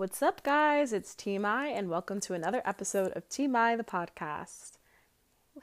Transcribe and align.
What's 0.00 0.22
up, 0.22 0.42
guys? 0.42 0.94
It's 0.94 1.14
Mai, 1.26 1.66
and 1.66 1.90
welcome 1.90 2.20
to 2.20 2.32
another 2.32 2.62
episode 2.64 3.12
of 3.12 3.24
Mai 3.38 3.76
the 3.76 3.84
podcast. 3.84 4.78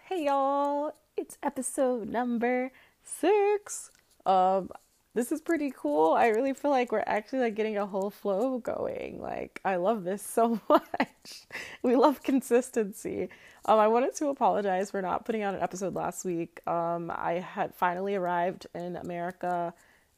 Hey, 0.04 0.26
y'all! 0.26 0.94
It's 1.18 1.40
episode 1.42 2.08
number 2.08 2.72
six. 3.04 3.90
Um, 4.28 4.70
this 5.16 5.32
is 5.32 5.42
pretty 5.42 5.74
cool. 5.76 6.14
I 6.14 6.28
really 6.28 6.54
feel 6.54 6.70
like 6.70 6.92
we're 6.92 7.04
actually 7.08 7.40
like 7.40 7.56
getting 7.56 7.80
a 7.80 7.88
whole 7.88 8.12
flow 8.12 8.60
going. 8.60 9.20
Like, 9.20 9.60
I 9.66 9.78
love 9.78 10.04
this 10.04 10.22
so 10.22 10.62
much. 10.70 11.48
we 11.82 11.96
love 11.96 12.22
consistency. 12.22 13.30
Um, 13.66 13.80
I 13.80 13.88
wanted 13.88 14.14
to 14.18 14.28
apologize 14.28 14.92
for 14.92 15.02
not 15.02 15.26
putting 15.26 15.42
out 15.42 15.56
an 15.56 15.64
episode 15.64 15.96
last 15.96 16.26
week. 16.26 16.60
Um, 16.68 17.10
I 17.10 17.40
had 17.40 17.74
finally 17.74 18.14
arrived 18.14 18.68
in 18.76 18.98
America 18.98 19.74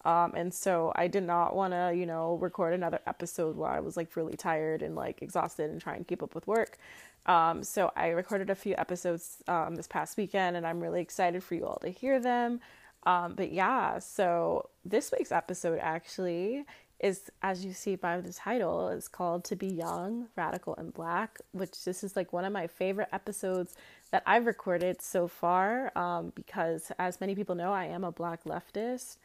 um, 0.09 0.33
and 0.35 0.51
so 0.51 0.91
I 0.95 1.07
did 1.07 1.23
not 1.23 1.55
want 1.55 1.73
to, 1.73 1.93
you 1.95 2.07
know, 2.07 2.35
record 2.37 2.73
another 2.73 2.99
episode 3.05 3.55
while 3.55 3.71
I 3.71 3.79
was 3.79 3.95
like 3.95 4.15
really 4.15 4.35
tired 4.35 4.81
and 4.81 4.95
like 4.95 5.21
exhausted 5.21 5.69
and 5.69 5.79
trying 5.79 5.99
to 5.99 6.03
keep 6.03 6.23
up 6.23 6.33
with 6.33 6.47
work. 6.47 6.79
Um, 7.27 7.63
so 7.63 7.91
I 7.95 8.07
recorded 8.07 8.49
a 8.49 8.55
few 8.55 8.73
episodes 8.75 9.43
um, 9.47 9.75
this 9.75 9.85
past 9.85 10.17
weekend 10.17 10.57
and 10.57 10.65
I'm 10.65 10.79
really 10.79 10.99
excited 10.99 11.43
for 11.43 11.53
you 11.53 11.67
all 11.67 11.77
to 11.83 11.89
hear 11.89 12.19
them. 12.19 12.59
Um, 13.05 13.35
but 13.35 13.51
yeah, 13.51 13.99
so 13.99 14.69
this 14.83 15.13
week's 15.15 15.31
episode 15.31 15.77
actually 15.79 16.65
is, 16.99 17.29
as 17.43 17.63
you 17.63 17.71
see 17.71 17.95
by 17.95 18.19
the 18.19 18.33
title, 18.33 18.89
is 18.89 19.07
called 19.07 19.43
To 19.45 19.55
Be 19.55 19.67
Young, 19.67 20.27
Radical, 20.35 20.75
and 20.77 20.91
Black, 20.91 21.37
which 21.51 21.83
this 21.85 22.03
is 22.03 22.15
like 22.15 22.33
one 22.33 22.45
of 22.45 22.51
my 22.51 22.65
favorite 22.65 23.09
episodes 23.13 23.75
that 24.11 24.23
I've 24.25 24.47
recorded 24.47 25.03
so 25.03 25.27
far 25.27 25.97
um, 25.97 26.33
because, 26.35 26.91
as 26.97 27.21
many 27.21 27.35
people 27.35 27.55
know, 27.55 27.71
I 27.71 27.85
am 27.85 28.03
a 28.03 28.11
black 28.11 28.43
leftist. 28.43 29.17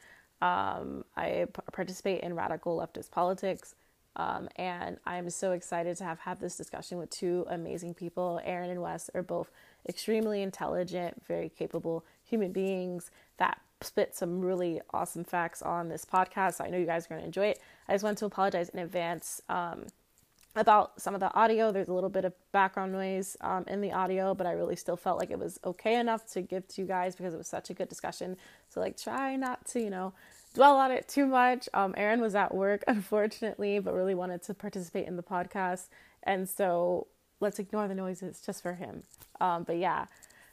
Um, 0.45 1.05
I 1.17 1.47
p- 1.47 1.63
participate 1.73 2.21
in 2.21 2.37
radical 2.37 2.77
leftist 2.77 3.11
politics. 3.11 3.75
Um, 4.17 4.49
and 4.57 4.99
I'm 5.07 5.31
so 5.31 5.53
excited 5.53 5.97
to 5.97 6.05
have 6.05 6.21
had 6.21 6.39
this 6.39 6.57
discussion 6.57 6.99
with 6.99 7.09
two 7.11 7.47
amazing 7.49 7.95
people. 7.95 8.41
Aaron 8.45 8.71
and 8.71 8.83
Wes 8.83 9.11
are 9.15 9.23
both 9.23 9.51
extremely 9.89 10.43
intelligent, 10.43 11.23
very 11.27 11.49
capable 11.49 12.05
human 12.23 12.53
beings 12.53 13.11
that 13.39 13.59
spit 13.81 14.15
some 14.15 14.41
really 14.41 14.81
awesome 14.93 15.25
facts 15.25 15.63
on 15.63 15.89
this 15.89 16.05
podcast. 16.05 16.55
So 16.55 16.65
I 16.65 16.71
know 16.71 16.79
you 16.79 16.87
guys 16.87 17.07
are 17.07 17.09
going 17.09 17.23
to 17.23 17.27
enjoy 17.27 17.47
it. 17.47 17.61
I 17.89 17.95
just 17.95 18.05
want 18.05 18.19
to 18.19 18.27
apologize 18.27 18.69
in 18.69 18.79
advance 18.81 19.41
um, 19.49 19.87
about 20.57 21.01
some 21.01 21.15
of 21.15 21.21
the 21.21 21.33
audio. 21.35 21.73
There's 21.73 21.89
a 21.89 21.93
little 21.93 22.11
bit 22.11 22.25
of 22.25 22.33
background 22.53 22.93
noise 22.93 23.37
um, 23.41 23.65
in 23.67 23.81
the 23.81 23.93
audio, 23.93 24.35
but 24.35 24.47
I 24.47 24.53
really 24.53 24.77
still 24.77 24.97
felt 24.97 25.19
like 25.19 25.31
it 25.31 25.39
was 25.39 25.59
okay 25.65 25.99
enough 25.99 26.27
to 26.33 26.43
give 26.43 26.67
to 26.69 26.83
you 26.83 26.87
guys 26.87 27.17
because 27.17 27.35
it 27.35 27.39
was 27.39 27.49
such 27.49 27.71
a 27.71 27.75
good 27.75 27.89
discussion. 27.89 28.37
So, 28.69 28.81
like, 28.81 28.97
try 28.97 29.37
not 29.37 29.67
to, 29.69 29.81
you 29.81 29.91
know, 29.91 30.13
dwell 30.55 30.77
on 30.77 30.91
it 30.91 31.09
too 31.09 31.27
much. 31.27 31.69
Um, 31.75 31.95
Aaron 31.97 32.21
was 32.21 32.35
at 32.35 32.55
work, 32.55 32.85
unfortunately, 32.89 33.81
but 33.81 33.95
really 33.95 34.15
wanted 34.15 34.43
to 34.45 34.55
participate 34.55 35.07
in 35.07 35.17
the 35.17 35.23
podcast. 35.23 35.89
And 36.23 36.49
so 36.49 37.09
let's 37.41 37.59
ignore 37.59 37.89
the 37.89 37.95
noises 37.95 38.41
just 38.45 38.63
for 38.63 38.75
him. 38.75 39.03
Um, 39.41 39.65
but 39.65 39.77
yeah. 39.77 40.07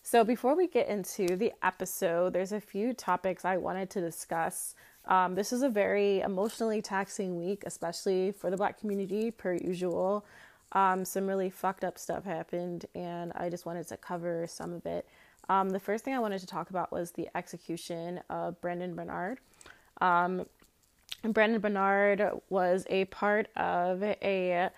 So 0.03 0.23
before 0.23 0.55
we 0.55 0.67
get 0.67 0.88
into 0.88 1.35
the 1.35 1.53
episode, 1.61 2.33
there's 2.33 2.52
a 2.52 2.59
few 2.59 2.94
topics 2.94 3.45
I 3.45 3.57
wanted 3.57 3.91
to 3.91 4.02
discuss. 4.02 4.73
Um, 5.05 5.35
this 5.35 5.52
is 5.52 5.61
a 5.61 5.69
very 5.69 6.21
emotionally 6.21 6.81
taxing 6.81 7.44
week, 7.44 7.63
especially 7.66 8.31
for 8.31 8.49
the 8.49 8.57
black 8.57 8.80
community, 8.80 9.31
per 9.31 9.53
usual. 9.53 10.25
Um, 10.73 11.03
some 11.03 11.27
really 11.27 11.49
fucked 11.49 11.83
up 11.83 11.97
stuff 11.97 12.23
happened, 12.23 12.85
and 12.95 13.33
I 13.35 13.49
just 13.49 13.66
wanted 13.66 13.88
to 13.89 13.97
cover 13.97 14.45
some 14.47 14.73
of 14.73 14.85
it. 14.85 15.07
Um, 15.49 15.72
the 15.72 15.79
first 15.79 16.05
thing 16.05 16.13
I 16.13 16.19
wanted 16.19 16.39
to 16.39 16.47
talk 16.47 16.69
about 16.69 16.91
was 16.91 17.11
the 17.11 17.27
execution 17.35 18.22
of 18.29 18.59
Brandon 18.61 18.95
Bernard. 18.95 19.39
Um, 19.99 20.45
Brandon 21.23 21.59
Bernard 21.59 22.29
was 22.49 22.85
a 22.89 23.05
part 23.05 23.47
of 23.55 24.02
a 24.02 24.69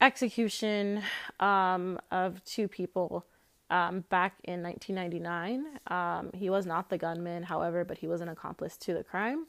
execution 0.00 1.02
um, 1.40 1.98
of 2.10 2.42
two 2.44 2.68
people 2.68 3.26
um, 3.70 4.04
back 4.10 4.34
in 4.44 4.62
1999. 4.62 5.64
Um, 5.86 6.30
he 6.34 6.50
was 6.50 6.66
not 6.66 6.90
the 6.90 6.98
gunman, 6.98 7.44
however, 7.44 7.84
but 7.84 7.98
he 7.98 8.06
was 8.08 8.20
an 8.20 8.28
accomplice 8.28 8.76
to 8.78 8.94
the 8.94 9.04
crime. 9.04 9.46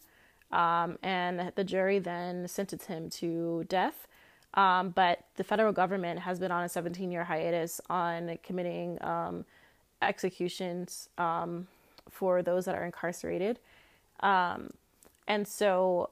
Um, 0.52 0.98
and 1.02 1.52
the 1.56 1.64
jury 1.64 2.00
then 2.00 2.48
sentenced 2.48 2.88
him 2.88 3.10
to 3.12 3.66
death. 3.68 4.08
Um, 4.54 4.90
but 4.90 5.24
the 5.38 5.44
federal 5.44 5.72
government 5.72 6.20
has 6.20 6.40
been 6.40 6.52
on 6.52 6.64
a 6.64 6.70
17 6.70 7.12
year 7.12 7.24
hiatus 7.24 7.80
on 7.90 8.38
committing 8.44 9.02
um, 9.04 9.46
executions 10.02 11.10
um, 11.18 11.68
for 12.10 12.44
those 12.44 12.66
that 12.66 12.76
are 12.76 12.86
incarcerated. 12.86 13.60
And 14.22 15.48
so 15.48 16.10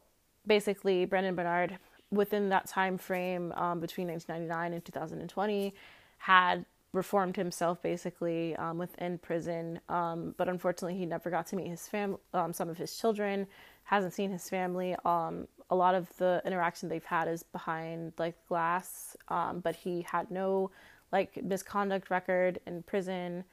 basically, 0.47 1.05
Brandon 1.05 1.35
Bernard, 1.35 1.77
within 2.11 2.49
that 2.49 2.67
time 2.67 2.97
frame 2.97 3.49
between 3.81 4.07
1999 4.07 4.73
and 4.73 4.85
2020, 4.85 5.73
had 6.19 6.65
reformed 6.91 7.35
himself 7.35 7.81
basically 7.81 8.55
um, 8.55 8.77
within 8.77 9.17
prison. 9.17 9.79
Um, 9.89 10.33
but 10.37 10.49
unfortunately, 10.49 10.97
he 10.97 11.05
never 11.05 11.29
got 11.29 11.45
to 11.47 11.55
meet 11.55 11.67
his 11.67 11.87
fam, 11.87 12.17
um, 12.33 12.51
some 12.51 12.69
of 12.69 12.77
his 12.77 12.97
children, 12.97 13.47
hasn't 13.83 14.13
seen 14.13 14.31
his 14.31 14.49
family. 14.49 14.95
Um, 15.05 15.47
a 15.69 15.75
lot 15.75 15.93
of 15.93 16.09
the 16.17 16.41
interaction 16.45 16.89
they've 16.89 17.03
had 17.05 17.27
is 17.27 17.43
behind 17.43 18.13
like 18.17 18.35
glass, 18.47 19.15
um, 19.27 19.59
but 19.59 19.75
he 19.75 20.01
had 20.09 20.31
no 20.31 20.71
like 21.11 21.43
misconduct 21.43 22.09
record 22.09 22.59
in 22.65 22.81
prison. 22.83 23.43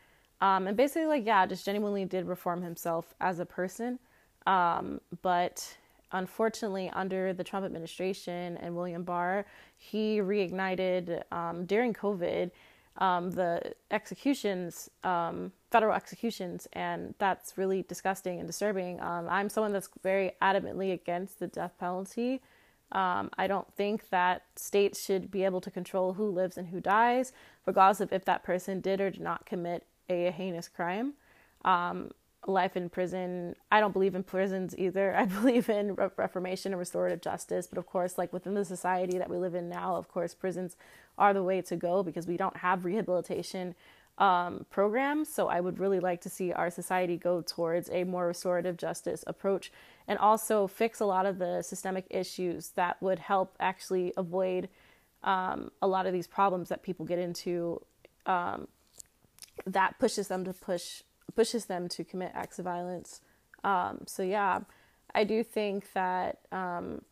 Um, 0.41 0.67
and 0.67 0.77
basically, 0.77 1.07
like, 1.07 1.27
yeah, 1.27 1.47
just 1.47 1.65
genuinely 1.65 2.05
did 2.05 2.27
reform 2.27 2.63
himself 2.63 3.15
as 3.21 3.39
a 3.39 3.47
person. 3.47 3.99
But 4.45 5.77
unfortunately, 6.13 6.91
under 6.95 7.33
the 7.33 7.45
Trump 7.45 7.67
administration 7.67 8.57
and 8.59 8.77
William 8.77 9.03
Barr, 9.03 9.47
he 9.79 10.19
reignited 10.19 11.23
during 11.67 11.95
COVID 11.95 12.51
um, 12.99 13.31
the 13.31 13.75
executions, 13.91 14.91
um, 15.05 15.53
federal 15.71 15.95
executions, 15.95 16.67
and 16.73 17.15
that's 17.19 17.59
really 17.59 17.83
disgusting 17.83 18.39
and 18.39 18.47
disturbing. 18.47 19.01
Um, 19.01 19.29
I'm 19.29 19.49
someone 19.49 19.73
that's 19.73 19.91
very 20.03 20.33
adamantly 20.41 20.93
against 20.93 21.39
the 21.39 21.47
death 21.47 21.75
penalty. 21.79 22.41
Um, 22.93 23.31
I 23.37 23.47
don't 23.47 23.71
think 23.75 24.11
that 24.11 24.45
states 24.55 25.05
should 25.05 25.31
be 25.31 25.45
able 25.45 25.61
to 25.61 25.71
control 25.71 26.15
who 26.15 26.31
lives 26.31 26.57
and 26.57 26.69
who 26.69 26.81
dies, 26.81 27.33
regardless 27.67 28.01
of 28.01 28.13
if 28.13 28.25
that 28.25 28.45
person 28.45 28.81
did 28.81 29.01
or 29.01 29.11
did 29.11 29.21
not 29.21 29.45
commit 29.45 29.85
a 30.09 30.31
heinous 30.31 30.69
crime. 30.69 31.15
Life 32.47 32.77
in 32.77 32.89
prison. 32.89 33.57
I 33.71 33.81
don't 33.81 33.93
believe 33.93 34.15
in 34.15 34.23
prisons 34.23 34.75
either. 34.79 35.15
I 35.17 35.25
believe 35.41 35.69
in 35.69 35.95
re- 35.95 36.11
reformation 36.17 36.73
and 36.73 36.79
restorative 36.79 37.21
justice. 37.21 37.67
But 37.67 37.79
of 37.79 37.87
course, 37.87 38.19
like 38.19 38.33
within 38.33 38.55
the 38.55 38.65
society 38.65 39.19
that 39.19 39.29
we 39.29 39.37
live 39.37 39.55
in 39.55 39.69
now, 39.69 39.97
of 39.97 40.09
course, 40.09 40.35
prisons 40.35 40.77
are 41.19 41.35
the 41.35 41.43
way 41.43 41.61
to 41.63 41.77
go 41.77 42.03
because 42.03 42.27
we 42.27 42.37
don't 42.37 42.59
have 42.59 42.85
rehabilitation 42.85 43.75
um, 44.19 44.65
programs. 44.71 45.33
So 45.33 45.49
I 45.49 45.61
would 45.61 45.79
really 45.79 46.01
like 46.01 46.21
to 46.23 46.31
see 46.31 46.53
our 46.53 46.71
society 46.71 47.17
go 47.17 47.43
towards 47.43 47.91
a 47.91 48.05
more 48.05 48.27
restorative 48.27 48.77
justice 48.77 49.25
approach 49.27 49.71
and 50.09 50.19
also 50.19 50.67
fix 50.67 51.01
a 51.01 51.05
lot 51.05 51.27
of 51.27 51.39
the 51.39 51.63
systemic 51.63 52.07
issues 52.11 52.71
that 52.71 53.01
would 53.03 53.19
help 53.19 53.57
actually 53.61 54.13
avoid 54.17 54.69
um, 55.23 55.71
a 55.83 55.87
lot 55.87 56.07
of 56.07 56.13
these 56.13 56.27
problems 56.27 56.69
that 56.69 56.83
people 56.83 57.05
get 57.05 57.19
into 57.19 57.83
um, 58.25 58.69
that 59.67 59.99
pushes 59.99 60.29
them 60.29 60.45
to 60.45 60.53
push 60.53 61.03
pushes 61.35 61.67
them 61.67 61.89
to 61.89 62.05
commit 62.05 62.33
acts 62.35 62.59
of 62.59 62.65
violence. 62.65 63.21
Um, 63.65 64.03
so 64.07 64.23
yeah, 64.23 64.61
I 65.15 65.25
do 65.25 65.43
think 65.43 65.93
that 65.93 66.39
um, 66.53 67.03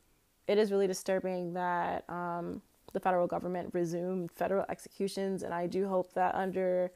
it 0.46 0.58
is 0.58 0.70
really 0.70 0.86
disturbing 0.86 1.54
that 1.54 2.04
um, 2.08 2.62
the 2.92 3.00
federal 3.00 3.26
government 3.26 3.70
resumed 3.72 4.30
federal 4.30 4.64
executions, 4.68 5.42
and 5.42 5.52
I 5.52 5.66
do 5.66 5.88
hope 5.88 6.12
that 6.14 6.34
under 6.34 6.90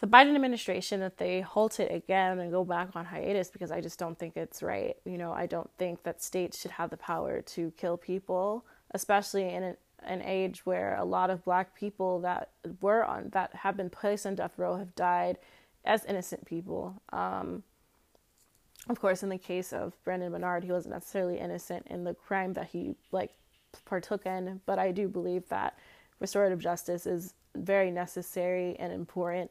the 0.00 0.06
Biden 0.06 0.34
administration 0.34 1.00
that 1.00 1.18
they 1.18 1.42
halt 1.42 1.78
it 1.78 1.92
again 1.92 2.38
and 2.38 2.50
go 2.50 2.64
back 2.64 2.88
on 2.94 3.04
hiatus 3.04 3.50
because 3.50 3.70
I 3.70 3.82
just 3.82 3.98
don't 3.98 4.18
think 4.18 4.36
it's 4.36 4.62
right. 4.62 4.96
You 5.04 5.18
know, 5.18 5.32
I 5.32 5.46
don't 5.46 5.70
think 5.78 6.02
that 6.04 6.22
states 6.22 6.58
should 6.58 6.70
have 6.72 6.88
the 6.88 6.96
power 6.96 7.42
to 7.42 7.70
kill 7.76 7.98
people, 7.98 8.64
especially 8.92 9.52
in 9.52 9.62
an, 9.62 9.76
an 10.02 10.22
age 10.22 10.64
where 10.64 10.96
a 10.96 11.04
lot 11.04 11.28
of 11.28 11.44
black 11.44 11.74
people 11.74 12.20
that 12.20 12.48
were 12.80 13.04
on 13.04 13.28
that 13.32 13.54
have 13.56 13.76
been 13.76 13.90
placed 13.90 14.24
on 14.24 14.34
death 14.34 14.54
row 14.56 14.78
have 14.78 14.94
died 14.94 15.36
as 15.84 16.04
innocent 16.04 16.44
people. 16.44 17.00
Um, 17.12 17.62
of 18.88 19.00
course, 19.00 19.22
in 19.22 19.28
the 19.28 19.38
case 19.38 19.72
of 19.72 19.92
Brandon 20.04 20.32
Bernard, 20.32 20.64
he 20.64 20.72
wasn't 20.72 20.94
necessarily 20.94 21.38
innocent 21.38 21.86
in 21.88 22.04
the 22.04 22.14
crime 22.14 22.54
that 22.54 22.68
he 22.68 22.94
like 23.12 23.30
partook 23.84 24.26
in, 24.26 24.60
but 24.66 24.78
I 24.78 24.90
do 24.90 25.08
believe 25.08 25.48
that 25.48 25.78
restorative 26.18 26.58
justice 26.58 27.06
is 27.06 27.34
very 27.54 27.90
necessary 27.90 28.76
and 28.78 28.92
important. 28.92 29.50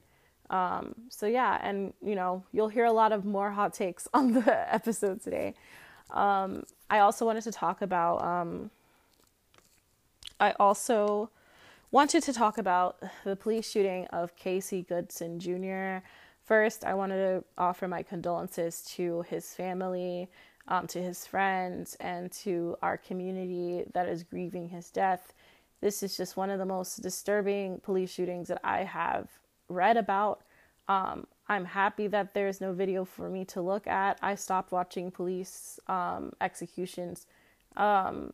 Um, 0.50 0.96
so 1.10 1.28
yeah, 1.28 1.60
and 1.62 1.94
you 2.04 2.16
know, 2.16 2.44
you'll 2.52 2.70
hear 2.70 2.86
a 2.86 2.92
lot 2.92 3.12
of 3.12 3.24
more 3.24 3.52
hot 3.52 3.74
takes 3.74 4.08
on 4.14 4.34
the 4.34 4.74
episode 4.74 5.22
today. 5.22 5.54
Um, 6.12 6.64
I 6.90 7.00
also 7.00 7.26
wanted 7.26 7.44
to 7.44 7.52
talk 7.52 7.82
about. 7.82 8.24
Um, 8.24 8.72
I 10.40 10.54
also 10.60 11.30
wanted 11.92 12.24
to 12.24 12.34
talk 12.34 12.58
about 12.58 12.98
the 13.26 13.36
police 13.36 13.70
shooting 13.70 14.08
of 14.08 14.36
Casey 14.36 14.82
Goodson 14.82 15.40
Jr 15.40 16.06
first, 16.50 16.84
I 16.84 16.96
wanted 16.96 17.18
to 17.18 17.44
offer 17.60 17.88
my 17.88 18.02
condolences 18.02 18.82
to 18.96 19.24
his 19.30 19.54
family, 19.54 20.28
um, 20.68 20.88
to 20.88 21.00
his 21.00 21.28
friends, 21.28 21.96
and 22.00 22.32
to 22.44 22.76
our 22.82 22.98
community 22.98 23.84
that 23.94 24.10
is 24.10 24.24
grieving 24.24 24.68
his 24.68 24.90
death. 24.90 25.32
This 25.80 26.02
is 26.02 26.18
just 26.18 26.38
one 26.38 26.50
of 26.50 26.58
the 26.58 26.66
most 26.66 27.04
disturbing 27.04 27.80
police 27.82 28.12
shootings 28.12 28.48
that 28.48 28.60
I 28.64 28.84
have 28.84 29.30
read 29.68 29.96
about. 29.96 30.42
Um, 30.88 31.28
I'm 31.48 31.66
happy 31.66 32.08
that 32.08 32.34
there's 32.34 32.60
no 32.60 32.74
video 32.74 33.06
for 33.06 33.30
me 33.30 33.46
to 33.46 33.62
look 33.62 33.86
at. 33.86 34.18
I 34.24 34.34
stopped 34.34 34.72
watching 34.72 35.12
police 35.12 35.80
um, 35.88 36.34
executions 36.42 37.28
um, 37.78 38.34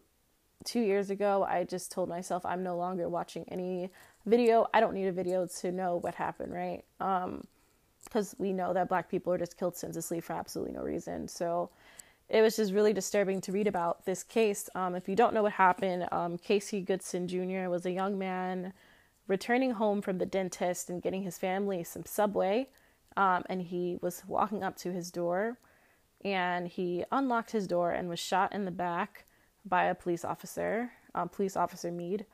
two 0.64 0.80
years 0.80 1.10
ago. 1.10 1.46
I 1.48 1.66
just 1.66 1.92
told 1.92 2.08
myself 2.08 2.46
I'm 2.46 2.64
no 2.64 2.78
longer 2.78 3.10
watching 3.10 3.44
any 3.50 3.90
video. 4.26 4.68
I 4.74 4.80
don't 4.80 4.94
need 4.94 5.08
a 5.08 5.12
video 5.12 5.48
to 5.60 5.72
know 5.74 5.98
what 5.98 6.16
happened, 6.16 6.54
right? 6.54 6.86
Because 8.06 8.36
we 8.38 8.54
know 8.54 8.74
that 8.74 8.90
black 8.90 9.10
people 9.10 9.34
are 9.34 9.38
just 9.38 9.58
killed 9.58 9.76
senselessly 9.76 10.22
for 10.22 10.34
absolutely 10.34 10.74
no 10.74 10.82
reason. 10.84 11.28
So 11.28 11.70
it 12.30 12.42
was 12.42 12.56
just 12.56 12.74
really 12.74 12.94
disturbing 12.94 13.42
to 13.42 13.52
read 13.52 13.68
about 13.68 14.06
this 14.06 14.24
case. 14.24 14.70
Um, 14.74 14.96
if 14.96 15.08
you 15.08 15.16
don't 15.16 15.34
know 15.34 15.44
what 15.44 15.54
happened, 15.54 16.08
um, 16.12 16.38
Casey 16.38 16.82
Goodson 16.82 17.28
Jr. 17.28 17.70
was 17.70 17.86
a 17.86 17.92
young 17.92 18.18
man 18.18 18.74
returning 19.28 19.72
home 19.72 20.02
from 20.02 20.18
the 20.18 20.26
dentist 20.26 20.90
and 20.90 21.02
getting 21.02 21.24
his 21.24 21.38
family 21.38 21.84
some 21.84 22.06
Subway. 22.06 22.70
Um, 23.18 23.44
and 23.48 23.62
he 23.62 23.98
was 24.02 24.24
walking 24.28 24.64
up 24.64 24.76
to 24.78 24.92
his 24.92 25.12
door 25.12 25.58
and 26.24 26.68
he 26.68 27.06
unlocked 27.12 27.52
his 27.52 27.68
door 27.68 27.92
and 27.92 28.10
was 28.10 28.20
shot 28.20 28.54
in 28.54 28.66
the 28.66 28.72
back 28.72 29.26
by 29.64 29.86
a 29.86 29.96
police 29.96 30.26
officer, 30.26 30.92
um, 31.14 31.30
police 31.30 31.56
officer 31.56 31.92
Meade. 31.92 32.26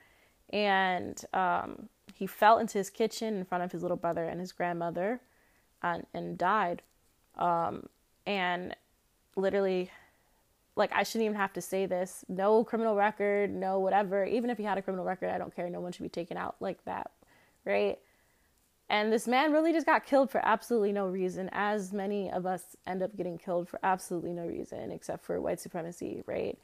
And 0.52 1.24
um, 1.34 1.90
he 2.14 2.26
fell 2.26 2.58
into 2.58 2.78
his 2.78 2.90
kitchen 2.90 3.36
in 3.36 3.46
front 3.46 3.64
of 3.64 3.72
his 3.72 3.82
little 3.82 3.98
brother 3.98 4.26
and 4.26 4.40
his 4.40 4.52
grandmother 4.54 5.22
and, 5.82 6.06
and 6.14 6.38
died. 6.38 6.82
Um, 7.38 7.88
and 8.26 8.76
literally, 9.36 9.92
like, 10.76 10.92
I 10.94 11.04
shouldn't 11.04 11.26
even 11.26 11.38
have 11.38 11.54
to 11.54 11.62
say 11.62 11.86
this 11.86 12.24
no 12.30 12.64
criminal 12.64 12.96
record, 12.96 13.54
no 13.54 13.80
whatever. 13.80 14.26
Even 14.26 14.50
if 14.50 14.58
he 14.58 14.64
had 14.64 14.78
a 14.78 14.82
criminal 14.82 15.06
record, 15.06 15.30
I 15.30 15.38
don't 15.38 15.56
care. 15.56 15.70
No 15.70 15.82
one 15.82 15.92
should 15.92 16.04
be 16.04 16.10
taken 16.10 16.38
out 16.38 16.56
like 16.60 16.84
that, 16.86 17.12
right? 17.66 18.00
And 18.90 19.12
this 19.12 19.26
man 19.26 19.54
really 19.54 19.72
just 19.72 19.86
got 19.86 20.06
killed 20.06 20.30
for 20.30 20.46
absolutely 20.46 20.92
no 20.92 21.08
reason, 21.08 21.50
as 21.54 21.94
many 21.94 22.30
of 22.30 22.46
us 22.46 22.76
end 22.86 23.02
up 23.02 23.16
getting 23.16 23.38
killed 23.38 23.70
for 23.70 23.80
absolutely 23.84 24.34
no 24.34 24.46
reason 24.46 24.92
except 24.92 25.24
for 25.24 25.40
white 25.40 25.62
supremacy, 25.62 26.24
right? 26.26 26.60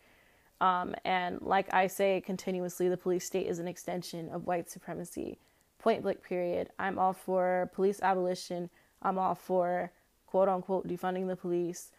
Um, 0.60 0.94
and 1.06 1.42
like 1.42 1.74
I 1.74 1.88
say 1.88 2.20
continuously, 2.20 2.90
the 2.90 2.98
police 2.98 3.26
state 3.26 3.48
is 3.48 3.60
an 3.60 3.68
extension 3.68 4.28
of 4.30 4.46
white 4.46 4.70
supremacy. 4.70 5.38
Point 5.80 6.04
blank, 6.04 6.22
period. 6.22 6.70
I'm 6.78 7.00
all 7.00 7.14
for 7.14 7.70
police 7.74 8.02
abolition. 8.02 8.70
I'm 9.02 9.18
all 9.18 9.36
for 9.36 9.92
quote 10.26 10.50
unquote 10.50 10.88
defunding 10.88 11.28
the 11.28 11.36
police. 11.36 11.92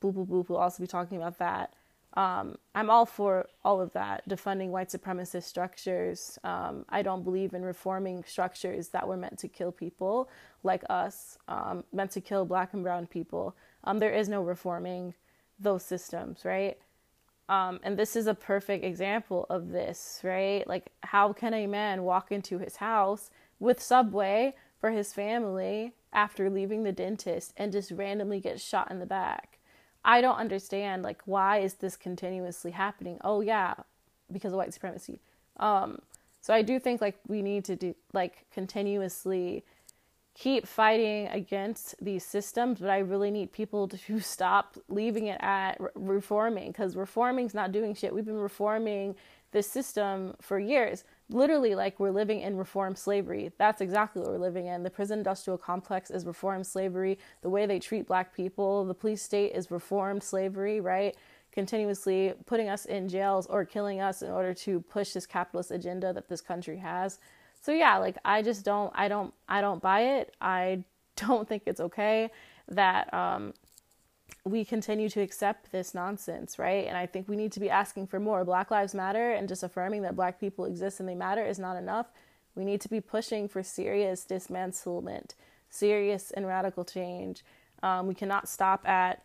Boo 0.00 0.12
boo 0.12 0.24
boo. 0.24 0.44
We'll 0.48 0.58
also 0.58 0.82
be 0.82 0.86
talking 0.86 1.16
about 1.16 1.38
that. 1.38 1.74
Um, 2.14 2.56
I'm 2.74 2.90
all 2.90 3.06
for 3.06 3.48
all 3.64 3.80
of 3.80 3.92
that, 3.92 4.28
defunding 4.28 4.70
white 4.70 4.88
supremacist 4.88 5.44
structures. 5.44 6.38
Um, 6.42 6.84
I 6.88 7.02
don't 7.02 7.22
believe 7.22 7.52
in 7.52 7.62
reforming 7.62 8.24
structures 8.26 8.88
that 8.88 9.06
were 9.06 9.16
meant 9.16 9.38
to 9.40 9.48
kill 9.48 9.70
people 9.70 10.28
like 10.62 10.82
us, 10.88 11.38
um, 11.48 11.84
meant 11.92 12.10
to 12.12 12.20
kill 12.20 12.44
black 12.44 12.72
and 12.72 12.82
brown 12.82 13.06
people. 13.06 13.54
Um, 13.84 13.98
there 13.98 14.12
is 14.12 14.28
no 14.28 14.42
reforming 14.42 15.14
those 15.60 15.84
systems, 15.84 16.44
right? 16.44 16.78
Um, 17.48 17.78
and 17.82 17.98
this 17.98 18.16
is 18.16 18.26
a 18.26 18.34
perfect 18.34 18.84
example 18.84 19.46
of 19.48 19.70
this, 19.70 20.20
right? 20.22 20.66
Like, 20.66 20.90
how 21.02 21.32
can 21.32 21.54
a 21.54 21.66
man 21.66 22.02
walk 22.02 22.32
into 22.32 22.58
his 22.58 22.76
house 22.76 23.30
with 23.58 23.80
Subway 23.80 24.54
for 24.80 24.90
his 24.90 25.12
family 25.12 25.94
after 26.12 26.48
leaving 26.50 26.84
the 26.84 26.92
dentist 26.92 27.52
and 27.56 27.72
just 27.72 27.90
randomly 27.90 28.40
get 28.40 28.60
shot 28.60 28.90
in 28.90 28.98
the 28.98 29.06
back? 29.06 29.58
I 30.04 30.20
don't 30.20 30.36
understand 30.36 31.02
like 31.02 31.22
why 31.24 31.58
is 31.58 31.74
this 31.74 31.96
continuously 31.96 32.70
happening? 32.70 33.18
Oh 33.22 33.40
yeah, 33.40 33.74
because 34.32 34.52
of 34.52 34.58
white 34.58 34.72
supremacy. 34.72 35.20
Um, 35.58 35.98
so 36.40 36.54
I 36.54 36.62
do 36.62 36.78
think 36.78 37.00
like 37.00 37.18
we 37.26 37.42
need 37.42 37.64
to 37.66 37.76
do 37.76 37.94
like 38.12 38.46
continuously 38.52 39.64
keep 40.34 40.68
fighting 40.68 41.26
against 41.28 41.96
these 42.00 42.24
systems, 42.24 42.78
but 42.78 42.90
I 42.90 42.98
really 42.98 43.30
need 43.30 43.52
people 43.52 43.88
to 43.88 44.20
stop 44.20 44.76
leaving 44.88 45.26
it 45.26 45.38
at 45.40 45.80
re- 45.80 45.90
reforming 45.94 46.68
because 46.68 46.96
reforming's 46.96 47.54
not 47.54 47.72
doing 47.72 47.94
shit. 47.94 48.14
We've 48.14 48.24
been 48.24 48.38
reforming 48.38 49.16
this 49.50 49.68
system 49.68 50.34
for 50.40 50.58
years 50.60 51.04
literally 51.30 51.74
like 51.74 52.00
we're 52.00 52.10
living 52.10 52.40
in 52.40 52.56
reform 52.56 52.96
slavery. 52.96 53.52
That's 53.58 53.80
exactly 53.80 54.22
what 54.22 54.30
we're 54.30 54.38
living 54.38 54.66
in. 54.66 54.82
The 54.82 54.90
prison 54.90 55.18
industrial 55.18 55.58
complex 55.58 56.10
is 56.10 56.24
reform 56.24 56.64
slavery. 56.64 57.18
The 57.42 57.50
way 57.50 57.66
they 57.66 57.78
treat 57.78 58.06
black 58.06 58.34
people, 58.34 58.84
the 58.84 58.94
police 58.94 59.22
state 59.22 59.52
is 59.54 59.70
reform 59.70 60.20
slavery, 60.20 60.80
right? 60.80 61.14
Continuously 61.52 62.34
putting 62.46 62.68
us 62.68 62.86
in 62.86 63.08
jails 63.08 63.46
or 63.46 63.64
killing 63.64 64.00
us 64.00 64.22
in 64.22 64.30
order 64.30 64.54
to 64.54 64.80
push 64.80 65.12
this 65.12 65.26
capitalist 65.26 65.70
agenda 65.70 66.12
that 66.12 66.28
this 66.28 66.40
country 66.40 66.78
has. 66.78 67.18
So 67.60 67.72
yeah, 67.72 67.98
like 67.98 68.16
I 68.24 68.42
just 68.42 68.64
don't 68.64 68.92
I 68.94 69.08
don't 69.08 69.34
I 69.48 69.60
don't 69.60 69.82
buy 69.82 70.00
it. 70.18 70.34
I 70.40 70.84
don't 71.16 71.48
think 71.48 71.64
it's 71.66 71.80
okay 71.80 72.30
that 72.68 73.12
um 73.12 73.52
we 74.48 74.64
continue 74.64 75.08
to 75.10 75.20
accept 75.20 75.70
this 75.70 75.94
nonsense, 75.94 76.58
right? 76.58 76.86
And 76.86 76.96
I 76.96 77.06
think 77.06 77.28
we 77.28 77.36
need 77.36 77.52
to 77.52 77.60
be 77.60 77.70
asking 77.70 78.06
for 78.06 78.18
more. 78.18 78.44
Black 78.44 78.70
Lives 78.70 78.94
Matter 78.94 79.32
and 79.32 79.48
just 79.48 79.62
affirming 79.62 80.02
that 80.02 80.16
black 80.16 80.40
people 80.40 80.64
exist 80.64 81.00
and 81.00 81.08
they 81.08 81.14
matter 81.14 81.44
is 81.44 81.58
not 81.58 81.76
enough. 81.76 82.06
We 82.54 82.64
need 82.64 82.80
to 82.80 82.88
be 82.88 83.00
pushing 83.00 83.48
for 83.48 83.62
serious 83.62 84.24
dismantlement, 84.28 85.34
serious 85.70 86.30
and 86.30 86.46
radical 86.46 86.84
change. 86.84 87.44
Um, 87.82 88.06
we 88.08 88.14
cannot 88.14 88.48
stop 88.48 88.88
at 88.88 89.22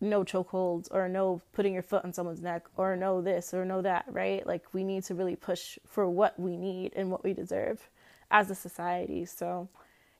no 0.00 0.22
chokeholds 0.24 0.88
or 0.90 1.08
no 1.08 1.40
putting 1.52 1.72
your 1.72 1.82
foot 1.82 2.04
on 2.04 2.12
someone's 2.12 2.42
neck 2.42 2.66
or 2.76 2.96
no 2.96 3.22
this 3.22 3.54
or 3.54 3.64
no 3.64 3.82
that, 3.82 4.04
right? 4.08 4.46
Like 4.46 4.62
we 4.72 4.84
need 4.84 5.04
to 5.04 5.14
really 5.14 5.36
push 5.36 5.78
for 5.86 6.08
what 6.08 6.38
we 6.38 6.56
need 6.56 6.92
and 6.94 7.10
what 7.10 7.24
we 7.24 7.32
deserve 7.32 7.88
as 8.30 8.50
a 8.50 8.54
society. 8.54 9.24
So, 9.24 9.68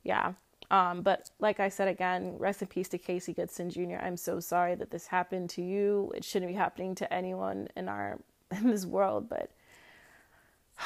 yeah. 0.02 0.32
Um, 0.70 1.02
but 1.02 1.30
like 1.38 1.60
I 1.60 1.68
said 1.68 1.88
again, 1.88 2.34
rest 2.38 2.62
in 2.62 2.68
peace 2.68 2.88
to 2.88 2.98
Casey 2.98 3.32
Goodson 3.32 3.70
Jr. 3.70 3.96
I'm 4.02 4.16
so 4.16 4.40
sorry 4.40 4.74
that 4.74 4.90
this 4.90 5.06
happened 5.06 5.50
to 5.50 5.62
you. 5.62 6.12
It 6.14 6.24
shouldn't 6.24 6.50
be 6.50 6.56
happening 6.56 6.94
to 6.96 7.12
anyone 7.12 7.68
in 7.76 7.88
our 7.88 8.18
in 8.50 8.68
this 8.68 8.86
world, 8.86 9.28
but 9.28 9.50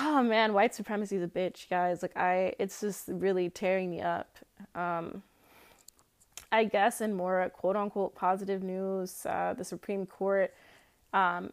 oh 0.00 0.22
man, 0.22 0.52
white 0.52 0.74
supremacy 0.74 1.16
is 1.16 1.22
a 1.22 1.28
bitch, 1.28 1.68
guys. 1.68 2.02
Like 2.02 2.16
I, 2.16 2.54
it's 2.58 2.80
just 2.80 3.04
really 3.08 3.48
tearing 3.48 3.90
me 3.90 4.02
up. 4.02 4.36
Um, 4.74 5.22
I 6.52 6.64
guess 6.64 7.00
in 7.00 7.14
more 7.14 7.50
quote 7.54 7.76
unquote 7.76 8.14
positive 8.14 8.62
news, 8.62 9.24
uh, 9.24 9.54
the 9.56 9.64
Supreme 9.64 10.04
Court, 10.04 10.52
um, 11.12 11.52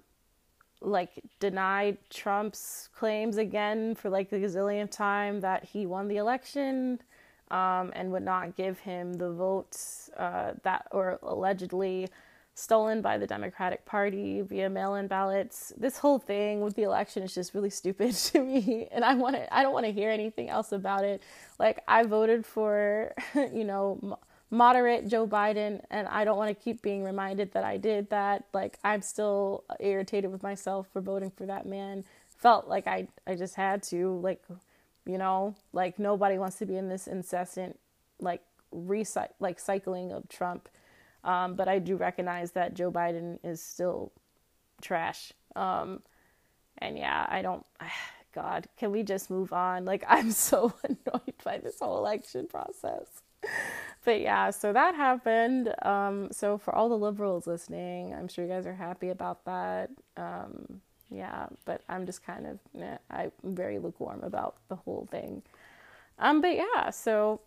like 0.81 1.11
denied 1.39 1.97
Trump's 2.09 2.89
claims 2.95 3.37
again 3.37 3.95
for 3.95 4.09
like 4.09 4.29
the 4.29 4.37
gazillionth 4.37 4.91
time 4.91 5.41
that 5.41 5.63
he 5.63 5.85
won 5.85 6.07
the 6.07 6.17
election 6.17 6.99
um, 7.51 7.91
and 7.95 8.11
would 8.11 8.23
not 8.23 8.55
give 8.55 8.79
him 8.79 9.13
the 9.13 9.31
votes 9.31 10.09
uh, 10.17 10.53
that 10.63 10.87
were 10.93 11.19
allegedly 11.23 12.07
stolen 12.57 13.01
by 13.01 13.19
the 13.19 13.27
Democratic 13.27 13.85
Party 13.85 14.41
via 14.41 14.67
mail-in 14.67 15.07
ballots. 15.07 15.71
This 15.77 15.99
whole 15.99 16.17
thing 16.17 16.61
with 16.61 16.75
the 16.75 16.83
election 16.83 17.21
is 17.21 17.33
just 17.33 17.53
really 17.53 17.69
stupid 17.81 18.13
to 18.13 18.41
me, 18.41 18.87
and 18.91 19.05
I 19.05 19.13
want 19.13 19.35
to. 19.35 19.53
I 19.53 19.61
don't 19.61 19.73
want 19.73 19.85
to 19.85 19.91
hear 19.91 20.09
anything 20.09 20.49
else 20.49 20.71
about 20.71 21.03
it. 21.03 21.21
Like 21.59 21.83
I 21.87 22.03
voted 22.03 22.45
for, 22.45 23.13
you 23.35 23.63
know, 23.63 24.17
moderate 24.49 25.07
Joe 25.07 25.27
Biden, 25.27 25.81
and 25.91 26.07
I 26.07 26.25
don't 26.25 26.37
want 26.37 26.49
to 26.49 26.63
keep 26.63 26.81
being 26.81 27.03
reminded 27.03 27.53
that 27.53 27.63
I 27.63 27.77
did 27.77 28.09
that. 28.09 28.45
Like 28.53 28.79
I'm 28.83 29.01
still 29.01 29.63
irritated 29.79 30.31
with 30.31 30.41
myself 30.43 30.87
for 30.91 31.01
voting 31.01 31.31
for 31.31 31.45
that 31.45 31.65
man. 31.67 32.03
Felt 32.39 32.67
like 32.67 32.87
I 32.87 33.07
I 33.27 33.35
just 33.35 33.55
had 33.55 33.83
to. 33.83 34.19
Like 34.19 34.41
you 35.07 35.17
know? 35.17 35.55
Like 35.73 35.97
nobody 35.99 36.37
wants 36.37 36.57
to 36.57 36.65
be 36.65 36.75
in 36.75 36.89
this 36.89 37.07
incessant 37.07 37.79
like 38.19 38.41
recycle 38.73 39.29
like 39.39 39.59
cycling 39.59 40.11
of 40.11 40.27
trump. 40.29 40.69
Um, 41.23 41.55
but 41.55 41.67
i 41.67 41.79
do 41.79 41.95
recognize 41.95 42.51
that 42.51 42.73
joe 42.73 42.91
biden 42.91 43.39
is 43.43 43.61
still 43.61 44.11
trash. 44.81 45.33
Um, 45.55 46.01
and 46.77 46.97
yeah 46.97 47.25
i 47.29 47.41
don't 47.41 47.65
god 48.33 48.67
can 48.77 48.91
we 48.91 49.03
just 49.03 49.29
move 49.29 49.53
on? 49.53 49.85
Like 49.85 50.03
i'm 50.09 50.31
so 50.31 50.73
annoyed 50.83 51.33
by 51.43 51.57
this 51.57 51.79
whole 51.79 51.97
election 51.97 52.47
process. 52.47 53.07
But 54.05 54.21
yeah 54.21 54.51
so 54.51 54.71
that 54.71 54.95
happened. 54.95 55.73
Um, 55.81 56.29
so 56.31 56.57
for 56.57 56.73
all 56.73 56.87
the 56.87 56.97
liberals 56.97 57.45
listening 57.45 58.13
i'm 58.13 58.27
sure 58.27 58.45
you 58.45 58.51
guys 58.51 58.65
are 58.65 58.73
happy 58.73 59.09
about 59.09 59.43
that. 59.45 59.89
Um, 60.15 60.81
yeah, 61.09 61.47
but 61.65 61.81
I'm 61.89 62.05
just 62.05 62.25
kind 62.25 62.45
of, 62.47 62.59
I'm 63.09 63.31
very 63.43 63.79
lukewarm 63.79 64.21
about 64.23 64.55
the 64.69 64.75
whole 64.75 65.07
thing. 65.11 65.41
Um, 66.19 66.41
but 66.41 66.55
yeah, 66.55 66.89
so 66.89 67.41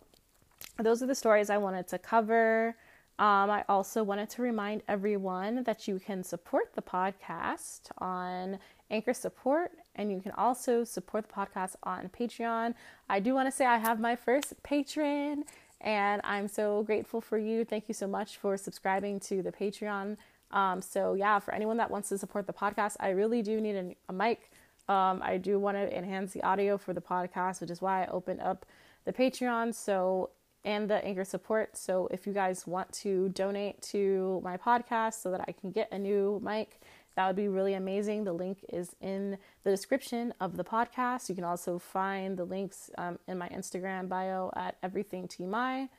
those 0.77 1.03
are 1.03 1.07
the 1.07 1.15
stories 1.15 1.49
I 1.49 1.57
wanted 1.57 1.87
to 1.89 1.97
cover. 1.97 2.75
Um, 3.19 3.51
I 3.51 3.63
also 3.69 4.03
wanted 4.03 4.29
to 4.31 4.41
remind 4.41 4.81
everyone 4.87 5.63
that 5.63 5.87
you 5.87 5.99
can 5.99 6.23
support 6.23 6.73
the 6.73 6.81
podcast 6.81 7.91
on 7.99 8.57
Anchor 8.89 9.13
Support, 9.13 9.73
and 9.95 10.11
you 10.11 10.19
can 10.21 10.31
also 10.31 10.83
support 10.83 11.27
the 11.27 11.33
podcast 11.33 11.75
on 11.83 12.09
Patreon. 12.09 12.73
I 13.09 13.19
do 13.19 13.33
want 13.33 13.47
to 13.47 13.51
say 13.51 13.65
I 13.65 13.77
have 13.77 13.99
my 13.99 14.15
first 14.15 14.61
patron, 14.63 15.43
And 15.83 16.21
I'm 16.23 16.47
so 16.47 16.83
grateful 16.83 17.21
for 17.21 17.37
you. 17.37 17.65
Thank 17.65 17.85
you 17.87 17.93
so 17.93 18.07
much 18.07 18.37
for 18.37 18.57
subscribing 18.57 19.19
to 19.21 19.41
the 19.41 19.51
Patreon. 19.51 20.17
Um, 20.51 20.81
so, 20.81 21.13
yeah, 21.13 21.39
for 21.39 21.53
anyone 21.53 21.77
that 21.77 21.89
wants 21.89 22.09
to 22.09 22.17
support 22.17 22.47
the 22.47 22.53
podcast, 22.53 22.95
I 22.99 23.09
really 23.09 23.41
do 23.41 23.59
need 23.61 23.75
a, 23.75 23.95
a 24.09 24.13
mic. 24.13 24.51
Um, 24.87 25.21
I 25.23 25.37
do 25.37 25.59
want 25.59 25.77
to 25.77 25.97
enhance 25.97 26.33
the 26.33 26.43
audio 26.43 26.77
for 26.77 26.93
the 26.93 27.01
podcast, 27.01 27.61
which 27.61 27.71
is 27.71 27.81
why 27.81 28.03
I 28.03 28.07
opened 28.07 28.41
up 28.41 28.65
the 29.05 29.13
Patreon. 29.13 29.73
So, 29.73 30.31
and 30.63 30.89
the 30.89 31.03
Anchor 31.03 31.25
support. 31.25 31.75
So, 31.77 32.07
if 32.11 32.27
you 32.27 32.33
guys 32.33 32.67
want 32.67 32.91
to 32.93 33.29
donate 33.29 33.81
to 33.83 34.41
my 34.43 34.57
podcast 34.57 35.21
so 35.21 35.31
that 35.31 35.45
I 35.47 35.53
can 35.53 35.71
get 35.71 35.89
a 35.91 35.97
new 35.97 36.41
mic, 36.43 36.79
that 37.15 37.27
would 37.27 37.35
be 37.35 37.47
really 37.47 37.73
amazing. 37.73 38.23
The 38.23 38.33
link 38.33 38.63
is 38.69 38.95
in 39.01 39.37
the 39.63 39.69
description 39.69 40.33
of 40.39 40.55
the 40.55 40.63
podcast. 40.63 41.29
You 41.29 41.35
can 41.35 41.43
also 41.43 41.77
find 41.77 42.37
the 42.37 42.45
links 42.45 42.89
um, 42.97 43.19
in 43.27 43.37
my 43.37 43.49
Instagram 43.49 44.07
bio 44.07 44.51
at 44.55 44.77
everything 44.81 45.27
TMI. 45.27 45.89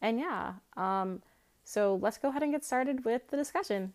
And 0.00 0.18
yeah, 0.18 0.54
um, 0.76 1.22
so 1.66 1.98
let's 2.00 2.16
go 2.16 2.28
ahead 2.28 2.44
and 2.44 2.52
get 2.52 2.64
started 2.64 3.04
with 3.04 3.28
the 3.28 3.36
discussion. 3.36 3.92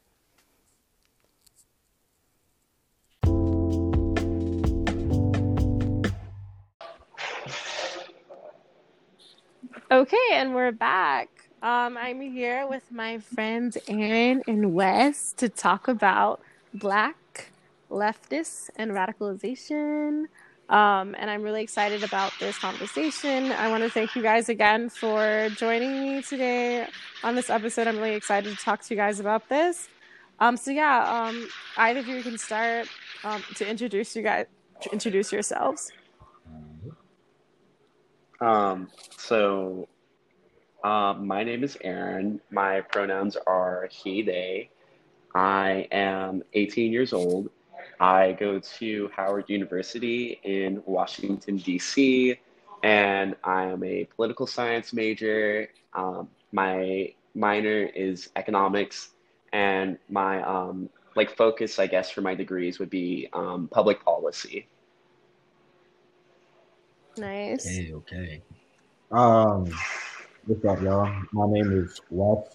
Okay, 9.89 10.17
and 10.33 10.53
we're 10.53 10.73
back. 10.73 11.29
Um, 11.63 11.97
I'm 11.97 12.19
here 12.19 12.67
with 12.67 12.91
my 12.91 13.19
friends 13.19 13.77
Aaron 13.87 14.43
and 14.47 14.73
Wes 14.73 15.31
to 15.37 15.47
talk 15.47 15.87
about 15.87 16.41
Black, 16.73 17.51
leftists, 17.89 18.69
and 18.75 18.91
radicalization. 18.91 20.25
Um, 20.71 21.15
and 21.19 21.29
I'm 21.29 21.43
really 21.43 21.61
excited 21.61 22.01
about 22.01 22.31
this 22.39 22.57
conversation. 22.57 23.51
I 23.51 23.67
want 23.67 23.83
to 23.83 23.89
thank 23.89 24.15
you 24.15 24.21
guys 24.21 24.47
again 24.47 24.89
for 24.89 25.49
joining 25.57 26.01
me 26.01 26.21
today 26.21 26.87
on 27.23 27.35
this 27.35 27.49
episode. 27.49 27.87
I'm 27.87 27.97
really 27.97 28.15
excited 28.15 28.57
to 28.57 28.63
talk 28.63 28.81
to 28.83 28.93
you 28.93 28.97
guys 28.97 29.19
about 29.19 29.49
this. 29.49 29.89
Um, 30.39 30.55
so 30.55 30.71
yeah, 30.71 31.03
um, 31.03 31.49
either 31.75 31.99
of 31.99 32.07
you 32.07 32.23
can 32.23 32.37
start 32.37 32.87
um, 33.25 33.43
to 33.55 33.69
introduce 33.69 34.15
you 34.15 34.21
guys, 34.21 34.45
introduce 34.93 35.33
yourselves. 35.33 35.91
Um, 38.39 38.87
so, 39.17 39.89
uh, 40.85 41.15
my 41.19 41.43
name 41.43 41.65
is 41.65 41.77
Aaron. 41.81 42.39
My 42.49 42.79
pronouns 42.79 43.35
are 43.45 43.89
he, 43.91 44.21
they. 44.21 44.69
I 45.35 45.87
am 45.91 46.43
18 46.53 46.93
years 46.93 47.11
old. 47.11 47.49
I 48.01 48.31
go 48.33 48.59
to 48.59 49.11
Howard 49.15 49.45
University 49.47 50.39
in 50.43 50.81
Washington, 50.87 51.57
D.C., 51.57 52.35
and 52.81 53.35
I 53.43 53.65
am 53.65 53.83
a 53.83 54.05
political 54.15 54.47
science 54.47 54.91
major. 54.91 55.69
Um, 55.93 56.27
my 56.51 57.13
minor 57.35 57.83
is 57.93 58.29
economics, 58.35 59.11
and 59.53 59.99
my 60.09 60.41
um, 60.41 60.89
like 61.15 61.37
focus, 61.37 61.77
I 61.77 61.85
guess, 61.85 62.09
for 62.09 62.21
my 62.21 62.33
degrees 62.33 62.79
would 62.79 62.89
be 62.89 63.29
um, 63.33 63.69
public 63.71 64.03
policy. 64.03 64.65
Nice. 67.17 67.67
Okay, 67.67 67.93
okay. 67.93 68.41
Um, 69.11 69.71
what's 70.47 70.65
up, 70.65 70.81
y'all? 70.81 71.21
My 71.33 71.45
name 71.47 71.71
is 71.71 72.01
Wes. 72.09 72.47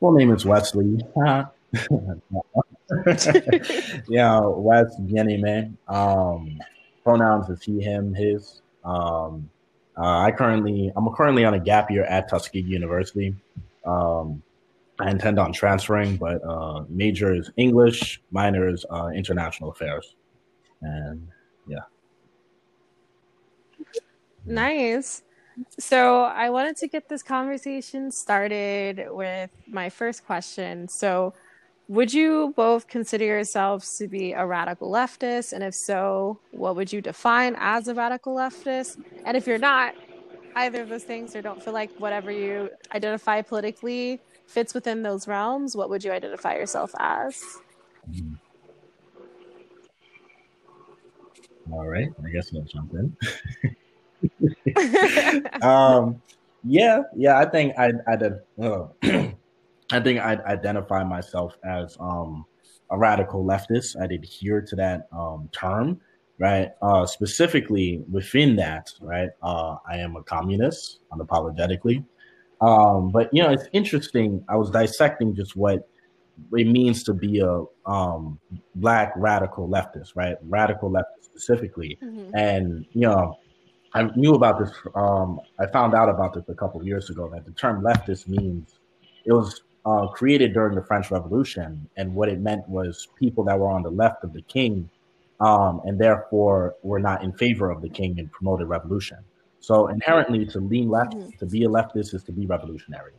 Full 0.00 0.12
name 0.12 0.32
is 0.32 0.44
Wesley. 0.44 0.98
yeah, 4.08 4.40
Wes 4.44 4.96
Jenny 5.06 5.36
man. 5.36 5.76
Um, 5.88 6.58
pronouns 7.04 7.48
is 7.48 7.62
he, 7.62 7.80
him, 7.80 8.14
his. 8.14 8.62
Um, 8.84 9.48
uh, 9.96 10.18
I 10.18 10.32
currently, 10.32 10.92
I'm 10.96 11.08
currently 11.14 11.44
on 11.44 11.54
a 11.54 11.60
gap 11.60 11.90
year 11.90 12.04
at 12.04 12.28
Tuskegee 12.28 12.60
University. 12.60 13.34
Um, 13.84 14.42
I 14.98 15.10
intend 15.10 15.38
on 15.38 15.52
transferring, 15.52 16.16
but 16.16 16.44
uh, 16.44 16.84
major 16.88 17.34
is 17.34 17.50
English, 17.56 18.20
minor 18.30 18.68
is 18.68 18.84
uh, 18.90 19.08
international 19.08 19.70
affairs, 19.70 20.14
and 20.82 21.26
yeah. 21.66 21.78
Nice. 24.44 25.22
So 25.78 26.22
I 26.22 26.50
wanted 26.50 26.76
to 26.78 26.88
get 26.88 27.08
this 27.08 27.22
conversation 27.22 28.10
started 28.10 29.06
with 29.10 29.50
my 29.66 29.88
first 29.90 30.24
question. 30.24 30.88
So, 30.88 31.34
would 31.90 32.14
you 32.14 32.54
both 32.56 32.86
consider 32.86 33.24
yourselves 33.24 33.98
to 33.98 34.06
be 34.06 34.30
a 34.32 34.46
radical 34.46 34.92
leftist? 34.92 35.52
And 35.52 35.64
if 35.64 35.74
so, 35.74 36.38
what 36.52 36.76
would 36.76 36.92
you 36.92 37.00
define 37.00 37.56
as 37.58 37.88
a 37.88 37.94
radical 37.94 38.36
leftist? 38.36 39.02
And 39.24 39.36
if 39.36 39.44
you're 39.44 39.58
not 39.58 39.96
either 40.54 40.82
of 40.82 40.88
those 40.88 41.02
things 41.02 41.34
or 41.34 41.42
don't 41.42 41.60
feel 41.60 41.72
like 41.72 41.90
whatever 41.98 42.30
you 42.30 42.70
identify 42.94 43.42
politically 43.42 44.20
fits 44.46 44.72
within 44.72 45.02
those 45.02 45.26
realms, 45.26 45.76
what 45.76 45.90
would 45.90 46.04
you 46.04 46.12
identify 46.12 46.54
yourself 46.54 46.92
as? 47.00 47.42
All 51.72 51.88
right, 51.88 52.08
I 52.24 52.30
guess 52.30 52.52
I'll 52.54 52.62
jump 52.62 52.94
in. 52.94 53.16
um, 55.62 56.22
yeah, 56.62 57.02
yeah, 57.16 57.36
I 57.36 57.46
think 57.46 57.76
I 57.76 57.90
I 58.06 58.14
did. 58.14 58.34
Oh. 58.60 58.92
I 59.92 60.00
think 60.00 60.20
I'd 60.20 60.40
identify 60.42 61.02
myself 61.04 61.56
as 61.64 61.96
um, 62.00 62.44
a 62.90 62.98
radical 62.98 63.44
leftist. 63.44 64.00
I'd 64.00 64.12
adhere 64.12 64.60
to 64.60 64.76
that 64.76 65.08
um, 65.12 65.48
term, 65.52 66.00
right? 66.38 66.70
Uh, 66.82 67.06
specifically 67.06 68.02
within 68.10 68.56
that, 68.56 68.92
right? 69.00 69.30
Uh, 69.42 69.76
I 69.88 69.98
am 69.98 70.16
a 70.16 70.22
communist, 70.22 71.00
unapologetically. 71.12 72.04
Um, 72.60 73.10
but 73.10 73.32
you 73.32 73.42
know, 73.42 73.50
it's 73.50 73.66
interesting. 73.72 74.44
I 74.48 74.56
was 74.56 74.70
dissecting 74.70 75.34
just 75.34 75.56
what 75.56 75.88
it 76.52 76.66
means 76.66 77.02
to 77.04 77.14
be 77.14 77.40
a 77.40 77.64
um, 77.90 78.38
black 78.74 79.12
radical 79.16 79.68
leftist, 79.68 80.12
right? 80.14 80.36
Radical 80.42 80.90
leftist 80.90 81.24
specifically, 81.24 81.98
mm-hmm. 82.02 82.34
and 82.34 82.86
you 82.92 83.02
know, 83.02 83.38
I 83.94 84.04
knew 84.14 84.34
about 84.34 84.58
this. 84.58 84.70
Um, 84.94 85.40
I 85.58 85.66
found 85.66 85.94
out 85.94 86.08
about 86.08 86.34
this 86.34 86.44
a 86.48 86.54
couple 86.54 86.84
years 86.84 87.10
ago 87.10 87.30
that 87.32 87.44
the 87.44 87.52
term 87.52 87.82
leftist 87.82 88.28
means 88.28 88.78
it 89.24 89.32
was 89.32 89.62
uh, 89.84 90.06
created 90.08 90.52
during 90.52 90.74
the 90.74 90.82
French 90.82 91.10
Revolution, 91.10 91.88
and 91.96 92.14
what 92.14 92.28
it 92.28 92.40
meant 92.40 92.68
was 92.68 93.08
people 93.16 93.44
that 93.44 93.58
were 93.58 93.70
on 93.70 93.82
the 93.82 93.90
left 93.90 94.24
of 94.24 94.32
the 94.32 94.42
king, 94.42 94.88
um, 95.40 95.80
and 95.84 95.98
therefore 95.98 96.74
were 96.82 97.00
not 97.00 97.22
in 97.22 97.32
favor 97.32 97.70
of 97.70 97.80
the 97.80 97.88
king 97.88 98.18
and 98.18 98.30
promoted 98.30 98.68
revolution. 98.68 99.18
So 99.60 99.88
inherently, 99.88 100.46
to 100.46 100.60
lean 100.60 100.88
left, 100.88 101.14
mm-hmm. 101.14 101.30
to 101.38 101.46
be 101.46 101.64
a 101.64 101.68
leftist, 101.68 102.14
is 102.14 102.22
to 102.24 102.32
be 102.32 102.46
revolutionary, 102.46 103.12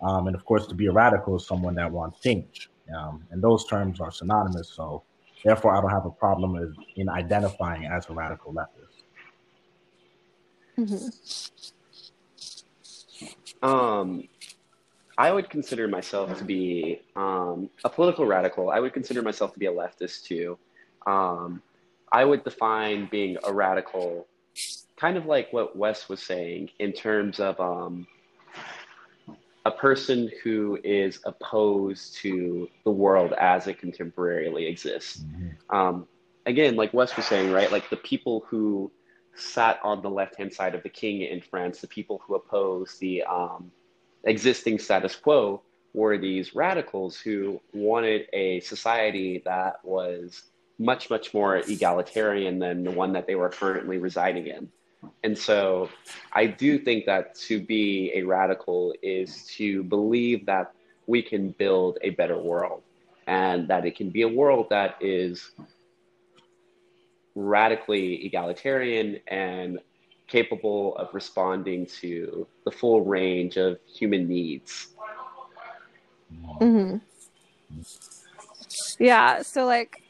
um, 0.00 0.26
and 0.26 0.36
of 0.36 0.44
course, 0.44 0.66
to 0.66 0.74
be 0.74 0.86
a 0.86 0.92
radical 0.92 1.36
is 1.36 1.46
someone 1.46 1.74
that 1.76 1.90
wants 1.90 2.20
change. 2.20 2.70
Um, 2.96 3.24
and 3.30 3.42
those 3.42 3.66
terms 3.66 4.00
are 4.00 4.10
synonymous. 4.10 4.68
So 4.70 5.02
therefore, 5.44 5.76
I 5.76 5.80
don't 5.80 5.90
have 5.90 6.06
a 6.06 6.10
problem 6.10 6.54
with, 6.54 6.74
in 6.96 7.08
identifying 7.08 7.84
as 7.84 8.08
a 8.08 8.14
radical 8.14 8.52
leftist. 8.52 9.02
Mm-hmm. 10.78 11.08
Um, 13.62 14.28
I 15.18 15.32
would 15.32 15.50
consider 15.50 15.88
myself 15.88 16.38
to 16.38 16.44
be 16.44 17.00
um, 17.16 17.68
a 17.84 17.88
political 17.88 18.24
radical. 18.24 18.70
I 18.70 18.78
would 18.78 18.92
consider 18.92 19.20
myself 19.20 19.52
to 19.52 19.58
be 19.58 19.66
a 19.66 19.72
leftist 19.72 20.22
too. 20.22 20.56
Um, 21.08 21.60
I 22.12 22.24
would 22.24 22.44
define 22.44 23.08
being 23.10 23.36
a 23.42 23.52
radical 23.52 24.28
kind 24.96 25.16
of 25.16 25.26
like 25.26 25.52
what 25.52 25.76
Wes 25.76 26.08
was 26.08 26.22
saying 26.22 26.70
in 26.78 26.92
terms 26.92 27.40
of 27.40 27.58
um, 27.60 28.06
a 29.66 29.72
person 29.72 30.30
who 30.42 30.78
is 30.84 31.20
opposed 31.24 32.16
to 32.18 32.68
the 32.84 32.90
world 32.90 33.32
as 33.32 33.66
it 33.66 33.80
contemporarily 33.80 34.68
exists. 34.68 35.18
Mm-hmm. 35.18 35.76
Um, 35.76 36.06
again, 36.46 36.76
like 36.76 36.94
Wes 36.94 37.16
was 37.16 37.26
saying, 37.26 37.50
right? 37.50 37.72
Like 37.72 37.90
the 37.90 37.96
people 37.96 38.44
who 38.48 38.90
sat 39.34 39.80
on 39.82 40.00
the 40.00 40.10
left 40.10 40.36
hand 40.36 40.52
side 40.52 40.76
of 40.76 40.82
the 40.84 40.88
king 40.88 41.22
in 41.22 41.40
France, 41.40 41.80
the 41.80 41.88
people 41.88 42.22
who 42.24 42.36
opposed 42.36 43.00
the 43.00 43.24
um, 43.24 43.72
existing 44.24 44.78
status 44.78 45.16
quo 45.16 45.62
were 45.94 46.18
these 46.18 46.54
radicals 46.54 47.18
who 47.18 47.60
wanted 47.72 48.26
a 48.32 48.60
society 48.60 49.42
that 49.44 49.84
was 49.84 50.42
much, 50.78 51.10
much 51.10 51.34
more 51.34 51.56
egalitarian 51.56 52.58
than 52.58 52.84
the 52.84 52.90
one 52.90 53.12
that 53.12 53.26
they 53.26 53.34
were 53.34 53.48
currently 53.48 53.98
residing 53.98 54.46
in. 54.46 54.70
And 55.24 55.36
so 55.36 55.90
I 56.32 56.46
do 56.46 56.78
think 56.78 57.06
that 57.06 57.34
to 57.46 57.60
be 57.60 58.12
a 58.14 58.22
radical 58.22 58.94
is 59.02 59.46
to 59.56 59.82
believe 59.84 60.46
that 60.46 60.72
we 61.06 61.22
can 61.22 61.50
build 61.50 61.98
a 62.02 62.10
better 62.10 62.38
world 62.38 62.82
and 63.26 63.68
that 63.68 63.86
it 63.86 63.96
can 63.96 64.10
be 64.10 64.22
a 64.22 64.28
world 64.28 64.68
that 64.70 64.96
is 65.00 65.52
radically 67.34 68.26
egalitarian 68.26 69.20
and 69.28 69.78
capable 70.28 70.96
of 70.96 71.12
responding 71.12 71.86
to 71.86 72.46
the 72.64 72.70
full 72.70 73.02
range 73.02 73.56
of 73.56 73.78
human 73.86 74.28
needs. 74.28 74.88
Mm-hmm. 76.60 76.98
Yeah. 78.98 79.42
So, 79.42 79.64
like, 79.64 80.02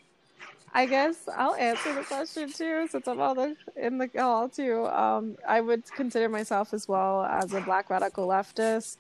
I 0.74 0.86
guess 0.86 1.16
I'll 1.34 1.54
answer 1.54 1.94
the 1.94 2.02
question 2.02 2.52
too, 2.52 2.86
since 2.90 3.06
I'm 3.08 3.20
all 3.20 3.34
the 3.34 3.56
in 3.76 3.98
the 3.98 4.08
call 4.08 4.48
too. 4.48 4.86
Um, 4.86 5.36
I 5.46 5.60
would 5.60 5.84
consider 5.92 6.28
myself 6.28 6.74
as 6.74 6.86
well 6.86 7.24
as 7.24 7.52
a 7.54 7.60
black 7.60 7.88
radical 7.88 8.28
leftist. 8.28 8.96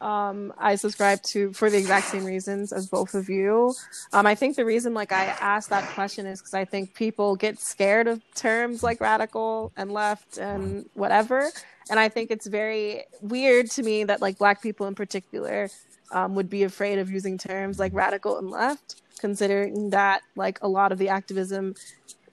Um, 0.00 0.54
I 0.56 0.76
subscribe 0.76 1.22
to 1.24 1.52
for 1.52 1.68
the 1.68 1.76
exact 1.76 2.06
same 2.06 2.24
reasons 2.24 2.72
as 2.72 2.86
both 2.86 3.14
of 3.14 3.28
you. 3.28 3.74
Um, 4.12 4.26
I 4.26 4.34
think 4.34 4.56
the 4.56 4.64
reason 4.64 4.94
like 4.94 5.12
I 5.12 5.26
asked 5.26 5.68
that 5.70 5.84
question 5.90 6.26
is 6.26 6.40
because 6.40 6.54
I 6.54 6.64
think 6.64 6.94
people 6.94 7.36
get 7.36 7.58
scared 7.58 8.06
of 8.06 8.22
terms 8.34 8.82
like 8.82 9.00
radical 9.00 9.72
and 9.76 9.92
left 9.92 10.38
and 10.38 10.88
whatever, 10.94 11.50
and 11.90 12.00
I 12.00 12.08
think 12.08 12.30
it's 12.30 12.46
very 12.46 13.04
weird 13.20 13.70
to 13.72 13.82
me 13.82 14.04
that 14.04 14.22
like 14.22 14.38
black 14.38 14.62
people 14.62 14.86
in 14.86 14.94
particular 14.94 15.68
um, 16.12 16.34
would 16.34 16.48
be 16.48 16.62
afraid 16.62 16.98
of 16.98 17.10
using 17.10 17.36
terms 17.36 17.78
like 17.78 17.92
radical 17.92 18.38
and 18.38 18.50
left, 18.50 19.02
considering 19.18 19.90
that 19.90 20.22
like 20.34 20.58
a 20.62 20.68
lot 20.68 20.92
of 20.92 20.98
the 20.98 21.10
activism 21.10 21.74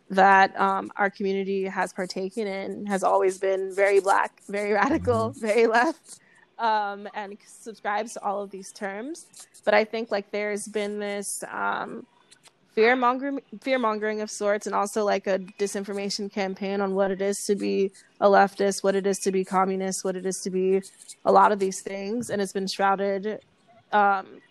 that 0.10 0.58
um, 0.58 0.90
our 0.96 1.10
community 1.10 1.66
has 1.66 1.92
partaken 1.92 2.48
in 2.48 2.86
has 2.86 3.04
always 3.04 3.38
been 3.38 3.76
very 3.76 4.00
black, 4.00 4.42
very 4.48 4.72
radical, 4.72 5.32
mm-hmm. 5.32 5.46
very 5.46 5.68
left 5.68 6.20
um, 6.60 7.08
and 7.14 7.38
subscribes 7.46 8.14
to 8.14 8.24
all 8.24 8.42
of 8.42 8.50
these 8.52 8.72
terms. 8.72 9.26
But 9.64 9.74
I 9.74 9.84
think 9.84 10.12
like 10.12 10.32
there's 10.32 10.68
been 10.68 11.00
this 11.00 11.44
um, 11.52 12.06
fear 12.74 12.96
mongering, 12.96 13.42
fear 13.62 13.80
mongering 13.80 14.22
of 14.22 14.30
sorts, 14.30 14.66
and 14.68 14.76
also 14.76 15.04
like 15.04 15.28
a 15.28 15.40
disinformation 15.60 16.32
campaign 16.32 16.82
on 16.82 16.96
what 16.96 17.12
it 17.12 17.22
is 17.22 17.46
to 17.46 17.56
be 17.56 17.92
a 18.22 18.28
leftist, 18.28 18.84
what 18.84 18.96
it 18.96 19.08
is 19.08 19.20
to 19.20 19.32
be 19.32 19.44
communist, 19.44 20.04
what 20.06 20.16
it 20.16 20.26
is 20.26 20.42
to 20.42 20.50
be 20.50 20.82
a 21.26 21.32
lot 21.32 21.52
of 21.52 21.60
these 21.60 21.82
things, 21.82 22.30
and 22.30 22.42
it's 22.42 22.54
been 22.54 22.68
shrouded. 22.68 23.40
Um, 23.92 24.42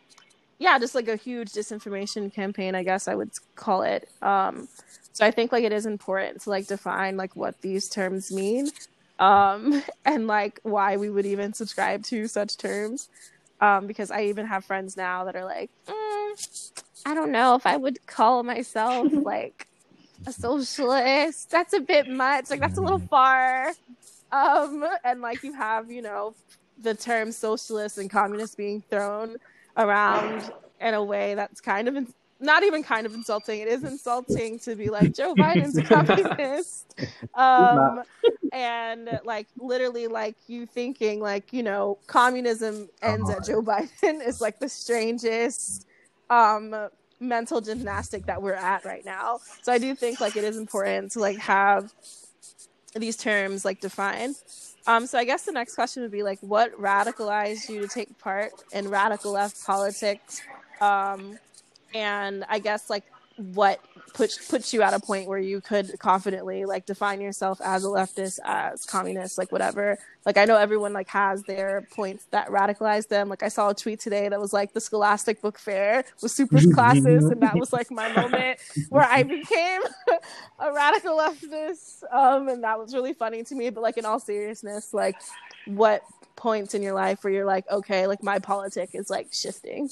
yeah, 0.58 0.78
just 0.78 0.94
like 0.94 1.08
a 1.08 1.16
huge 1.16 1.52
disinformation 1.52 2.32
campaign, 2.32 2.74
I 2.74 2.82
guess 2.82 3.08
I 3.08 3.14
would 3.14 3.30
call 3.54 3.82
it. 3.82 4.08
Um, 4.22 4.68
so 5.12 5.24
I 5.24 5.30
think 5.30 5.52
like 5.52 5.64
it 5.64 5.72
is 5.72 5.86
important 5.86 6.42
to 6.42 6.50
like 6.50 6.66
define 6.66 7.16
like 7.16 7.36
what 7.36 7.60
these 7.60 7.88
terms 7.88 8.32
mean 8.32 8.70
um, 9.18 9.82
and 10.04 10.26
like 10.26 10.60
why 10.62 10.96
we 10.96 11.10
would 11.10 11.26
even 11.26 11.52
subscribe 11.52 12.02
to 12.04 12.26
such 12.28 12.56
terms. 12.56 13.08
Um, 13.58 13.86
because 13.86 14.10
I 14.10 14.24
even 14.24 14.46
have 14.46 14.66
friends 14.66 14.98
now 14.98 15.24
that 15.24 15.34
are 15.34 15.44
like, 15.44 15.70
mm, 15.86 16.82
I 17.06 17.14
don't 17.14 17.32
know 17.32 17.54
if 17.54 17.64
I 17.64 17.76
would 17.76 18.06
call 18.06 18.42
myself 18.42 19.08
like 19.12 19.66
a 20.26 20.32
socialist. 20.32 21.50
That's 21.50 21.72
a 21.72 21.80
bit 21.80 22.08
much. 22.08 22.50
Like 22.50 22.60
that's 22.60 22.76
a 22.76 22.82
little 22.82 22.98
far. 22.98 23.72
Um, 24.30 24.84
and 25.04 25.22
like 25.22 25.42
you 25.42 25.54
have, 25.54 25.90
you 25.90 26.02
know, 26.02 26.34
the 26.82 26.94
term 26.94 27.32
socialist 27.32 27.96
and 27.96 28.10
communist 28.10 28.56
being 28.56 28.82
thrown 28.90 29.36
around 29.76 30.52
in 30.80 30.94
a 30.94 31.02
way 31.02 31.34
that's 31.34 31.60
kind 31.60 31.88
of 31.88 31.96
not 32.38 32.62
even 32.62 32.82
kind 32.82 33.06
of 33.06 33.14
insulting. 33.14 33.60
It 33.60 33.68
is 33.68 33.82
insulting 33.84 34.58
to 34.60 34.74
be 34.74 34.90
like 34.90 35.14
Joe 35.14 35.34
Biden's 35.34 35.76
a 35.76 35.82
communist, 35.82 36.94
um, 37.34 38.02
and 38.52 39.20
like 39.24 39.46
literally 39.58 40.06
like 40.06 40.36
you 40.46 40.66
thinking 40.66 41.20
like 41.20 41.52
you 41.52 41.62
know 41.62 41.98
communism 42.06 42.88
ends 43.02 43.30
at 43.30 43.44
Joe 43.44 43.62
Biden 43.62 44.26
is 44.26 44.40
like 44.40 44.58
the 44.58 44.68
strangest 44.68 45.86
um, 46.30 46.74
mental 47.20 47.60
gymnastic 47.60 48.26
that 48.26 48.42
we're 48.42 48.54
at 48.54 48.84
right 48.84 49.04
now. 49.04 49.40
So 49.62 49.72
I 49.72 49.78
do 49.78 49.94
think 49.94 50.20
like 50.20 50.36
it 50.36 50.44
is 50.44 50.56
important 50.56 51.12
to 51.12 51.20
like 51.20 51.38
have 51.38 51.92
these 52.94 53.16
terms 53.16 53.64
like 53.64 53.80
defined. 53.80 54.36
Um, 54.86 55.06
so 55.06 55.18
I 55.18 55.24
guess 55.24 55.42
the 55.42 55.52
next 55.52 55.74
question 55.74 56.02
would 56.02 56.12
be 56.12 56.22
like, 56.22 56.38
what 56.40 56.72
radicalized 56.80 57.68
you 57.68 57.80
to 57.80 57.88
take 57.88 58.16
part 58.18 58.52
in 58.72 58.88
radical 58.88 59.32
left 59.32 59.64
politics? 59.66 60.42
Um, 60.80 61.38
and 61.94 62.44
I 62.48 62.58
guess 62.58 62.90
like 62.90 63.04
what 63.36 63.80
puts 64.14 64.48
puts 64.48 64.72
you 64.72 64.80
at 64.80 64.94
a 64.94 65.00
point 65.00 65.28
where 65.28 65.38
you 65.38 65.60
could 65.60 65.98
confidently 65.98 66.64
like 66.64 66.86
define 66.86 67.20
yourself 67.20 67.60
as 67.62 67.84
a 67.84 67.88
leftist, 67.88 68.38
as 68.44 68.86
communist, 68.86 69.36
like 69.36 69.52
whatever. 69.52 69.98
Like 70.24 70.38
I 70.38 70.46
know 70.46 70.56
everyone 70.56 70.94
like 70.94 71.08
has 71.08 71.42
their 71.42 71.86
points 71.94 72.26
that 72.30 72.48
radicalize 72.48 73.08
them. 73.08 73.28
Like 73.28 73.42
I 73.42 73.48
saw 73.48 73.70
a 73.70 73.74
tweet 73.74 74.00
today 74.00 74.28
that 74.28 74.40
was 74.40 74.54
like 74.54 74.72
the 74.72 74.80
Scholastic 74.80 75.42
Book 75.42 75.58
Fair 75.58 76.04
was 76.22 76.32
super 76.32 76.58
classes, 76.74 77.24
and 77.24 77.42
that 77.42 77.56
was 77.56 77.72
like 77.72 77.90
my 77.90 78.10
moment 78.12 78.58
where 78.88 79.04
I 79.04 79.22
became 79.22 79.82
a 80.58 80.72
radical 80.72 81.18
leftist. 81.18 82.02
Um, 82.10 82.48
and 82.48 82.64
that 82.64 82.78
was 82.78 82.94
really 82.94 83.12
funny 83.12 83.42
to 83.44 83.54
me. 83.54 83.68
But 83.68 83.82
like 83.82 83.98
in 83.98 84.06
all 84.06 84.18
seriousness, 84.18 84.94
like 84.94 85.16
what 85.66 86.02
points 86.36 86.74
in 86.74 86.82
your 86.82 86.94
life 86.94 87.22
where 87.22 87.32
you're 87.32 87.44
like, 87.44 87.68
okay, 87.70 88.06
like 88.06 88.22
my 88.22 88.38
politic 88.38 88.90
is 88.94 89.10
like 89.10 89.28
shifting. 89.32 89.90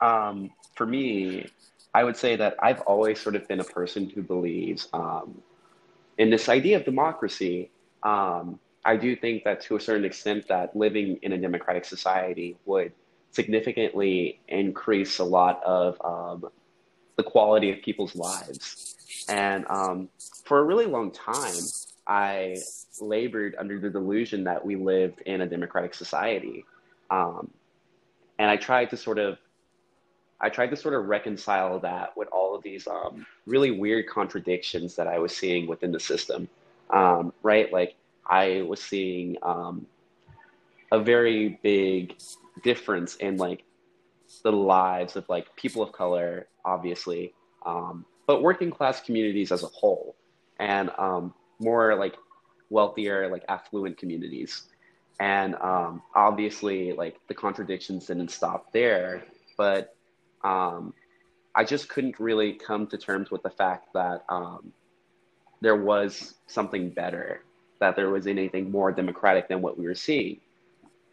Um, 0.00 0.50
for 0.74 0.86
me, 0.86 1.46
I 1.94 2.04
would 2.04 2.16
say 2.16 2.36
that 2.36 2.56
I've 2.60 2.80
always 2.82 3.20
sort 3.20 3.34
of 3.34 3.48
been 3.48 3.60
a 3.60 3.64
person 3.64 4.08
who 4.08 4.22
believes 4.22 4.88
um, 4.92 5.42
in 6.18 6.30
this 6.30 6.48
idea 6.48 6.76
of 6.76 6.84
democracy. 6.84 7.70
Um, 8.02 8.60
I 8.84 8.96
do 8.96 9.16
think 9.16 9.44
that 9.44 9.60
to 9.62 9.76
a 9.76 9.80
certain 9.80 10.04
extent 10.04 10.48
that 10.48 10.76
living 10.76 11.18
in 11.22 11.32
a 11.32 11.38
democratic 11.38 11.84
society 11.84 12.56
would 12.64 12.92
significantly 13.32 14.40
increase 14.48 15.18
a 15.18 15.24
lot 15.24 15.62
of 15.64 16.00
um, 16.04 16.50
the 17.16 17.22
quality 17.22 17.70
of 17.72 17.82
people's 17.82 18.14
lives. 18.14 18.94
And 19.28 19.66
um, 19.68 20.08
for 20.44 20.60
a 20.60 20.64
really 20.64 20.86
long 20.86 21.10
time, 21.10 21.54
I 22.06 22.56
labored 23.00 23.54
under 23.58 23.78
the 23.78 23.90
delusion 23.90 24.44
that 24.44 24.64
we 24.64 24.76
lived 24.76 25.20
in 25.22 25.40
a 25.40 25.46
democratic 25.46 25.94
society. 25.94 26.64
Um, 27.10 27.50
and 28.38 28.50
I 28.50 28.56
tried 28.56 28.90
to 28.90 28.96
sort 28.96 29.18
of 29.18 29.38
I 30.40 30.48
tried 30.48 30.70
to 30.70 30.76
sort 30.76 30.94
of 30.94 31.06
reconcile 31.06 31.80
that 31.80 32.16
with 32.16 32.28
all 32.28 32.54
of 32.54 32.62
these 32.62 32.86
um, 32.86 33.26
really 33.46 33.72
weird 33.72 34.06
contradictions 34.08 34.94
that 34.96 35.08
I 35.08 35.18
was 35.18 35.36
seeing 35.36 35.66
within 35.66 35.90
the 35.90 36.00
system, 36.00 36.48
um, 36.90 37.32
right? 37.42 37.72
Like 37.72 37.96
I 38.24 38.62
was 38.62 38.80
seeing 38.80 39.36
um, 39.42 39.86
a 40.92 41.00
very 41.00 41.58
big 41.62 42.16
difference 42.62 43.16
in 43.16 43.36
like 43.36 43.64
the 44.42 44.52
lives 44.52 45.16
of 45.16 45.28
like 45.28 45.54
people 45.56 45.82
of 45.82 45.92
color, 45.92 46.46
obviously, 46.64 47.34
um, 47.66 48.04
but 48.26 48.42
working 48.42 48.70
class 48.70 49.00
communities 49.00 49.50
as 49.50 49.62
a 49.62 49.68
whole, 49.68 50.14
and 50.60 50.90
um, 50.98 51.34
more 51.58 51.96
like 51.96 52.16
wealthier, 52.70 53.28
like 53.28 53.44
affluent 53.48 53.98
communities. 53.98 54.64
And 55.18 55.56
um, 55.56 56.02
obviously, 56.14 56.92
like 56.92 57.16
the 57.26 57.34
contradictions 57.34 58.06
didn't 58.06 58.30
stop 58.30 58.72
there, 58.72 59.24
but 59.56 59.96
um, 60.44 60.94
I 61.54 61.64
just 61.64 61.88
couldn't 61.88 62.20
really 62.20 62.52
come 62.52 62.86
to 62.88 62.98
terms 62.98 63.30
with 63.30 63.42
the 63.42 63.50
fact 63.50 63.92
that 63.94 64.24
um, 64.28 64.72
there 65.60 65.76
was 65.76 66.34
something 66.46 66.90
better, 66.90 67.42
that 67.80 67.96
there 67.96 68.10
was 68.10 68.26
anything 68.26 68.70
more 68.70 68.92
democratic 68.92 69.48
than 69.48 69.60
what 69.60 69.78
we 69.78 69.86
were 69.86 69.94
seeing. 69.94 70.40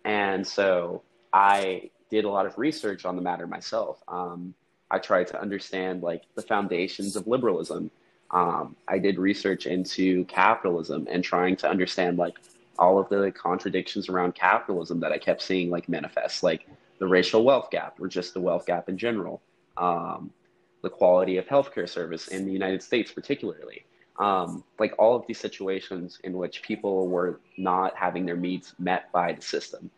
And 0.04 0.46
so 0.46 1.02
I 1.34 1.90
did 2.10 2.26
a 2.26 2.30
lot 2.30 2.46
of 2.46 2.58
research 2.58 3.06
on 3.06 3.16
the 3.16 3.22
matter 3.22 3.48
myself. 3.48 4.04
Um, 4.08 4.54
I 4.92 5.00
tried 5.00 5.28
to 5.28 5.42
understand 5.42 6.04
like 6.04 6.24
the 6.36 6.42
foundations 6.42 7.16
of 7.16 7.26
liberalism. 7.28 7.90
Um, 8.32 8.76
I 8.88 9.00
did 9.00 9.18
research 9.18 9.66
into 9.66 10.26
capitalism 10.26 11.08
and 11.10 11.24
trying 11.24 11.56
to 11.58 11.70
understand 11.70 12.18
like 12.18 12.36
all 12.78 13.00
of 13.00 13.10
the 13.10 13.32
contradictions 13.32 14.10
around 14.10 14.36
capitalism 14.36 15.00
that 15.00 15.12
I 15.12 15.18
kept 15.18 15.42
seeing 15.42 15.70
like 15.70 15.90
manifest. 15.90 16.44
Like 16.44 16.68
the 17.00 17.08
racial 17.08 17.44
wealth 17.44 17.70
gap 17.72 18.00
or 18.00 18.08
just 18.08 18.34
the 18.34 18.40
wealth 18.42 18.66
gap 18.66 18.90
in 18.90 18.98
general, 18.98 19.42
um, 19.78 20.32
the 20.82 20.90
quality 20.90 21.38
of 21.38 21.46
healthcare 21.46 21.90
service 21.90 22.28
in 22.28 22.46
the 22.46 22.52
United 22.52 22.82
States, 22.82 23.12
particularly. 23.12 23.86
Um, 24.18 24.64
like 24.80 24.94
all 24.98 25.16
of 25.16 25.28
these 25.28 25.40
situations 25.40 26.20
in 26.24 26.38
which 26.38 26.62
people 26.62 27.08
were 27.10 27.42
not 27.58 27.98
having 27.98 28.26
their 28.26 28.38
needs 28.38 28.74
met 28.80 29.12
by 29.12 29.34
the 29.34 29.42
system. 29.42 29.92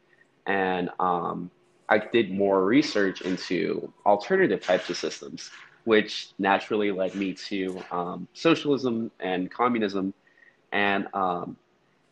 And 0.47 0.89
um, 0.99 1.51
I 1.89 1.99
did 1.99 2.31
more 2.31 2.65
research 2.65 3.21
into 3.21 3.93
alternative 4.05 4.61
types 4.61 4.89
of 4.89 4.97
systems, 4.97 5.51
which 5.83 6.29
naturally 6.39 6.91
led 6.91 7.13
me 7.15 7.33
to 7.33 7.83
um, 7.91 8.27
socialism 8.33 9.11
and 9.19 9.51
communism. 9.51 10.13
And 10.71 11.07
um, 11.13 11.57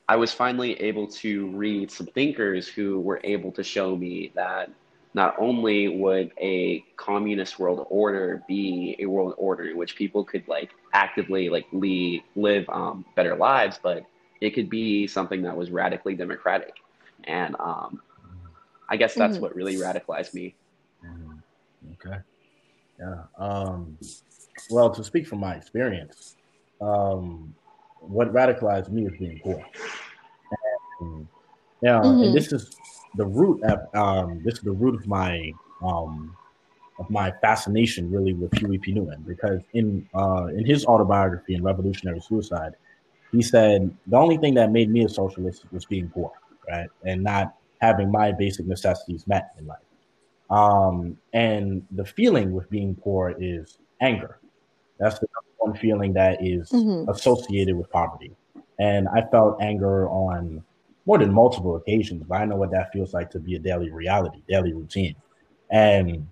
I 0.07 0.15
was 0.15 0.31
finally 0.31 0.79
able 0.81 1.07
to 1.07 1.47
read 1.47 1.91
some 1.91 2.07
thinkers 2.07 2.67
who 2.67 2.99
were 2.99 3.19
able 3.23 3.51
to 3.53 3.63
show 3.63 3.95
me 3.95 4.31
that 4.35 4.69
not 5.15 5.35
only 5.39 5.87
would 5.87 6.31
a 6.39 6.83
communist 6.97 7.57
world 7.57 7.87
order 7.89 8.43
be 8.47 8.95
a 8.99 9.05
world 9.05 9.33
order 9.37 9.63
in 9.69 9.77
which 9.77 9.95
people 9.95 10.23
could 10.23 10.47
like 10.47 10.71
actively 10.93 11.49
like 11.49 11.65
lead, 11.71 12.21
live 12.35 12.67
um, 12.69 13.05
better 13.15 13.35
lives, 13.35 13.79
but 13.81 14.05
it 14.41 14.51
could 14.51 14.69
be 14.69 15.07
something 15.07 15.41
that 15.41 15.55
was 15.55 15.71
radically 15.71 16.15
democratic. 16.15 16.75
And 17.23 17.55
um, 17.59 18.01
I 18.89 18.97
guess 18.97 19.15
that's 19.15 19.35
mm-hmm. 19.35 19.41
what 19.41 19.55
really 19.55 19.75
radicalized 19.77 20.33
me. 20.33 20.53
Mm-hmm. 21.03 21.31
Okay. 21.93 22.17
Yeah. 22.99 23.23
Um, 23.37 23.97
well, 24.69 24.89
to 24.91 25.03
speak 25.03 25.27
from 25.27 25.39
my 25.39 25.55
experience, 25.55 26.35
um, 26.81 27.55
what 28.09 28.33
radicalized 28.33 28.89
me 28.89 29.05
is 29.05 29.17
being 29.17 29.39
poor. 29.43 29.63
And, 31.01 31.27
yeah, 31.81 31.99
mm-hmm. 31.99 32.23
and 32.23 32.35
this 32.35 32.51
is 32.51 32.75
the 33.15 33.25
root. 33.25 33.61
Of, 33.63 33.95
um, 33.95 34.41
this 34.43 34.55
is 34.55 34.61
the 34.61 34.71
root 34.71 34.95
of 34.95 35.07
my 35.07 35.51
um, 35.83 36.35
of 36.99 37.09
my 37.09 37.31
fascination 37.41 38.09
really 38.09 38.33
with 38.33 38.53
Huey 38.57 38.77
P. 38.77 38.93
Newton 38.93 39.23
because 39.27 39.61
in 39.73 40.07
uh, 40.15 40.47
in 40.47 40.65
his 40.65 40.85
autobiography 40.85 41.55
in 41.55 41.63
Revolutionary 41.63 42.21
Suicide, 42.21 42.75
he 43.31 43.41
said 43.41 43.95
the 44.07 44.17
only 44.17 44.37
thing 44.37 44.53
that 44.55 44.71
made 44.71 44.89
me 44.89 45.03
a 45.03 45.09
socialist 45.09 45.65
was 45.71 45.85
being 45.85 46.09
poor, 46.09 46.31
right, 46.69 46.89
and 47.03 47.23
not 47.23 47.55
having 47.81 48.11
my 48.11 48.31
basic 48.31 48.65
necessities 48.65 49.27
met 49.27 49.51
in 49.59 49.67
life. 49.67 49.79
Um, 50.49 51.17
and 51.33 51.85
the 51.91 52.05
feeling 52.05 52.53
with 52.53 52.69
being 52.69 52.95
poor 52.95 53.35
is 53.37 53.77
anger. 54.01 54.39
That's 54.99 55.19
the 55.19 55.27
one 55.65 55.75
feeling 55.78 56.13
that 56.13 56.43
is 56.43 56.69
mm-hmm. 56.69 57.10
associated 57.10 57.75
with 57.75 57.89
poverty. 57.89 58.32
And 58.80 59.08
I 59.10 59.21
felt 59.32 59.62
anger 59.62 60.10
on 60.10 60.63
more 61.06 61.17
than 61.17 61.32
multiple 61.32 61.75
occasions, 61.75 62.23
but 62.28 62.36
I 62.41 62.45
know 62.45 62.56
what 62.56 62.71
that 62.71 62.91
feels 62.91 63.13
like 63.13 63.30
to 63.32 63.39
be 63.39 63.56
a 63.56 63.60
daily 63.60 63.89
reality, 63.89 64.41
daily 64.47 64.73
routine. 64.73 65.15
And 65.69 66.28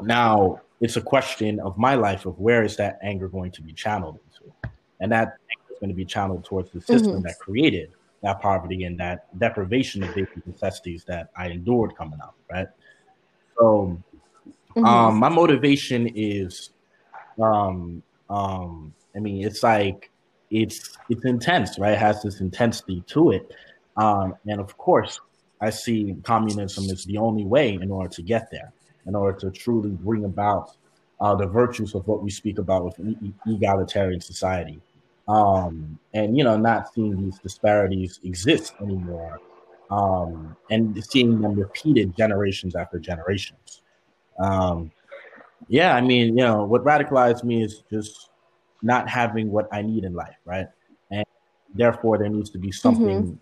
now 0.00 0.60
it's 0.80 0.96
a 0.96 1.00
question 1.00 1.60
of 1.60 1.76
my 1.78 1.94
life 1.94 2.26
of 2.26 2.38
where 2.38 2.62
is 2.62 2.76
that 2.76 2.98
anger 3.02 3.28
going 3.28 3.50
to 3.52 3.62
be 3.62 3.72
channeled 3.72 4.18
into? 4.26 4.52
And 5.00 5.10
that 5.12 5.28
anger 5.50 5.72
is 5.72 5.78
going 5.80 5.90
to 5.90 5.96
be 5.96 6.04
channeled 6.04 6.44
towards 6.44 6.70
the 6.70 6.80
system 6.80 7.12
mm-hmm. 7.12 7.22
that 7.22 7.38
created 7.38 7.92
that 8.22 8.40
poverty 8.40 8.84
and 8.84 9.00
that 9.00 9.38
deprivation 9.38 10.02
of 10.02 10.14
basic 10.14 10.46
necessities 10.46 11.04
that 11.04 11.30
I 11.36 11.48
endured 11.48 11.96
coming 11.96 12.20
up, 12.20 12.34
right? 12.50 12.68
So 13.58 13.98
mm-hmm. 14.76 14.84
um, 14.84 15.16
my 15.16 15.30
motivation 15.30 16.06
is 16.14 16.70
um, 17.42 18.02
um, 18.30 18.94
I 19.14 19.18
mean, 19.18 19.44
it's 19.46 19.62
like 19.62 20.10
it's 20.50 20.96
it's 21.08 21.24
intense, 21.24 21.78
right? 21.78 21.92
It 21.92 21.98
has 21.98 22.22
this 22.22 22.40
intensity 22.40 23.02
to 23.08 23.32
it. 23.32 23.52
Um, 23.96 24.34
and 24.46 24.60
of 24.60 24.76
course, 24.78 25.20
I 25.60 25.70
see 25.70 26.16
communism 26.22 26.84
as 26.90 27.04
the 27.04 27.18
only 27.18 27.44
way 27.44 27.74
in 27.74 27.90
order 27.90 28.08
to 28.08 28.22
get 28.22 28.50
there 28.50 28.72
in 29.06 29.14
order 29.14 29.38
to 29.40 29.50
truly 29.50 29.90
bring 29.90 30.24
about 30.24 30.76
uh, 31.20 31.34
the 31.34 31.46
virtues 31.46 31.94
of 31.94 32.06
what 32.06 32.22
we 32.22 32.30
speak 32.30 32.58
about 32.58 32.84
with 32.84 32.98
e- 33.00 33.32
egalitarian 33.46 34.20
society. 34.20 34.80
Um, 35.28 35.98
and, 36.14 36.36
you 36.36 36.44
know, 36.44 36.56
not 36.56 36.92
seeing 36.92 37.22
these 37.24 37.38
disparities 37.38 38.20
exist 38.24 38.74
anymore 38.80 39.40
um, 39.90 40.56
and 40.70 41.02
seeing 41.04 41.40
them 41.40 41.54
repeated 41.58 42.16
generations 42.16 42.74
after 42.74 42.98
generations. 42.98 43.82
Um, 44.38 44.90
yeah, 45.68 45.94
I 45.94 46.00
mean, 46.00 46.36
you 46.38 46.44
know, 46.44 46.64
what 46.64 46.84
radicalized 46.84 47.44
me 47.44 47.62
is 47.62 47.82
just 47.90 48.30
not 48.82 49.08
having 49.08 49.50
what 49.50 49.68
I 49.72 49.82
need 49.82 50.04
in 50.04 50.14
life, 50.14 50.36
right? 50.44 50.66
And 51.10 51.24
therefore, 51.74 52.18
there 52.18 52.28
needs 52.28 52.50
to 52.50 52.58
be 52.58 52.72
something 52.72 53.22
mm-hmm. 53.22 53.34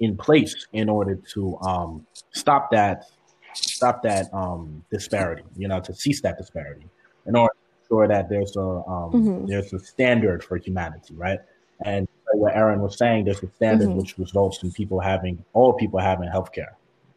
in 0.00 0.16
place 0.16 0.66
in 0.72 0.88
order 0.88 1.16
to 1.34 1.58
um, 1.58 2.06
stop 2.32 2.70
that 2.70 3.06
stop 3.54 4.02
that 4.02 4.32
um, 4.34 4.84
disparity, 4.90 5.42
you 5.56 5.68
know, 5.68 5.80
to 5.80 5.94
cease 5.94 6.20
that 6.20 6.38
disparity, 6.38 6.86
in 7.26 7.36
order 7.36 7.52
to 7.54 7.82
ensure 7.82 8.08
that 8.08 8.28
there's 8.28 8.56
a 8.56 8.60
um, 8.60 9.12
mm-hmm. 9.12 9.46
there's 9.46 9.72
a 9.72 9.78
standard 9.78 10.44
for 10.44 10.56
humanity, 10.56 11.14
right? 11.14 11.40
And 11.84 12.08
what 12.32 12.54
Aaron 12.56 12.80
was 12.80 12.98
saying, 12.98 13.24
there's 13.24 13.42
a 13.42 13.50
standard 13.56 13.88
mm-hmm. 13.88 13.98
which 13.98 14.18
results 14.18 14.62
in 14.62 14.72
people 14.72 15.00
having 15.00 15.44
all 15.52 15.72
people 15.72 15.98
having 15.98 16.28
healthcare, 16.28 16.74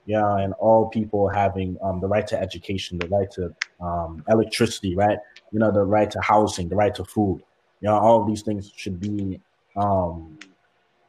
yeah, 0.10 0.38
and 0.38 0.54
all 0.54 0.90
people 0.90 1.30
having 1.30 1.78
um, 1.84 2.00
the 2.02 2.08
right 2.08 2.26
to 2.26 2.42
education, 2.42 2.98
the 2.98 3.08
right 3.10 3.30
to 3.30 3.54
um, 3.80 4.24
electricity, 4.28 4.96
right? 4.96 5.20
You 5.52 5.60
know, 5.60 5.72
the 5.72 5.84
right 5.84 6.10
to 6.10 6.20
housing, 6.20 6.68
the 6.68 6.76
right 6.76 6.96
to 6.96 7.06
food. 7.06 7.44
You 7.80 7.90
know, 7.90 7.94
all 7.94 8.20
of 8.20 8.28
these 8.28 8.42
things 8.42 8.72
should 8.76 9.00
be 9.00 9.40
um, 9.76 10.40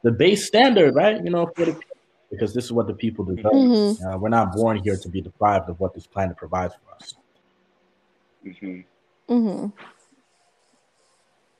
the 0.03 0.11
base 0.11 0.45
standard, 0.45 0.93
right? 0.93 1.15
You 1.15 1.31
know, 1.31 1.49
for 1.55 1.65
the 1.65 1.79
because 2.29 2.53
this 2.53 2.65
is 2.65 2.71
what 2.71 2.85
the 2.85 2.93
people 2.93 3.25
deserve. 3.25 3.51
Mm-hmm. 3.51 4.05
Uh, 4.05 4.17
we're 4.19 4.29
not 4.29 4.53
born 4.53 4.77
here 4.77 4.95
to 4.95 5.09
be 5.09 5.19
deprived 5.19 5.67
of 5.67 5.79
what 5.79 5.95
this 5.95 6.05
planet 6.05 6.37
provides 6.37 6.75
for 6.75 6.93
us. 6.93 7.15
Mm-hmm. 8.45 9.33
Mm-hmm. 9.33 9.65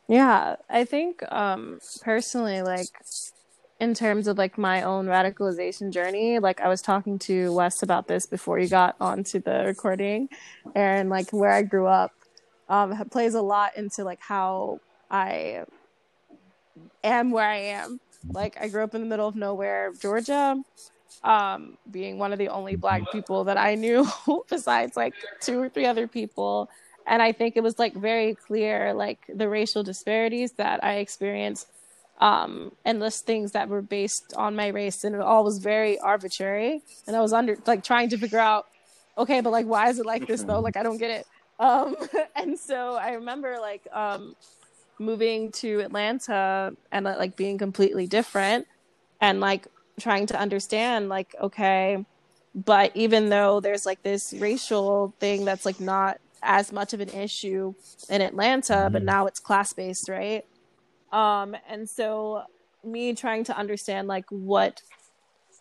Yeah, 0.08 0.58
I 0.70 0.86
think 0.86 1.24
um, 1.32 1.80
personally, 2.04 2.62
like 2.62 2.86
in 3.82 3.94
terms 3.94 4.28
of 4.28 4.38
like 4.38 4.58
my 4.58 4.84
own 4.84 5.08
radicalization 5.08 5.92
journey, 5.92 6.40
like 6.40 6.62
I 6.62 6.70
was 6.70 6.82
talking 6.82 7.20
to 7.20 7.52
Wes 7.54 7.84
about 7.84 8.08
this 8.08 8.26
before 8.26 8.60
you 8.60 8.70
got 8.70 8.96
onto 9.02 9.42
the 9.42 9.64
recording, 9.66 10.30
and 10.76 11.10
like 11.10 11.34
where 11.34 11.52
I 11.52 11.64
grew 11.64 11.88
up 11.88 12.14
um, 12.70 12.98
plays 13.10 13.34
a 13.34 13.42
lot 13.42 13.76
into 13.76 14.06
like 14.06 14.22
how 14.22 14.80
I 15.10 15.66
am 17.04 17.32
where 17.32 17.50
I 17.50 17.58
am 17.58 18.00
like 18.30 18.58
I 18.62 18.68
grew 18.68 18.84
up 18.84 18.94
in 18.96 19.02
the 19.02 19.08
middle 19.08 19.28
of 19.28 19.36
nowhere, 19.36 19.92
Georgia, 20.00 20.62
um, 21.24 21.78
being 21.90 22.18
one 22.18 22.32
of 22.32 22.40
the 22.40 22.50
only 22.50 22.76
black 22.76 23.12
people 23.12 23.46
that 23.46 23.58
I 23.58 23.76
knew 23.76 24.08
besides 24.50 24.96
like 24.96 25.14
two 25.40 25.60
or 25.60 25.70
three 25.70 25.86
other 25.86 26.08
people. 26.08 26.70
And 27.08 27.22
I 27.22 27.32
think 27.32 27.58
it 27.58 27.64
was 27.64 27.80
like 27.80 27.96
very 27.96 28.36
clear, 28.36 28.94
like 28.94 29.20
the 29.34 29.50
racial 29.50 29.84
disparities 29.84 30.52
that 30.54 30.84
I 30.84 30.98
experienced, 30.98 31.68
um, 32.20 32.72
and 32.86 33.00
list 33.00 33.26
things 33.26 33.54
that 33.54 33.70
were 33.70 33.82
based 33.82 34.34
on 34.36 34.56
my 34.56 34.68
race, 34.68 35.04
and 35.04 35.16
it 35.16 35.22
all 35.22 35.44
was 35.44 35.58
very 35.58 36.00
arbitrary. 36.00 36.82
And 37.08 37.16
I 37.16 37.22
was 37.22 37.34
under 37.34 37.58
like 37.66 37.84
trying 37.84 38.10
to 38.10 38.18
figure 38.18 38.40
out, 38.40 38.68
okay, 39.18 39.42
but 39.42 39.52
like 39.52 39.66
why 39.66 39.90
is 39.90 40.00
it 40.00 40.06
like 40.06 40.28
this 40.28 40.44
though? 40.44 40.60
Like 40.60 40.78
I 40.78 40.84
don't 40.84 40.98
get 40.98 41.12
it. 41.12 41.28
Um, 41.60 41.96
and 42.36 42.60
so 42.60 42.96
I 42.96 43.14
remember 43.14 43.58
like 43.60 43.88
um, 43.92 44.36
moving 45.02 45.52
to 45.52 45.80
Atlanta 45.82 46.74
and 46.92 47.08
uh, 47.08 47.16
like 47.18 47.36
being 47.36 47.58
completely 47.58 48.08
different 48.08 48.68
and 49.20 49.40
like 49.40 49.68
trying 50.00 50.26
to 50.28 50.40
understand 50.40 51.10
like 51.10 51.36
okay 51.42 52.04
but 52.54 52.92
even 52.96 53.30
though 53.30 53.60
there's 53.60 53.86
like 53.86 54.02
this 54.04 54.34
racial 54.34 55.14
thing 55.20 55.46
that's 55.46 55.66
like 55.66 55.80
not 55.80 56.20
as 56.44 56.72
much 56.72 56.94
of 56.94 57.00
an 57.00 57.10
issue 57.10 57.74
in 58.10 58.22
Atlanta 58.22 58.74
mm-hmm. 58.74 58.94
but 58.94 59.04
now 59.04 59.26
it's 59.26 59.40
class 59.40 59.74
based 59.74 60.08
right 60.10 60.46
um 61.12 61.56
and 61.70 61.90
so 61.90 62.44
me 62.84 63.14
trying 63.14 63.44
to 63.44 63.58
understand 63.58 64.08
like 64.08 64.26
what 64.30 64.82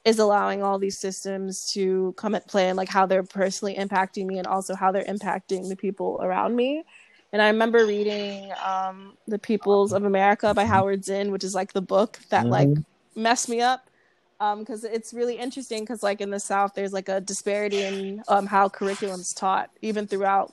is 0.04 0.18
allowing 0.18 0.62
all 0.62 0.78
these 0.78 0.98
systems 0.98 1.70
to 1.72 2.14
come 2.16 2.34
at 2.34 2.48
play 2.48 2.68
and 2.68 2.76
like 2.76 2.88
how 2.88 3.04
they're 3.04 3.22
personally 3.22 3.74
impacting 3.74 4.26
me 4.26 4.38
and 4.38 4.46
also 4.46 4.74
how 4.74 4.90
they're 4.90 5.04
impacting 5.04 5.68
the 5.68 5.76
people 5.76 6.18
around 6.22 6.56
me 6.56 6.84
and 7.32 7.40
I 7.40 7.48
remember 7.48 7.86
reading 7.86 8.50
um, 8.64 9.16
The 9.28 9.38
Peoples 9.38 9.92
of 9.92 10.04
America 10.04 10.52
by 10.52 10.64
Howard 10.64 11.04
Zinn, 11.04 11.30
which 11.30 11.44
is 11.44 11.54
like 11.54 11.72
the 11.72 11.80
book 11.80 12.18
that 12.30 12.42
mm-hmm. 12.42 12.50
like 12.50 12.68
messed 13.14 13.48
me 13.48 13.60
up. 13.60 13.86
Because 14.38 14.84
um, 14.84 14.90
it's 14.90 15.12
really 15.12 15.36
interesting 15.36 15.82
because 15.82 16.02
like 16.02 16.22
in 16.22 16.30
the 16.30 16.40
South, 16.40 16.72
there's 16.74 16.94
like 16.94 17.10
a 17.10 17.20
disparity 17.20 17.82
in 17.82 18.22
um, 18.26 18.46
how 18.46 18.70
curriculum's 18.70 19.34
taught, 19.34 19.70
even 19.82 20.06
throughout 20.06 20.50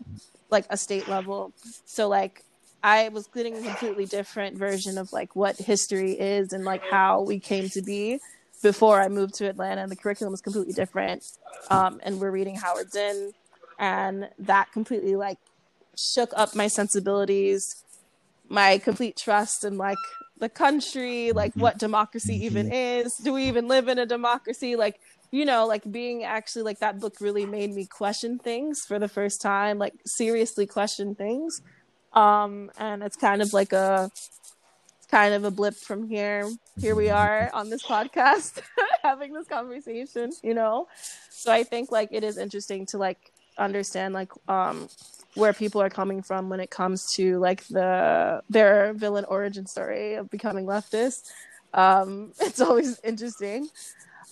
like 0.51 0.65
a 0.69 0.75
state 0.75 1.07
level. 1.07 1.53
So 1.85 2.09
like 2.09 2.43
I 2.83 3.09
was 3.09 3.27
getting 3.27 3.55
a 3.57 3.61
completely 3.61 4.05
different 4.05 4.57
version 4.57 4.97
of 4.97 5.11
like 5.11 5.35
what 5.35 5.57
history 5.57 6.11
is 6.13 6.53
and 6.53 6.63
like 6.63 6.83
how 6.89 7.21
we 7.21 7.39
came 7.39 7.69
to 7.69 7.81
be 7.81 8.19
before 8.61 9.01
I 9.01 9.07
moved 9.07 9.35
to 9.35 9.49
Atlanta. 9.49 9.81
And 9.81 9.91
the 9.91 9.95
curriculum 9.95 10.31
was 10.31 10.41
completely 10.41 10.73
different. 10.73 11.23
Um, 11.69 11.99
and 12.03 12.19
we're 12.19 12.31
reading 12.31 12.55
Howard 12.55 12.91
Zinn, 12.91 13.33
and 13.79 14.29
that 14.39 14.71
completely 14.71 15.15
like 15.15 15.37
shook 15.97 16.31
up 16.35 16.55
my 16.55 16.67
sensibilities, 16.67 17.83
my 18.47 18.77
complete 18.77 19.17
trust 19.17 19.63
in 19.63 19.77
like 19.77 19.97
the 20.39 20.49
country, 20.49 21.31
like 21.31 21.51
mm-hmm. 21.51 21.61
what 21.61 21.77
democracy 21.77 22.45
even 22.45 22.67
mm-hmm. 22.67 23.05
is. 23.05 23.17
Do 23.17 23.33
we 23.33 23.45
even 23.45 23.67
live 23.67 23.87
in 23.87 23.97
a 23.97 24.05
democracy? 24.05 24.75
Like, 24.75 24.99
you 25.31 25.45
know, 25.45 25.65
like 25.65 25.89
being 25.91 26.23
actually 26.23 26.63
like 26.63 26.79
that 26.79 26.99
book 26.99 27.15
really 27.19 27.45
made 27.45 27.73
me 27.73 27.85
question 27.85 28.37
things 28.37 28.81
for 28.87 28.99
the 28.99 29.07
first 29.09 29.41
time, 29.41 29.77
like 29.77 29.93
seriously 30.05 30.65
question 30.65 31.15
things. 31.15 31.61
Um, 32.17 32.71
and 32.79 33.03
it's 33.03 33.15
kind 33.15 33.43
of 33.43 33.53
like 33.53 33.73
a 33.73 34.09
kind 35.11 35.35
of 35.35 35.43
a 35.43 35.51
blip 35.51 35.75
from 35.75 36.09
here. 36.09 36.49
Here 36.81 36.95
we 36.95 37.11
are 37.11 37.51
on 37.53 37.69
this 37.69 37.83
podcast 37.83 38.59
having 39.03 39.33
this 39.33 39.47
conversation, 39.47 40.31
you 40.41 40.55
know. 40.55 40.87
So 41.29 41.51
I 41.51 41.63
think 41.63 41.91
like 41.91 42.09
it 42.11 42.23
is 42.23 42.39
interesting 42.39 42.87
to 42.87 42.97
like 42.97 43.19
understand 43.59 44.15
like 44.15 44.31
um 44.47 44.87
where 45.35 45.53
people 45.53 45.79
are 45.79 45.91
coming 45.91 46.23
from 46.23 46.49
when 46.49 46.59
it 46.59 46.71
comes 46.71 47.13
to 47.13 47.37
like 47.37 47.63
the 47.67 48.41
their 48.49 48.93
villain 48.93 49.25
origin 49.25 49.67
story 49.67 50.15
of 50.15 50.27
becoming 50.31 50.65
leftist. 50.65 51.29
Um, 51.75 52.31
it's 52.39 52.61
always 52.61 52.99
interesting. 53.03 53.69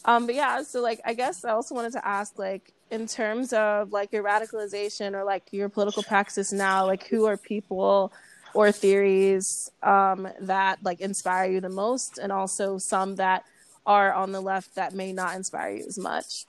Um, 0.06 0.26
but 0.26 0.34
yeah, 0.34 0.64
so 0.64 0.82
like 0.82 1.02
I 1.06 1.14
guess 1.14 1.46
I 1.46 1.52
also 1.52 1.76
wanted 1.76 1.94
to 1.94 2.08
ask 2.08 2.40
like 2.40 2.74
in 2.92 3.08
terms 3.08 3.54
of 3.54 3.92
like 3.92 4.12
your 4.12 4.24
radicalization 4.24 5.14
or 5.14 5.24
like 5.24 5.44
your 5.52 5.70
political 5.70 6.04
praxis 6.04 6.54
now, 6.54 6.86
like 6.86 7.08
who 7.08 7.26
are 7.26 7.38
people 7.38 8.14
or 8.54 8.72
theories 8.72 9.72
um, 9.84 10.28
that 10.42 10.80
like 10.84 11.02
inspire 11.02 11.52
you 11.52 11.62
the 11.62 11.70
most, 11.70 12.18
and 12.18 12.32
also 12.32 12.78
some 12.78 13.16
that 13.16 13.44
are 13.86 14.14
on 14.14 14.32
the 14.32 14.42
left 14.42 14.76
that 14.76 14.94
may 14.94 15.14
not 15.14 15.36
inspire 15.36 15.76
you 15.76 15.86
as 15.86 15.98
much. 15.98 16.46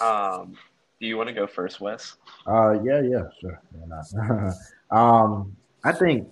Um, 0.00 0.56
do 1.00 1.06
you 1.06 1.16
want 1.16 1.28
to 1.28 1.32
go 1.32 1.46
first, 1.46 1.80
Wes? 1.80 2.16
Uh, 2.46 2.78
yeah, 2.82 3.00
yeah, 3.00 3.22
sure. 3.40 3.60
um, 4.90 5.56
I 5.84 5.92
think, 5.92 6.28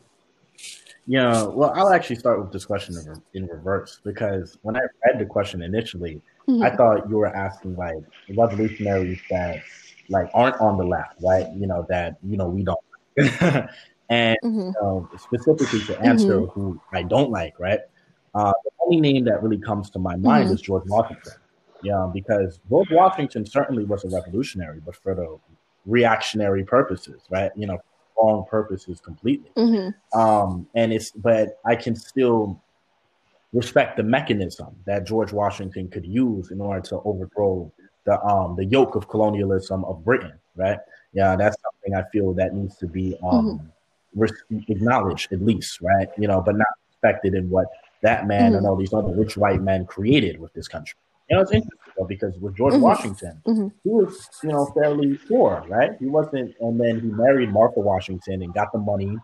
you 1.06 1.18
know, 1.18 1.52
well, 1.54 1.72
I'll 1.74 1.92
actually 1.92 2.16
start 2.16 2.40
with 2.40 2.52
this 2.52 2.64
question 2.64 2.96
in, 3.34 3.46
reverse 3.46 4.00
because 4.04 4.58
when 4.62 4.76
I 4.76 4.80
read 5.04 5.18
the 5.18 5.26
question 5.26 5.62
initially, 5.62 6.20
mm-hmm. 6.50 6.62
I 6.62 6.76
thought 6.76 7.08
you 7.08 7.16
were 7.16 7.34
asking 7.34 7.76
like 7.76 7.96
revolutionaries 8.36 9.20
that 9.30 9.62
like 10.08 10.30
aren't 10.34 10.60
on 10.60 10.76
the 10.76 10.84
left, 10.84 11.16
right? 11.22 11.46
You 11.54 11.66
know 11.66 11.86
that 11.88 12.16
you 12.22 12.36
know 12.36 12.48
we 12.48 12.64
don't. 12.64 12.78
and 14.08 14.36
mm-hmm. 14.44 15.16
specifically 15.16 15.80
to 15.84 16.00
answer 16.00 16.40
mm-hmm. 16.40 16.60
who 16.60 16.80
I 16.92 17.02
don't 17.02 17.30
like, 17.30 17.58
right? 17.58 17.80
Uh, 18.34 18.52
the 18.64 18.70
only 18.84 19.00
name 19.00 19.24
that 19.24 19.42
really 19.42 19.58
comes 19.58 19.90
to 19.90 19.98
my 19.98 20.16
mind 20.16 20.46
mm-hmm. 20.46 20.54
is 20.54 20.60
George 20.60 20.84
Washington. 20.86 21.32
Yeah, 21.82 22.10
because 22.12 22.60
George 22.68 22.88
Washington 22.90 23.46
certainly 23.46 23.84
was 23.84 24.04
a 24.04 24.08
revolutionary, 24.08 24.80
but 24.84 24.96
for 24.96 25.14
the 25.14 25.38
reactionary 25.86 26.64
purposes, 26.64 27.22
right? 27.30 27.50
You 27.56 27.66
know, 27.66 27.78
wrong 28.18 28.44
purposes 28.48 29.00
completely. 29.00 29.50
Mm-hmm. 29.56 30.18
Um, 30.18 30.66
and 30.74 30.92
it's, 30.92 31.10
but 31.12 31.58
I 31.64 31.74
can 31.74 31.96
still 31.96 32.62
respect 33.52 33.96
the 33.96 34.02
mechanism 34.02 34.68
that 34.86 35.06
George 35.06 35.32
Washington 35.32 35.88
could 35.88 36.06
use 36.06 36.50
in 36.50 36.60
order 36.60 36.80
to 36.80 37.00
overthrow 37.00 37.70
the 38.04 38.20
um 38.22 38.56
the 38.56 38.64
yoke 38.64 38.94
of 38.94 39.08
colonialism 39.08 39.84
of 39.84 40.04
Britain, 40.04 40.32
right? 40.56 40.78
Yeah, 41.12 41.36
that's 41.36 41.56
something 41.62 41.94
I 41.94 42.08
feel 42.10 42.32
that 42.34 42.54
needs 42.54 42.76
to 42.76 42.86
be 42.86 43.16
um 43.22 43.70
mm-hmm. 44.14 44.20
re- 44.20 44.64
acknowledged 44.68 45.32
at 45.32 45.42
least, 45.42 45.80
right? 45.80 46.08
You 46.16 46.28
know, 46.28 46.40
but 46.40 46.56
not 46.56 46.68
respected 46.88 47.34
in 47.34 47.50
what 47.50 47.66
that 48.02 48.26
man 48.26 48.50
mm-hmm. 48.50 48.58
and 48.58 48.66
all 48.66 48.76
these 48.76 48.94
other 48.94 49.12
rich 49.12 49.36
white 49.36 49.60
men 49.60 49.84
created 49.84 50.40
with 50.40 50.52
this 50.54 50.68
country. 50.68 50.98
You 51.28 51.36
know, 51.36 51.42
it's 51.42 51.52
interesting 51.52 51.92
though, 51.96 52.06
because 52.06 52.36
with 52.38 52.56
George 52.56 52.74
mm-hmm. 52.74 52.82
Washington, 52.82 53.40
mm-hmm. 53.46 53.68
he 53.84 53.90
was, 53.90 54.28
you 54.42 54.48
know, 54.48 54.66
fairly 54.66 55.16
poor, 55.28 55.64
right? 55.68 55.92
He 56.00 56.06
wasn't, 56.06 56.54
and 56.60 56.80
then 56.80 57.00
he 57.00 57.06
married 57.06 57.52
Martha 57.52 57.78
Washington 57.78 58.42
and 58.42 58.52
got 58.52 58.72
the 58.72 58.78
money, 58.78 59.16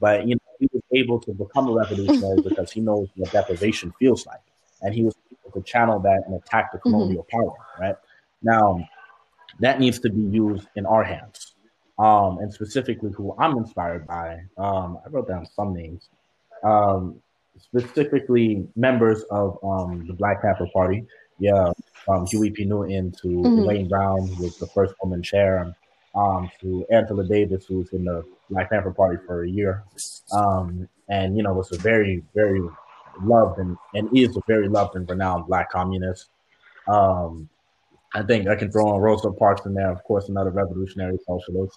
but 0.00 0.26
you 0.26 0.34
know, 0.34 0.40
he 0.70 0.76
was 0.76 0.82
able 0.92 1.20
to 1.20 1.32
become 1.32 1.68
a 1.68 1.72
revolutionary 1.72 2.38
mm-hmm. 2.38 2.48
because 2.48 2.70
he 2.70 2.80
knows 2.80 3.08
what 3.16 3.30
deprivation 3.32 3.92
feels 3.98 4.26
like, 4.26 4.40
and 4.82 4.94
he 4.94 5.02
was 5.02 5.14
able 5.32 5.60
to 5.60 5.62
channel 5.62 5.98
that 6.00 6.22
and 6.26 6.34
attack 6.34 6.72
the 6.72 6.78
mm-hmm. 6.78 6.90
colonial 6.90 7.26
power, 7.30 7.54
right? 7.78 7.96
Now, 8.42 8.86
that 9.60 9.80
needs 9.80 9.98
to 10.00 10.10
be 10.10 10.22
used 10.22 10.66
in 10.76 10.86
our 10.86 11.04
hands, 11.04 11.54
um, 11.98 12.38
and 12.38 12.52
specifically 12.52 13.12
who 13.12 13.34
I'm 13.38 13.56
inspired 13.56 14.06
by. 14.06 14.40
Um, 14.58 14.98
I 15.04 15.08
wrote 15.10 15.28
down 15.28 15.46
some 15.46 15.74
names. 15.74 16.08
Um, 16.62 17.20
specifically 17.58 18.66
members 18.74 19.22
of 19.30 19.58
um, 19.62 20.06
the 20.06 20.14
Black 20.14 20.42
Panther 20.42 20.68
Party. 20.72 21.06
Yeah, 21.38 21.72
from 22.04 22.26
Huey 22.26 22.50
P. 22.50 22.64
Newton 22.64 23.10
to 23.22 23.28
mm-hmm. 23.28 23.58
Elaine 23.60 23.88
Brown, 23.88 24.28
who 24.28 24.44
was 24.44 24.56
the 24.58 24.68
first 24.68 24.94
woman 25.02 25.20
chair, 25.20 25.74
um, 26.14 26.50
to 26.60 26.86
Angela 26.90 27.24
Davis, 27.24 27.66
who 27.66 27.78
was 27.78 27.92
in 27.92 28.04
the 28.04 28.24
Black 28.50 28.70
Panther 28.70 28.92
Party 28.92 29.18
for 29.26 29.44
a 29.44 29.48
year, 29.48 29.84
um, 30.32 30.88
and 31.08 31.36
you 31.36 31.42
know 31.42 31.52
was 31.52 31.72
a 31.72 31.78
very, 31.78 32.22
very 32.34 32.62
loved 33.22 33.58
and, 33.58 33.76
and 33.94 34.16
is 34.16 34.36
a 34.36 34.40
very 34.46 34.68
loved 34.68 34.96
and 34.96 35.08
renowned 35.08 35.46
Black 35.46 35.70
communist. 35.70 36.28
Um, 36.88 37.48
I 38.14 38.22
think 38.22 38.48
I 38.48 38.54
can 38.54 38.70
throw 38.70 38.94
in 38.94 39.00
Rosa 39.00 39.30
Parks 39.32 39.66
in 39.66 39.74
there, 39.74 39.90
of 39.90 40.02
course, 40.04 40.28
another 40.28 40.50
revolutionary 40.50 41.18
socialist. 41.26 41.76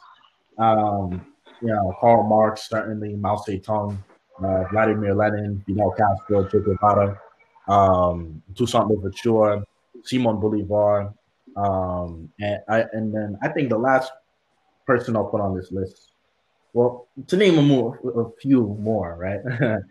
Um, 0.60 1.26
you 1.62 1.69
know, 1.69 1.95
Karl 2.00 2.23
Marx, 2.23 2.69
certainly 2.69 3.15
Mao 3.15 3.38
Zedong, 3.38 3.97
uh, 4.43 4.63
Vladimir 4.71 5.15
Lenin, 5.15 5.63
Fidel 5.65 5.91
Castro, 5.91 6.47
Che 6.47 6.60
Guevara, 6.60 7.19
um, 7.67 8.41
Toussaint 8.56 8.88
Louverture, 8.88 9.63
Simon 10.04 10.39
Bolivar, 10.39 11.13
um, 11.56 12.32
and 12.39 12.60
I 12.69 12.86
and 12.93 13.13
then 13.13 13.38
I 13.41 13.50
think 13.50 13.69
the 13.69 13.78
last 13.78 14.12
person 14.88 15.15
I'll 15.15 15.26
put 15.26 15.41
on 15.41 15.56
this 15.56 15.71
list, 15.71 16.13
well, 16.73 17.08
to 17.28 17.38
name 17.38 17.58
a 17.60 17.62
more 17.62 18.00
a 18.15 18.41
few 18.41 18.76
more, 18.80 19.15
right? 19.17 19.41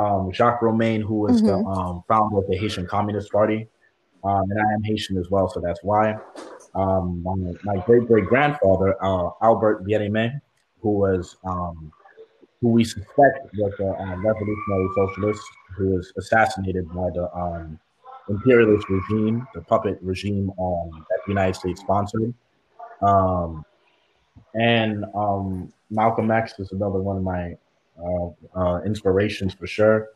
um, 0.00 0.30
Jacques 0.32 0.60
Roumain, 0.60 1.02
who 1.02 1.20
was 1.20 1.42
mm-hmm. 1.42 1.46
the 1.46 1.68
um, 1.68 2.04
founder 2.06 2.38
of 2.38 2.46
the 2.48 2.56
Haitian 2.56 2.86
Communist 2.86 3.32
Party, 3.32 3.68
um, 4.24 4.50
and 4.50 4.60
I 4.60 4.74
am 4.74 4.82
Haitian 4.82 5.16
as 5.18 5.30
well, 5.30 5.48
so 5.48 5.60
that's 5.60 5.82
why. 5.82 6.16
Um, 6.74 7.22
my, 7.22 7.52
my 7.64 7.84
great 7.86 8.06
great 8.06 8.26
grandfather, 8.26 9.02
uh, 9.02 9.30
Albert 9.40 9.84
Bien-Aimé, 9.84 10.40
who 10.80 10.90
was 10.90 11.36
um, 11.44 11.90
who 12.60 12.68
we 12.68 12.84
suspect 12.84 13.54
was 13.54 13.72
a 13.80 13.88
uh, 13.88 14.16
revolutionary 14.16 14.88
socialist 14.94 15.42
who 15.76 15.88
was 15.90 16.12
assassinated 16.18 16.88
by 16.88 17.08
the 17.14 17.30
um, 17.34 17.78
imperialist 18.28 18.88
regime, 18.88 19.46
the 19.54 19.60
puppet 19.62 19.98
regime 20.02 20.50
um, 20.58 20.90
that 21.08 21.20
the 21.26 21.32
United 21.32 21.54
States 21.54 21.80
sponsored. 21.80 22.34
Um, 23.02 23.64
and 24.58 25.04
um, 25.14 25.72
Malcolm 25.90 26.30
X 26.30 26.54
is 26.58 26.72
another 26.72 26.98
one 27.00 27.16
of 27.16 27.22
my 27.22 27.56
uh, 27.98 28.58
uh, 28.58 28.82
inspirations 28.82 29.54
for 29.54 29.66
sure. 29.66 30.08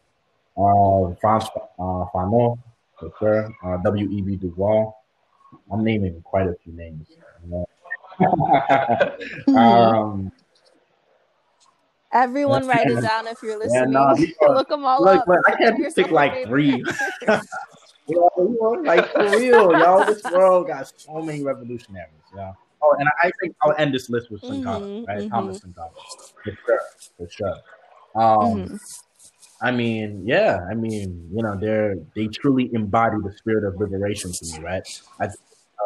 Uh, 0.56 1.14
Frantz 1.20 1.46
uh, 1.56 2.04
Fanon, 2.12 2.58
for 2.98 3.12
sure. 3.18 3.54
Uh, 3.62 3.76
W.E.B. 3.78 4.36
Du 4.36 4.50
Bois. 4.50 4.90
I'm 5.72 5.84
naming 5.84 6.20
quite 6.22 6.46
a 6.46 6.54
few 6.62 6.72
names. 6.72 7.08
um, 9.56 10.30
Everyone 12.12 12.66
write 12.66 12.88
it 12.88 13.00
down 13.00 13.28
if 13.28 13.40
you're 13.42 13.58
listening. 13.58 13.92
Yeah, 13.92 13.98
nah, 13.98 14.16
Look 14.54 14.68
them 14.68 14.84
all 14.84 15.02
look, 15.02 15.28
up. 15.28 15.38
I 15.46 15.54
can't 15.54 15.78
just 15.78 15.96
pick 15.96 16.10
like 16.10 16.44
three. 16.46 16.84
like 18.84 19.12
for 19.12 19.30
real, 19.38 19.72
y'all. 19.72 20.04
This 20.04 20.22
world 20.24 20.66
got 20.66 20.92
so 20.96 21.22
many 21.22 21.42
revolutionaries. 21.44 22.10
Yeah. 22.34 22.52
Oh, 22.82 22.96
and 22.98 23.08
I 23.22 23.30
think 23.40 23.54
I'll 23.62 23.74
end 23.78 23.94
this 23.94 24.08
list 24.08 24.30
with 24.30 24.40
Sankara, 24.40 24.80
mm-hmm, 24.80 25.04
right? 25.04 25.18
Mm-hmm. 25.18 25.28
Thomas 25.28 25.60
Sankara, 25.60 25.90
for 26.44 26.56
sure, 26.66 26.80
for 27.16 27.28
sure. 27.28 27.56
Um, 28.14 28.64
mm-hmm. 28.64 28.76
I 29.62 29.70
mean, 29.70 30.22
yeah, 30.24 30.66
I 30.70 30.74
mean, 30.74 31.28
you 31.32 31.42
know, 31.42 31.58
they're 31.60 31.96
they 32.16 32.28
truly 32.28 32.70
embody 32.72 33.18
the 33.22 33.32
spirit 33.36 33.64
of 33.64 33.78
liberation 33.78 34.32
to 34.32 34.46
me, 34.46 34.58
right? 34.64 35.02
I, 35.20 35.28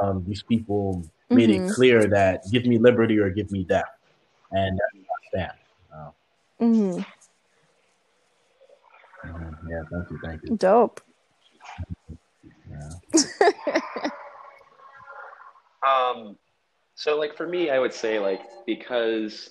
um, 0.01 0.25
these 0.27 0.43
people 0.43 1.05
made 1.31 1.51
it 1.51 1.61
mm-hmm. 1.61 1.73
clear 1.73 2.07
that 2.07 2.45
give 2.53 2.67
me 2.67 2.79
liberty 2.79 3.19
or 3.19 3.31
give 3.31 3.51
me 3.51 3.65
death, 3.65 3.91
and 4.53 4.79
that's 4.79 4.95
I 4.95 4.99
stand. 5.29 5.53
Mm-hmm. 6.61 7.01
mm-hmm. 9.29 9.69
Yeah, 9.69 9.83
thank 9.91 10.11
you, 10.11 10.19
thank 10.23 10.43
you. 10.45 10.57
Dope. 10.57 11.01
um, 15.87 16.37
so 17.05 17.19
like 17.19 17.37
for 17.37 17.47
me, 17.47 17.69
I 17.69 17.79
would 17.79 17.93
say 17.93 18.19
like 18.19 18.40
because 18.64 19.51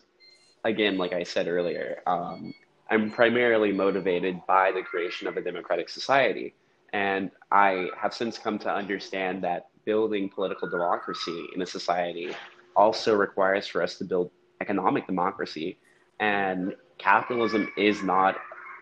again, 0.63 0.97
like 0.97 1.13
I 1.13 1.21
said 1.21 1.47
earlier, 1.47 2.01
um, 2.07 2.51
I'm 2.89 3.11
primarily 3.11 3.71
motivated 3.71 4.41
by 4.47 4.71
the 4.71 4.81
creation 4.81 5.27
of 5.27 5.37
a 5.37 5.41
democratic 5.41 5.87
society. 5.87 6.55
And 6.93 7.29
I 7.51 7.89
have 7.95 8.11
since 8.11 8.39
come 8.39 8.57
to 8.59 8.73
understand 8.73 9.43
that 9.43 9.67
building 9.85 10.29
political 10.29 10.67
democracy 10.67 11.45
in 11.53 11.61
a 11.61 11.65
society 11.67 12.35
also 12.75 13.13
requires 13.13 13.67
for 13.67 13.83
us 13.83 13.99
to 13.99 14.03
build 14.03 14.31
economic 14.59 15.05
democracy. 15.05 15.77
And 16.19 16.73
capitalism 16.97 17.71
is 17.77 18.01
not 18.01 18.35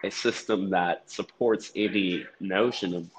a 0.05 0.09
system 0.09 0.69
that 0.69 1.11
supports 1.11 1.73
any 1.75 2.25
notion 2.39 2.93
of 2.93 3.09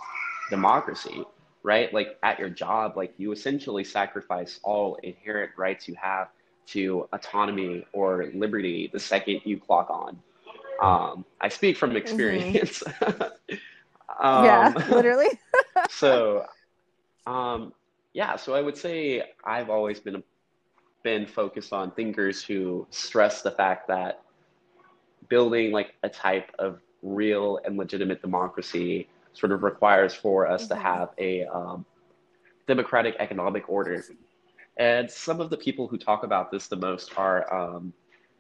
democracy, 0.49 1.25
right? 1.63 1.93
Like 1.93 2.19
at 2.23 2.39
your 2.39 2.49
job, 2.49 2.97
like 2.97 3.15
you 3.19 3.33
essentially 3.33 3.85
sacrifice 3.85 4.61
all 4.63 4.97
inherent 5.03 5.53
rights 5.57 5.87
you 5.89 5.95
have 5.95 6.29
to 6.67 7.09
autonomy 7.13 7.87
or 7.93 8.31
liberty 8.35 8.91
the 8.93 8.99
second 8.99 9.41
you 9.45 9.59
clock 9.59 9.91
on. 9.91 10.19
Um, 10.81 11.25
I 11.41 11.49
speak 11.49 11.77
from 11.77 11.91
mm-hmm. 11.91 11.99
experience. 11.99 12.83
Mm-hmm. 14.21 14.27
um, 14.27 14.45
yeah, 14.45 14.75
literally. 14.91 15.29
so, 15.89 16.45
um, 17.27 17.73
yeah, 18.13 18.37
so 18.37 18.55
I 18.55 18.61
would 18.61 18.77
say 18.77 19.23
I've 19.45 19.71
always 19.71 20.01
been 20.01 20.23
been 21.03 21.27
focused 21.27 21.73
on 21.73 21.91
thinkers 21.93 22.45
who 22.45 22.87
stress 22.91 23.43
the 23.43 23.51
fact 23.51 23.89
that 23.89 24.23
building 25.29 25.73
like 25.73 25.95
a 26.03 26.09
type 26.09 26.53
of 26.59 26.81
real 27.03 27.59
and 27.65 27.77
legitimate 27.77 28.21
democracy 28.21 29.09
sort 29.35 29.53
of 29.53 29.63
requires 29.63 30.15
for 30.15 30.47
us 30.47 30.65
mm-hmm. 30.65 30.75
to 30.75 30.81
have 30.81 31.09
a 31.19 31.45
um, 31.47 31.85
democratic 32.67 33.17
economic 33.19 33.69
order. 33.69 34.05
And 34.77 35.11
some 35.11 35.41
of 35.41 35.51
the 35.51 35.57
people 35.57 35.87
who 35.87 35.99
talk 35.99 36.25
about 36.25 36.51
this 36.51 36.69
the 36.69 36.77
most 36.77 37.17
are, 37.19 37.53
um, 37.53 37.93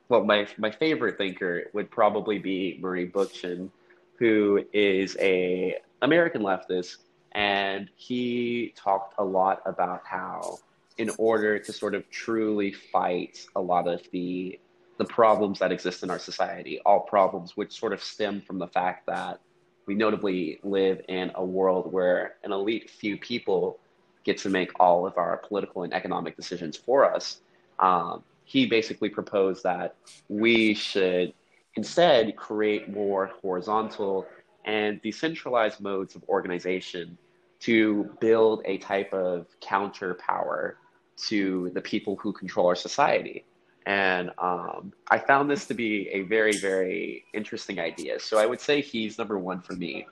well, 0.09 0.25
my, 0.25 0.47
my 0.59 0.71
favorite 0.71 1.19
thinker 1.19 1.71
would 1.75 1.91
probably 1.91 2.39
be 2.39 2.79
Murray 2.81 3.07
Bookchin, 3.07 3.71
who 4.19 4.65
is 4.73 5.17
a 5.21 5.77
American 6.01 6.43
leftist, 6.43 6.97
and 7.33 7.89
he 7.97 8.75
talked 8.77 9.15
a 9.19 9.25
lot 9.25 9.63
about 9.67 10.03
how 10.05 10.59
in 10.99 11.11
order 11.19 11.59
to 11.59 11.73
sort 11.73 11.95
of 11.95 12.09
truly 12.11 12.73
fight 12.73 13.47
a 13.57 13.61
lot 13.61 13.89
of 13.89 14.03
the 14.11 14.59
the 14.99 15.05
problems 15.07 15.59
that 15.59 15.73
exist 15.73 16.03
in 16.03 16.11
our 16.11 16.19
society, 16.19 16.79
all 16.85 17.01
problems 17.01 17.57
which 17.57 17.79
sort 17.79 17.93
of 17.93 18.03
stem 18.03 18.41
from 18.41 18.59
the 18.59 18.69
fact 18.69 19.07
that 19.07 19.41
we 19.87 19.95
notably 19.95 20.61
live 20.63 21.01
in 21.09 21.33
a 21.35 21.45
world 21.45 21.93
where 21.93 22.37
an 22.45 22.53
elite 22.53 22.91
few 22.91 23.17
people 23.17 23.79
get 24.25 24.39
to 24.39 24.49
make 24.49 24.71
all 24.79 25.07
of 25.07 25.19
our 25.19 25.37
political 25.39 25.83
and 25.83 25.93
economic 25.93 26.37
decisions 26.37 26.77
for 26.77 27.05
us. 27.13 27.41
Um, 27.79 28.23
he 28.45 28.67
basically 28.67 29.09
proposed 29.09 29.63
that 29.65 29.97
we 30.29 30.75
should 30.75 31.33
instead 31.75 32.37
create 32.37 32.89
more 32.89 33.31
horizontal 33.41 34.27
and 34.65 35.01
decentralized 35.03 35.81
modes 35.81 36.15
of 36.15 36.23
organization 36.29 37.17
to 37.61 38.11
build 38.21 38.63
a 38.65 38.79
type 38.79 39.13
of 39.13 39.47
counter 39.61 40.15
power 40.15 40.77
to 41.17 41.71
the 41.75 41.81
people 41.81 42.17
who 42.17 42.33
control 42.33 42.67
our 42.67 42.75
society. 42.75 43.45
And 43.87 44.31
um, 44.39 44.93
I 45.11 45.19
found 45.19 45.51
this 45.51 45.67
to 45.67 45.75
be 45.75 46.09
a 46.11 46.23
very, 46.23 46.57
very 46.57 47.25
interesting 47.35 47.81
idea. 47.81 48.21
So 48.21 48.39
I 48.39 48.47
would 48.47 48.61
say 48.61 48.81
he's 48.81 49.19
number 49.19 49.39
one 49.39 49.61
for 49.61 49.73
me. 49.75 50.07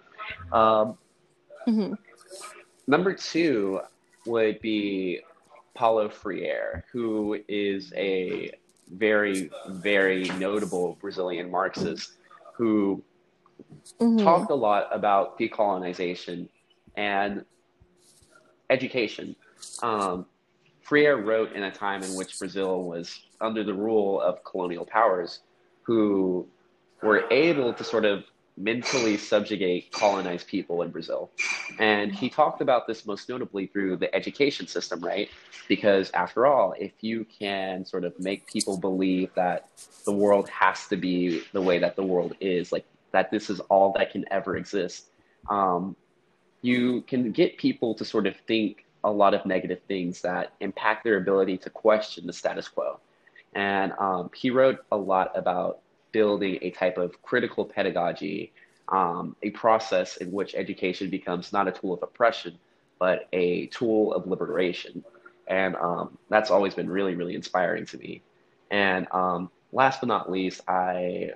Um, 0.52 0.98
mm-hmm. 1.66 1.94
Number 2.87 3.14
two 3.14 3.80
would 4.26 4.61
be 4.61 5.20
Paulo 5.74 6.09
Freire, 6.09 6.85
who 6.92 7.38
is 7.48 7.92
a 7.96 8.50
very, 8.92 9.50
very 9.68 10.24
notable 10.38 10.98
Brazilian 11.00 11.50
Marxist 11.50 12.14
who 12.54 13.02
mm-hmm. 14.00 14.18
talked 14.24 14.50
a 14.50 14.54
lot 14.54 14.88
about 14.90 15.38
decolonization 15.38 16.48
and 16.96 17.44
education. 18.68 19.37
Um, 19.83 20.26
Freire 20.90 21.18
wrote 21.18 21.53
in 21.53 21.62
a 21.62 21.70
time 21.70 22.03
in 22.03 22.16
which 22.16 22.37
Brazil 22.37 22.83
was 22.83 23.20
under 23.40 23.62
the 23.62 23.72
rule 23.72 24.20
of 24.20 24.42
colonial 24.42 24.85
powers 24.85 25.38
who 25.83 26.44
were 27.00 27.31
able 27.31 27.72
to 27.72 27.85
sort 27.85 28.05
of 28.05 28.24
mentally 28.57 29.16
subjugate 29.16 29.92
colonized 29.92 30.48
people 30.48 30.83
in 30.83 30.90
Brazil. 30.90 31.31
And 31.79 32.12
he 32.12 32.29
talked 32.29 32.61
about 32.61 32.88
this 32.88 33.07
most 33.07 33.29
notably 33.29 33.68
through 33.68 33.98
the 33.98 34.12
education 34.12 34.66
system, 34.66 35.00
right? 35.00 35.29
Because 35.68 36.11
after 36.11 36.44
all, 36.44 36.74
if 36.76 36.90
you 37.03 37.24
can 37.38 37.85
sort 37.87 38.03
of 38.03 38.18
make 38.18 38.48
people 38.48 38.76
believe 38.76 39.33
that 39.37 39.68
the 40.05 40.12
world 40.12 40.48
has 40.48 40.88
to 40.88 40.96
be 40.96 41.44
the 41.53 41.62
way 41.62 41.79
that 41.79 41.94
the 41.94 42.03
world 42.03 42.35
is, 42.40 42.72
like 42.72 42.85
that 43.12 43.31
this 43.31 43.48
is 43.48 43.61
all 43.61 43.92
that 43.96 44.11
can 44.11 44.24
ever 44.33 44.57
exist, 44.57 45.07
um, 45.48 45.94
you 46.62 47.03
can 47.03 47.31
get 47.31 47.59
people 47.59 47.94
to 47.94 48.05
sort 48.05 48.26
of 48.26 48.35
think 48.48 48.87
a 49.04 49.10
lot 49.10 49.34
of 49.34 49.46
negative 49.46 49.80
things 49.88 50.20
that 50.22 50.52
impact 50.60 51.04
their 51.04 51.16
ability 51.16 51.56
to 51.58 51.70
question 51.70 52.26
the 52.26 52.32
status 52.32 52.68
quo. 52.68 53.00
And 53.54 53.92
um, 53.98 54.30
he 54.34 54.50
wrote 54.50 54.78
a 54.92 54.96
lot 54.96 55.32
about 55.36 55.80
building 56.12 56.58
a 56.62 56.70
type 56.70 56.98
of 56.98 57.20
critical 57.22 57.64
pedagogy, 57.64 58.52
um, 58.88 59.36
a 59.42 59.50
process 59.50 60.16
in 60.18 60.30
which 60.32 60.54
education 60.54 61.10
becomes 61.10 61.52
not 61.52 61.68
a 61.68 61.72
tool 61.72 61.94
of 61.94 62.02
oppression, 62.02 62.58
but 62.98 63.28
a 63.32 63.66
tool 63.66 64.12
of 64.12 64.26
liberation. 64.26 65.04
And 65.46 65.74
um, 65.76 66.18
that's 66.28 66.50
always 66.50 66.74
been 66.74 66.88
really, 66.88 67.14
really 67.14 67.34
inspiring 67.34 67.86
to 67.86 67.98
me. 67.98 68.22
And 68.70 69.08
um, 69.12 69.50
last 69.72 70.00
but 70.00 70.06
not 70.06 70.30
least, 70.30 70.60
I 70.68 71.32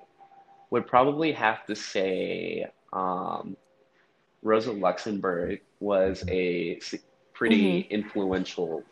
would 0.70 0.86
probably 0.86 1.32
have 1.32 1.64
to 1.66 1.74
say 1.74 2.66
um, 2.92 3.56
Rosa 4.42 4.72
Luxemburg 4.72 5.60
was 5.80 6.22
a 6.28 6.78
pretty 7.34 7.82
mm-hmm. 7.82 7.92
influential 7.92 8.82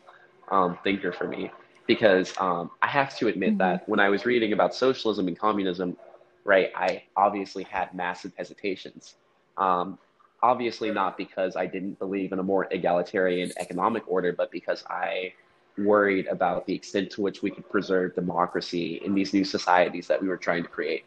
um, 0.51 0.77
thinker 0.83 1.11
for 1.11 1.27
me 1.27 1.51
because 1.87 2.33
um, 2.37 2.71
I 2.81 2.87
have 2.87 3.17
to 3.17 3.27
admit 3.27 3.51
mm-hmm. 3.51 3.57
that 3.59 3.89
when 3.89 3.99
I 3.99 4.09
was 4.09 4.25
reading 4.25 4.53
about 4.53 4.75
socialism 4.75 5.27
and 5.27 5.37
communism, 5.37 5.97
right, 6.43 6.71
I 6.75 7.03
obviously 7.15 7.63
had 7.63 7.93
massive 7.93 8.33
hesitations. 8.37 9.15
Um, 9.57 9.97
obviously, 10.41 10.91
not 10.91 11.17
because 11.17 11.55
I 11.55 11.65
didn't 11.65 11.99
believe 11.99 12.31
in 12.31 12.39
a 12.39 12.43
more 12.43 12.67
egalitarian 12.71 13.51
economic 13.57 14.03
order, 14.07 14.33
but 14.33 14.51
because 14.51 14.83
I 14.89 15.33
worried 15.77 16.27
about 16.27 16.65
the 16.67 16.73
extent 16.75 17.09
to 17.11 17.21
which 17.21 17.41
we 17.41 17.49
could 17.49 17.67
preserve 17.69 18.13
democracy 18.13 19.01
in 19.03 19.15
these 19.15 19.33
new 19.33 19.43
societies 19.43 20.07
that 20.07 20.21
we 20.21 20.27
were 20.27 20.37
trying 20.37 20.63
to 20.63 20.69
create. 20.69 21.05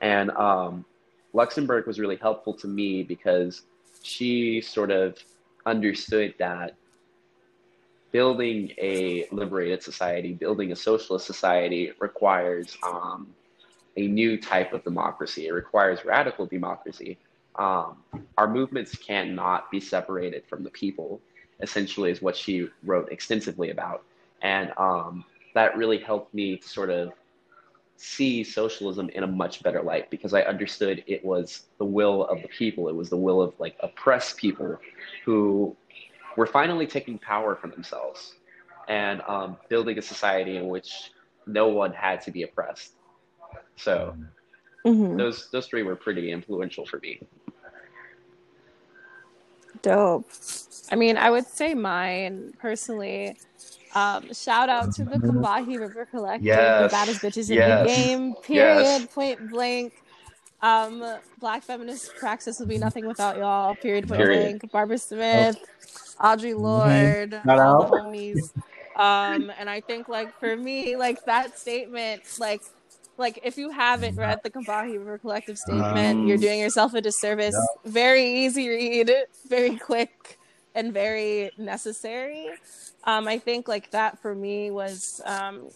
And 0.00 0.30
um, 0.32 0.84
Luxemburg 1.32 1.86
was 1.86 1.98
really 1.98 2.16
helpful 2.16 2.54
to 2.54 2.68
me 2.68 3.02
because 3.02 3.62
she 4.02 4.60
sort 4.60 4.90
of 4.90 5.16
understood 5.66 6.34
that 6.38 6.74
building 8.12 8.72
a 8.78 9.26
liberated 9.30 9.82
society, 9.82 10.32
building 10.32 10.72
a 10.72 10.76
socialist 10.76 11.26
society 11.26 11.92
requires 12.00 12.78
um, 12.82 13.34
a 13.96 14.06
new 14.06 14.40
type 14.40 14.72
of 14.72 14.82
democracy. 14.84 15.48
It 15.48 15.52
requires 15.52 16.04
radical 16.04 16.46
democracy. 16.46 17.18
Um, 17.56 18.02
our 18.38 18.48
movements 18.48 18.96
cannot 18.96 19.70
be 19.70 19.80
separated 19.80 20.44
from 20.48 20.62
the 20.62 20.70
people, 20.70 21.20
essentially, 21.60 22.10
is 22.10 22.22
what 22.22 22.36
she 22.36 22.68
wrote 22.84 23.10
extensively 23.10 23.70
about. 23.70 24.04
And 24.42 24.72
um, 24.76 25.24
that 25.54 25.76
really 25.76 25.98
helped 25.98 26.32
me 26.32 26.56
to 26.56 26.68
sort 26.68 26.90
of 26.90 27.12
see 27.96 28.44
socialism 28.44 29.08
in 29.10 29.22
a 29.22 29.26
much 29.26 29.62
better 29.62 29.82
light 29.82 30.10
because 30.10 30.34
I 30.34 30.42
understood 30.42 31.02
it 31.06 31.24
was 31.24 31.62
the 31.78 31.84
will 31.84 32.26
of 32.26 32.42
the 32.42 32.48
people. 32.48 32.88
It 32.88 32.94
was 32.94 33.10
the 33.10 33.16
will 33.16 33.40
of 33.40 33.54
like 33.58 33.76
oppressed 33.80 34.36
people 34.36 34.78
who 35.24 35.76
were 36.36 36.46
finally 36.46 36.86
taking 36.86 37.18
power 37.18 37.56
for 37.56 37.68
themselves 37.68 38.34
and 38.88 39.22
um, 39.26 39.56
building 39.68 39.98
a 39.98 40.02
society 40.02 40.56
in 40.56 40.68
which 40.68 41.10
no 41.46 41.68
one 41.68 41.92
had 41.92 42.20
to 42.22 42.30
be 42.30 42.42
oppressed. 42.42 42.92
So 43.76 44.16
mm-hmm. 44.84 45.16
those 45.16 45.50
those 45.50 45.66
three 45.66 45.82
were 45.82 45.96
pretty 45.96 46.30
influential 46.30 46.86
for 46.86 46.98
me. 46.98 47.20
Dope. 49.82 50.28
I 50.90 50.96
mean, 50.96 51.16
I 51.16 51.30
would 51.30 51.46
say 51.46 51.74
mine 51.74 52.54
personally. 52.58 53.36
Um, 53.96 54.34
shout 54.34 54.68
out 54.68 54.92
to 54.96 55.04
the 55.04 55.16
Combahee 55.16 55.80
River 55.80 56.06
Collective, 56.10 56.44
yes. 56.44 56.82
the 56.82 56.94
baddest 56.94 57.22
bitches 57.22 57.50
in 57.50 57.56
the 57.56 57.84
game. 57.86 58.34
Period. 58.42 58.82
Yes. 58.82 59.06
Point 59.06 59.50
blank. 59.50 59.94
Um, 60.60 61.02
Black 61.38 61.62
feminist 61.62 62.14
praxis 62.16 62.58
would 62.60 62.68
be 62.68 62.76
nothing 62.76 63.06
without 63.06 63.38
y'all. 63.38 63.74
Period. 63.74 64.06
Point 64.06 64.20
period. 64.20 64.58
blank. 64.58 64.72
Barbara 64.72 64.98
Smith. 64.98 65.56
Audre 66.20 66.52
mm-hmm. 66.52 66.62
Lorde, 66.62 67.30
mm-hmm. 67.30 67.50
all 67.50 67.84
the 67.84 67.96
homies. 67.96 68.50
Um, 68.96 69.52
and 69.58 69.68
I 69.68 69.80
think 69.80 70.08
like 70.08 70.38
for 70.38 70.56
me, 70.56 70.96
like 70.96 71.24
that 71.24 71.58
statement, 71.58 72.22
like 72.38 72.62
like 73.18 73.40
if 73.44 73.56
you 73.56 73.70
haven't 73.70 74.16
read 74.16 74.40
the 74.42 74.50
Combahee 74.50 74.98
River 74.98 75.18
Collective 75.18 75.58
statement, 75.58 76.18
um, 76.18 76.26
you're 76.26 76.38
doing 76.38 76.60
yourself 76.60 76.94
a 76.94 77.00
disservice. 77.00 77.54
Yeah. 77.54 77.90
Very 77.90 78.44
easy 78.44 78.68
read, 78.68 79.12
very 79.48 79.76
quick, 79.76 80.35
and 80.76 80.92
very 80.92 81.50
necessary. 81.58 82.48
Um, 83.04 83.26
I 83.26 83.38
think 83.38 83.66
like 83.66 83.90
that 83.90 84.20
for 84.20 84.34
me 84.34 84.70
was 84.70 85.20
um, 85.24 85.68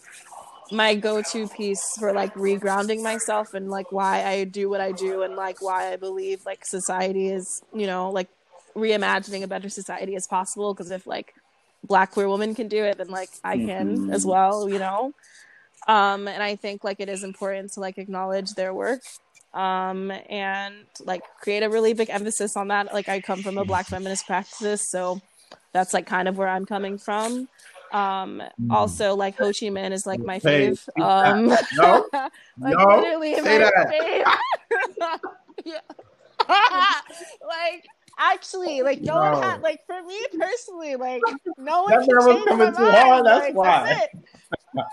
my 0.71 0.95
go-to 0.95 1.47
piece 1.47 1.83
for 1.99 2.13
like 2.13 2.33
regrounding 2.35 3.03
myself 3.03 3.53
and 3.53 3.69
like 3.69 3.91
why 3.91 4.23
I 4.23 4.45
do 4.45 4.69
what 4.69 4.79
I 4.79 4.93
do 4.93 5.23
and 5.23 5.35
like 5.35 5.61
why 5.61 5.91
I 5.91 5.97
believe 5.97 6.45
like 6.45 6.65
society 6.65 7.27
is 7.27 7.61
you 7.73 7.87
know 7.87 8.09
like 8.11 8.29
reimagining 8.75 9.43
a 9.43 9.47
better 9.47 9.69
society 9.69 10.15
as 10.15 10.27
possible 10.27 10.73
because 10.73 10.91
if 10.91 11.05
like 11.05 11.33
black 11.83 12.11
queer 12.11 12.29
women 12.29 12.55
can 12.55 12.67
do 12.67 12.83
it 12.83 12.97
then 12.97 13.09
like 13.09 13.29
i 13.43 13.57
can 13.57 13.97
mm-hmm. 13.97 14.13
as 14.13 14.25
well 14.25 14.69
you 14.69 14.79
know 14.79 15.11
um 15.87 16.27
and 16.27 16.43
i 16.43 16.55
think 16.55 16.83
like 16.83 16.99
it 16.99 17.09
is 17.09 17.23
important 17.23 17.71
to 17.73 17.79
like 17.79 17.97
acknowledge 17.97 18.53
their 18.53 18.73
work 18.73 19.01
um 19.53 20.11
and 20.29 20.85
like 21.03 21.23
create 21.41 21.63
a 21.63 21.69
really 21.69 21.93
big 21.93 22.09
emphasis 22.09 22.55
on 22.55 22.69
that. 22.69 22.93
Like 22.93 23.09
i 23.09 23.19
come 23.19 23.41
from 23.41 23.57
a 23.57 23.65
black 23.65 23.87
feminist 23.87 24.25
practice 24.25 24.87
so 24.87 25.21
that's 25.73 25.93
like 25.93 26.05
kind 26.05 26.27
of 26.27 26.37
where 26.37 26.47
i'm 26.47 26.65
coming 26.65 26.97
from. 26.97 27.47
Um 27.91 28.41
mm. 28.61 28.71
also 28.71 29.15
like 29.15 29.37
ho 29.37 29.47
chi 29.47 29.67
minh 29.67 29.91
is 29.91 30.07
like 30.07 30.21
my 30.21 30.39
fave. 30.39 30.87
um 30.99 31.47
no, 31.47 32.05
like 32.59 32.77
no, 32.77 32.85
my 32.85 33.19
yeah. 35.65 35.79
Like 37.47 37.85
actually 38.17 38.81
like 38.81 39.01
no, 39.01 39.15
no. 39.15 39.31
one 39.31 39.43
had 39.43 39.61
like 39.61 39.85
for 39.85 40.01
me 40.03 40.19
personally 40.37 40.95
like 40.95 41.21
no 41.57 41.83
one 41.83 41.91
that 41.91 42.07
was 42.07 42.45
coming 42.45 42.73
too 42.73 42.91
hard 42.91 43.25
that's 43.25 43.45
like, 43.45 43.55
why. 43.55 44.07
that's 44.75 44.89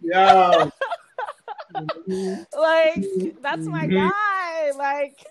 yeah 0.00 0.70
like 1.74 2.96
mm-hmm. 2.96 3.28
that's 3.40 3.66
my 3.66 3.86
mm-hmm. 3.86 4.08
guy. 4.08 4.70
Like 4.76 5.26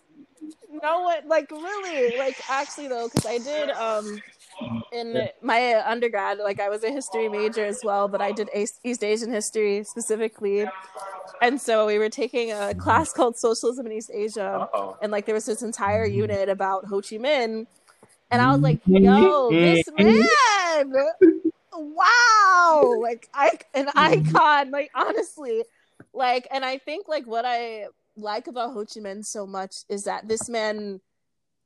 no 0.82 1.02
one 1.02 1.28
like 1.28 1.50
really 1.52 2.18
like 2.18 2.38
actually 2.50 2.88
though 2.88 3.08
because 3.08 3.26
i 3.26 3.38
did 3.38 3.70
um 3.72 4.22
in 4.92 5.28
my 5.42 5.76
undergrad 5.86 6.38
like 6.40 6.60
i 6.60 6.70
was 6.70 6.84
a 6.84 6.92
history 6.92 7.30
major 7.30 7.66
as 7.66 7.82
well 7.84 8.08
but 8.08 8.22
i 8.22 8.32
did 8.32 8.50
east 8.56 9.04
asian 9.04 9.32
history 9.32 9.84
specifically. 9.84 10.66
And 11.42 11.60
so 11.60 11.86
we 11.86 11.98
were 11.98 12.10
taking 12.10 12.52
a 12.52 12.56
mm-hmm. 12.56 12.80
class 12.80 13.12
called 13.12 13.38
socialism 13.38 13.86
in 13.88 13.92
east 13.94 14.12
asia 14.14 14.68
Uh-oh. 14.74 14.98
and 15.02 15.12
like 15.12 15.26
there 15.26 15.36
was 15.36 15.46
this 15.46 15.62
entire 15.62 16.08
mm-hmm. 16.08 16.20
unit 16.20 16.50
about 16.50 16.86
ho 16.86 17.02
chi 17.02 17.18
minh. 17.18 17.66
And 18.32 18.42
i 18.42 18.52
was 18.52 18.62
like 18.62 18.80
yo 18.86 19.50
this 19.50 19.86
man! 19.98 20.94
Wow! 21.76 23.00
Like 23.02 23.28
I, 23.34 23.58
an 23.74 23.90
icon 23.96 24.72
like 24.72 24.92
honestly 24.94 25.64
like 26.14 26.48
and 26.52 26.64
i 26.64 26.78
think 26.78 27.08
like 27.08 27.26
what 27.26 27.46
i 27.46 27.86
like 28.16 28.48
about 28.48 28.74
ho 28.74 28.86
chi 28.86 29.00
minh 29.00 29.26
so 29.26 29.46
much 29.46 29.78
is 29.90 30.04
that 30.04 30.28
this 30.28 30.50
man 30.50 31.00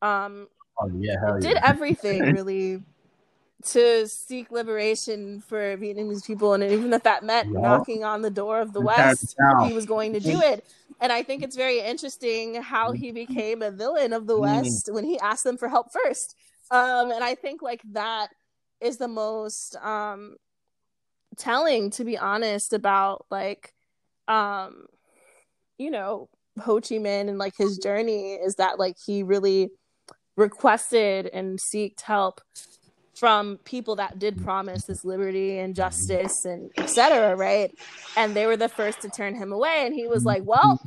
um 0.01 0.47
oh, 0.79 0.89
yeah, 0.99 1.15
did 1.39 1.55
yeah. 1.55 1.61
everything 1.63 2.21
really 2.33 2.81
to 3.65 4.07
seek 4.07 4.51
liberation 4.51 5.41
for 5.41 5.77
Vietnamese 5.77 6.25
people, 6.25 6.53
and 6.53 6.63
even 6.63 6.93
if 6.93 7.03
that 7.03 7.23
meant 7.23 7.49
yeah. 7.51 7.59
knocking 7.59 8.03
on 8.03 8.21
the 8.21 8.29
door 8.29 8.61
of 8.61 8.71
the 8.71 8.81
West, 8.81 9.35
he 9.65 9.73
was 9.73 9.85
going 9.85 10.13
to 10.13 10.19
do 10.19 10.39
it. 10.39 10.63
And 10.99 11.11
I 11.11 11.23
think 11.23 11.43
it's 11.43 11.55
very 11.55 11.79
interesting 11.79 12.61
how 12.61 12.91
he 12.91 13.11
became 13.11 13.61
a 13.61 13.71
villain 13.71 14.13
of 14.13 14.27
the 14.27 14.35
mm. 14.35 14.41
West 14.41 14.89
when 14.91 15.03
he 15.03 15.19
asked 15.19 15.43
them 15.43 15.57
for 15.57 15.69
help 15.69 15.87
first. 15.91 16.35
Um, 16.69 17.11
and 17.11 17.23
I 17.23 17.35
think 17.35 17.61
like 17.61 17.81
that 17.93 18.29
is 18.79 18.97
the 18.97 19.07
most 19.07 19.75
um, 19.77 20.37
telling 21.35 21.89
to 21.91 22.03
be 22.03 22.17
honest 22.17 22.73
about 22.73 23.25
like 23.29 23.73
um 24.27 24.85
you 25.77 25.91
know 25.91 26.29
Ho 26.59 26.81
Chi 26.81 26.95
Minh 26.95 27.29
and 27.29 27.37
like 27.37 27.53
his 27.57 27.77
journey 27.77 28.33
is 28.33 28.55
that 28.55 28.79
like 28.79 28.95
he 29.05 29.23
really 29.23 29.69
requested 30.35 31.27
and 31.27 31.59
seeked 31.59 32.01
help 32.01 32.41
from 33.15 33.57
people 33.63 33.95
that 33.95 34.19
did 34.19 34.43
promise 34.43 34.85
this 34.85 35.03
liberty 35.03 35.57
and 35.57 35.75
justice 35.75 36.45
and 36.45 36.69
etc 36.77 37.35
right? 37.35 37.71
And 38.15 38.35
they 38.35 38.45
were 38.45 38.57
the 38.57 38.69
first 38.69 39.01
to 39.01 39.09
turn 39.09 39.35
him 39.35 39.51
away. 39.51 39.83
And 39.85 39.93
he 39.93 40.07
was 40.07 40.23
like 40.23 40.43
well 40.45 40.79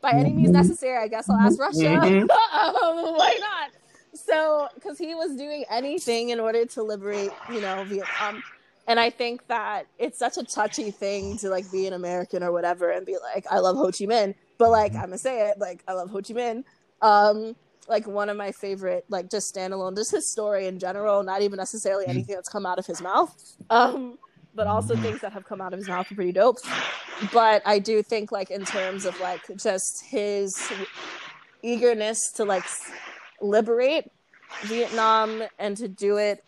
by 0.00 0.12
any 0.12 0.32
means 0.32 0.50
necessary 0.50 0.96
i 0.96 1.08
guess 1.08 1.28
i'll 1.28 1.36
ask 1.36 1.58
russia. 1.58 1.98
Um, 2.52 3.16
why 3.16 3.36
not? 3.40 3.70
So 4.14 4.68
because 4.74 4.98
he 4.98 5.14
was 5.14 5.36
doing 5.36 5.64
anything 5.70 6.30
in 6.30 6.40
order 6.40 6.64
to 6.66 6.82
liberate 6.82 7.30
you 7.52 7.60
know 7.60 7.84
vietnam 7.84 8.42
and 8.88 8.98
i 8.98 9.08
think 9.10 9.46
that 9.48 9.86
it's 9.98 10.18
such 10.18 10.36
a 10.38 10.42
touchy 10.42 10.90
thing 10.90 11.36
to 11.38 11.48
like 11.50 11.70
be 11.70 11.86
an 11.86 11.92
american 11.92 12.42
or 12.42 12.50
whatever 12.50 12.90
and 12.90 13.06
be 13.06 13.16
like 13.34 13.46
i 13.50 13.58
love 13.58 13.76
ho 13.76 13.86
chi 13.86 14.06
minh. 14.06 14.34
But 14.58 14.70
like 14.70 14.94
i'm 14.94 15.02
gonna 15.02 15.18
say 15.18 15.48
it 15.48 15.58
like 15.58 15.84
i 15.86 15.92
love 15.92 16.10
ho 16.10 16.20
chi 16.20 16.34
minh. 16.34 16.64
Um 17.02 17.54
like 17.88 18.06
one 18.06 18.28
of 18.28 18.36
my 18.36 18.52
favorite 18.52 19.04
like 19.08 19.30
just 19.30 19.54
standalone 19.54 19.96
just 19.96 20.10
his 20.10 20.30
story 20.30 20.66
in 20.66 20.78
general 20.78 21.22
not 21.22 21.40
even 21.42 21.56
necessarily 21.58 22.04
Mm-hmm. 22.04 22.10
anything 22.10 22.34
that's 22.34 22.48
come 22.48 22.66
out 22.66 22.78
of 22.78 22.86
his 22.86 23.00
mouth 23.00 23.32
um 23.70 24.18
but 24.54 24.66
also 24.66 24.96
things 24.96 25.20
that 25.20 25.32
have 25.32 25.44
come 25.44 25.60
out 25.60 25.72
of 25.72 25.78
his 25.78 25.88
mouth 25.88 26.10
are 26.10 26.14
pretty 26.14 26.32
dope. 26.32 26.58
But 27.32 27.62
i 27.64 27.78
do 27.78 28.02
think 28.02 28.32
like 28.32 28.50
in 28.50 28.64
terms 28.64 29.04
of 29.04 29.18
like 29.20 29.40
just 29.56 30.04
his 30.04 30.60
eagerness 31.62 32.32
to 32.32 32.44
like 32.44 32.64
liberate 33.40 34.04
vietnam 34.64 35.42
and 35.58 35.76
to 35.76 35.88
do 35.88 36.16
it 36.16 36.42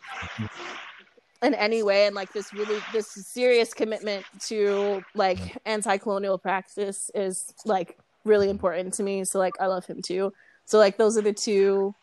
in 1.43 1.53
any 1.55 1.81
way 1.83 2.05
and 2.05 2.15
like 2.15 2.31
this 2.33 2.53
really 2.53 2.79
this 2.93 3.07
serious 3.07 3.73
commitment 3.73 4.23
to 4.39 5.03
like 5.15 5.57
anti-colonial 5.65 6.37
practice 6.37 7.09
is 7.15 7.53
like 7.65 7.97
really 8.25 8.45
mm-hmm. 8.45 8.51
important 8.51 8.93
to 8.93 9.03
me 9.03 9.23
so 9.23 9.39
like 9.39 9.53
i 9.59 9.65
love 9.65 9.85
him 9.85 10.01
too 10.01 10.31
so 10.65 10.77
like 10.77 10.97
those 10.97 11.17
are 11.17 11.21
the 11.21 11.33
two 11.33 11.93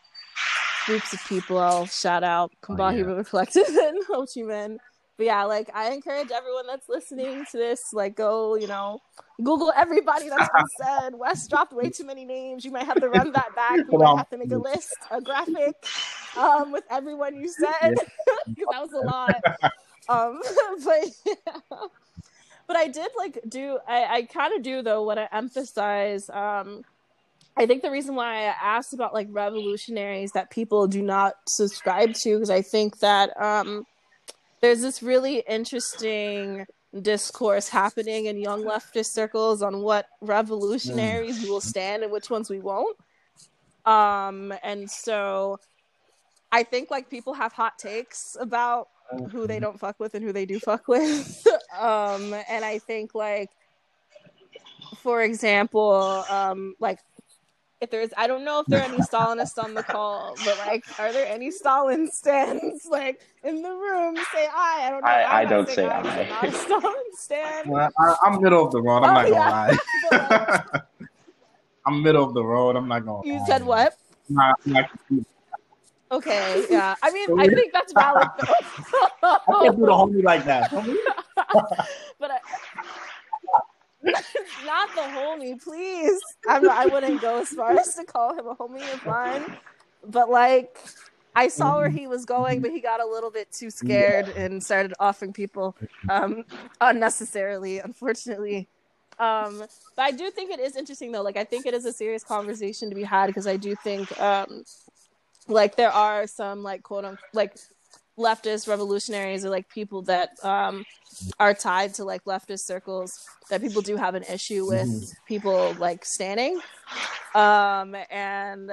groups 0.89 1.13
of 1.13 1.23
people 1.27 1.59
I'll 1.59 1.85
shout 1.85 2.25
out 2.25 2.51
oh, 2.55 2.67
Combahee 2.67 2.99
yeah. 2.99 3.05
River 3.05 3.23
Collective 3.23 3.67
and 3.69 3.99
Ho 4.09 4.25
Chi 4.25 4.41
Minh. 4.41 4.79
But 5.19 5.27
yeah, 5.27 5.45
like 5.45 5.69
I 5.75 5.91
encourage 5.91 6.31
everyone 6.31 6.69
that's 6.69 6.89
listening 6.89 7.45
to 7.51 7.59
this, 7.59 7.93
like 7.93 8.15
go, 8.15 8.55
you 8.55 8.69
know, 8.69 9.01
Google 9.43 9.73
everybody 9.77 10.29
that's 10.29 10.49
been 10.49 10.65
said. 10.87 11.15
Wes 11.17 11.49
dropped 11.49 11.73
way 11.73 11.91
too 11.91 12.07
many 12.07 12.25
names. 12.25 12.65
You 12.65 12.71
might 12.71 12.87
have 12.87 13.01
to 13.01 13.09
run 13.09 13.33
that 13.33 13.55
back. 13.57 13.79
You 13.79 13.99
might 13.99 14.07
on. 14.07 14.17
have 14.19 14.31
to 14.31 14.39
make 14.39 14.53
a 14.53 14.59
list, 14.59 14.95
a 15.11 15.21
graphic, 15.21 15.75
um, 16.37 16.71
with 16.71 16.85
everyone 16.89 17.35
you 17.35 17.49
said. 17.49 17.97
Because 18.47 18.67
that 18.71 18.81
was 18.81 18.93
a 18.93 19.01
lot. 19.01 19.73
Um, 20.11 20.41
but 20.87 21.05
yeah. 21.27 21.79
But 22.67 22.77
I 22.77 22.89
did 22.89 23.11
like 23.19 23.41
do 23.47 23.79
I, 23.87 24.05
I 24.05 24.23
kind 24.23 24.55
of 24.55 24.63
do 24.63 24.81
though 24.81 25.03
want 25.03 25.19
I 25.19 25.29
emphasize 25.31 26.31
um 26.31 26.83
I 27.59 27.67
think 27.67 27.83
the 27.83 27.91
reason 27.91 28.15
why 28.15 28.45
I 28.45 28.55
asked 28.63 28.95
about 28.95 29.13
like 29.13 29.27
revolutionaries 29.31 30.33
that 30.33 30.49
people 30.51 30.87
do 30.87 31.03
not 31.03 31.35
subscribe 31.47 32.15
to 32.15 32.37
because 32.37 32.49
I 32.49 32.63
think 32.63 33.01
that 33.01 33.39
um, 33.39 33.85
there's 34.61 34.81
this 34.81 35.03
really 35.03 35.43
interesting 35.49 36.67
discourse 37.03 37.69
happening 37.69 38.27
in 38.27 38.39
young 38.39 38.65
leftist 38.65 39.13
circles 39.13 39.63
on 39.63 39.83
what 39.83 40.07
revolutionaries 40.21 41.43
we 41.43 41.51
will 41.51 41.61
stand 41.61 42.03
and 42.03 42.11
which 42.11 42.31
ones 42.31 42.49
we 42.49 42.61
won't. 42.61 42.97
Um, 43.85 44.53
and 44.63 44.91
so 44.91 45.59
I 46.51 46.63
think 46.63 46.91
like 46.91 47.11
people 47.11 47.35
have 47.35 47.53
hot 47.53 47.79
takes 47.79 48.37
about 48.41 48.89
who 49.31 49.47
they 49.47 49.59
don't 49.59 49.79
fuck 49.79 49.99
with 49.99 50.15
and 50.15 50.25
who 50.25 50.33
they 50.33 50.47
do 50.47 50.59
fuck 50.59 50.89
with. 50.89 51.47
um, 51.79 52.35
and 52.49 52.65
I 52.65 52.79
think 52.79 53.15
like, 53.15 53.51
for 54.99 55.23
example, 55.23 56.25
um, 56.31 56.75
like 56.81 56.99
if 57.81 57.91
there's 57.91 58.11
I 58.17 58.27
don't 58.27 58.45
know 58.45 58.61
if 58.61 58.67
there 58.67 58.81
are 58.81 58.85
any 58.85 58.99
Stalinists 59.11 59.63
on 59.63 59.75
the 59.75 59.83
call, 59.83 60.35
but 60.45 60.59
like 60.67 60.85
are 60.99 61.13
there 61.13 61.27
any 61.27 61.51
Stalin 61.51 62.11
stands 62.11 62.87
like 62.91 63.21
in 63.45 63.63
the 63.63 63.71
room? 63.71 64.17
Say 64.33 64.47
I. 64.53 64.85
I 64.87 64.91
don't 64.91 65.01
know. 65.03 65.07
I- 65.09 65.23
I'm 65.25 65.47
I 65.47 65.51
don't 65.51 65.67
saying 65.69 65.89
say 65.89 65.95
I'm 65.95 66.07
I. 66.07 66.29
not 66.29 66.45
a 66.49 66.53
Stalin 66.53 66.95
stand. 67.15 67.71
Well, 67.71 67.89
I, 67.99 68.15
I'm 68.25 68.43
middle 68.43 68.65
of 68.67 68.73
the 68.73 68.83
road. 68.83 69.05
I'm 69.05 69.11
Oh, 69.17 69.31
not 69.31 69.79
gonna 70.11 70.61
lie. 70.71 70.81
I'm 71.87 72.03
middle 72.03 72.25
of 72.25 72.35
the 72.35 72.45
road. 72.45 72.77
I'm 72.77 72.89
not 72.89 73.05
gonna. 73.07 73.25
You 73.27 73.39
lie. 73.39 73.47
said 73.47 73.65
what? 73.65 73.97
I'm 74.29 74.35
not- 74.35 74.61
I'm 74.67 74.73
not- 74.73 74.91
Okay, 76.11 76.65
yeah. 76.71 76.95
I 77.03 77.11
mean, 77.11 77.39
I 77.39 77.49
think 77.49 77.71
that's 77.71 77.93
valid 77.93 78.27
I 78.41 79.39
can't 79.61 79.77
do 79.77 79.85
the 79.85 79.93
homie 79.93 80.23
like 80.25 80.43
that. 80.47 80.71
Homie? 80.71 80.97
but 82.19 82.31
I, 82.31 82.39
not 84.03 84.95
the 84.95 85.03
homie, 85.03 85.63
please. 85.63 86.21
I'm 86.49 86.69
I 86.69 86.87
wouldn't 86.87 87.21
go 87.21 87.41
as 87.41 87.49
far 87.49 87.77
as 87.77 87.95
to 87.95 88.05
call 88.05 88.35
him 88.35 88.47
a 88.47 88.55
homie 88.55 88.93
of 88.93 89.05
mine, 89.05 89.57
but 90.07 90.31
like 90.31 90.79
I 91.35 91.49
saw 91.49 91.79
where 91.79 91.89
he 91.89 92.07
was 92.07 92.25
going, 92.25 92.61
but 92.61 92.71
he 92.71 92.81
got 92.81 93.01
a 93.01 93.07
little 93.07 93.31
bit 93.31 93.53
too 93.53 93.71
scared 93.71 94.29
and 94.29 94.63
started 94.63 94.95
offering 94.99 95.33
people 95.33 95.77
um, 96.09 96.45
unnecessarily, 96.81 97.79
unfortunately. 97.79 98.69
Um, 99.19 99.65
but 99.97 100.03
I 100.03 100.11
do 100.13 100.31
think 100.31 100.51
it 100.51 100.61
is 100.61 100.77
interesting 100.77 101.13
though. 101.13 101.23
Like 101.23 101.37
I 101.37 101.45
think 101.45 101.67
it 101.67 101.75
is 101.75 101.85
a 101.85 101.93
serious 101.93 102.25
conversation 102.25 102.89
to 102.89 102.95
be 102.95 103.03
had 103.03 103.27
because 103.29 103.47
I 103.47 103.57
do 103.57 103.75
think 103.77 104.21
um, 104.21 104.65
like 105.49 105.77
there 105.77 105.91
are 105.91 106.27
some 106.27 106.63
like 106.63 106.83
quote 106.83 107.05
unquote 107.05 107.31
like 107.33 107.57
leftist 108.19 108.69
revolutionaries 108.69 109.45
or 109.45 109.51
like 109.51 109.69
people 109.69 110.03
that 110.03 110.31
um 110.43 110.85
are 111.41 111.55
tied 111.55 111.95
to 111.95 112.05
like 112.05 112.25
leftist 112.25 112.61
circles 112.67 113.13
that 113.51 113.61
people 113.61 113.81
do 113.83 113.97
have 113.97 114.15
an 114.15 114.23
issue 114.25 114.67
with 114.67 114.89
Mhm. 114.89 115.27
people 115.27 115.75
like 115.79 116.05
standing. 116.05 116.61
Um 117.35 117.95
and 118.11 118.71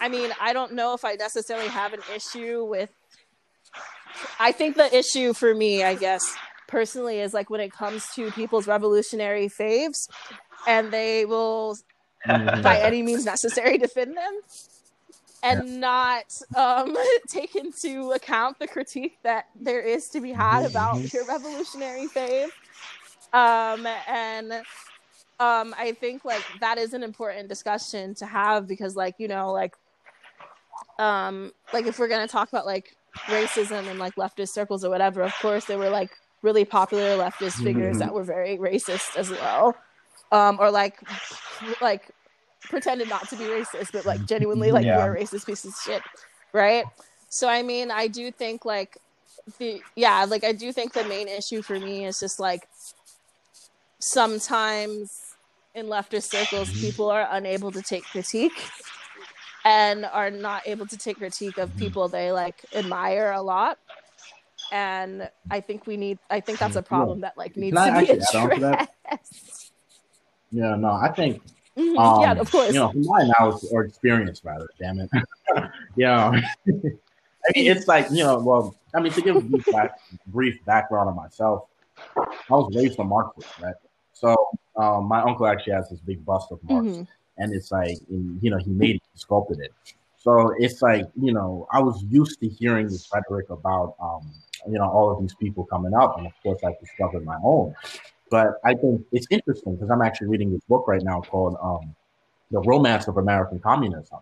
i 0.00 0.08
mean 0.08 0.30
i 0.40 0.52
don't 0.52 0.72
know 0.72 0.94
if 0.94 1.04
i 1.04 1.14
necessarily 1.14 1.68
have 1.68 1.92
an 1.92 2.00
issue 2.14 2.64
with 2.64 2.88
i 4.38 4.52
think 4.52 4.76
the 4.76 4.94
issue 4.96 5.32
for 5.34 5.54
me 5.54 5.82
i 5.84 5.94
guess 5.94 6.22
personally 6.66 7.20
is 7.20 7.34
like 7.34 7.50
when 7.50 7.60
it 7.60 7.72
comes 7.72 8.06
to 8.14 8.30
people's 8.30 8.66
revolutionary 8.66 9.48
faves 9.48 10.08
and 10.66 10.90
they 10.90 11.26
will 11.26 11.76
by 12.62 12.78
any 12.78 13.02
means 13.02 13.24
necessary 13.26 13.76
defend 13.86 14.16
them 14.16 14.40
and 15.42 15.80
not 15.80 16.24
um, 16.54 16.96
take 17.28 17.56
into 17.56 18.12
account 18.12 18.58
the 18.58 18.66
critique 18.68 19.18
that 19.24 19.46
there 19.60 19.80
is 19.80 20.08
to 20.10 20.20
be 20.20 20.32
had 20.32 20.64
about 20.64 21.12
your 21.12 21.24
revolutionary 21.26 22.08
fave. 22.08 22.48
Um, 23.32 23.86
and 24.06 24.52
um, 25.38 25.74
I 25.78 25.96
think 26.00 26.24
like 26.24 26.44
that 26.60 26.78
is 26.78 26.92
an 26.92 27.02
important 27.02 27.48
discussion 27.48 28.14
to 28.16 28.26
have 28.26 28.66
because, 28.66 28.96
like, 28.96 29.14
you 29.18 29.28
know, 29.28 29.52
like, 29.52 29.72
um, 30.98 31.52
like 31.72 31.86
if 31.86 31.98
we're 31.98 32.08
gonna 32.08 32.28
talk 32.28 32.48
about 32.50 32.66
like 32.66 32.96
racism 33.28 33.88
and 33.88 33.98
like 33.98 34.14
leftist 34.16 34.50
circles 34.50 34.84
or 34.84 34.90
whatever, 34.90 35.22
of 35.22 35.34
course 35.40 35.64
there 35.64 35.78
were 35.78 35.90
like 35.90 36.10
really 36.42 36.64
popular 36.64 37.16
leftist 37.16 37.62
figures 37.62 37.96
Mhm. 37.96 38.00
that 38.00 38.14
were 38.14 38.24
very 38.24 38.58
racist 38.58 39.16
as 39.16 39.30
well, 39.30 39.74
um, 40.32 40.58
or 40.60 40.70
like 40.70 40.98
like 41.80 42.10
pretended 42.62 43.08
not 43.08 43.28
to 43.28 43.36
be 43.36 43.44
racist, 43.44 43.92
but 43.92 44.04
like 44.06 44.24
genuinely 44.26 44.72
like 44.76 44.84
Yeah. 44.84 45.04
were 45.04 45.14
racist 45.16 45.46
pieces 45.46 45.72
of 45.72 45.80
shit, 45.84 46.02
right? 46.52 46.84
So 47.28 47.48
I 47.48 47.62
mean, 47.62 47.90
I 47.90 48.08
do 48.08 48.30
think 48.30 48.64
like 48.64 48.98
the 49.58 49.82
yeah, 49.96 50.24
like 50.28 50.44
I 50.44 50.52
do 50.52 50.72
think 50.72 50.92
the 50.92 51.04
main 51.04 51.28
issue 51.28 51.62
for 51.62 51.78
me 51.78 52.04
is 52.04 52.18
just 52.18 52.40
like 52.40 52.68
sometimes 53.98 55.34
in 55.74 55.86
leftist 55.86 56.30
circles 56.30 56.68
mm-hmm. 56.68 56.80
people 56.80 57.10
are 57.10 57.28
unable 57.30 57.70
to 57.70 57.82
take 57.82 58.04
critique 58.04 58.68
and 59.64 60.04
are 60.06 60.30
not 60.30 60.66
able 60.66 60.86
to 60.86 60.96
take 60.96 61.18
critique 61.18 61.58
of 61.58 61.68
mm-hmm. 61.70 61.78
people 61.78 62.08
they 62.08 62.32
like 62.32 62.64
admire 62.74 63.30
a 63.32 63.42
lot 63.42 63.78
and 64.72 65.28
i 65.50 65.60
think 65.60 65.86
we 65.86 65.96
need 65.96 66.18
i 66.30 66.40
think 66.40 66.58
that's 66.58 66.76
a 66.76 66.82
problem 66.82 67.20
that 67.20 67.36
like 67.36 67.56
needs 67.56 67.76
Can 67.76 67.94
I 67.94 68.04
to 68.04 68.14
be 68.14 68.20
to 68.20 68.60
that? 68.60 68.90
addressed 69.04 69.70
Yeah, 70.50 70.74
no, 70.74 70.92
I 70.92 71.12
think 71.12 71.42
Mhm, 71.80 71.98
Um, 71.98 72.20
yeah 72.22 72.32
of 72.34 72.50
course 72.50 72.72
You 72.74 72.80
know, 72.80 72.92
my 72.94 73.22
analysis 73.22 73.70
or 73.72 73.84
experience, 73.84 74.44
rather, 74.44 74.68
damn 74.78 75.00
it. 75.00 75.10
yeah. 75.96 76.30
I 76.68 77.48
mean, 77.54 77.70
it's 77.72 77.88
like, 77.88 78.06
you 78.10 78.22
know, 78.22 78.38
well, 78.38 78.74
I 78.94 79.00
mean, 79.00 79.12
to 79.12 79.22
give 79.22 79.34
a 79.36 79.40
brief, 79.40 79.64
back, 79.72 79.98
brief 80.26 80.62
background 80.66 81.08
on 81.08 81.16
myself, 81.16 81.64
I 82.06 82.32
was 82.50 82.70
raised 82.76 82.98
a 82.98 83.04
Marxist, 83.04 83.48
right? 83.60 83.74
So 84.12 84.36
um, 84.76 85.04
my 85.06 85.22
uncle 85.22 85.46
actually 85.46 85.72
has 85.72 85.88
this 85.88 86.00
big 86.00 86.24
bust 86.24 86.52
of 86.52 86.62
Marx, 86.64 86.86
Mhm. 86.88 87.06
and 87.38 87.54
it's 87.54 87.72
like, 87.72 87.96
you 88.10 88.50
know, 88.50 88.58
he 88.58 88.70
made 88.70 88.96
it, 88.96 89.02
he 89.12 89.18
sculpted 89.18 89.60
it. 89.60 89.72
So 90.18 90.52
it's 90.58 90.82
like, 90.82 91.06
you 91.16 91.32
know, 91.32 91.66
I 91.72 91.80
was 91.80 92.02
used 92.04 92.40
to 92.40 92.48
hearing 92.48 92.88
this 92.88 93.08
rhetoric 93.12 93.48
about, 93.48 93.94
um, 94.00 94.30
you 94.66 94.78
know, 94.78 94.88
all 94.90 95.10
of 95.10 95.20
these 95.22 95.34
people 95.36 95.64
coming 95.64 95.94
up, 95.94 96.18
and 96.18 96.26
of 96.26 96.32
course, 96.42 96.60
I 96.62 96.76
discovered 96.78 97.24
my 97.24 97.38
own. 97.42 97.74
But 98.30 98.60
I 98.64 98.74
think 98.74 99.04
it's 99.12 99.26
interesting 99.30 99.74
because 99.74 99.90
I'm 99.90 100.02
actually 100.02 100.28
reading 100.28 100.52
this 100.52 100.62
book 100.68 100.86
right 100.86 101.02
now 101.02 101.20
called 101.20 101.56
um, 101.60 101.94
"The 102.50 102.60
Romance 102.60 103.08
of 103.08 103.16
American 103.16 103.58
Communism," 103.58 104.20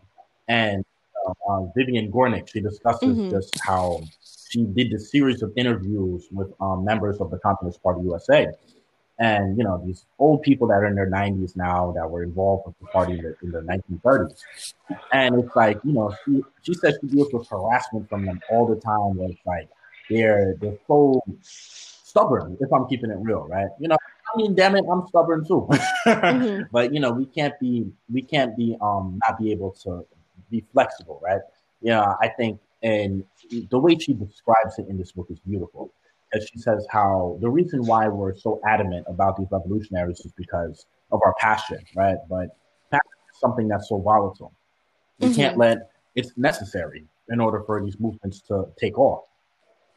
and 0.48 0.84
uh, 1.26 1.32
uh, 1.48 1.62
Vivian 1.76 2.10
Gornick 2.10 2.48
she 2.48 2.60
discusses 2.60 3.16
Mhm. 3.18 3.30
just 3.30 3.58
how 3.60 4.00
she 4.50 4.64
did 4.64 4.90
this 4.90 5.10
series 5.10 5.42
of 5.42 5.52
interviews 5.56 6.26
with 6.32 6.50
um, 6.60 6.84
members 6.84 7.20
of 7.20 7.30
the 7.30 7.38
Communist 7.38 7.82
Party 7.82 8.00
USA. 8.02 8.48
And, 9.20 9.58
you 9.58 9.64
know, 9.64 9.82
these 9.84 10.06
old 10.20 10.42
people 10.42 10.68
that 10.68 10.74
are 10.74 10.86
in 10.86 10.94
their 10.94 11.10
90s 11.10 11.56
now 11.56 11.90
that 11.96 12.08
were 12.08 12.22
involved 12.22 12.66
with 12.66 12.78
the 12.78 12.86
party 12.86 13.14
in 13.14 13.22
the, 13.22 13.36
in 13.42 13.50
the 13.50 13.60
1930s. 13.62 14.44
And 15.12 15.42
it's 15.42 15.56
like, 15.56 15.80
you 15.82 15.92
know, 15.92 16.14
she, 16.24 16.42
she 16.62 16.74
says 16.74 16.98
she 17.00 17.08
deals 17.08 17.32
with 17.32 17.48
harassment 17.48 18.08
from 18.08 18.24
them 18.24 18.40
all 18.48 18.64
the 18.66 18.76
time 18.80 19.16
where 19.16 19.28
it's 19.30 19.44
like 19.44 19.68
they're, 20.08 20.54
they're 20.60 20.78
so 20.86 21.20
stubborn, 22.08 22.56
if 22.60 22.72
I'm 22.72 22.86
keeping 22.88 23.10
it 23.10 23.18
real, 23.20 23.46
right? 23.48 23.68
You 23.78 23.88
know, 23.88 23.96
I 24.34 24.36
mean, 24.36 24.54
damn 24.54 24.76
it, 24.76 24.84
I'm 24.90 25.06
stubborn 25.08 25.46
too. 25.46 25.68
mm-hmm. 26.06 26.62
But, 26.72 26.92
you 26.92 27.00
know, 27.00 27.12
we 27.12 27.26
can't 27.26 27.58
be, 27.60 27.90
we 28.12 28.22
can't 28.22 28.56
be, 28.56 28.76
um, 28.80 29.18
not 29.26 29.38
be 29.38 29.52
able 29.52 29.72
to 29.84 30.04
be 30.50 30.64
flexible, 30.72 31.20
right? 31.22 31.40
You 31.80 31.90
know, 31.90 32.16
I 32.20 32.28
think 32.28 32.60
and 32.82 33.24
the 33.70 33.78
way 33.78 33.96
she 33.98 34.12
describes 34.12 34.78
it 34.78 34.86
in 34.88 34.98
this 34.98 35.12
book 35.12 35.26
is 35.30 35.38
beautiful. 35.40 35.92
As 36.34 36.46
she 36.48 36.58
says 36.58 36.86
how 36.90 37.38
the 37.40 37.48
reason 37.48 37.84
why 37.86 38.06
we're 38.08 38.36
so 38.36 38.60
adamant 38.66 39.06
about 39.08 39.36
these 39.36 39.48
revolutionaries 39.50 40.20
is 40.20 40.32
because 40.32 40.86
of 41.10 41.20
our 41.24 41.34
passion, 41.40 41.78
right? 41.96 42.18
But 42.28 42.56
passion 42.90 43.18
is 43.32 43.40
something 43.40 43.66
that's 43.66 43.88
so 43.88 43.98
volatile. 43.98 44.52
We 45.18 45.28
mm-hmm. 45.28 45.36
can't 45.36 45.56
let 45.56 45.90
it's 46.14 46.32
necessary 46.36 47.04
in 47.30 47.40
order 47.40 47.62
for 47.64 47.82
these 47.82 47.98
movements 47.98 48.40
to 48.42 48.66
take 48.78 48.98
off, 48.98 49.24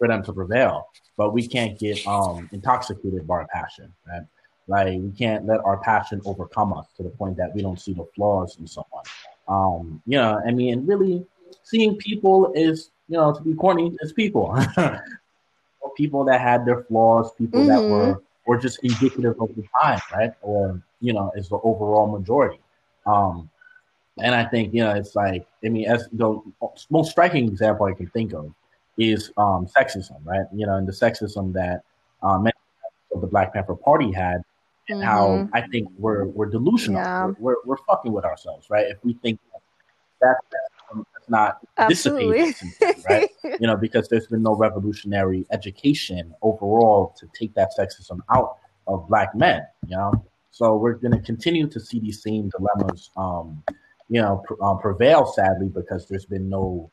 for 0.02 0.08
them 0.08 0.24
to 0.24 0.34
prevail. 0.34 0.88
But 1.16 1.32
we 1.32 1.48
can't 1.48 1.78
get 1.78 2.06
um, 2.08 2.50
intoxicated 2.52 3.28
by 3.28 3.36
our 3.36 3.48
passion, 3.54 3.94
right? 4.08 4.24
Like 4.68 5.00
we 5.00 5.12
can't 5.12 5.46
let 5.46 5.60
our 5.64 5.78
passion 5.78 6.22
overcome 6.26 6.74
us 6.74 6.88
to 6.98 7.04
the 7.04 7.10
point 7.10 7.38
that 7.38 7.54
we 7.54 7.62
don't 7.62 7.80
see 7.80 7.94
the 7.94 8.08
flaws 8.16 8.58
in 8.60 8.66
someone. 8.66 9.04
Um, 9.48 10.02
you 10.08 10.18
know, 10.18 10.42
I 10.44 10.52
mean, 10.52 10.88
really, 10.88 11.24
seeing 11.62 11.98
people 11.98 12.52
is, 12.56 12.90
you 13.10 13.18
know, 13.18 13.32
to 13.32 13.42
be 13.44 13.54
corny, 13.54 13.96
is 14.00 14.12
people. 14.12 14.58
people 15.98 16.24
that 16.26 16.42
had 16.42 16.66
their 16.66 16.84
flaws, 16.86 17.32
people 17.38 17.60
mm-hmm. 17.60 17.70
that 17.70 17.82
were 17.84 18.24
or 18.46 18.58
just 18.58 18.80
indicative 18.82 19.36
of 19.40 19.50
the 19.56 19.64
time, 19.80 20.00
right? 20.12 20.32
Or 20.42 20.82
you 21.00 21.14
know, 21.14 21.32
is 21.36 21.50
the 21.50 21.58
overall 21.58 22.08
majority. 22.08 22.60
Um, 23.06 23.50
and 24.18 24.34
I 24.34 24.46
think 24.46 24.74
you 24.74 24.84
know, 24.84 24.92
it's 24.96 25.16
like 25.16 25.46
I 25.64 25.70
mean, 25.70 25.88
as 25.88 26.08
the 26.12 26.42
most 26.90 27.12
striking 27.12 27.48
example 27.48 27.86
I 27.86 27.94
can 27.94 28.08
think 28.08 28.34
of 28.34 28.52
is 28.98 29.32
um, 29.38 29.68
sexism, 29.68 30.18
right? 30.24 30.46
You 30.54 30.66
know, 30.66 30.76
and 30.76 30.88
the 30.88 30.92
sexism 30.92 31.54
that 31.54 31.84
um, 32.22 32.44
many 32.44 32.54
of 33.14 33.22
the 33.22 33.28
Black 33.28 33.54
Panther 33.54 33.76
Party 33.76 34.12
had, 34.12 34.42
and 34.90 35.00
mm-hmm. 35.00 35.02
how 35.02 35.50
I 35.54 35.62
think 35.68 35.90
we're 35.98 36.26
we're 36.26 36.48
delusional. 36.48 37.02
Yeah. 37.02 37.26
We're, 37.26 37.36
we're, 37.40 37.56
we're 37.66 37.78
fucking 37.88 38.12
with 38.12 38.26
ourselves, 38.26 38.70
right? 38.70 38.88
If 38.88 38.98
we 39.04 39.14
think 39.14 39.40
that, 40.22 40.38
that 40.52 40.62
not 41.32 41.60
Absolutely. 41.78 42.44
dissipated, 42.44 43.04
right? 43.10 43.30
you 43.60 43.68
know, 43.68 43.76
because 43.76 44.08
there's 44.10 44.28
been 44.28 44.44
no 44.44 44.56
revolutionary 44.56 45.46
education 45.52 46.34
overall 46.42 47.16
to 47.18 47.28
take 47.38 47.54
that 47.56 47.72
sexism 47.78 48.20
out 48.34 48.58
of 48.88 49.08
black 49.08 49.34
men. 49.34 49.66
You 49.88 49.98
know, 49.98 50.26
so 50.52 50.76
we're 50.76 50.94
going 50.94 51.14
to 51.14 51.22
continue 51.22 51.68
to 51.68 51.80
see 51.80 52.00
these 52.00 52.22
same 52.22 52.50
dilemmas, 52.50 53.10
um, 53.18 53.64
you 54.10 54.22
know, 54.22 54.44
pr- 54.46 54.62
um, 54.62 54.80
prevail 54.80 55.26
sadly 55.26 55.70
because 55.70 56.08
there's 56.08 56.26
been 56.26 56.50
no 56.50 56.92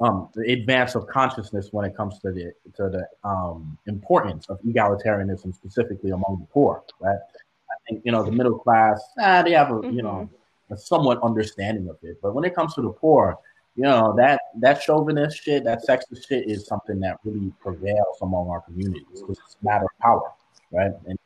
um, 0.00 0.28
the 0.34 0.52
advance 0.52 0.94
of 0.94 1.06
consciousness 1.06 1.68
when 1.72 1.84
it 1.84 1.96
comes 1.96 2.18
to 2.20 2.30
the 2.30 2.52
to 2.76 2.88
the 2.88 3.06
um, 3.28 3.76
importance 3.86 4.46
of 4.48 4.60
egalitarianism, 4.62 5.54
specifically 5.54 6.10
among 6.10 6.38
the 6.40 6.46
poor. 6.52 6.84
Right? 7.00 7.18
I 7.18 7.74
think 7.88 8.02
you 8.04 8.12
know 8.12 8.22
the 8.22 8.32
middle 8.32 8.58
class, 8.58 9.02
ah, 9.18 9.42
they 9.42 9.52
have 9.52 9.70
a 9.70 9.74
mm-hmm. 9.74 9.96
you 9.96 10.02
know 10.02 10.30
mm-hmm. 10.30 10.74
a 10.74 10.78
somewhat 10.78 11.20
understanding 11.22 11.88
of 11.88 11.96
it, 12.02 12.18
but 12.22 12.34
when 12.34 12.44
it 12.44 12.54
comes 12.54 12.74
to 12.74 12.82
the 12.82 12.90
poor, 12.90 13.38
you 13.74 13.82
know 13.82 14.14
that 14.16 14.40
that 14.60 14.80
chauvinist 14.82 15.42
shit, 15.42 15.64
that 15.64 15.80
sexist 15.88 16.28
shit 16.28 16.48
is 16.48 16.66
something 16.66 17.00
that 17.00 17.18
really 17.24 17.52
prevails 17.60 18.18
among 18.22 18.48
our 18.48 18.60
communities 18.60 19.20
because 19.20 19.38
it's 19.44 19.56
a 19.60 19.64
matter 19.64 19.84
of 19.84 19.98
power, 20.00 20.32
right? 20.70 20.92
And 21.06 21.18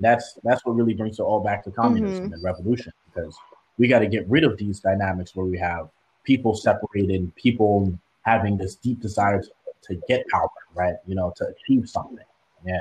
that's 0.00 0.38
that's 0.42 0.64
what 0.66 0.74
really 0.74 0.94
brings 0.94 1.20
it 1.20 1.22
all 1.22 1.40
back 1.40 1.62
to 1.64 1.70
communism 1.70 2.24
mm-hmm. 2.24 2.34
and 2.34 2.42
revolution 2.42 2.92
because 3.06 3.36
we 3.78 3.86
got 3.86 4.00
to 4.00 4.08
get 4.08 4.28
rid 4.28 4.42
of 4.42 4.56
these 4.56 4.80
dynamics 4.80 5.36
where 5.36 5.46
we 5.46 5.58
have 5.58 5.90
people 6.24 6.54
separated, 6.54 7.34
people 7.36 7.96
having 8.26 8.58
this 8.58 8.74
deep 8.74 9.00
desire 9.00 9.40
to, 9.40 9.50
to 9.82 10.00
get 10.08 10.24
power, 10.28 10.48
right? 10.74 10.96
You 11.06 11.14
know, 11.14 11.32
to 11.36 11.46
achieve 11.46 11.88
something. 11.88 12.18
Yeah. 12.66 12.80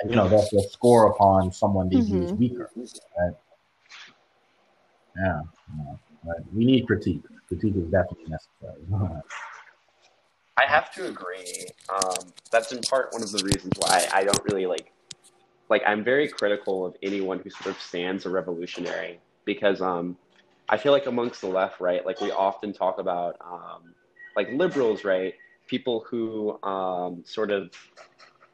And, 0.00 0.10
you 0.10 0.16
know, 0.16 0.28
that's 0.28 0.52
a 0.52 0.62
score 0.68 1.10
upon 1.10 1.50
someone 1.50 1.88
they 1.88 1.96
mm-hmm. 1.96 2.22
is 2.22 2.32
weaker, 2.34 2.70
right? 2.76 3.32
Yeah. 5.16 5.40
yeah. 5.76 5.94
Right. 6.24 6.40
We 6.54 6.64
need 6.64 6.86
critique 6.86 7.22
critique 7.48 7.74
is 7.76 7.90
definitely 7.90 8.26
necessary. 8.28 8.82
I 10.58 10.66
have 10.66 10.92
to 10.94 11.06
agree. 11.06 11.66
Um, 11.88 12.32
that's 12.50 12.72
in 12.72 12.80
part 12.80 13.12
one 13.12 13.22
of 13.22 13.32
the 13.32 13.42
reasons 13.44 13.72
why 13.78 14.06
I 14.12 14.24
don't 14.24 14.42
really 14.50 14.66
like. 14.66 14.92
Like, 15.70 15.82
I'm 15.86 16.02
very 16.02 16.28
critical 16.28 16.86
of 16.86 16.96
anyone 17.02 17.40
who 17.40 17.50
sort 17.50 17.74
of 17.74 17.80
stands 17.80 18.26
a 18.26 18.30
revolutionary 18.30 19.20
because 19.44 19.80
um, 19.80 20.16
I 20.68 20.76
feel 20.76 20.92
like 20.92 21.06
amongst 21.06 21.40
the 21.40 21.48
left, 21.48 21.80
right, 21.80 22.04
like 22.04 22.20
we 22.20 22.30
often 22.30 22.72
talk 22.72 22.98
about 22.98 23.36
um, 23.40 23.94
like 24.38 24.52
liberals, 24.52 25.02
right, 25.02 25.34
people 25.66 26.06
who 26.08 26.62
um, 26.62 27.24
sort 27.26 27.50
of 27.50 27.72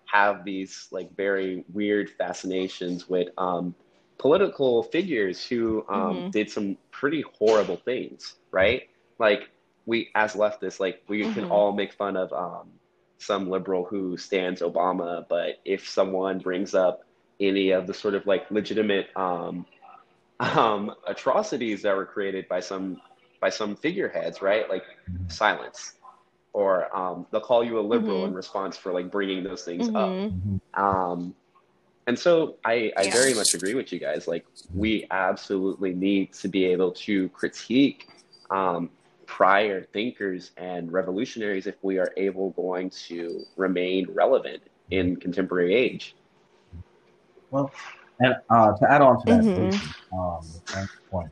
have 0.07 0.43
these 0.43 0.89
like 0.91 1.15
very 1.15 1.63
weird 1.75 2.09
fascinations 2.09 3.07
with 3.07 3.29
um, 3.37 3.75
political 4.17 4.83
figures 4.85 5.45
who 5.45 5.85
um, 5.91 6.17
mm-hmm. 6.17 6.31
did 6.31 6.51
some 6.51 6.79
pretty 6.91 7.23
horrible 7.39 7.77
things, 7.77 8.37
right? 8.51 8.89
Like 9.19 9.51
we 9.85 10.09
as 10.15 10.33
leftists, 10.33 10.81
like 10.81 11.03
we 11.07 11.21
mm-hmm. 11.21 11.35
can 11.35 11.51
all 11.51 11.73
make 11.75 11.93
fun 11.93 12.17
of 12.17 12.33
um, 12.33 12.71
some 13.19 13.51
liberal 13.51 13.85
who 13.85 14.17
stands 14.17 14.63
Obama, 14.63 15.27
but 15.29 15.61
if 15.67 15.87
someone 15.87 16.39
brings 16.39 16.75
up 16.75 17.05
any 17.39 17.73
of 17.73 17.87
the 17.87 17.93
sort 17.93 18.15
of 18.15 18.27
like 18.27 18.51
legitimate 18.51 19.09
um, 19.17 19.67
um, 20.41 20.95
atrocities 21.07 21.83
that 21.83 21.95
were 21.95 22.07
created 22.07 22.49
by 22.49 22.61
some 22.61 23.03
by 23.45 23.51
some 23.51 23.77
figureheads, 23.77 24.41
right? 24.41 24.71
Like 24.71 24.85
mm-hmm. 24.85 25.29
silence, 25.29 25.97
or 26.55 26.73
um, 26.97 27.27
they'll 27.31 27.43
call 27.43 27.63
you 27.63 27.79
a 27.79 27.85
liberal 27.95 28.21
mm-hmm. 28.21 28.29
in 28.29 28.35
response 28.35 28.75
for 28.75 28.91
like 28.91 29.11
bringing 29.11 29.45
those 29.45 29.65
things 29.65 29.87
up. 29.89 30.09
Mm-hmm. 30.09 30.57
Um, 30.83 31.35
and 32.07 32.19
so 32.19 32.57
I, 32.65 32.91
I 32.97 33.03
yeah. 33.03 33.13
very 33.13 33.35
much 33.35 33.53
agree 33.53 33.75
with 33.75 33.93
you 33.93 33.99
guys. 33.99 34.27
Like 34.27 34.47
we 34.75 35.07
absolutely 35.11 35.93
need 35.93 36.33
to 36.41 36.49
be 36.49 36.65
able 36.65 36.93
to 36.93 37.29
critique 37.41 38.09
um, 38.51 38.89
prior 39.27 39.83
thinkers 39.93 40.53
and 40.57 40.91
revolutionaries 40.91 41.67
if 41.67 41.75
we 41.83 41.99
are 41.99 42.15
able 42.17 42.49
going 42.53 42.89
to 43.09 43.43
remain 43.57 44.07
relevant 44.11 44.63
in 44.91 45.17
contemporary 45.17 45.75
age. 45.75 46.17
Well, 47.51 47.71
and 48.21 48.37
uh, 48.49 48.73
to 48.79 48.91
add 48.91 49.03
on 49.03 49.21
to 49.21 49.27
that 49.27 49.45
mm-hmm. 49.45 50.19
um, 50.19 50.89
point, 51.11 51.31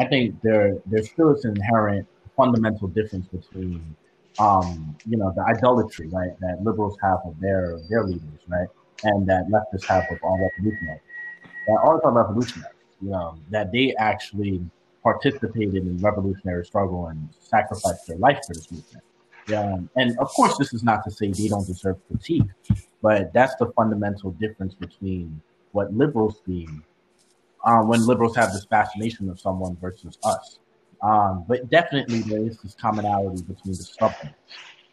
I 0.00 0.06
think 0.06 0.40
there 0.40 0.78
there 0.86 1.02
still 1.02 1.34
is 1.34 1.44
an 1.44 1.56
inherent 1.56 2.06
fundamental 2.36 2.88
difference 2.88 3.26
between 3.28 3.94
um, 4.38 4.96
you 5.06 5.18
know 5.18 5.32
the 5.36 5.42
idolatry 5.42 6.08
right 6.08 6.32
that 6.40 6.64
liberals 6.64 6.96
have 7.02 7.18
of 7.26 7.38
their 7.38 7.78
their 7.90 8.04
leaders 8.04 8.40
right 8.48 8.68
and 9.04 9.26
that 9.28 9.46
leftists 9.48 9.84
have 9.84 10.04
of 10.10 10.18
our 10.24 10.38
revolutionaries. 10.40 11.02
That 11.66 11.78
all 11.84 12.00
are 12.02 12.12
revolutionaries, 12.12 12.74
you 13.02 13.10
know, 13.10 13.36
that 13.50 13.72
they 13.72 13.94
actually 13.98 14.62
participated 15.02 15.74
in 15.74 15.98
revolutionary 15.98 16.64
struggle 16.64 17.06
and 17.08 17.28
sacrificed 17.38 18.06
their 18.06 18.18
life 18.18 18.38
for 18.46 18.54
this 18.54 18.70
movement. 18.70 19.04
Yeah, 19.48 19.76
and 19.96 20.18
of 20.18 20.28
course, 20.28 20.56
this 20.58 20.72
is 20.72 20.82
not 20.82 21.04
to 21.04 21.10
say 21.10 21.30
they 21.30 21.48
don't 21.48 21.66
deserve 21.66 21.96
critique, 22.08 22.48
but 23.02 23.32
that's 23.32 23.54
the 23.56 23.66
fundamental 23.76 24.30
difference 24.32 24.74
between 24.74 25.40
what 25.72 25.92
liberals 25.92 26.40
see 26.46 26.68
uh, 27.64 27.80
when 27.82 28.06
liberals 28.06 28.36
have 28.36 28.52
this 28.52 28.64
fascination 28.64 29.28
of 29.28 29.38
someone 29.40 29.76
versus 29.80 30.18
us. 30.24 30.58
Um, 31.02 31.44
but 31.48 31.70
definitely, 31.70 32.20
there 32.20 32.42
is 32.44 32.58
this 32.58 32.74
commonality 32.74 33.42
between 33.42 33.74
the 33.74 33.82
subjects. 33.82 34.34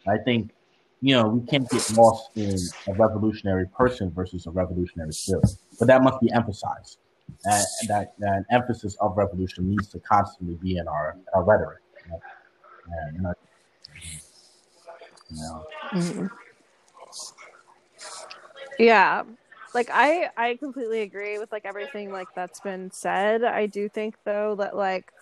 I 0.06 0.16
think 0.18 0.52
you 1.00 1.14
know, 1.14 1.28
we 1.28 1.46
can't 1.46 1.68
get 1.70 1.90
lost 1.92 2.30
in 2.36 2.56
a 2.88 2.92
revolutionary 2.94 3.66
person 3.68 4.10
versus 4.10 4.46
a 4.46 4.50
revolutionary 4.50 5.12
spirit. 5.12 5.46
But 5.78 5.86
that 5.88 6.02
must 6.02 6.20
be 6.20 6.30
emphasized. 6.32 6.98
And 7.44 7.64
that, 7.88 8.14
that 8.18 8.44
emphasis 8.50 8.96
of 9.00 9.16
revolution 9.16 9.68
needs 9.68 9.88
to 9.88 10.00
constantly 10.00 10.56
be 10.56 10.78
in 10.78 10.88
our, 10.88 11.16
our 11.34 11.44
rhetoric. 11.44 11.78
You 12.04 12.10
know? 12.10 12.20
and, 12.90 13.16
you 15.30 15.36
know. 15.36 15.66
Mm-hmm. 15.92 16.26
Yeah. 18.78 19.22
Like 19.74 19.90
I 19.92 20.30
I 20.36 20.56
completely 20.56 21.02
agree 21.02 21.38
with 21.38 21.52
like 21.52 21.64
everything 21.64 22.10
like 22.10 22.28
that's 22.34 22.60
been 22.60 22.90
said. 22.90 23.44
I 23.44 23.66
do 23.66 23.88
think 23.88 24.16
though 24.24 24.56
that 24.56 24.76
like 24.76 25.12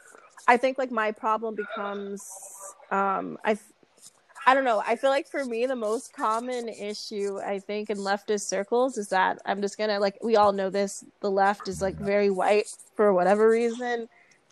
I 0.48 0.56
think 0.56 0.78
like 0.78 0.90
my 0.90 1.12
problem 1.12 1.54
becomes 1.56 2.74
um 2.90 3.38
I 3.44 3.58
I 4.46 4.54
don't 4.54 4.64
know. 4.64 4.80
I 4.86 4.94
feel 4.94 5.10
like 5.10 5.26
for 5.28 5.44
me, 5.44 5.66
the 5.66 5.74
most 5.76 6.12
common 6.12 6.68
issue 6.68 7.38
I 7.44 7.58
think 7.58 7.90
in 7.90 7.98
leftist 7.98 8.42
circles 8.42 8.96
is 8.96 9.08
that 9.08 9.38
I'm 9.44 9.60
just 9.60 9.76
gonna 9.76 9.98
like 9.98 10.18
we 10.22 10.36
all 10.36 10.52
know 10.52 10.70
this. 10.70 11.04
The 11.20 11.30
left 11.30 11.66
is 11.68 11.82
like 11.82 11.98
very 11.98 12.30
white 12.30 12.66
for 12.94 13.12
whatever 13.12 13.50
reason, 13.50 14.08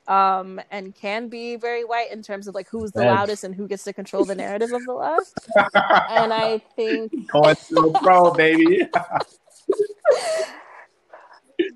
um, 0.09 0.61
and 0.73 0.95
can 0.95 1.29
be 1.29 1.55
very 1.57 1.85
white 1.85 2.11
in 2.11 2.23
terms 2.23 2.49
of 2.49 2.57
like 2.57 2.69
who's 2.71 2.91
the 2.93 3.03
Yes. 3.03 3.05
loudest 3.05 3.45
and 3.45 3.55
who 3.55 3.69
gets 3.69 3.85
to 3.85 3.93
control 3.93 4.25
the 4.27 4.35
narrative 4.35 4.73
of 4.73 4.85
the 4.85 4.93
left. 4.93 5.49
And 6.09 6.33
I 6.33 6.61
think 6.77 7.13
Going 7.29 7.57
to 7.71 7.97
pro, 8.03 8.31
baby. 8.33 8.87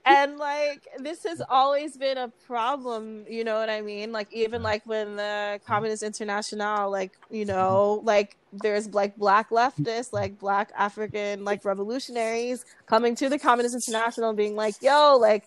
and 0.04 0.38
like 0.38 0.88
this 0.98 1.22
has 1.24 1.40
always 1.48 1.96
been 1.96 2.18
a 2.18 2.28
problem 2.46 3.24
you 3.28 3.44
know 3.44 3.58
what 3.58 3.70
i 3.70 3.80
mean? 3.80 4.10
Like 4.10 4.32
even 4.32 4.62
like 4.62 4.82
when 4.86 5.16
the 5.16 5.60
communist 5.66 6.02
international 6.02 6.90
like 6.90 7.12
you 7.30 7.44
know 7.44 8.00
like 8.04 8.36
there's 8.52 8.88
like 8.94 9.16
black 9.16 9.50
leftists 9.50 10.12
like 10.12 10.38
black 10.38 10.72
african 10.76 11.44
like 11.44 11.64
revolutionaries 11.64 12.64
coming 12.86 13.14
to 13.14 13.28
the 13.28 13.38
communist 13.38 13.74
international 13.74 14.32
being 14.32 14.56
like 14.56 14.74
yo 14.80 15.16
like 15.20 15.44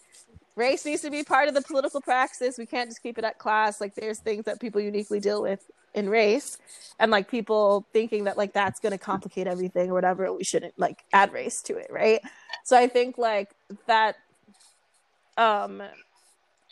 race 0.56 0.86
needs 0.86 1.02
to 1.02 1.10
be 1.10 1.24
part 1.24 1.48
of 1.48 1.54
the 1.54 1.62
political 1.62 2.02
praxis. 2.02 2.58
We 2.58 2.66
can't 2.66 2.89
just 2.89 3.02
keep 3.02 3.18
it 3.18 3.24
at 3.24 3.38
class. 3.38 3.82
Like 3.82 3.96
there's 3.96 4.20
things 4.20 4.46
that 4.46 4.60
people 4.60 4.82
uniquely 4.82 5.20
deal 5.20 5.42
with 5.42 5.70
in 5.94 6.10
race 6.10 6.58
and 7.00 7.12
like 7.12 7.30
people 7.30 7.88
thinking 7.94 8.26
that 8.26 8.38
like 8.38 8.54
that's 8.54 8.80
going 8.80 8.92
to 8.92 8.98
complicate 8.98 9.48
everything 9.48 9.89
or 9.89 9.94
whatever 9.94 10.32
we 10.34 10.44
shouldn't 10.44 10.78
like 10.78 11.04
add 11.14 11.34
race 11.34 11.62
to 11.62 11.78
it 11.78 11.88
right 11.89 12.22
so 12.64 12.78
i 12.78 12.88
think 12.88 13.18
like 13.18 13.50
that 13.88 14.16
um 15.38 15.82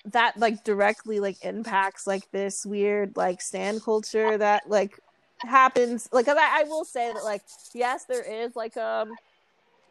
that 0.05 0.37
like 0.37 0.63
directly 0.63 1.19
like 1.19 1.37
impacts 1.43 2.07
like 2.07 2.29
this 2.31 2.65
weird 2.65 3.15
like 3.17 3.41
stand 3.41 3.83
culture 3.83 4.37
that 4.37 4.69
like 4.69 4.97
happens 5.43 6.07
like 6.11 6.27
I, 6.27 6.61
I 6.61 6.63
will 6.63 6.85
say 6.85 7.11
that 7.13 7.23
like 7.23 7.41
yes 7.73 8.05
there 8.05 8.23
is 8.23 8.55
like 8.55 8.77
um 8.77 9.17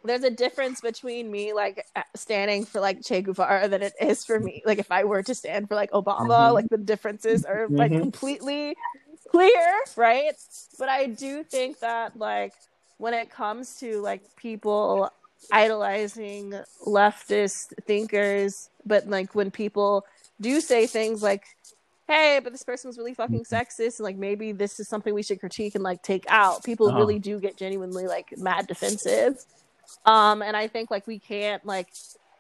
there's 0.05 0.22
a 0.22 0.31
difference 0.31 0.81
between 0.81 1.31
me 1.31 1.53
like 1.53 1.85
uh, 1.97 2.03
standing 2.14 2.64
for 2.64 2.81
like 2.81 3.03
Che 3.05 3.22
Guevara 3.22 3.68
than 3.68 3.83
it 3.83 3.95
is 4.01 4.24
for 4.24 4.39
me 4.39 4.62
like 4.64 4.79
if 4.79 4.91
I 4.91 5.05
were 5.05 5.22
to 5.22 5.35
stand 5.35 5.68
for 5.68 5.74
like 5.74 5.91
Obama 5.91 6.51
Mhm. 6.51 6.55
like 6.55 6.68
the 6.70 6.79
differences 6.79 7.45
are 7.45 7.68
like 7.68 7.93
Mhm. 7.93 8.01
completely 8.01 8.76
clear. 9.31 9.74
Right? 9.97 10.35
But 10.79 10.89
I 10.89 11.07
do 11.07 11.43
think 11.45 11.79
that 11.81 12.16
like 12.18 12.53
when 12.99 13.14
it 13.14 13.31
comes 13.31 13.76
to 13.76 14.01
like 14.01 14.22
people 14.37 15.11
idolizing 15.53 16.53
leftist 16.85 17.72
thinkers 17.87 18.70
but 18.85 19.07
like 19.07 19.35
when 19.37 19.51
people 19.53 20.05
do 20.41 20.61
say 20.61 20.85
things 20.87 21.22
like 21.22 21.45
hey 22.09 22.41
but 22.43 22.53
this 22.53 22.64
person 22.64 22.89
was 22.89 22.99
really 22.99 23.14
fucking 23.14 23.45
sexist 23.45 23.99
and 23.99 24.05
like 24.05 24.16
maybe 24.16 24.51
this 24.51 24.81
is 24.81 24.89
something 24.89 25.14
we 25.14 25.22
should 25.22 25.39
critique 25.39 25.76
and 25.76 25.85
like 25.85 26.03
take 26.03 26.24
out 26.29 26.64
people 26.64 26.89
Uh-huh. 26.89 26.99
really 26.99 27.20
do 27.20 27.39
get 27.39 27.57
genuinely 27.57 28.09
like 28.09 28.37
mad 28.37 28.66
defensive. 28.66 29.37
Um 30.05 30.43
and 30.43 30.57
i 30.57 30.66
think 30.66 30.91
like 30.91 31.07
we 31.07 31.20
can't 31.20 31.64
like 31.64 31.89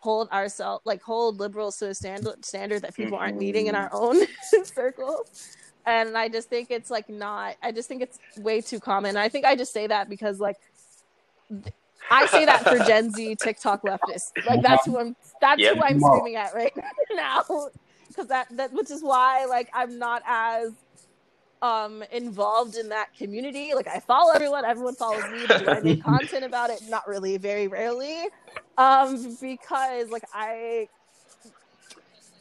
hold 0.00 0.28
ourselves 0.30 0.82
like 0.84 1.00
hold 1.02 1.38
liberals 1.38 1.76
to 1.78 1.88
a 1.88 1.94
standard 1.94 2.44
standard 2.44 2.82
that 2.82 2.94
people 2.96 3.16
aren't 3.16 3.36
meeting 3.38 3.68
in 3.68 3.74
our 3.76 3.90
own 3.92 4.16
circles 4.64 5.56
and 5.88 6.16
i 6.16 6.28
just 6.28 6.48
think 6.48 6.70
it's 6.70 6.90
like 6.90 7.08
not 7.08 7.56
i 7.62 7.72
just 7.72 7.88
think 7.88 8.02
it's 8.02 8.18
way 8.36 8.60
too 8.60 8.78
common 8.80 9.16
i 9.16 9.28
think 9.28 9.44
i 9.44 9.56
just 9.56 9.72
say 9.72 9.86
that 9.86 10.08
because 10.08 10.38
like 10.38 10.56
I 12.10 12.26
say 12.26 12.44
that 12.46 12.62
for 12.62 12.78
Gen 12.78 13.10
Z 13.10 13.36
TikTok 13.36 13.82
leftists. 13.82 14.32
Like 14.46 14.62
that's 14.62 14.84
who 14.86 14.98
I'm. 14.98 15.16
That's 15.40 15.60
Yep. 15.60 15.76
who 15.76 15.82
I'm 15.82 16.00
screaming 16.00 16.36
at 16.36 16.54
right 16.54 16.72
now. 17.14 17.44
Because 18.08 18.28
that 18.28 18.48
that 18.56 18.72
which 18.72 18.90
is 18.90 19.02
why 19.02 19.44
like 19.46 19.68
I'm 19.74 19.98
not 19.98 20.22
as 20.26 20.72
um 21.60 22.02
involved 22.12 22.76
in 22.76 22.88
that 22.90 23.08
community. 23.16 23.72
Like 23.74 23.88
I 23.88 24.00
follow 24.00 24.32
everyone. 24.34 24.64
Everyone 24.64 24.94
follows 24.96 25.28
me. 25.28 25.46
But 25.46 25.58
do 25.58 25.68
I 25.70 25.80
make 25.80 26.02
content 26.02 26.44
about 26.44 26.70
it? 26.70 26.80
Not 26.88 27.06
really. 27.06 27.36
Very 27.36 27.68
rarely. 27.68 28.24
Um, 28.78 29.36
because 29.40 30.08
like 30.10 30.24
I. 30.32 30.88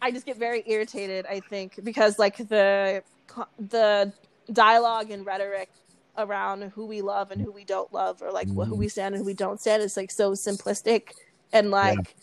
I 0.01 0.11
just 0.11 0.25
get 0.25 0.37
very 0.37 0.63
irritated. 0.67 1.25
I 1.25 1.39
think 1.39 1.79
because 1.83 2.19
like 2.19 2.37
the 2.37 3.03
co- 3.05 3.16
the 3.59 4.13
dialogue 4.51 5.11
and 5.11 5.25
rhetoric 5.25 5.69
around 6.17 6.63
who 6.73 6.85
we 6.85 7.01
love 7.01 7.31
and 7.31 7.41
who 7.41 7.51
we 7.51 7.63
don't 7.63 7.93
love 7.93 8.21
or 8.21 8.31
like 8.31 8.49
wh- 8.55 8.67
who 8.67 8.75
we 8.75 8.87
stand 8.87 9.13
and 9.13 9.21
who 9.21 9.25
we 9.25 9.33
don't 9.33 9.59
stand 9.59 9.83
is 9.83 9.95
like 9.95 10.09
so 10.11 10.31
simplistic 10.31 11.09
and 11.53 11.69
like 11.71 12.15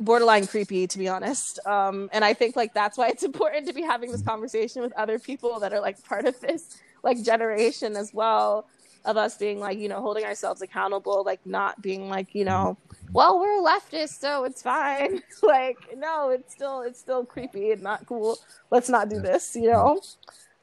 borderline 0.00 0.46
creepy 0.46 0.86
to 0.86 0.98
be 0.98 1.08
honest. 1.08 1.58
Um 1.66 2.08
and 2.12 2.24
i 2.24 2.34
think 2.34 2.54
like 2.56 2.74
that's 2.74 2.98
why 2.98 3.08
it's 3.08 3.22
important 3.32 3.66
to 3.66 3.72
be 3.72 3.82
having 3.82 4.12
this 4.12 4.22
conversation 4.22 4.82
with 4.82 4.92
other 4.92 5.18
people 5.18 5.60
that 5.60 5.72
are 5.72 5.80
like 5.80 6.02
part 6.04 6.26
of 6.26 6.38
this 6.40 6.76
like 7.02 7.22
generation 7.22 7.96
as 7.96 8.12
well 8.12 8.66
of 9.04 9.16
us 9.16 9.36
being 9.36 9.58
like 9.58 9.78
you 9.78 9.88
know 9.88 10.00
holding 10.00 10.24
ourselves 10.24 10.62
accountable 10.62 11.22
like 11.24 11.44
not 11.46 11.80
being 11.80 12.08
like 12.08 12.34
you 12.34 12.44
know 12.44 12.76
well 13.12 13.38
we're 13.40 13.62
leftists 13.62 14.18
so 14.20 14.44
it's 14.44 14.62
fine. 14.62 15.22
Like 15.42 15.78
no 15.96 16.30
it's 16.30 16.52
still 16.52 16.82
it's 16.82 16.98
still 16.98 17.24
creepy 17.24 17.70
and 17.72 17.82
not 17.82 18.06
cool. 18.06 18.38
Let's 18.70 18.88
not 18.88 19.08
do 19.08 19.20
this 19.20 19.56
you 19.56 19.70
know? 19.70 20.00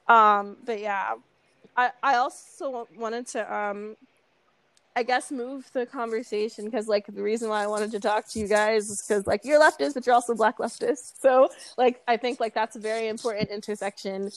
Um 0.07 0.57
but 0.65 0.79
yeah 0.79 1.15
I, 1.77 1.91
I 2.03 2.15
also 2.15 2.87
wanted 2.97 3.27
to 3.27 3.55
um 3.55 3.95
I 4.97 5.03
guess 5.03 5.31
move 5.31 5.69
the 5.73 5.85
conversation 5.85 6.65
because 6.65 6.87
like 6.87 7.05
the 7.07 7.21
reason 7.21 7.49
why 7.49 7.63
I 7.63 7.67
wanted 7.67 7.91
to 7.91 7.99
talk 7.99 8.29
to 8.29 8.39
you 8.39 8.47
guys 8.47 8.89
is 8.89 9.01
because 9.01 9.27
like 9.27 9.41
you're 9.43 9.59
leftist 9.59 9.93
but 9.93 10.05
you're 10.05 10.15
also 10.15 10.35
black 10.35 10.57
leftist 10.57 11.19
so 11.19 11.49
like 11.77 12.01
I 12.07 12.17
think 12.17 12.39
like 12.39 12.53
that's 12.53 12.75
a 12.75 12.79
very 12.79 13.07
important 13.07 13.49
intersection 13.49 14.29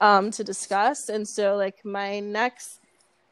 um 0.00 0.30
to 0.30 0.44
discuss. 0.44 1.08
And 1.08 1.26
so 1.26 1.56
like 1.56 1.84
my 1.84 2.20
next 2.20 2.80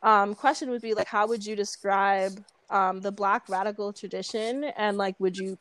um 0.05 0.34
question 0.34 0.70
would 0.70 0.82
be 0.82 0.94
like 0.94 1.09
how 1.09 1.26
would 1.26 1.44
you 1.44 1.57
describe 1.57 2.32
um 2.70 3.00
the 3.00 3.11
black 3.11 3.48
radical 3.48 3.92
tradition 3.92 4.64
and 4.76 4.96
like 4.96 5.16
would 5.18 5.36
you 5.36 5.59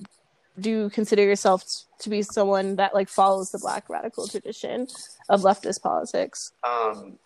do 0.60 0.70
you 0.70 0.90
consider 0.92 1.24
yourself 1.24 1.64
t- 1.64 1.86
to 1.98 2.10
be 2.12 2.22
someone 2.22 2.76
that 2.76 2.94
like 2.94 3.10
follows 3.10 3.50
the 3.50 3.58
black 3.58 3.90
radical 3.90 4.28
tradition 4.28 4.86
of 5.30 5.42
leftist 5.42 5.82
politics 5.82 6.52
Um, 6.64 7.18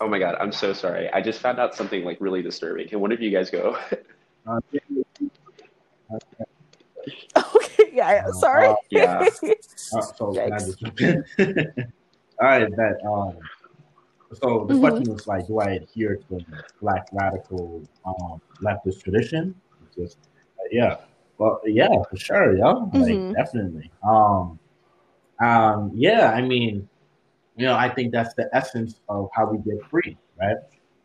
oh 0.00 0.08
my 0.08 0.18
god, 0.18 0.36
I'm 0.40 0.52
so 0.52 0.72
sorry. 0.72 1.10
I 1.12 1.20
just 1.20 1.40
found 1.40 1.58
out 1.58 1.74
something 1.74 2.04
like 2.04 2.18
really 2.20 2.40
disturbing. 2.42 2.88
Can 2.88 3.00
one 3.00 3.12
of 3.12 3.20
you 3.20 3.30
guys 3.30 3.50
go? 3.50 3.76
Okay, 7.36 7.90
yeah, 7.92 8.12
yeah, 8.12 8.30
sorry. 8.32 8.68
Uh, 8.68 8.74
yeah. 8.90 9.28
Uh, 9.92 10.00
so 10.00 10.32
can 10.32 10.52
I 10.52 10.56
Yikes. 10.56 10.66
just 10.66 10.80
jump 10.80 11.00
in? 11.00 11.24
All 12.40 12.46
right, 12.48 12.70
that 12.76 12.96
um. 13.06 13.36
So 14.34 14.66
the 14.68 14.74
Mhm. 14.74 14.80
question 14.80 15.08
was 15.08 15.26
like, 15.26 15.46
do 15.46 15.58
I 15.60 15.70
adhere 15.70 16.16
to 16.16 16.24
the 16.28 16.44
black 16.80 17.08
radical 17.12 17.82
um, 18.04 18.40
leftist 18.62 19.02
tradition? 19.02 19.54
Just 19.96 20.18
uh, 20.60 20.68
yeah, 20.70 20.96
well, 21.38 21.60
yeah, 21.64 21.88
for 22.10 22.16
sure, 22.16 22.56
yeah, 22.56 22.72
like 22.72 22.92
Mhm. 22.92 23.34
definitely. 23.34 23.90
Um, 24.06 24.58
um, 25.40 25.90
yeah, 25.94 26.32
I 26.32 26.42
mean, 26.42 26.88
you 27.56 27.66
know, 27.66 27.74
I 27.74 27.88
think 27.88 28.12
that's 28.12 28.34
the 28.34 28.48
essence 28.52 29.00
of 29.08 29.28
how 29.34 29.46
we 29.46 29.58
get 29.58 29.82
free, 29.90 30.16
right? 30.38 30.56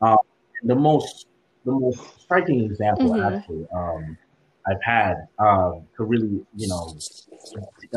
Um, 0.02 0.18
the 0.64 0.76
most, 0.76 1.28
the 1.66 1.72
most 1.72 2.22
striking 2.22 2.64
example 2.64 3.14
Mhm. 3.14 3.36
actually, 3.36 3.66
um, 3.74 4.18
I've 4.66 4.82
had 4.82 5.28
um, 5.39 5.84
to 5.97 6.03
really, 6.03 6.45
you 6.55 6.68
know, 6.68 6.97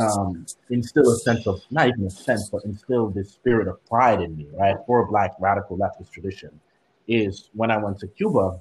um, 0.00 0.46
instill 0.70 1.08
a 1.10 1.16
sense 1.16 1.46
of 1.46 1.62
not 1.70 1.88
even 1.88 2.06
a 2.06 2.10
sense, 2.10 2.48
but 2.50 2.64
instill 2.64 3.08
this 3.10 3.30
spirit 3.30 3.68
of 3.68 3.84
pride 3.86 4.20
in 4.20 4.36
me, 4.36 4.48
right, 4.52 4.76
for 4.86 5.02
a 5.02 5.06
black 5.06 5.34
radical 5.38 5.78
leftist 5.78 6.10
tradition, 6.10 6.50
is 7.06 7.50
when 7.54 7.70
I 7.70 7.76
went 7.76 8.00
to 8.00 8.08
Cuba. 8.08 8.60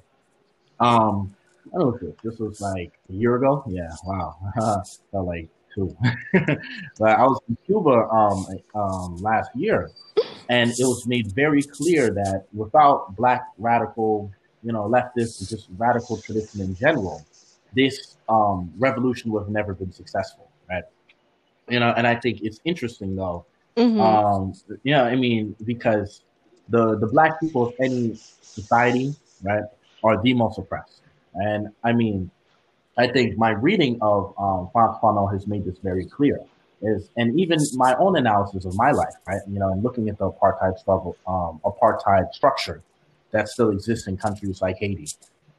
Um, 0.78 1.34
I 1.74 1.78
don't 1.78 2.00
know 2.00 2.08
if 2.10 2.22
this 2.22 2.38
was 2.38 2.60
like 2.60 2.92
a 3.10 3.12
year 3.12 3.36
ago. 3.36 3.64
Yeah, 3.66 3.90
wow, 4.04 4.36
felt 5.10 5.26
like 5.26 5.48
two. 5.74 5.96
but 6.32 7.10
I 7.10 7.24
was 7.24 7.40
in 7.48 7.56
Cuba 7.66 8.08
um, 8.08 8.46
um, 8.74 9.16
last 9.16 9.50
year, 9.54 9.90
and 10.48 10.70
it 10.70 10.84
was 10.84 11.06
made 11.06 11.32
very 11.32 11.62
clear 11.62 12.10
that 12.10 12.44
without 12.52 13.16
black 13.16 13.42
radical, 13.58 14.30
you 14.62 14.72
know, 14.72 14.88
leftist 14.88 15.48
just 15.48 15.68
radical 15.76 16.18
tradition 16.18 16.60
in 16.60 16.76
general, 16.76 17.24
this 17.76 18.16
um, 18.28 18.72
revolution 18.78 19.30
would 19.30 19.40
have 19.40 19.50
never 19.50 19.74
been 19.74 19.92
successful, 19.92 20.48
right? 20.68 20.84
You 21.68 21.78
know, 21.78 21.92
and 21.96 22.06
I 22.06 22.16
think 22.16 22.40
it's 22.42 22.60
interesting 22.64 23.14
though. 23.14 23.44
Mhm. 23.76 24.00
Um, 24.00 24.54
you 24.82 24.92
know, 24.92 25.04
I 25.04 25.14
mean, 25.14 25.54
because 25.64 26.22
the 26.70 26.98
the 26.98 27.06
black 27.06 27.38
people 27.40 27.68
of 27.68 27.74
any 27.78 28.14
society, 28.40 29.14
right, 29.42 29.64
are 30.02 30.20
the 30.22 30.32
most 30.34 30.58
oppressed, 30.58 31.02
and 31.34 31.68
I 31.84 31.92
mean, 31.92 32.30
I 32.96 33.06
think 33.06 33.36
my 33.36 33.50
reading 33.50 33.98
of 34.00 34.34
um, 34.38 34.70
Fanon 34.74 35.30
has 35.32 35.46
made 35.46 35.64
this 35.64 35.78
very 35.78 36.06
clear. 36.06 36.40
Is 36.82 37.08
and 37.16 37.38
even 37.40 37.58
my 37.74 37.94
own 37.96 38.16
analysis 38.16 38.66
of 38.66 38.74
my 38.76 38.90
life, 38.90 39.14
right? 39.26 39.40
You 39.48 39.58
know, 39.58 39.70
and 39.72 39.82
looking 39.82 40.08
at 40.10 40.18
the 40.18 40.30
apartheid 40.30 40.78
struggle, 40.78 41.16
um, 41.26 41.58
apartheid 41.64 42.32
structure 42.34 42.82
that 43.30 43.48
still 43.48 43.70
exists 43.70 44.06
in 44.08 44.16
countries 44.16 44.60
like 44.60 44.76
Haiti, 44.76 45.08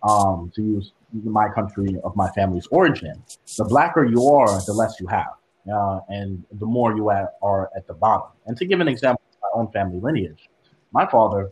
um, 0.03 0.51
to 0.55 0.61
use 0.61 0.91
my 1.23 1.49
country 1.49 1.97
of 2.03 2.15
my 2.15 2.29
family's 2.31 2.67
origin, 2.67 3.23
the 3.57 3.65
blacker 3.65 4.05
you 4.05 4.27
are, 4.27 4.61
the 4.65 4.73
less 4.73 4.99
you 4.99 5.07
have, 5.07 5.33
uh, 5.71 5.99
and 6.09 6.43
the 6.53 6.65
more 6.65 6.95
you 6.95 7.09
are, 7.09 7.31
are 7.41 7.69
at 7.75 7.87
the 7.87 7.93
bottom. 7.93 8.29
And 8.45 8.57
to 8.57 8.65
give 8.65 8.79
an 8.79 8.87
example, 8.87 9.21
of 9.33 9.39
my 9.41 9.61
own 9.61 9.71
family 9.71 9.99
lineage, 9.99 10.49
my 10.91 11.05
father 11.05 11.51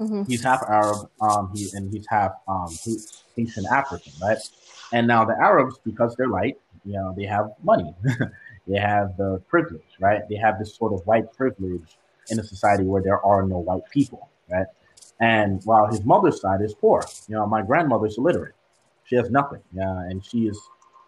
Mhm. 0.00 0.26
he's 0.26 0.42
half 0.42 0.62
Arab, 0.68 1.08
um, 1.20 1.50
he 1.54 1.68
and 1.74 1.92
he's 1.92 2.06
half 2.08 2.32
um, 2.48 2.68
Haitian 3.36 3.66
African, 3.66 4.12
right? 4.20 4.38
And 4.92 5.06
now 5.06 5.24
the 5.24 5.36
Arabs, 5.38 5.78
because 5.84 6.16
they're 6.16 6.28
light, 6.28 6.58
you 6.84 6.94
know, 6.94 7.14
they 7.16 7.24
have 7.24 7.52
money, 7.62 7.94
They 8.66 8.78
have 8.78 9.16
the 9.16 9.42
privilege, 9.48 9.82
right? 9.98 10.22
They 10.28 10.36
have 10.36 10.58
this 10.58 10.76
sort 10.76 10.92
of 10.92 11.04
white 11.06 11.32
privilege 11.32 11.98
in 12.30 12.38
a 12.38 12.44
society 12.44 12.84
where 12.84 13.02
there 13.02 13.24
are 13.24 13.42
no 13.44 13.58
white 13.58 13.82
people, 13.90 14.28
right? 14.48 14.66
And 15.22 15.62
while 15.62 15.86
his 15.86 16.04
mother's 16.04 16.40
side 16.40 16.62
is 16.62 16.74
poor, 16.74 17.00
you 17.28 17.36
know, 17.36 17.46
my 17.46 17.62
grandmother's 17.62 18.18
illiterate. 18.18 18.56
She 19.04 19.14
has 19.14 19.30
nothing, 19.30 19.60
yeah, 19.72 20.00
and 20.08 20.24
she 20.24 20.48
is 20.48 20.60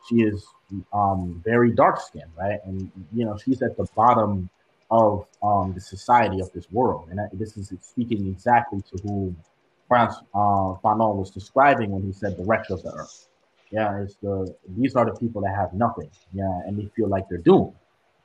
she 0.09 0.23
is 0.23 0.47
um, 0.93 1.43
very 1.45 1.73
dark 1.73 2.01
skinned, 2.01 2.31
right? 2.39 2.61
And 2.65 2.93
you 3.13 3.25
know, 3.25 3.37
she's 3.37 3.61
at 3.61 3.77
the 3.77 3.87
bottom 3.97 4.49
of 4.89 5.27
um, 5.43 5.73
the 5.75 5.81
society 5.81 6.39
of 6.41 6.53
this 6.53 6.71
world, 6.71 7.09
and 7.11 7.19
this 7.33 7.57
is 7.57 7.73
speaking 7.81 8.29
exactly 8.29 8.83
to 8.83 9.03
who 9.03 9.35
Frantz 9.89 10.15
uh, 10.33 10.79
Fanon 10.83 11.17
was 11.17 11.31
describing 11.33 11.91
when 11.91 12.03
he 12.05 12.13
said 12.13 12.37
the 12.37 12.45
wretch 12.45 12.71
of 12.71 12.85
the 12.85 12.93
earth. 12.93 13.27
Yeah, 13.73 14.01
it's 14.01 14.15
the 14.23 14.55
these 14.77 14.95
are 14.95 15.07
the 15.07 15.19
people 15.19 15.43
that 15.43 15.57
have 15.57 15.73
nothing, 15.73 16.11
yeah, 16.33 16.61
and 16.67 16.79
they 16.79 16.89
feel 16.95 17.09
like 17.09 17.29
they're 17.29 17.39
doomed. 17.39 17.75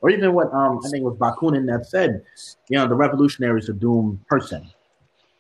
Or 0.01 0.11
even 0.11 0.33
what 0.33 0.53
um, 0.53 0.81
I 0.85 0.89
think 0.89 1.03
was 1.03 1.17
Bakunin 1.17 1.65
that 1.65 1.87
said, 1.87 2.23
you 2.69 2.77
know, 2.77 2.87
the 2.87 2.95
revolutionary 2.95 3.59
is 3.59 3.69
a 3.69 3.73
doomed 3.73 4.25
person. 4.27 4.69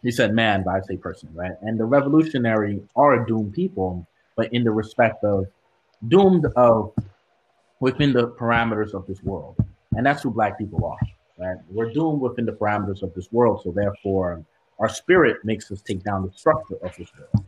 He 0.01 0.11
said 0.11 0.33
man, 0.33 0.63
but 0.63 0.71
I 0.71 0.81
say 0.81 0.97
person, 0.97 1.29
right? 1.33 1.51
And 1.61 1.79
the 1.79 1.85
revolutionary 1.85 2.81
are 2.95 3.21
a 3.21 3.27
doomed 3.27 3.53
people, 3.53 4.07
but 4.35 4.51
in 4.53 4.63
the 4.63 4.71
respect 4.71 5.23
of 5.23 5.45
doomed 6.07 6.45
of 6.55 6.93
within 7.79 8.13
the 8.13 8.29
parameters 8.29 8.93
of 8.93 9.05
this 9.07 9.21
world. 9.23 9.55
And 9.93 10.05
that's 10.05 10.23
who 10.23 10.31
black 10.31 10.57
people 10.57 10.85
are, 10.85 10.99
right? 11.37 11.57
We're 11.69 11.91
doomed 11.91 12.21
within 12.21 12.45
the 12.45 12.51
parameters 12.53 13.01
of 13.01 13.13
this 13.13 13.31
world. 13.31 13.61
So 13.63 13.71
therefore, 13.71 14.43
our 14.79 14.89
spirit 14.89 15.43
makes 15.43 15.71
us 15.71 15.81
take 15.81 16.03
down 16.03 16.25
the 16.25 16.31
structure 16.31 16.75
of 16.81 16.95
this 16.95 17.09
world. 17.17 17.45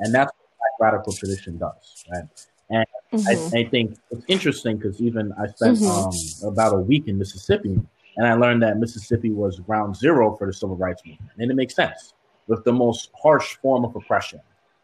And 0.00 0.12
that's 0.12 0.32
what 0.32 0.78
black 0.78 0.92
radical 0.92 1.12
tradition 1.12 1.58
does, 1.58 2.04
right? 2.10 2.24
And 2.70 2.86
mm-hmm. 3.12 3.56
I, 3.56 3.60
I, 3.60 3.64
think 3.68 3.98
it's 4.10 4.24
interesting 4.26 4.78
because 4.78 5.00
even 5.00 5.32
I 5.32 5.46
spent 5.48 5.78
mm-hmm. 5.78 6.46
um, 6.46 6.52
about 6.52 6.72
a 6.74 6.78
week 6.78 7.06
in 7.06 7.18
Mississippi 7.18 7.78
and 8.16 8.26
I 8.26 8.34
learned 8.34 8.62
that 8.62 8.78
Mississippi 8.78 9.30
was 9.30 9.58
ground 9.60 9.96
zero 9.96 10.36
for 10.36 10.46
the 10.46 10.52
civil 10.52 10.76
rights 10.76 11.02
movement. 11.06 11.32
And 11.38 11.50
it 11.50 11.54
makes 11.54 11.74
sense 11.74 12.14
with 12.46 12.64
the 12.64 12.72
most 12.72 13.10
harsh 13.20 13.56
form 13.56 13.84
of 13.84 13.96
oppression 13.96 14.40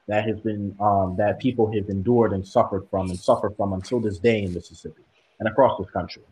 that 0.07 0.27
has 0.27 0.41
been 0.41 0.75
um, 0.81 1.17
that 1.19 1.39
people 1.39 1.71
have 1.73 1.89
endured 1.89 2.33
and 2.33 2.47
suffered 2.47 2.87
from 2.91 3.11
and 3.11 3.19
suffer 3.19 3.51
from 3.51 3.75
until 3.75 4.01
this 4.01 4.19
day 4.19 4.43
in 4.43 4.55
Mississippi 4.55 5.03
and 5.39 5.49
across 5.49 5.79
this 5.79 5.91
country. 5.91 6.23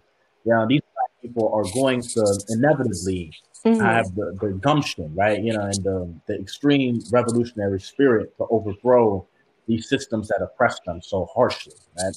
Yeah, 0.44 0.64
these 0.68 0.80
black 0.80 1.20
people 1.20 1.52
are 1.52 1.64
going 1.74 2.00
to 2.00 2.44
inevitably 2.48 3.32
mm-hmm. 3.64 3.80
have 3.80 4.14
the, 4.14 4.36
the 4.40 4.52
gumption, 4.52 5.14
right? 5.14 5.42
You 5.42 5.52
know, 5.52 5.64
and 5.64 5.84
the, 5.84 6.14
the 6.26 6.40
extreme 6.40 7.02
revolutionary 7.10 7.80
spirit 7.80 8.36
to 8.38 8.46
overthrow 8.48 9.26
these 9.66 9.88
systems 9.88 10.28
that 10.28 10.40
oppress 10.40 10.78
them 10.86 11.02
so 11.02 11.28
harshly, 11.34 11.74
right? 12.02 12.16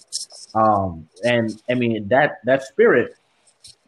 Um, 0.54 1.10
and 1.24 1.62
I 1.70 1.74
mean 1.74 2.08
that 2.10 2.38
that 2.46 2.64
spirit 2.64 3.16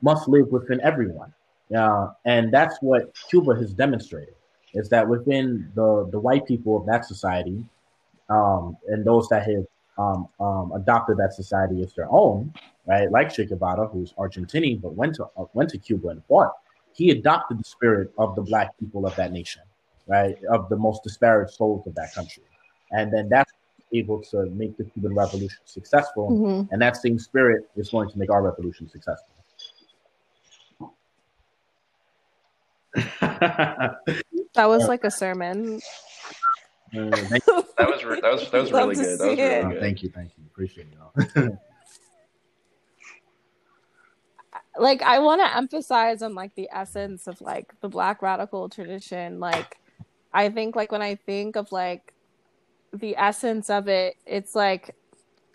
must 0.01 0.27
live 0.27 0.47
within 0.47 0.81
everyone. 0.81 1.33
Yeah, 1.69 2.07
and 2.25 2.53
that's 2.53 2.77
what 2.81 3.13
Cuba 3.29 3.55
has 3.55 3.73
demonstrated 3.73 4.35
is 4.73 4.89
that 4.89 5.07
within 5.07 5.71
the, 5.75 6.07
the 6.11 6.19
white 6.19 6.45
people 6.45 6.77
of 6.77 6.85
that 6.85 7.05
society, 7.05 7.63
um, 8.29 8.77
and 8.87 9.05
those 9.05 9.27
that 9.29 9.45
have 9.45 9.65
um, 9.97 10.27
um, 10.39 10.71
adopted 10.73 11.17
that 11.17 11.33
society 11.33 11.81
as 11.83 11.93
their 11.93 12.07
own, 12.09 12.53
right? 12.85 13.11
Like 13.11 13.33
Che 13.33 13.45
Guevara, 13.45 13.87
who's 13.87 14.13
Argentinian 14.13 14.81
but 14.81 14.95
went 14.95 15.15
to 15.15 15.25
uh, 15.37 15.45
went 15.53 15.69
to 15.71 15.77
Cuba 15.77 16.09
and 16.09 16.23
fought. 16.25 16.53
He 16.93 17.11
adopted 17.11 17.59
the 17.59 17.63
spirit 17.63 18.11
of 18.17 18.35
the 18.35 18.41
black 18.41 18.77
people 18.79 19.05
of 19.05 19.15
that 19.15 19.31
nation, 19.31 19.61
right? 20.07 20.37
Of 20.49 20.69
the 20.69 20.77
most 20.77 21.03
disparate 21.03 21.51
souls 21.51 21.85
of 21.87 21.95
that 21.95 22.13
country, 22.13 22.43
and 22.91 23.13
then 23.13 23.29
that's 23.29 23.51
able 23.93 24.21
to 24.21 24.45
make 24.51 24.77
the 24.77 24.85
Cuban 24.85 25.13
Revolution 25.13 25.59
successful. 25.65 26.31
Mm-hmm. 26.31 26.73
And 26.73 26.81
that 26.81 26.97
same 26.97 27.19
spirit 27.19 27.69
is 27.75 27.89
going 27.89 28.09
to 28.09 28.17
make 28.17 28.31
our 28.31 28.41
revolution 28.41 28.89
successful. 28.89 29.35
That 34.53 34.65
was 34.67 34.87
like 34.87 35.05
a 35.05 35.11
sermon. 35.11 35.79
Uh, 36.93 37.09
that 37.09 37.41
was 37.47 37.71
that 37.77 38.31
was 38.31 38.51
that 38.51 38.61
was 38.61 38.71
really 38.73 38.95
good. 38.95 39.19
That 39.19 39.19
was 39.19 39.19
really 39.21 39.35
good. 39.37 39.79
thank 39.79 40.03
you, 40.03 40.09
thank 40.09 40.31
you. 40.37 40.43
Appreciate 40.51 40.87
y'all. 40.91 41.13
like 44.77 45.01
I 45.01 45.19
want 45.19 45.41
to 45.41 45.55
emphasize 45.55 46.21
on 46.21 46.35
like 46.35 46.53
the 46.55 46.69
essence 46.71 47.27
of 47.27 47.39
like 47.39 47.73
the 47.79 47.87
black 47.87 48.21
radical 48.21 48.67
tradition. 48.67 49.39
Like 49.39 49.79
I 50.33 50.49
think 50.49 50.75
like 50.75 50.91
when 50.91 51.01
I 51.01 51.15
think 51.15 51.55
of 51.55 51.71
like 51.71 52.13
the 52.93 53.15
essence 53.17 53.69
of 53.69 53.87
it, 53.87 54.17
it's 54.25 54.53
like 54.53 54.95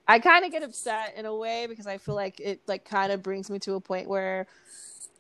I 0.09 0.21
kind 0.21 0.45
of 0.45 0.53
get 0.53 0.63
upset 0.63 1.15
in 1.17 1.27
a 1.27 1.37
way 1.37 1.67
because 1.67 1.87
I 1.87 1.99
feel 1.99 2.15
like 2.15 2.41
it 2.41 2.61
like 2.67 2.85
kind 2.85 3.13
of 3.13 3.23
brings 3.23 3.51
me 3.51 3.59
to 3.61 3.75
a 3.75 3.81
point 3.81 4.09
where 4.09 4.47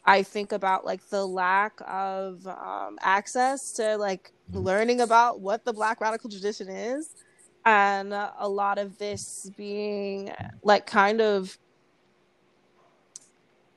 I 0.06 0.22
think 0.22 0.52
about 0.52 0.86
like 0.86 1.06
the 1.08 1.26
lack 1.26 1.80
of 1.86 2.46
um, 2.46 2.98
access 3.00 3.72
to 3.72 3.96
like 3.96 4.32
mm-hmm. 4.50 4.60
learning 4.60 5.00
about 5.00 5.40
what 5.40 5.64
the 5.64 5.72
Black 5.72 6.00
radical 6.00 6.30
tradition 6.30 6.68
is, 6.68 7.10
and 7.64 8.12
a 8.12 8.48
lot 8.48 8.78
of 8.78 8.98
this 8.98 9.50
being 9.56 10.32
like 10.62 10.86
kind 10.86 11.20
of 11.20 11.58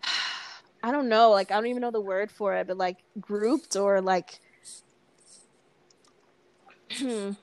I 0.84 0.92
don't 0.92 1.10
know, 1.10 1.32
like 1.32 1.52
I 1.52 1.56
don't 1.56 1.68
even 1.68 1.82
know 1.82 1.92
the 1.92 2.00
word 2.00 2.32
for 2.32 2.54
it, 2.54 2.68
but 2.68 2.78
like 2.78 2.98
grouped 3.20 3.76
or 3.76 4.00
like 4.00 4.40
I 7.02 7.36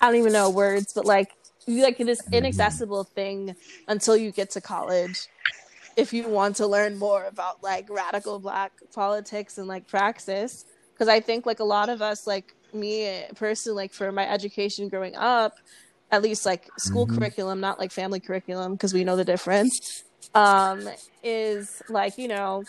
don't 0.00 0.16
even 0.16 0.32
know 0.32 0.50
words, 0.50 0.92
but 0.92 1.06
like 1.06 1.30
like 1.68 1.98
this 1.98 2.22
mm-hmm. 2.22 2.34
inaccessible 2.34 3.04
thing 3.04 3.54
until 3.86 4.16
you 4.16 4.32
get 4.32 4.50
to 4.50 4.60
college 4.60 5.28
if 5.96 6.12
you 6.12 6.28
want 6.28 6.56
to 6.56 6.66
learn 6.66 6.98
more 6.98 7.24
about 7.24 7.62
like 7.62 7.88
radical 7.90 8.38
black 8.38 8.72
politics 8.92 9.58
and 9.58 9.68
like 9.68 9.86
praxis 9.86 10.64
because 10.92 11.08
i 11.08 11.20
think 11.20 11.46
like 11.46 11.60
a 11.60 11.64
lot 11.64 11.88
of 11.88 12.02
us 12.02 12.26
like 12.26 12.54
me 12.72 13.22
personally 13.36 13.76
like 13.76 13.92
for 13.92 14.10
my 14.10 14.28
education 14.28 14.88
growing 14.88 15.14
up 15.16 15.54
at 16.10 16.22
least 16.22 16.44
like 16.44 16.68
school 16.78 17.06
mm-hmm. 17.06 17.18
curriculum 17.18 17.60
not 17.60 17.78
like 17.78 17.92
family 17.92 18.20
curriculum 18.20 18.72
because 18.72 18.92
we 18.92 19.04
know 19.04 19.16
the 19.16 19.24
difference 19.24 20.04
um 20.34 20.88
is 21.22 21.82
like 21.88 22.18
you 22.18 22.28
know 22.28 22.64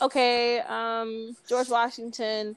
okay 0.00 0.60
um 0.60 1.36
george 1.48 1.68
washington 1.68 2.56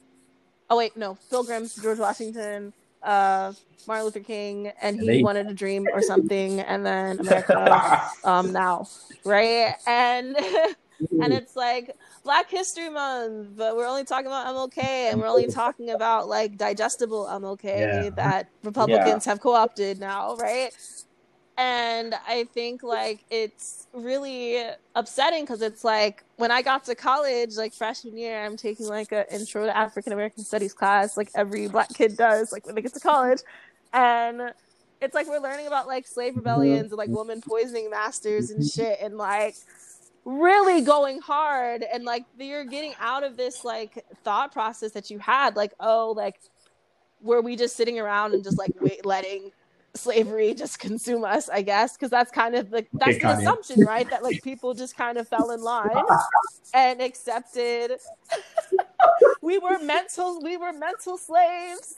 oh 0.70 0.78
wait 0.78 0.96
no 0.96 1.18
pilgrims 1.30 1.76
george 1.76 2.00
washington 2.00 2.74
uh 3.04 3.54
Martin 3.88 4.06
Luther 4.06 4.20
King 4.20 4.72
and 4.82 5.00
he 5.00 5.08
they... 5.08 5.24
wanted 5.24 5.48
a 5.48 5.54
dream 5.54 5.88
or 5.94 6.02
something 6.02 6.60
and 6.60 6.86
then 6.86 7.20
America 7.20 8.10
um 8.24 8.52
now 8.52 8.88
right 9.26 9.76
and 9.88 10.38
and 11.22 11.34
it's 11.34 11.56
like 11.56 11.96
Black 12.24 12.50
History 12.50 12.90
Month 12.90 13.56
but 13.56 13.76
we're 13.76 13.88
only 13.88 14.04
talking 14.04 14.28
about 14.28 14.48
MLK 14.48 14.78
and 14.84 15.20
we're 15.20 15.28
only 15.28 15.48
talking 15.52 15.92
about 15.92 16.28
like 16.28 16.58
digestible 16.58 17.26
MLK 17.26 17.64
yeah. 17.64 18.10
that 18.12 18.50
Republicans 18.64 19.26
yeah. 19.26 19.32
have 19.32 19.42
co-opted 19.42 20.00
now 20.00 20.36
right 20.36 20.72
and 21.58 22.16
I 22.28 22.46
think 22.54 22.82
like 22.84 23.24
it's 23.30 23.88
really 23.94 24.64
upsetting 24.96 25.44
because 25.44 25.62
it's 25.62 25.84
like 25.84 26.24
when 26.38 26.52
I 26.52 26.62
got 26.62 26.86
to 26.86 26.96
college, 26.96 27.56
like 27.58 27.74
freshman 27.74 28.18
year, 28.18 28.44
I'm 28.44 28.58
taking 28.58 28.88
like 28.88 29.12
an 29.12 29.26
intro 29.32 29.66
to 29.66 29.76
African 29.76 30.14
American 30.14 30.44
studies 30.44 30.74
class, 30.74 31.18
like 31.18 31.30
every 31.36 31.68
black 31.68 31.90
kid 31.90 32.18
does, 32.18 32.52
like 32.52 32.66
when 32.66 32.76
they 32.76 32.82
get 32.82 32.94
to 32.94 33.00
college, 33.00 33.42
and 33.94 34.54
it's 35.02 35.14
like 35.14 35.28
we're 35.28 35.40
learning 35.40 35.68
about 35.68 35.88
like 35.88 36.08
slave 36.08 36.36
rebellions 36.36 36.92
and 36.92 36.98
like 36.98 37.10
woman 37.10 37.42
poisoning 37.42 37.90
masters 37.90 38.52
and 38.52 38.62
mm-hmm. 38.62 38.82
shit, 38.82 39.00
and 39.02 39.18
like 39.18 39.56
really 40.24 40.82
going 40.82 41.20
hard, 41.20 41.84
and 41.94 42.06
like 42.06 42.26
you're 42.40 42.66
getting 42.66 42.94
out 43.00 43.24
of 43.24 43.36
this 43.36 43.66
like 43.66 44.06
thought 44.24 44.54
process 44.54 44.92
that 44.94 45.10
you 45.10 45.20
had, 45.20 45.56
like 45.56 45.74
oh, 45.80 46.14
like 46.16 46.40
were 47.22 47.42
we 47.42 47.56
just 47.56 47.76
sitting 47.76 48.00
around 48.00 48.34
and 48.34 48.44
just 48.44 48.58
like 48.58 48.72
wait, 48.80 49.06
letting 49.06 49.52
slavery 49.94 50.54
just 50.54 50.80
consume 50.80 51.24
us, 51.24 51.50
I 51.50 51.62
guess, 51.62 51.94
because 51.94 52.10
that's 52.10 52.32
kind 52.32 52.56
of 52.56 52.70
the 52.70 52.86
that's 52.94 53.20
the 53.20 53.30
assumption, 53.30 53.82
right? 53.82 54.10
That 54.10 54.24
like 54.24 54.42
people 54.44 54.74
just 54.74 54.96
kind 54.96 55.18
of 55.18 55.28
fell 55.28 55.52
in 55.52 55.62
line 55.62 55.90
and 56.74 57.02
accepted. 57.02 57.94
we 59.42 59.58
were 59.58 59.80
mental, 59.80 60.42
we 60.42 60.58
were 60.58 60.74
mental 60.74 61.18
slaves. 61.18 61.98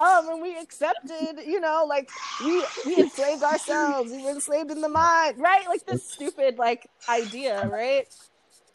Um, 0.00 0.28
and 0.28 0.40
we 0.40 0.56
accepted, 0.56 1.44
you 1.44 1.58
know, 1.58 1.84
like 1.88 2.08
we 2.44 2.64
we 2.86 2.98
enslaved 2.98 3.42
ourselves. 3.42 4.12
We 4.12 4.22
were 4.22 4.30
enslaved 4.30 4.70
in 4.70 4.80
the 4.80 4.88
mind, 4.88 5.38
right? 5.38 5.66
Like 5.66 5.84
this 5.86 6.08
stupid 6.08 6.56
like 6.56 6.88
idea, 7.08 7.66
right? 7.66 8.06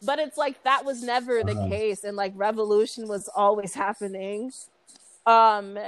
But 0.02 0.18
it's 0.18 0.36
like 0.36 0.62
that 0.64 0.84
was 0.84 1.02
never 1.02 1.42
the 1.42 1.52
uh-huh. 1.52 1.68
case, 1.68 2.04
and 2.04 2.14
like 2.14 2.32
revolution 2.36 3.08
was 3.08 3.30
always 3.34 3.72
happening. 3.72 4.52
Um, 5.24 5.78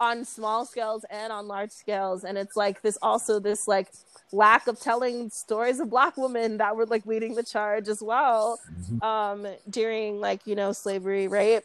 on 0.00 0.24
small 0.24 0.64
scales 0.64 1.04
and 1.10 1.32
on 1.32 1.46
large 1.46 1.70
scales 1.70 2.24
and 2.24 2.38
it's 2.38 2.56
like 2.56 2.80
this 2.82 2.98
also 3.02 3.38
this 3.38 3.68
like 3.68 3.88
lack 4.32 4.66
of 4.66 4.80
telling 4.80 5.28
stories 5.30 5.80
of 5.80 5.90
black 5.90 6.16
women 6.16 6.56
that 6.56 6.74
were 6.74 6.86
like 6.86 7.04
leading 7.06 7.34
the 7.34 7.42
charge 7.42 7.88
as 7.88 8.00
well 8.00 8.58
mm-hmm. 8.72 9.02
um 9.04 9.46
during 9.68 10.20
like 10.20 10.40
you 10.46 10.54
know 10.54 10.72
slavery 10.72 11.28
right 11.28 11.64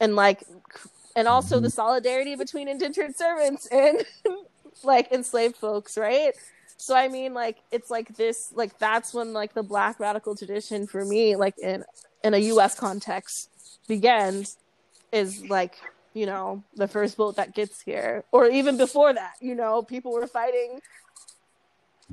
and 0.00 0.14
like 0.14 0.44
and 1.16 1.26
also 1.26 1.56
mm-hmm. 1.56 1.64
the 1.64 1.70
solidarity 1.70 2.36
between 2.36 2.68
indentured 2.68 3.16
servants 3.16 3.66
and 3.66 4.04
like 4.84 5.10
enslaved 5.10 5.56
folks 5.56 5.98
right 5.98 6.34
So 6.82 6.96
I 6.96 7.06
mean, 7.06 7.32
like 7.32 7.58
it's 7.70 7.90
like 7.90 8.16
this, 8.16 8.50
like 8.56 8.76
that's 8.80 9.14
when 9.14 9.32
like 9.32 9.54
the 9.54 9.62
Black 9.62 10.00
radical 10.00 10.34
tradition 10.34 10.88
for 10.88 11.04
me, 11.04 11.36
like 11.36 11.56
in 11.58 11.84
in 12.24 12.34
a 12.34 12.38
U.S. 12.38 12.74
context, 12.74 13.48
begins, 13.86 14.56
is 15.12 15.48
like 15.48 15.76
you 16.14 16.26
know 16.26 16.64
the 16.74 16.88
first 16.88 17.16
boat 17.16 17.36
that 17.36 17.54
gets 17.54 17.80
here, 17.82 18.24
or 18.32 18.46
even 18.48 18.76
before 18.76 19.12
that, 19.12 19.34
you 19.40 19.54
know, 19.54 19.82
people 19.82 20.12
were 20.12 20.26
fighting 20.26 20.80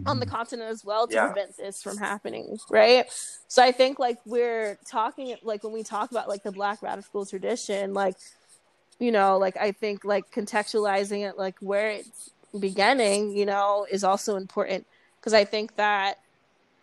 on 0.05 0.19
the 0.19 0.25
Mm-hmm. 0.25 0.35
continent 0.35 0.69
as 0.69 0.83
well 0.83 1.07
to 1.07 1.13
Yeah. 1.13 1.25
prevent 1.25 1.57
this 1.57 1.81
from 1.83 1.97
happening, 1.97 2.57
right? 2.69 3.05
So 3.47 3.63
I 3.63 3.71
think 3.71 3.99
like 3.99 4.17
we're 4.25 4.77
talking 4.89 5.35
like 5.43 5.63
when 5.63 5.73
we 5.73 5.83
talk 5.83 6.11
about 6.11 6.29
like 6.29 6.43
the 6.43 6.51
Black 6.51 6.81
radical 6.81 7.25
tradition, 7.25 7.93
like 7.93 8.15
you 8.99 9.11
know, 9.11 9.37
like 9.37 9.57
I 9.57 9.71
think 9.71 10.03
like 10.05 10.25
contextualizing 10.31 11.27
it 11.29 11.37
like 11.37 11.55
where 11.61 11.89
it's 11.91 12.29
beginning, 12.57 13.31
you 13.31 13.45
know, 13.45 13.85
is 13.89 14.03
also 14.03 14.35
important 14.35 14.85
because 15.19 15.33
I 15.33 15.45
think 15.45 15.75
that 15.77 16.15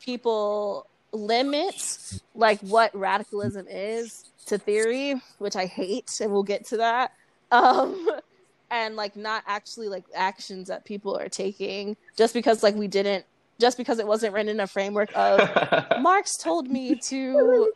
people 0.01 0.87
limit 1.13 2.21
like 2.35 2.61
what 2.61 2.95
radicalism 2.95 3.67
is 3.69 4.25
to 4.47 4.59
theory, 4.59 5.21
which 5.39 5.57
I 5.57 5.67
hate, 5.67 6.21
and 6.21 6.33
we'll 6.33 6.43
get 6.43 6.67
to 6.67 6.79
that. 6.79 7.13
Um, 7.51 8.09
and 8.71 8.97
like 8.97 9.15
not 9.15 9.45
actually 9.47 9.89
like 9.89 10.05
actions 10.15 10.69
that 10.69 10.85
people 10.85 11.17
are 11.17 11.29
taking 11.29 11.97
just 12.17 12.35
because 12.35 12.65
like 12.65 12.75
we 12.75 12.89
didn't 12.89 13.25
just 13.61 13.77
because 13.77 14.01
it 14.01 14.07
wasn't 14.07 14.35
written 14.35 14.49
in 14.49 14.59
a 14.59 14.67
framework 14.67 15.09
of 15.15 15.41
Marx 16.01 16.37
told 16.37 16.69
me 16.69 16.97
to 16.97 17.73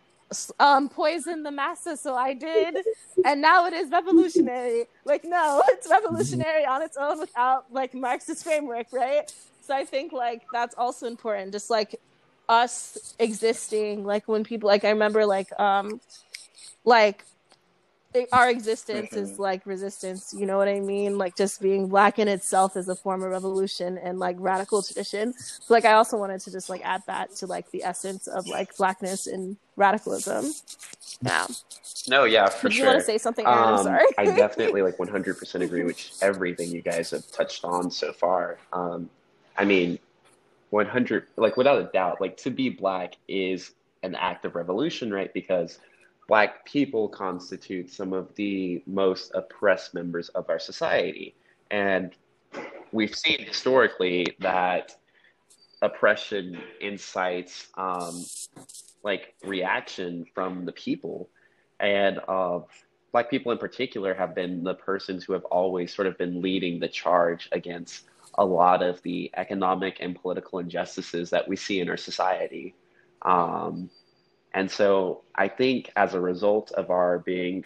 um, 0.58 0.88
poison 0.88 1.42
the 1.42 1.50
masses, 1.50 2.00
so 2.00 2.14
I 2.14 2.34
did, 2.34 2.78
and 3.24 3.40
now 3.40 3.66
it 3.66 3.72
is 3.72 3.90
revolutionary. 3.90 4.84
Like, 5.04 5.24
no, 5.24 5.62
it's 5.68 5.88
revolutionary 5.90 6.64
on 6.64 6.82
its 6.82 6.96
own 6.96 7.18
without 7.18 7.72
like 7.72 7.94
Marxist 7.94 8.44
framework, 8.44 8.86
right? 8.92 9.32
So 9.62 9.74
I 9.74 9.84
think 9.84 10.12
like 10.12 10.42
that's 10.52 10.74
also 10.76 11.06
important. 11.06 11.52
Just 11.52 11.70
like 11.70 11.96
us 12.50 13.14
existing, 13.20 14.04
like 14.04 14.26
when 14.28 14.44
people 14.44 14.66
like 14.66 14.84
I 14.84 14.90
remember 14.90 15.24
like 15.24 15.58
um 15.58 16.00
like 16.84 17.24
it- 18.12 18.28
our 18.32 18.50
existence 18.50 19.12
is 19.12 19.38
like 19.38 19.64
resistance 19.66 20.34
you 20.36 20.44
know 20.44 20.58
what 20.58 20.66
i 20.68 20.80
mean? 20.80 21.16
Like 21.16 21.36
just 21.36 21.62
being 21.62 21.88
black 21.88 22.18
in 22.18 22.26
itself 22.26 22.76
is 22.76 22.88
a 22.88 22.96
form 22.96 23.22
of 23.22 23.30
revolution 23.30 23.96
and 23.98 24.18
like 24.18 24.36
radical 24.40 24.82
tradition. 24.82 25.32
So 25.34 25.72
like 25.72 25.84
i 25.84 25.92
also 25.92 26.18
wanted 26.18 26.40
to 26.40 26.50
just 26.50 26.68
like 26.68 26.82
add 26.84 27.02
that 27.06 27.36
to 27.36 27.46
like 27.46 27.70
the 27.70 27.84
essence 27.84 28.26
of 28.26 28.48
like 28.48 28.76
blackness 28.76 29.28
and 29.28 29.56
radicalism. 29.76 30.52
Yeah. 31.22 31.46
No, 32.08 32.24
yeah, 32.24 32.48
for 32.48 32.68
did 32.68 32.78
you 32.78 32.84
want 32.86 32.98
to 32.98 33.04
say 33.04 33.18
something 33.18 33.46
Aaron? 33.46 33.58
i'm 33.58 33.74
Um, 33.74 33.84
sorry. 33.86 34.04
I 34.18 34.24
definitely 34.24 34.82
like 34.82 34.96
100% 34.96 35.62
agree 35.62 35.84
with 35.84 36.18
everything 36.20 36.70
you 36.72 36.82
guys 36.82 37.10
have 37.10 37.30
touched 37.30 37.64
on 37.64 37.90
so 37.92 38.12
far. 38.12 38.58
Um, 38.72 39.08
I 39.56 39.64
mean, 39.64 39.98
100 40.70 41.26
like 41.36 41.56
without 41.56 41.80
a 41.80 41.90
doubt, 41.92 42.20
like 42.20 42.36
to 42.38 42.50
be 42.50 42.68
black 42.68 43.16
is 43.28 43.72
an 44.02 44.14
act 44.14 44.44
of 44.44 44.54
revolution, 44.54 45.12
right? 45.12 45.32
Because 45.34 45.78
black 46.28 46.64
people 46.64 47.08
constitute 47.08 47.92
some 47.92 48.12
of 48.12 48.34
the 48.36 48.82
most 48.86 49.32
oppressed 49.34 49.94
members 49.94 50.28
of 50.30 50.48
our 50.48 50.58
society, 50.58 51.34
and 51.70 52.14
we've 52.92 53.14
seen 53.14 53.44
historically 53.44 54.36
that 54.40 54.96
oppression 55.82 56.58
incites 56.80 57.68
um, 57.76 58.24
like 59.02 59.34
reaction 59.44 60.24
from 60.34 60.64
the 60.66 60.72
people 60.72 61.30
and 61.80 62.20
uh, 62.28 62.60
black 63.12 63.30
people 63.30 63.50
in 63.50 63.58
particular 63.58 64.14
have 64.14 64.34
been 64.34 64.62
the 64.62 64.74
persons 64.74 65.24
who 65.24 65.32
have 65.32 65.44
always 65.46 65.92
sort 65.92 66.06
of 66.06 66.16
been 66.18 66.40
leading 66.40 66.78
the 66.78 66.88
charge 66.88 67.48
against 67.52 68.04
a 68.34 68.44
lot 68.44 68.82
of 68.82 69.02
the 69.02 69.30
economic 69.36 69.98
and 70.00 70.20
political 70.20 70.58
injustices 70.58 71.30
that 71.30 71.46
we 71.48 71.56
see 71.56 71.80
in 71.80 71.88
our 71.88 71.96
society 71.96 72.74
um, 73.22 73.90
and 74.54 74.70
so 74.70 75.22
i 75.34 75.48
think 75.48 75.90
as 75.96 76.14
a 76.14 76.20
result 76.20 76.72
of 76.72 76.90
our 76.90 77.18
being 77.20 77.64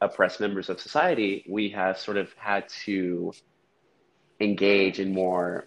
oppressed 0.00 0.40
members 0.40 0.68
of 0.68 0.80
society 0.80 1.44
we 1.48 1.68
have 1.68 1.98
sort 1.98 2.16
of 2.16 2.32
had 2.36 2.68
to 2.68 3.32
engage 4.40 4.98
in 4.98 5.12
more 5.12 5.66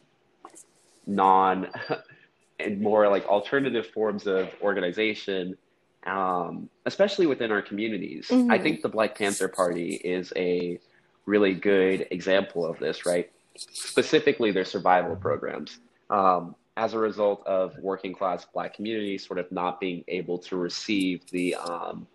non 1.07 1.67
and 2.59 2.82
more 2.82 3.07
like 3.09 3.26
alternative 3.28 3.88
forms 3.88 4.28
of 4.28 4.49
organization 4.61 5.57
um, 6.05 6.69
especially 6.86 7.26
within 7.26 7.51
our 7.51 7.61
communities. 7.61 8.28
Mhm. 8.30 8.51
I 8.51 8.59
think 8.59 8.82
the 8.82 8.89
Black 8.89 9.17
Panther 9.17 9.47
Party 9.47 9.95
is 9.95 10.32
a 10.36 10.80
really 11.26 11.53
good 11.53 12.07
example 12.11 12.65
of 12.65 12.78
this, 12.80 13.05
right? 13.05 13.32
Specifically, 13.56 14.51
their 14.51 14.66
survival 14.66 15.16
programs. 15.16 15.80
Um, 16.10 16.56
as 16.78 16.93
a 16.93 16.99
result 16.99 17.41
of 17.45 17.78
working 17.80 18.14
class 18.14 18.45
Black 18.53 18.74
communities 18.74 19.26
sort 19.26 19.39
of 19.39 19.51
not 19.51 19.80
being 19.80 20.03
able 20.08 20.38
to 20.39 20.58
receive 20.58 21.26
the 21.32 21.56
um, 21.56 22.08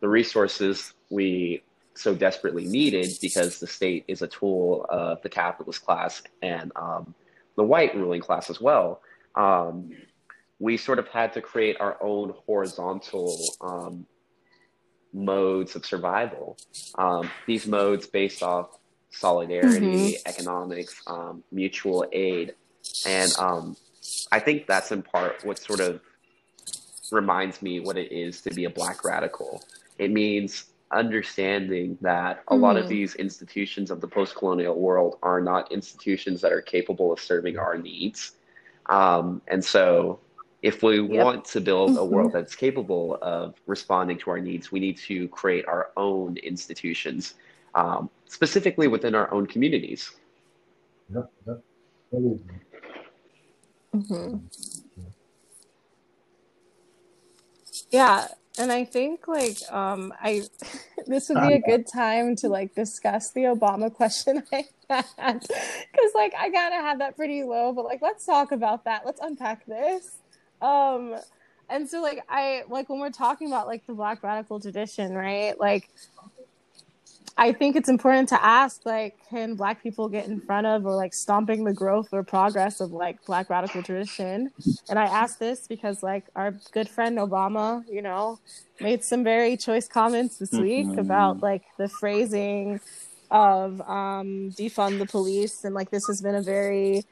the 0.00 0.08
resources 0.08 0.92
we 1.10 1.62
so 1.94 2.14
desperately 2.14 2.64
needed 2.64 3.08
because 3.22 3.60
the 3.60 3.66
state 3.66 4.04
is 4.08 4.20
a 4.20 4.26
tool 4.26 4.84
of 4.88 5.22
the 5.22 5.28
capitalist 5.28 5.84
class 5.84 6.22
and 6.42 6.72
um, 6.74 7.14
the 7.56 7.62
white 7.62 7.94
ruling 7.94 8.20
class 8.20 8.50
as 8.50 8.60
well. 8.60 9.00
Um, 9.36 9.92
we 10.58 10.76
sort 10.76 10.98
of 10.98 11.06
had 11.08 11.32
to 11.34 11.40
create 11.40 11.80
our 11.80 11.96
own 12.02 12.34
horizontal 12.46 13.36
um, 13.60 14.06
modes 15.12 15.76
of 15.76 15.86
survival. 15.86 16.56
Um, 16.96 17.30
these 17.46 17.66
modes 17.66 18.06
based 18.06 18.42
off 18.42 18.76
solidarity, 19.18 20.18
economics, 20.26 20.94
um, 21.06 21.42
mutual 21.52 22.04
aid, 22.12 22.54
and 23.06 23.32
um, 23.38 23.76
I 24.32 24.40
think 24.40 24.66
that's 24.66 24.92
in 24.92 25.02
part 25.02 25.44
what 25.44 25.58
sort 25.58 25.80
of 25.80 26.00
reminds 27.10 27.62
me 27.62 27.80
what 27.80 27.96
it 27.96 28.10
is 28.12 28.40
to 28.42 28.50
be 28.50 28.64
a 28.64 28.70
black 28.70 29.04
radical. 29.04 29.62
It 29.98 30.10
means 30.10 30.66
understanding 30.90 31.98
that 32.00 32.42
a 32.48 32.54
lot 32.54 32.76
of 32.76 32.86
Mhm. 32.86 32.88
these 32.88 33.14
institutions 33.16 33.90
of 33.90 34.00
the 34.00 34.08
post-colonial 34.08 34.78
world 34.78 35.18
are 35.22 35.40
not 35.40 35.70
institutions 35.72 36.40
that 36.40 36.52
are 36.52 36.60
capable 36.60 37.12
of 37.12 37.20
serving 37.20 37.58
our 37.58 37.76
needs. 37.78 38.36
Um, 38.86 39.40
and 39.48 39.64
so 39.64 40.20
if 40.62 40.82
we 40.82 41.00
Yep. 41.00 41.24
want 41.24 41.44
to 41.46 41.60
build 41.60 41.96
a 41.96 42.04
world 42.04 42.32
that's 42.32 42.54
capable 42.56 43.18
of 43.22 43.54
responding 43.66 44.18
to 44.18 44.30
our 44.30 44.40
needs, 44.40 44.72
we 44.72 44.80
need 44.80 44.96
to 44.98 45.28
create 45.28 45.66
our 45.66 45.90
own 45.96 46.36
institutions, 46.38 47.34
um, 47.74 48.08
specifically 48.34 48.88
within 48.88 49.14
our 49.14 49.32
own 49.32 49.46
communities. 49.46 50.10
Yep, 51.14 51.30
yep. 51.46 51.60
Absolutely. 52.12 52.54
Mhm. 53.94 54.48
Yeah, 57.90 58.26
and 58.58 58.72
I 58.72 58.84
think 58.84 59.28
like 59.28 59.58
um 59.70 60.12
I 60.20 60.42
this 61.06 61.28
would 61.28 61.40
be 61.40 61.52
a 61.52 61.60
good 61.60 61.86
time 61.92 62.34
to 62.36 62.48
like 62.48 62.74
discuss 62.74 63.30
the 63.32 63.42
Obama 63.42 63.92
question 63.92 64.42
I 64.52 64.64
had 65.18 65.40
because 65.40 66.12
like 66.14 66.34
I 66.38 66.50
gotta 66.50 66.76
have 66.76 66.98
that 66.98 67.16
pretty 67.16 67.44
low, 67.44 67.72
but 67.72 67.84
like 67.84 68.02
let's 68.02 68.26
talk 68.26 68.52
about 68.52 68.84
that. 68.84 69.06
Let's 69.06 69.20
unpack 69.20 69.64
this. 69.66 70.18
Um 70.60 71.14
and 71.68 71.88
so 71.88 72.02
like 72.02 72.24
I 72.28 72.62
like 72.68 72.88
when 72.88 72.98
we're 73.00 73.10
talking 73.10 73.48
about 73.48 73.66
like 73.68 73.86
the 73.86 73.94
black 73.94 74.22
radical 74.22 74.60
tradition, 74.60 75.14
right? 75.14 75.58
Like 75.58 75.88
I 77.36 77.52
think 77.52 77.74
it's 77.76 77.88
important 77.88 78.28
to 78.28 78.44
ask 78.44 78.80
like 78.84 79.14
can 79.30 79.56
black 79.56 79.82
people 79.82 80.08
get 80.08 80.26
in 80.28 80.40
front 80.40 80.66
of 80.66 80.86
or 80.86 80.94
like 80.96 81.12
stomping 81.14 81.64
the 81.64 81.72
growth 81.72 82.08
or 82.12 82.22
progress 82.22 82.80
of 82.80 82.92
like 82.92 83.16
black 83.26 83.50
radical 83.50 83.82
tradition? 83.82 84.50
And 84.88 84.98
I 84.98 85.06
ask 85.06 85.38
this 85.38 85.66
because 85.66 86.02
like 86.02 86.24
our 86.36 86.60
good 86.72 86.88
friend 86.88 87.18
Obama, 87.18 87.82
you 87.88 88.02
know, 88.02 88.38
made 88.80 89.02
some 89.02 89.24
very 89.24 89.56
choice 89.56 89.88
comments 89.88 90.38
this 90.38 90.58
week 90.58 90.92
Mhm. 90.94 90.98
about 90.98 91.42
like 91.42 91.62
the 91.78 91.88
phrasing 91.88 92.80
of 93.30 93.80
um 93.82 94.52
defund 94.54 94.98
the 94.98 95.06
police 95.06 95.64
and 95.64 95.74
like 95.74 95.90
this 95.90 96.06
has 96.06 96.20
been 96.20 96.34
a 96.34 96.42
very 96.42 97.02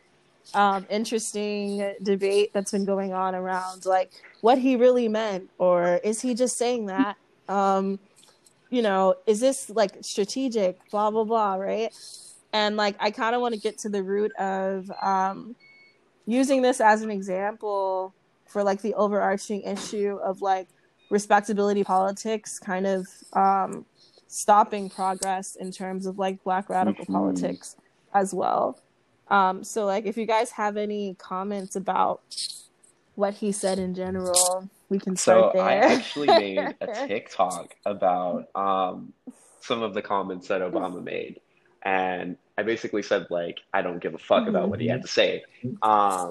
um 0.54 0.86
interesting 0.90 1.94
debate 2.02 2.50
that's 2.54 2.72
been 2.72 2.84
going 2.84 3.12
on 3.12 3.34
around 3.34 3.84
like 3.86 4.12
what 4.40 4.58
he 4.58 4.76
really 4.76 5.08
meant 5.08 5.50
or 5.58 6.00
is 6.04 6.20
he 6.20 6.34
just 6.34 6.58
saying 6.58 6.86
that 6.86 7.16
um 7.48 7.98
you 8.72 8.82
know 8.82 9.14
is 9.26 9.38
this 9.40 9.70
like 9.70 9.92
strategic 10.02 10.78
blah 10.90 11.10
blah 11.12 11.24
blah 11.24 11.54
right? 11.54 11.92
And 12.54 12.76
like 12.76 12.96
i 13.00 13.10
kind 13.10 13.34
of 13.34 13.40
want 13.40 13.54
to 13.54 13.60
get 13.60 13.78
to 13.78 13.88
the 13.88 14.02
root 14.02 14.32
of 14.38 14.90
um 15.02 15.54
using 16.26 16.62
this 16.62 16.80
as 16.80 17.02
an 17.02 17.10
example 17.10 18.14
for 18.48 18.62
like 18.64 18.82
the 18.82 18.94
overarching 18.94 19.62
issue 19.62 20.18
of 20.24 20.42
like 20.42 20.68
respectability 21.10 21.84
politics 21.84 22.58
kind 22.58 22.86
of 22.86 23.06
um 23.34 23.84
stopping 24.28 24.88
progress 24.88 25.56
in 25.56 25.70
terms 25.70 26.06
of 26.06 26.18
like 26.18 26.42
black 26.42 26.70
radical 26.70 27.04
Mhm. 27.06 27.12
politics 27.12 27.76
as 28.14 28.32
well. 28.34 28.78
Um 29.28 29.64
so 29.64 29.84
like 29.86 30.06
if 30.06 30.16
you 30.16 30.26
guys 30.26 30.52
have 30.52 30.76
any 30.76 31.14
comments 31.18 31.76
about 31.76 32.22
what 33.14 33.34
he 33.34 33.52
said 33.52 33.78
in 33.78 33.94
general 33.94 34.70
we 34.92 34.98
can 34.98 35.16
So 35.16 35.50
there 35.54 35.62
I 35.62 35.74
actually 35.76 36.28
made 36.28 36.76
a 36.80 36.86
TikTok 37.08 37.74
about 37.86 38.48
um, 38.54 39.12
some 39.60 39.82
of 39.82 39.94
the 39.94 40.02
comments 40.02 40.48
that 40.48 40.60
Obama 40.60 41.02
made, 41.02 41.40
and 41.82 42.36
I 42.58 42.62
basically 42.62 43.02
said 43.02 43.26
like 43.30 43.58
I 43.72 43.80
don't 43.82 44.00
give 44.00 44.14
a 44.14 44.18
fuck 44.18 44.46
about 44.48 44.68
what 44.68 44.80
he 44.80 44.86
had 44.88 45.02
to 45.02 45.08
say. 45.08 45.42
Um, 45.82 46.30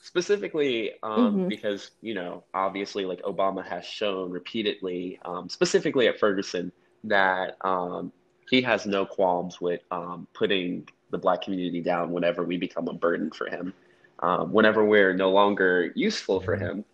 specifically 0.00 0.92
um, 1.02 1.40
Mhm. 1.40 1.48
because 1.48 1.90
you 2.00 2.14
know 2.14 2.44
obviously 2.54 3.04
like 3.04 3.20
Obama 3.22 3.66
has 3.66 3.84
shown 3.84 4.30
repeatedly, 4.30 5.18
um, 5.24 5.48
specifically 5.48 6.06
at 6.06 6.18
Ferguson, 6.20 6.70
that 7.04 7.56
um, 7.62 8.12
he 8.48 8.62
has 8.62 8.86
no 8.86 9.04
qualms 9.04 9.60
with 9.60 9.80
um, 9.90 10.28
putting 10.32 10.88
the 11.10 11.18
black 11.18 11.42
community 11.42 11.80
down 11.80 12.12
whenever 12.12 12.44
we 12.44 12.56
become 12.56 12.86
a 12.88 12.92
burden 12.92 13.30
for 13.30 13.46
him, 13.48 13.74
um, 14.20 14.52
whenever 14.52 14.84
we're 14.84 15.12
no 15.14 15.30
longer 15.30 15.92
useful 15.96 16.40
for 16.40 16.54
him, 16.56 16.84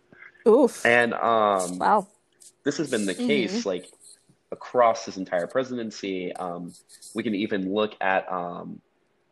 Oof. 0.47 0.85
and 0.85 1.13
um, 1.13 1.79
wow. 1.79 2.07
this 2.63 2.77
has 2.77 2.89
been 2.89 3.05
the 3.05 3.13
case 3.13 3.65
like 3.65 3.89
across 4.51 5.05
his 5.05 5.17
entire 5.17 5.47
presidency. 5.47 6.33
Um, 6.35 6.73
we 7.13 7.23
can 7.23 7.35
even 7.35 7.73
look 7.73 7.95
at 8.01 8.31
um, 8.31 8.79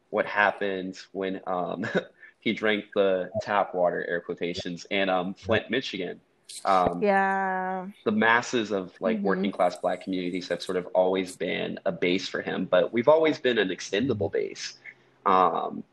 what 0.09 0.25
happened 0.25 0.99
when 1.11 1.41
um, 1.47 1.85
he 2.39 2.53
drank 2.53 2.85
the 2.95 3.29
tap 3.41 3.73
water, 3.73 4.05
air 4.07 4.19
quotations, 4.19 4.85
in 4.89 5.09
um, 5.09 5.33
Flint, 5.33 5.69
Michigan. 5.69 6.19
Um, 6.65 7.01
Yeah. 7.01 7.87
the 8.03 8.11
masses 8.11 8.71
of 8.71 8.93
like 8.99 9.19
Mhm. 9.19 9.23
working 9.23 9.51
class 9.51 9.77
black 9.77 10.01
communities 10.03 10.47
have 10.49 10.61
sort 10.61 10.77
of 10.77 10.85
always 10.87 11.35
been 11.35 11.79
a 11.85 11.91
base 11.91 12.27
for 12.27 12.41
him, 12.41 12.65
but 12.65 12.91
we've 12.91 13.07
always 13.07 13.39
been 13.39 13.57
an 13.57 13.69
extendable 13.69 14.31
base. 14.31 14.77
Um, 15.25 15.83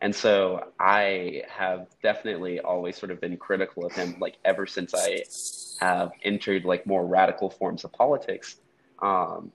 and 0.00 0.14
so 0.14 0.68
I 0.78 1.42
have 1.48 1.86
definitely 2.02 2.60
always 2.60 2.96
sort 2.96 3.10
of 3.12 3.20
been 3.20 3.36
critical 3.36 3.84
of 3.86 3.92
him, 3.92 4.16
like 4.20 4.36
ever 4.44 4.66
since 4.66 4.94
I 4.94 5.24
have 5.84 6.12
entered 6.22 6.64
like 6.64 6.86
more 6.86 7.06
radical 7.06 7.50
forms 7.50 7.84
of 7.84 7.92
politics. 7.92 8.56
Um, 9.00 9.52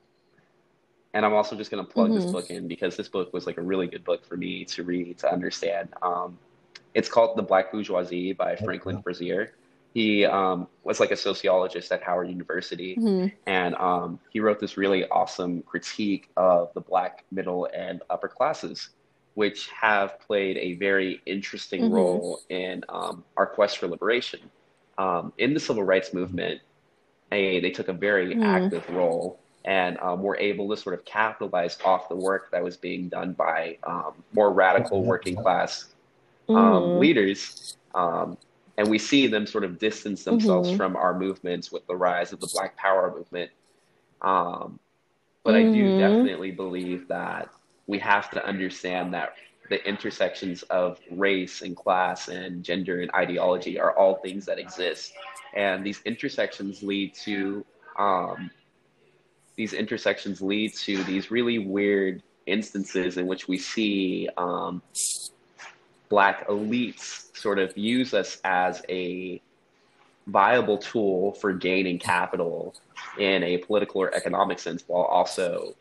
and 1.14 1.26
I'm 1.26 1.34
also 1.34 1.56
just 1.56 1.72
going 1.72 1.86
to 1.86 1.92
plug 1.92 2.14
this 2.14 2.26
Mhm. 2.26 2.32
book 2.32 2.50
in 2.52 2.68
because 2.68 2.98
this 2.98 3.08
book 3.08 3.32
was 3.34 3.46
like 3.48 3.58
a 3.58 3.62
really 3.62 3.88
good 3.88 4.04
book 4.04 4.26
for 4.26 4.36
me 4.36 4.66
to 4.66 4.84
read 4.84 5.18
to 5.20 5.32
understand. 5.32 5.90
Um, 6.02 6.38
it's 6.94 7.10
called 7.10 7.38
The 7.38 7.44
Black 7.44 7.72
Bourgeoisie 7.72 8.34
by 8.34 8.56
Franklin 8.56 9.02
Frazier. 9.02 9.54
He 9.94 10.26
um, 10.26 10.68
was 10.84 11.00
like 11.00 11.12
a 11.12 11.16
sociologist 11.16 11.92
at 11.92 12.04
Howard 12.04 12.28
University, 12.30 12.98
Mhm. 12.98 13.32
and 13.46 13.76
um, 13.76 14.20
he 14.32 14.42
wrote 14.42 14.60
this 14.60 14.76
really 14.78 15.08
awesome 15.08 15.62
critique 15.62 16.30
of 16.36 16.74
the 16.74 16.82
black 16.82 17.24
middle 17.32 17.70
and 17.74 18.02
upper 18.10 18.28
classes, 18.28 18.90
which 19.36 19.70
have 19.72 20.20
played 20.22 20.58
a 20.58 20.76
very 20.76 21.22
interesting 21.26 21.90
Mhm. 21.90 21.92
role 21.92 22.42
in 22.50 22.84
um, 22.90 23.24
our 23.38 23.46
quest 23.48 23.80
for 23.80 23.88
liberation. 23.88 24.40
Um, 24.98 25.34
in 25.38 25.54
the 25.54 25.60
civil 25.60 25.84
rights 25.84 26.14
movement, 26.14 26.62
they, 27.32 27.60
they 27.60 27.72
took 27.72 27.90
a 27.90 27.94
very 27.94 28.36
Mhm. 28.36 28.44
active 28.44 28.88
role 28.90 29.40
and 29.66 29.98
um, 30.00 30.22
were 30.24 30.38
able 30.38 30.70
to 30.70 30.78
sort 30.78 30.96
of 30.96 31.06
capitalize 31.06 31.78
off 31.86 32.10
the 32.10 32.16
work 32.16 32.52
that 32.52 32.64
was 32.64 32.78
being 32.78 33.10
done 33.10 33.34
by 33.34 33.78
um, 33.86 34.14
more 34.34 34.54
radical 34.54 35.04
working 35.04 35.36
class 35.36 35.88
um, 36.54 36.92
Mhm. 36.94 36.98
leaders. 36.98 37.58
Um, 37.96 38.38
and 38.78 38.90
we 38.90 39.00
see 39.00 39.28
them 39.28 39.48
sort 39.48 39.64
of 39.64 39.80
distance 39.80 40.24
themselves 40.24 40.70
Mhm. 40.70 40.72
from 40.72 40.96
our 40.96 41.18
movements 41.18 41.72
with 41.72 41.88
the 41.88 41.96
rise 41.96 42.34
of 42.34 42.40
the 42.42 42.48
Black 42.48 42.78
Power 42.78 43.14
movement. 43.16 43.52
Um, 44.22 44.80
but 45.44 45.56
I 45.56 45.64
do 45.64 45.92
Mhm. 45.92 45.94
definitely 45.94 46.52
believe 46.52 47.08
that 47.10 47.50
we 47.88 48.00
have 48.00 48.30
to 48.32 48.46
understand 48.46 49.14
that 49.14 49.34
the 49.70 49.84
intersections 49.88 50.64
of 50.64 51.00
race 51.12 51.62
and 51.62 51.76
class 51.76 52.28
and 52.28 52.64
gender 52.64 53.02
and 53.02 53.12
ideology 53.12 53.80
are 53.80 53.98
all 53.98 54.16
things 54.16 54.46
that 54.46 54.60
exist. 54.60 55.14
And 55.56 55.86
these 55.86 56.02
intersections 56.06 56.84
lead 56.84 57.16
to 57.24 57.66
um, 57.98 58.52
these 59.56 59.74
intersections 59.74 60.42
lead 60.42 60.74
to 60.76 61.04
these 61.06 61.32
really 61.32 61.60
weird 61.60 62.22
instances 62.46 63.18
in 63.18 63.26
which 63.26 63.48
we 63.48 63.58
see 63.58 64.30
um, 64.38 64.82
black 66.10 66.48
elites 66.48 67.36
sort 67.36 67.58
of 67.58 67.76
use 67.78 68.14
us 68.14 68.40
as 68.44 68.84
a 68.90 69.42
viable 70.28 70.78
tool 70.78 71.34
for 71.34 71.54
gaining 71.54 72.00
capital 72.00 72.76
in 73.18 73.44
a 73.44 73.58
political 73.60 74.02
or 74.02 74.14
economic 74.14 74.60
sense 74.60 74.84
while 74.88 75.04
also 75.04 75.74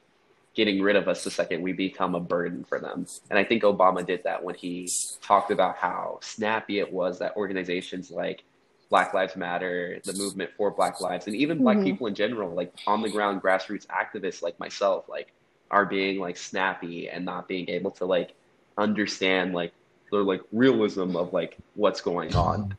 getting 0.55 0.81
rid 0.81 0.97
of 0.97 1.09
us 1.09 1.25
the 1.25 1.31
second 1.31 1.63
we 1.63 1.73
become 1.73 2.15
a 2.15 2.21
burden 2.21 2.65
for 2.65 2.79
them. 2.79 3.07
And 3.31 3.39
I 3.39 3.45
think 3.45 3.63
Obama 3.63 4.07
did 4.07 4.23
that 4.25 4.43
when 4.43 4.55
he 4.55 4.89
talked 5.21 5.51
about 5.51 5.77
how 5.77 6.19
snappy 6.23 6.79
it 6.79 6.93
was 6.93 7.19
that 7.19 7.37
organizations 7.37 8.11
like 8.11 8.45
Black 8.89 9.13
Lives 9.15 9.35
Matter, 9.35 9.99
the 10.05 10.13
movement 10.13 10.51
for 10.57 10.71
Black 10.71 11.01
Lives, 11.01 11.27
and 11.27 11.35
even 11.35 11.59
Black 11.59 11.79
Mhm. 11.79 11.85
people 11.85 12.07
in 12.07 12.15
general, 12.15 12.55
like 12.55 12.73
on 12.87 13.03
the 13.03 13.09
ground 13.09 13.43
grassroots 13.43 13.87
activists 13.87 14.43
like 14.43 14.59
myself, 14.61 15.09
like 15.09 15.33
are 15.71 15.85
being 15.87 16.21
like 16.21 16.37
snappy 16.37 17.09
and 17.09 17.25
not 17.25 17.49
being 17.49 17.69
able 17.69 17.91
to 17.91 18.05
like 18.05 18.35
understand 18.79 19.55
like 19.55 19.73
the 20.13 20.19
like 20.19 20.43
realism 20.53 21.17
of 21.17 21.33
like 21.33 21.57
what's 21.75 22.01
going 22.01 22.35
on. 22.37 22.77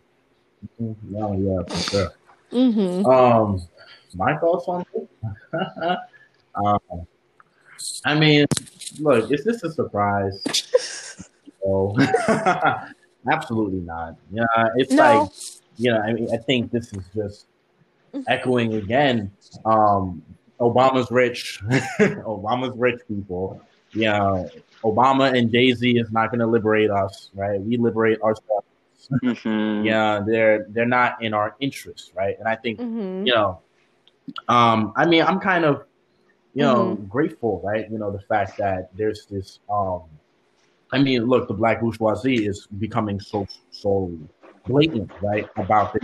No, 0.79 1.33
yeah, 1.33 1.75
for 1.75 1.89
sure. 1.89 2.13
Mhm. 2.51 3.05
Um, 3.05 3.61
my 4.13 4.37
thoughts 4.37 4.65
on 4.67 4.85
this? 4.93 5.07
um, 6.55 6.79
I 8.05 8.15
mean, 8.17 8.45
look, 8.99 9.31
is 9.31 9.43
this 9.43 9.63
a 9.63 9.71
surprise? 9.71 10.43
No, 11.65 11.95
absolutely 13.31 13.79
not. 13.81 14.15
Yeah, 14.31 14.43
it's 14.75 14.91
No. 14.93 15.03
like, 15.03 15.29
you 15.77 15.91
know, 15.91 15.99
I 15.99 16.13
mean, 16.13 16.29
I 16.33 16.37
think 16.37 16.71
this 16.71 16.93
is 16.93 17.03
just 17.15 17.47
echoing 18.27 18.75
again. 18.75 19.31
Um, 19.65 20.21
Obama's 20.59 21.11
rich, 21.11 21.59
Obama's 21.99 22.77
rich 22.77 23.01
people. 23.07 23.61
Yeah, 23.93 24.45
Obama 24.83 25.37
and 25.37 25.51
Jay 25.51 25.71
Z 25.73 25.97
is 25.97 26.11
not 26.11 26.29
going 26.29 26.39
to 26.39 26.47
liberate 26.47 26.89
us, 26.91 27.29
right? 27.33 27.59
We 27.61 27.77
liberate 27.77 28.21
ourselves. 28.21 28.65
Mm-hmm. 29.23 29.85
Yeah, 29.85 30.21
they're 30.25 30.65
they're 30.69 30.85
not 30.85 31.21
in 31.21 31.33
our 31.33 31.55
interest, 31.59 32.11
right? 32.15 32.35
And 32.39 32.47
I 32.47 32.55
think 32.55 32.79
Mhm. 32.79 33.25
you 33.27 33.33
know, 33.33 33.59
um, 34.47 34.93
I 34.95 35.05
mean, 35.05 35.23
I'm 35.23 35.39
kind 35.39 35.63
of, 35.65 35.83
you 36.55 36.63
know, 36.63 36.95
grateful, 37.09 37.61
right? 37.63 37.85
You 37.91 37.99
know, 37.99 38.11
the 38.11 38.21
fact 38.21 38.57
that 38.57 38.89
there's 38.95 39.27
this, 39.29 39.59
um, 39.69 40.03
I 40.91 40.99
mean, 40.99 41.25
look, 41.25 41.47
the 41.49 41.53
black 41.53 41.81
bourgeoisie 41.81 42.47
is 42.47 42.65
becoming 42.79 43.19
so 43.19 43.45
so 43.71 44.17
blatant, 44.65 45.11
right, 45.21 45.45
about 45.57 45.91
the 45.93 45.99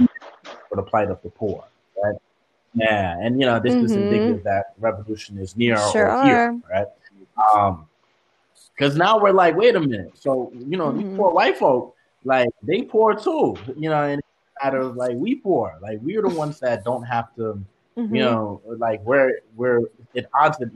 for 0.68 0.76
the 0.76 0.84
plight 0.84 1.10
of 1.10 1.22
the 1.24 1.30
poor, 1.30 1.64
right? 2.04 2.16
Yeah, 2.74 3.18
and 3.20 3.40
you 3.40 3.46
know, 3.46 3.60
this 3.60 3.76
is 3.76 3.94
Mhm. 3.94 4.04
indicative 4.04 4.44
that 4.44 4.74
revolution 4.78 5.38
is 5.38 5.56
near 5.56 5.78
Sure 5.78 6.12
or 6.12 6.18
here, 6.22 6.38
are. 6.38 6.62
right? 6.70 6.88
Um, 7.56 7.88
because 8.76 8.98
now 8.98 9.20
we're 9.22 9.32
like, 9.32 9.56
wait 9.56 9.76
a 9.76 9.80
minute, 9.80 10.12
so 10.18 10.52
you 10.54 10.78
know, 10.78 10.92
Mhm. 10.92 10.98
these 10.98 11.08
poor 11.16 11.32
white 11.32 11.58
folk, 11.58 11.96
like 12.26 12.50
they 12.62 12.82
poor 12.82 13.16
too, 13.16 13.56
you 13.78 13.90
know, 13.90 14.04
and 14.04 14.22
out 14.62 14.76
of 14.76 14.98
like 14.98 15.16
we 15.16 15.36
poor, 15.36 15.78
like 15.82 16.00
we're 16.02 16.22
the 16.22 16.36
ones 16.36 16.60
that 16.60 16.84
don't 16.84 17.04
have 17.04 17.34
to 17.36 17.64
Mhm. 17.98 18.16
you 18.16 18.22
know, 18.24 18.62
like 18.78 19.02
we're 19.04 19.40
we're 19.56 19.82
at 20.16 20.26
odds 20.40 20.58
with, 20.60 20.72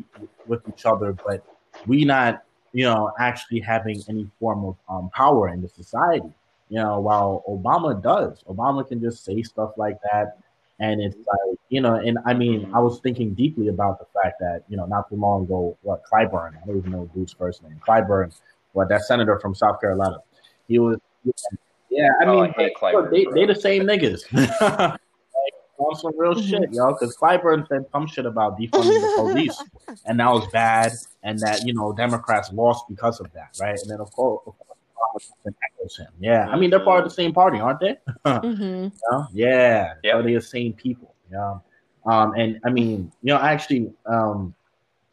with 0.47 0.61
each 0.67 0.85
other, 0.85 1.13
but 1.13 1.45
we 1.87 2.03
not, 2.05 2.43
you 2.73 2.83
know, 2.83 3.11
actually 3.19 3.59
having 3.59 4.01
any 4.09 4.29
form 4.39 4.65
of 4.65 4.75
um, 4.89 5.09
power 5.11 5.49
in 5.49 5.61
the 5.61 5.69
society. 5.69 6.31
You 6.69 6.79
know, 6.79 6.99
while 6.99 7.43
Obama 7.47 8.01
does, 8.01 8.43
Obama 8.49 8.87
can 8.87 8.99
just 8.99 9.23
say 9.23 9.43
stuff 9.43 9.71
like 9.77 9.97
that, 10.11 10.39
and 10.79 10.99
it's 11.01 11.15
like, 11.15 11.57
you 11.69 11.79
know, 11.79 11.95
and 11.95 12.17
I 12.25 12.33
mean, 12.33 12.69
I 12.73 12.79
was 12.79 12.99
thinking 12.99 13.33
deeply 13.33 13.67
about 13.67 13.99
the 13.99 14.05
fact 14.19 14.39
that, 14.39 14.63
you 14.67 14.75
know, 14.75 14.85
not 14.85 15.07
too 15.09 15.15
long 15.15 15.43
ago, 15.43 15.77
what 15.83 16.01
Clyburn, 16.11 16.53
I 16.61 16.65
don't 16.65 16.77
even 16.77 16.91
know 16.91 17.09
dude's 17.13 17.33
first 17.33 17.63
name, 17.63 17.79
Clyburn, 17.87 18.35
what 18.73 18.89
that 18.89 19.03
senator 19.03 19.39
from 19.39 19.53
South 19.55 19.79
Carolina, 19.79 20.17
he 20.67 20.79
was, 20.79 20.97
yeah, 21.89 22.09
I 22.19 22.25
Oh, 22.25 22.41
mean, 22.41 22.53
I 22.57 22.63
they, 22.63 22.73
Clyburn, 22.73 23.11
they, 23.11 23.25
they 23.33 23.45
the 23.45 23.55
same 23.55 23.83
niggas. 23.83 24.97
like, 25.77 25.87
on 25.87 25.95
some 25.95 26.11
real 26.17 26.39
shit, 26.39 26.71
yo. 26.71 26.93
Because 26.93 27.15
Clyburn 27.17 27.67
said 27.67 27.85
some 27.91 28.07
shit 28.07 28.25
about 28.25 28.57
defunding 28.59 29.01
the 29.01 29.13
police, 29.17 29.63
and 30.05 30.19
that 30.19 30.29
was 30.31 30.47
bad, 30.51 30.91
and 31.23 31.39
that 31.39 31.65
you 31.65 31.73
know 31.73 31.93
Democrats 31.93 32.51
lost 32.51 32.85
because 32.89 33.19
of 33.19 33.31
that, 33.33 33.57
right? 33.59 33.77
And 33.79 33.89
then 33.89 33.99
of 33.99 34.11
course, 34.11 34.41
of 34.47 34.53
course 34.57 35.31
Obama 35.45 35.53
echoes 35.79 35.97
him. 35.97 36.07
Yeah, 36.19 36.47
I 36.47 36.57
mean 36.57 36.69
they're 36.69 36.79
part 36.79 37.03
of 37.03 37.09
the 37.09 37.13
same 37.15 37.33
party, 37.33 37.59
aren't 37.59 37.79
they? 37.79 37.97
Mhm. 38.25 38.91
Yeah, 39.05 39.25
yeah. 39.33 39.93
Yep. 40.03 40.23
They're 40.23 40.33
the 40.35 40.41
same 40.41 40.73
people. 40.73 41.13
Yeah. 41.31 41.57
Um, 42.05 42.33
and 42.33 42.59
I 42.63 42.69
mean, 42.69 43.11
you 43.23 43.33
know, 43.33 43.39
actually, 43.39 43.91
um, 44.05 44.53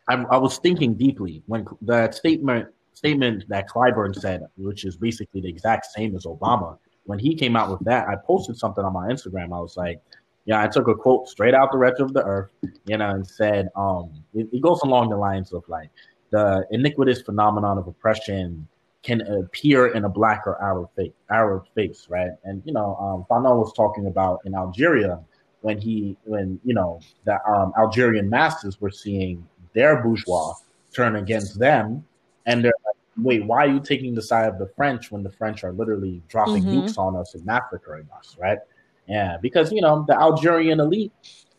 I, 0.08 0.14
I 0.30 0.36
was 0.36 0.58
thinking 0.58 0.94
deeply 0.94 1.42
when 1.46 1.66
that 1.82 2.14
statement 2.14 2.68
statement 2.94 3.44
that 3.48 3.68
Clyburn 3.68 4.14
said, 4.14 4.42
which 4.56 4.84
is 4.84 4.96
basically 4.96 5.40
the 5.40 5.48
exact 5.48 5.86
same 5.86 6.14
as 6.14 6.24
Obama, 6.24 6.78
when 7.04 7.18
he 7.18 7.34
came 7.34 7.56
out 7.56 7.70
with 7.70 7.80
that, 7.80 8.08
I 8.08 8.16
posted 8.16 8.56
something 8.56 8.84
on 8.84 8.92
my 8.92 9.08
Instagram. 9.08 9.46
I 9.56 9.60
was 9.60 9.76
like, 9.76 10.00
yeah, 10.44 10.62
I 10.62 10.66
took 10.66 10.88
a 10.88 10.94
quote 10.94 11.28
straight 11.28 11.54
out 11.54 11.70
the 11.72 11.78
wretch 11.78 12.00
of 12.00 12.12
the 12.12 12.24
earth, 12.24 12.50
you 12.86 12.96
know, 12.98 13.10
and 13.10 13.26
said, 13.26 13.68
um, 13.76 14.10
it, 14.34 14.48
it 14.52 14.60
goes 14.60 14.80
along 14.82 15.10
the 15.10 15.16
lines 15.16 15.52
of 15.52 15.62
like 15.68 15.90
the 16.30 16.66
iniquitous 16.70 17.22
phenomenon 17.22 17.78
of 17.78 17.86
oppression 17.86 18.66
can 19.02 19.20
appear 19.22 19.88
in 19.88 20.04
a 20.04 20.08
black 20.08 20.46
or 20.46 20.60
Arab 20.62 20.88
face, 20.96 21.12
Arab 21.30 21.64
face, 21.74 22.06
right? 22.08 22.30
And 22.44 22.62
you 22.64 22.72
know, 22.72 22.96
um, 22.96 23.24
Fanon 23.28 23.58
was 23.58 23.72
talking 23.72 24.06
about 24.06 24.40
in 24.44 24.54
Algeria 24.54 25.20
when 25.60 25.78
he, 25.78 26.16
when 26.24 26.60
you 26.64 26.74
know, 26.74 27.00
the 27.24 27.38
um, 27.48 27.72
Algerian 27.78 28.28
masses 28.28 28.80
were 28.80 28.90
seeing 28.90 29.46
their 29.74 30.02
bourgeois 30.02 30.54
turn 30.92 31.16
against 31.16 31.58
them, 31.58 32.04
and 32.46 32.64
they're 32.64 32.72
like, 32.84 32.96
"Wait, 33.24 33.44
why 33.44 33.64
are 33.64 33.68
you 33.68 33.80
taking 33.80 34.14
the 34.14 34.22
side 34.22 34.48
of 34.48 34.58
the 34.58 34.66
French 34.76 35.10
when 35.10 35.22
the 35.22 35.30
French 35.30 35.64
are 35.64 35.72
literally 35.72 36.22
dropping 36.28 36.64
Mhm. 36.64 36.84
nukes 36.84 36.98
on 36.98 37.16
us 37.16 37.34
and 37.34 37.44
massacring 37.44 38.08
us?" 38.16 38.36
Right? 38.40 38.58
Yeah, 39.06 39.36
because 39.40 39.72
you 39.72 39.80
know 39.80 40.04
the 40.06 40.14
Algerian 40.18 40.80
elite, 40.80 41.12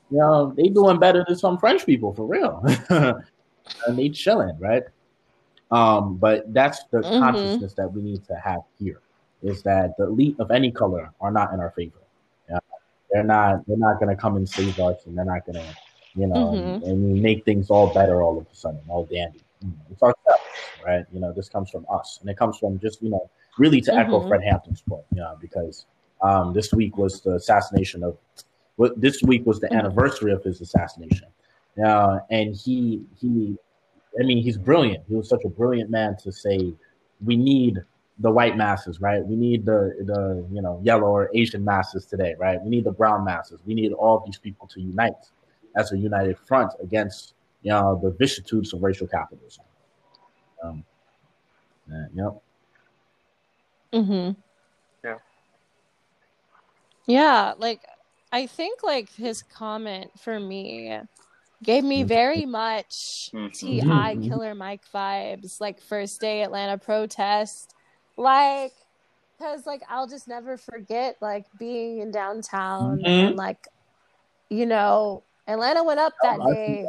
you 0.09 0.17
know, 0.17 0.53
they 0.55 0.69
doing 0.69 0.99
better 0.99 1.23
than 1.27 1.37
some 1.37 1.57
French 1.57 1.85
people 1.85 2.13
for 2.13 2.25
real, 2.25 2.63
and 2.89 3.97
they 3.97 4.09
chilling, 4.09 4.57
right? 4.59 4.83
Um, 5.71 6.17
but 6.17 6.53
that's 6.53 6.83
the 6.91 6.99
Mhm. 6.99 7.19
consciousness 7.19 7.73
that 7.73 7.91
we 7.91 8.01
need 8.01 8.23
to 8.27 8.35
have 8.35 8.61
here 8.79 9.01
is 9.41 9.61
that 9.63 9.97
the 9.97 10.05
elite 10.05 10.39
of 10.39 10.51
any 10.51 10.71
color 10.71 11.11
are 11.19 11.31
not 11.31 11.53
in 11.53 11.59
our 11.59 11.71
favor. 11.71 11.97
Yeah. 12.49 12.59
They're 13.11 13.23
not 13.23 13.65
they're 13.67 13.77
not 13.77 13.99
gonna 13.99 14.15
come 14.15 14.37
and 14.37 14.47
save 14.47 14.79
us 14.79 15.05
and 15.05 15.17
they're 15.17 15.25
not 15.25 15.45
gonna, 15.45 15.75
you 16.15 16.27
know, 16.27 16.49
and, 16.51 16.83
and 16.83 17.21
make 17.21 17.43
things 17.43 17.69
all 17.69 17.87
better 17.93 18.21
all 18.21 18.37
of 18.37 18.45
a 18.51 18.55
sudden, 18.55 18.79
all 18.87 19.05
dandy. 19.05 19.41
It's 19.91 20.01
ourselves, 20.03 20.43
right? 20.85 21.05
You 21.11 21.19
know, 21.19 21.31
this 21.31 21.49
comes 21.49 21.69
from 21.69 21.85
us. 21.89 22.19
And 22.21 22.29
it 22.29 22.37
comes 22.37 22.57
from 22.57 22.79
just, 22.79 23.01
you 23.01 23.09
know, 23.09 23.29
really 23.57 23.81
to 23.81 23.95
echo 23.97 24.19
Mhm. 24.21 24.27
Fred 24.27 24.43
Hampton's 24.43 24.81
point, 24.81 25.05
you 25.11 25.21
know, 25.21 25.37
because 25.41 25.85
um 26.23 26.53
this 26.53 26.73
week 26.73 26.97
was 26.97 27.21
the 27.21 27.35
assassination 27.35 28.03
of 28.03 28.17
this 28.97 29.21
week 29.21 29.45
was 29.45 29.59
the 29.59 29.67
Mhm. 29.67 29.77
anniversary 29.79 30.31
of 30.31 30.43
his 30.43 30.59
assassination. 30.61 31.27
Uh, 31.83 32.19
and 32.29 32.55
he 32.55 33.05
he 33.19 33.57
I 34.19 34.23
mean, 34.23 34.43
he's 34.43 34.57
brilliant. 34.57 35.03
He 35.07 35.15
was 35.15 35.27
such 35.27 35.43
a 35.43 35.49
brilliant 35.49 35.89
man 35.89 36.15
to 36.17 36.31
say 36.31 36.73
we 37.25 37.35
need 37.35 37.83
the 38.19 38.29
white 38.29 38.55
masses, 38.55 39.01
right? 39.01 39.25
We 39.25 39.35
need 39.35 39.65
the 39.65 39.95
the 40.05 40.45
you 40.51 40.61
know 40.61 40.79
yellow 40.83 41.07
or 41.07 41.29
Asian 41.33 41.63
masses 41.65 42.05
today, 42.05 42.35
right? 42.37 42.61
We 42.61 42.69
need 42.69 42.83
the 42.83 42.91
brown 42.91 43.25
masses. 43.25 43.59
We 43.65 43.73
need 43.73 43.91
all 43.93 44.19
these 44.25 44.37
people 44.37 44.67
to 44.67 44.81
unite 44.81 45.13
as 45.75 45.91
a 45.91 45.97
united 45.97 46.37
front 46.37 46.71
against 46.79 47.33
you 47.63 47.71
know 47.71 47.99
the 48.01 48.11
vicissitudes 48.11 48.71
of 48.73 48.83
racial 48.83 49.07
capitalism. 49.07 49.65
Um, 50.63 50.83
uh, 51.91 52.05
yep. 52.13 52.41
Mm-hmm. 53.93 54.39
Yeah. 57.07 57.53
Like 57.57 57.81
I 58.31 58.47
think 58.47 58.83
like 58.83 59.09
his 59.11 59.43
comment 59.43 60.11
for 60.19 60.39
me 60.39 60.99
gave 61.63 61.83
me 61.83 62.03
very 62.03 62.45
much 62.45 63.29
Mhm. 63.33 63.53
T.I. 63.53 64.15
Mhm. 64.17 64.27
Killer 64.27 64.55
Mike 64.55 64.83
vibes, 64.93 65.61
like 65.61 65.81
first 65.81 66.19
day 66.21 66.43
Atlanta 66.43 66.77
protest, 66.77 67.73
like 68.17 68.73
because 69.37 69.65
like 69.65 69.81
I'll 69.89 70.07
just 70.07 70.27
never 70.27 70.57
forget 70.57 71.17
like 71.21 71.45
being 71.57 71.99
in 71.99 72.11
downtown 72.11 72.99
Mhm. 72.99 73.27
and 73.29 73.35
like 73.37 73.67
you 74.49 74.65
know 74.65 75.23
Atlanta 75.47 75.83
went 75.83 75.99
up 75.99 76.13
that 76.23 76.39
day, 76.45 76.85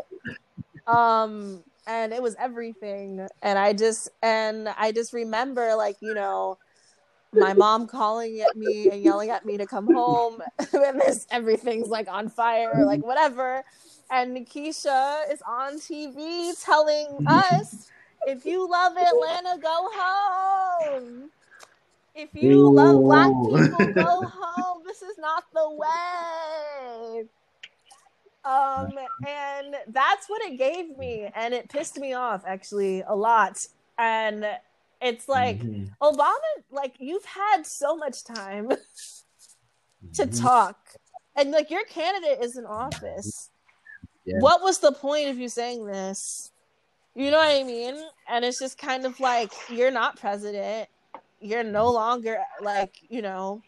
um, 0.86 1.64
and 1.86 2.12
it 2.12 2.22
was 2.22 2.36
everything, 2.38 3.26
and 3.42 3.58
I 3.58 3.72
just 3.72 4.08
and 4.22 4.68
I 4.68 4.92
just 4.92 5.12
remember 5.12 5.74
like 5.76 5.96
you 6.00 6.14
know 6.14 6.58
my 7.34 7.52
mom 7.54 7.86
calling 7.86 8.40
at 8.40 8.56
me 8.56 8.88
and 8.90 9.02
yelling 9.02 9.30
at 9.30 9.44
me 9.44 9.56
to 9.56 9.66
come 9.66 9.86
home 9.92 10.40
and 10.72 11.00
this 11.00 11.26
everything's 11.30 11.88
like 11.88 12.08
on 12.08 12.28
fire 12.28 12.70
or 12.74 12.84
like 12.84 13.02
whatever. 13.02 13.64
And 14.10 14.36
Nikisha 14.36 15.32
is 15.32 15.42
on 15.46 15.78
TV 15.78 16.52
telling 16.64 17.26
us 17.26 17.90
if 18.26 18.44
you 18.44 18.68
love 18.68 18.92
Atlanta 18.96 19.58
go 19.60 19.88
home. 19.92 21.30
If 22.14 22.30
you 22.34 22.72
love 22.72 23.02
black 23.02 23.28
people 23.28 23.92
go 23.94 24.22
home. 24.22 24.82
This 24.86 25.02
is 25.02 25.18
not 25.18 25.44
the 25.52 25.70
way. 25.70 27.24
Um 28.44 28.90
and 29.26 29.74
that's 29.88 30.28
what 30.28 30.42
it 30.42 30.58
gave 30.58 30.96
me 30.98 31.30
and 31.34 31.54
it 31.54 31.68
pissed 31.68 31.98
me 31.98 32.12
off 32.12 32.44
actually 32.46 33.02
a 33.06 33.14
lot. 33.14 33.66
And 33.98 34.44
it's 35.04 35.28
like 35.28 35.60
Mhm. 35.60 35.90
Obama, 36.00 36.50
like 36.70 36.94
you've 36.98 37.24
had 37.24 37.66
so 37.66 37.96
much 37.96 38.24
time 38.24 38.68
to 40.14 40.26
Mhm. 40.26 40.40
talk, 40.40 40.78
and 41.36 41.50
like 41.50 41.70
your 41.70 41.84
candidate 41.84 42.42
is 42.42 42.56
in 42.56 42.64
office. 42.66 43.50
Yeah. 44.24 44.38
What 44.38 44.62
was 44.62 44.78
the 44.78 44.92
point 44.92 45.28
of 45.28 45.38
you 45.38 45.48
saying 45.48 45.84
this? 45.86 46.50
You 47.14 47.30
know 47.30 47.38
what 47.38 47.54
I 47.54 47.62
mean? 47.62 47.96
And 48.28 48.44
it's 48.44 48.58
just 48.58 48.78
kind 48.78 49.04
of 49.04 49.20
like 49.20 49.52
you're 49.68 49.90
not 49.90 50.18
president. 50.18 50.88
You're 51.40 51.62
no 51.62 51.90
longer 51.90 52.42
like 52.60 52.94
you 53.08 53.22
know. 53.22 53.62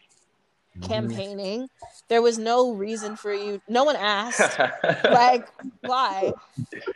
Campaigning. 0.81 1.67
There 2.09 2.21
was 2.21 2.37
no 2.37 2.73
reason 2.73 3.15
for 3.15 3.33
you. 3.33 3.61
No 3.67 3.83
one 3.83 3.95
asked. 3.95 4.59
like 5.09 5.47
why 5.81 6.33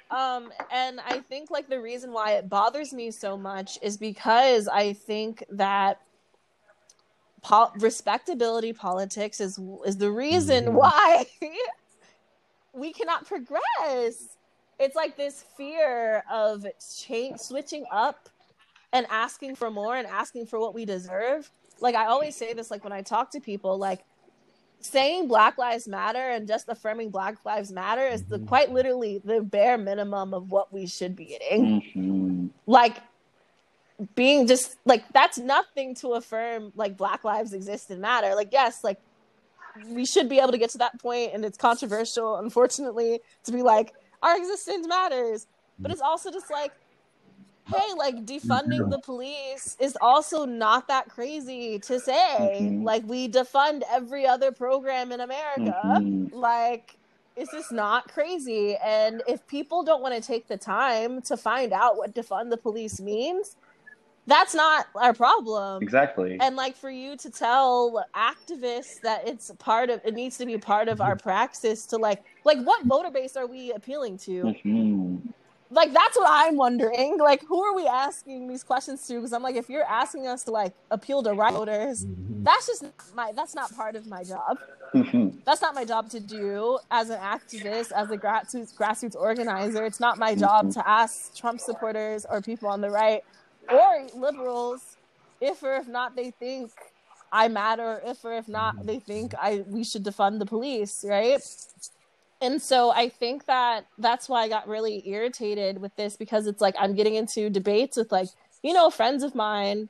um 0.10 0.52
and 0.72 1.00
i 1.08 1.20
think 1.22 1.50
like 1.50 1.70
the 1.70 1.80
reason 1.80 2.12
why 2.12 2.32
it 2.34 2.50
bothers 2.50 2.94
me 2.94 3.10
so 3.12 3.38
much 3.38 3.80
is 3.82 3.96
because 3.98 4.68
i 4.68 4.92
think 4.92 5.44
that 5.50 6.02
pol- 7.42 7.72
respectability 7.80 8.74
politics 8.74 9.40
is 9.40 9.58
is 9.86 9.98
the 9.98 10.12
reason 10.12 10.66
Mhm. 10.68 10.74
why 10.74 11.26
we 12.74 12.92
cannot 12.92 13.26
progress 13.26 14.38
it's 14.80 14.96
like 14.96 15.16
this 15.16 15.44
fear 15.56 16.24
of 16.30 16.66
change 17.00 17.40
switching 17.40 17.86
up 17.92 18.30
and 18.94 19.06
asking 19.10 19.56
for 19.56 19.72
more 19.72 19.96
and 19.96 20.08
asking 20.08 20.46
for 20.48 20.60
what 20.60 20.74
we 20.74 20.84
deserve 20.86 21.50
like 21.82 21.96
i 21.96 22.06
always 22.06 22.36
say 22.36 22.54
this 22.54 22.72
like 22.72 22.84
when 22.84 22.94
i 22.94 23.02
talk 23.02 23.32
to 23.32 23.40
people 23.40 23.78
like 23.78 24.04
saying 24.80 25.28
black 25.28 25.58
lives 25.58 25.88
matter 25.88 26.30
and 26.30 26.48
just 26.48 26.68
affirming 26.68 27.10
black 27.12 27.36
lives 27.46 27.72
matter 27.72 28.06
is 28.08 28.24
the 28.26 28.40
Mhm. 28.40 28.48
quite 28.48 28.72
literally 28.72 29.20
the 29.24 29.42
bare 29.42 29.78
minimum 29.78 30.34
of 30.34 30.52
what 30.52 30.74
we 30.74 30.88
should 30.88 31.16
be 31.16 31.26
getting 31.26 31.82
Mhm. 31.96 32.50
like 32.66 32.98
being 34.16 34.48
just 34.48 34.76
like 34.86 35.04
that's 35.14 35.38
nothing 35.38 35.94
to 35.96 36.14
affirm 36.14 36.72
like 36.76 36.98
black 36.98 37.24
lives 37.24 37.54
exist 37.54 37.92
and 37.92 38.02
matter 38.02 38.34
like 38.34 38.50
yes 38.52 38.84
like 38.84 38.98
we 39.90 40.06
should 40.06 40.28
be 40.28 40.40
able 40.40 40.52
to 40.52 40.58
get 40.58 40.72
to 40.72 40.80
that 40.80 41.00
point 41.00 41.32
and 41.34 41.46
it's 41.46 41.58
controversial 41.58 42.38
unfortunately 42.38 43.20
to 43.44 43.52
be 43.52 43.62
like 43.62 43.94
our 44.24 44.36
existence 44.36 44.88
matters 44.88 45.46
but 45.80 45.92
it's 45.92 46.02
also 46.02 46.32
just 46.32 46.50
like 46.50 46.72
hey 47.72 47.94
like 47.98 48.26
defunding 48.26 48.90
the 48.90 49.00
police 49.00 49.78
is 49.80 49.98
also 50.02 50.46
not 50.46 50.88
that 50.88 51.10
crazy 51.10 51.80
to 51.80 52.00
say 52.00 52.58
Mhm. 52.62 52.84
like 52.84 53.04
we 53.06 53.28
defund 53.30 53.84
every 53.92 54.26
other 54.26 54.52
program 54.52 55.12
in 55.12 55.20
america 55.22 55.74
Mhm. 55.84 56.34
like 56.34 56.98
it's 57.36 57.52
just 57.52 57.72
not 57.72 58.12
crazy 58.12 58.76
and 58.84 59.24
if 59.28 59.46
people 59.48 59.84
don't 59.84 60.02
want 60.02 60.14
to 60.14 60.22
take 60.22 60.48
the 60.48 60.58
time 60.58 61.22
to 61.24 61.38
find 61.38 61.72
out 61.74 61.98
what 61.98 62.14
defund 62.14 62.50
the 62.50 62.58
police 62.58 63.00
means 63.00 63.56
that's 64.28 64.54
not 64.54 64.86
our 64.96 65.14
problem 65.14 65.82
Exactly. 65.82 66.38
and 66.40 66.56
like 66.56 66.76
for 66.76 66.92
you 66.92 67.18
to 67.18 67.30
tell 67.30 68.06
activists 68.14 69.00
that 69.02 69.28
it's 69.28 69.50
part 69.58 69.90
of 69.90 70.00
it 70.06 70.14
needs 70.14 70.38
to 70.38 70.46
be 70.46 70.58
part 70.58 70.88
of 70.88 71.02
our 71.02 71.16
praxis 71.16 71.86
to 71.88 71.98
like 71.98 72.24
like 72.44 72.60
what 72.64 72.84
voter 72.86 73.10
base 73.10 73.36
are 73.36 73.48
we 73.48 73.72
appealing 73.72 74.18
to 74.20 74.44
Mhm. 74.44 75.22
Like 75.72 75.94
that's 75.94 76.18
what 76.18 76.28
i'm 76.30 76.56
wondering 76.58 77.18
like 77.18 77.42
who 77.48 77.62
are 77.64 77.74
we 77.76 77.88
asking 77.88 78.48
these 78.48 78.64
questions 78.64 79.08
to 79.08 79.16
because 79.16 79.34
i'm 79.34 79.42
like 79.42 79.56
if 79.56 79.70
you're 79.70 79.86
asking 79.86 80.28
us 80.28 80.44
to 80.44 80.52
like 80.52 80.74
appeal 80.92 81.24
to 81.24 81.34
right 81.34 81.54
voters 81.54 82.06
Mhm. 82.06 82.44
that's 82.44 82.68
just 82.68 82.84
my 83.16 83.32
that's 83.34 83.56
not 83.56 83.74
part 83.76 83.96
of 83.96 84.06
my 84.08 84.24
job 84.24 84.58
Mhm. 84.94 85.44
that's 85.46 85.62
not 85.62 85.74
my 85.74 85.86
job 85.86 86.10
to 86.10 86.20
do 86.20 86.78
as 86.92 87.10
an 87.10 87.20
activist, 87.20 87.94
as 87.94 88.12
a 88.12 88.18
grassroots 88.18 88.74
grassroots 88.76 89.16
organizer. 89.16 89.86
It's 89.86 90.02
not 90.02 90.18
my 90.18 90.36
job 90.36 90.70
to 90.74 90.86
ask 90.86 91.34
Trump 91.34 91.62
supporters 91.62 92.26
or 92.30 92.42
people 92.42 92.68
on 92.68 92.82
the 92.82 92.90
right 92.90 93.22
or 93.72 94.08
liberals 94.14 94.98
if 95.40 95.64
or 95.64 95.76
if 95.78 95.88
not 95.88 96.18
they 96.18 96.32
think 96.32 96.72
I 97.32 97.48
matter, 97.48 98.02
if 98.06 98.26
or 98.26 98.34
if 98.34 98.50
not 98.50 98.86
they 98.86 99.00
think 99.00 99.34
I 99.36 99.64
we 99.66 99.86
should 99.86 100.04
defund 100.04 100.40
the 100.40 100.46
police, 100.46 101.06
right? 101.08 101.40
And 102.42 102.60
so 102.62 102.92
I 102.92 103.10
think 103.10 103.46
that 103.46 103.86
that's 104.00 104.28
why 104.28 104.42
I 104.42 104.50
got 104.50 104.68
really 104.68 105.08
irritated 105.08 105.80
with 105.80 105.96
this 105.96 106.16
because 106.16 106.48
it's 106.48 106.60
like 106.60 106.76
I'm 106.80 106.96
getting 106.96 107.16
into 107.16 107.50
debates 107.50 107.98
with 107.98 108.12
like, 108.12 108.30
you 108.64 108.74
know, 108.74 108.90
friends 108.90 109.24
of 109.24 109.36
mine 109.36 109.90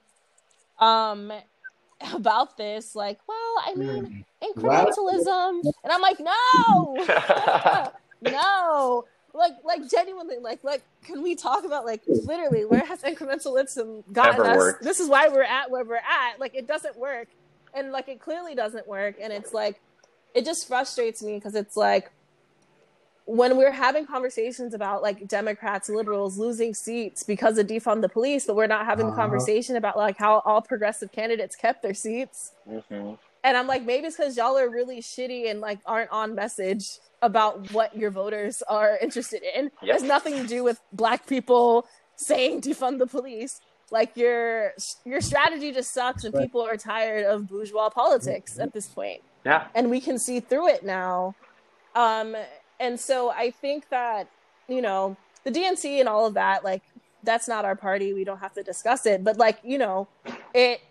um 0.80 1.32
about 2.14 2.57
this 2.57 2.95
like, 2.95 3.19
well, 3.28 3.56
I 3.65 3.73
mean, 3.76 4.26
incrementalism. 4.44 5.61
And 5.84 5.91
I'm 5.91 6.02
like, 6.02 6.19
no, 6.19 7.91
no. 8.22 9.06
Like, 9.34 9.53
like 9.64 9.90
genuinely, 9.90 10.40
like, 10.40 10.61
like, 10.64 10.82
can 11.06 11.23
we 11.23 11.36
talk 11.36 11.64
about 11.64 11.86
like 11.86 12.02
literally 12.06 12.65
where 12.65 12.84
has 12.84 13.02
incrementalism 13.02 14.03
gotten 14.11 14.41
Ever 14.41 14.45
us? 14.45 14.57
worked. 14.57 14.84
This 14.84 14.99
is 14.99 15.07
why 15.07 15.30
we're 15.30 15.44
at 15.44 15.72
where 15.72 15.86
we're 15.86 15.95
at. 15.95 16.38
Like, 16.38 16.53
it 16.53 16.68
doesn't 16.68 16.98
work, 16.98 17.30
and 17.73 17.94
like, 17.94 18.10
it 18.10 18.19
clearly 18.19 18.56
doesn't 18.56 18.88
work. 18.90 19.15
And 19.22 19.32
it's 19.32 19.53
like, 19.53 19.80
it 20.36 20.44
just 20.44 20.68
frustrates 20.68 21.23
me 21.23 21.36
because 21.36 21.56
it's 21.56 21.78
like 21.78 22.11
when 23.26 23.56
we're 23.56 23.72
having 23.72 24.06
conversations 24.06 24.73
about 24.73 25.02
like 25.02 25.27
Democrats, 25.27 25.89
liberals 25.89 26.38
losing 26.38 26.73
seats 26.73 27.23
because 27.23 27.57
of 27.57 27.68
defund 27.68 28.02
the 28.02 28.10
police, 28.10 28.45
but 28.45 28.56
we're 28.56 28.68
not 28.68 28.85
having 28.85 29.07
Uh-huh. 29.07 29.15
conversation 29.15 29.76
about 29.76 29.95
like 29.98 30.18
how 30.18 30.39
all 30.45 30.61
progressive 30.61 31.11
candidates 31.11 31.56
kept 31.56 31.81
their 31.84 31.93
seats 31.93 32.53
Mhm. 32.69 33.18
and 33.43 33.57
I'm 33.57 33.68
like, 33.68 33.84
maybe 33.84 34.07
it's 34.07 34.18
because 34.18 34.35
y'all 34.38 34.57
are 34.57 34.69
really 34.69 35.02
shitty 35.02 35.49
and 35.49 35.61
like 35.61 35.80
aren't 35.85 36.11
on 36.11 36.34
message 36.35 36.99
about 37.22 37.72
what 37.72 37.95
your 37.95 38.10
voters 38.10 38.64
are 38.64 38.98
interested 39.02 39.43
in. 39.43 39.65
Yep. 39.81 39.84
It 39.84 39.93
has 39.93 40.03
nothing 40.03 40.34
to 40.35 40.48
do 40.48 40.64
with 40.64 40.81
black 40.91 41.27
people 41.27 41.85
saying 42.15 42.61
defund 42.61 42.98
the 42.99 43.07
police. 43.07 43.61
Like 43.91 44.15
your 44.18 44.73
your 45.06 45.22
strategy 45.22 45.72
just 45.73 45.91
sucks, 45.93 46.23
and 46.23 46.34
people 46.34 46.61
are 46.61 46.77
tired 46.77 47.26
of 47.26 47.48
bourgeois 47.49 47.89
politics 47.89 48.57
at 48.57 48.72
this 48.73 48.88
point. 48.88 49.22
Yeah, 49.43 49.68
and 49.76 49.89
we 49.89 49.99
can 49.99 50.18
see 50.18 50.39
through 50.39 50.69
it 50.69 50.84
now. 50.85 51.35
Um, 51.93 52.35
and 52.82 52.99
so 52.99 53.32
I 53.32 53.52
think 53.52 53.90
that 53.90 54.28
you 54.68 54.82
know 54.82 55.16
the 55.44 55.52
DNC 55.52 55.99
and 55.99 56.10
all 56.10 56.26
of 56.26 56.34
that, 56.34 56.64
like 56.64 56.84
that's 57.24 57.48
not 57.48 57.66
our 57.66 57.76
party. 57.76 58.14
We 58.14 58.24
don't 58.24 58.40
have 58.40 58.53
to 58.53 58.64
discuss 58.64 59.06
it. 59.06 59.24
But 59.24 59.38
like 59.38 59.60
you 59.64 59.78
know, 59.78 60.08
it 60.53 60.82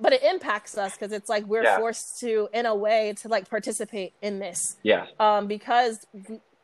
but 0.00 0.12
it 0.12 0.22
impacts 0.22 0.78
us 0.78 0.96
because 0.96 1.12
it's 1.12 1.28
like 1.28 1.44
we're 1.46 1.62
yeah. 1.62 1.78
forced 1.78 2.18
to 2.20 2.48
in 2.52 2.66
a 2.66 2.74
way 2.74 3.14
to 3.20 3.28
like 3.28 3.48
participate 3.48 4.14
in 4.22 4.38
this 4.38 4.76
yeah 4.82 5.06
um 5.18 5.46
because 5.46 6.06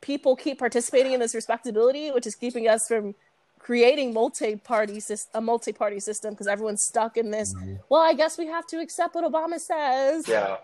people 0.01 0.35
keep 0.35 0.59
participating 0.59 1.13
in 1.13 1.21
this 1.21 1.35
respectability 1.35 2.11
which 2.11 2.27
is 2.27 2.35
keeping 2.35 2.67
us 2.67 2.89
from 2.89 3.15
creating 3.59 4.15
multi-party 4.15 5.01
a 5.35 5.41
multi-party 5.41 6.01
system 6.01 6.33
because 6.33 6.47
everyone's 6.47 6.83
stuck 6.83 7.17
in 7.17 7.31
this 7.31 7.55
mm-hmm. 7.55 7.75
well 7.89 8.01
i 8.01 8.15
guess 8.15 8.39
we 8.39 8.47
have 8.47 8.67
to 8.67 8.79
accept 8.81 9.15
what 9.15 9.31
obama 9.31 9.59
says 9.59 10.27
yeah 10.29 10.57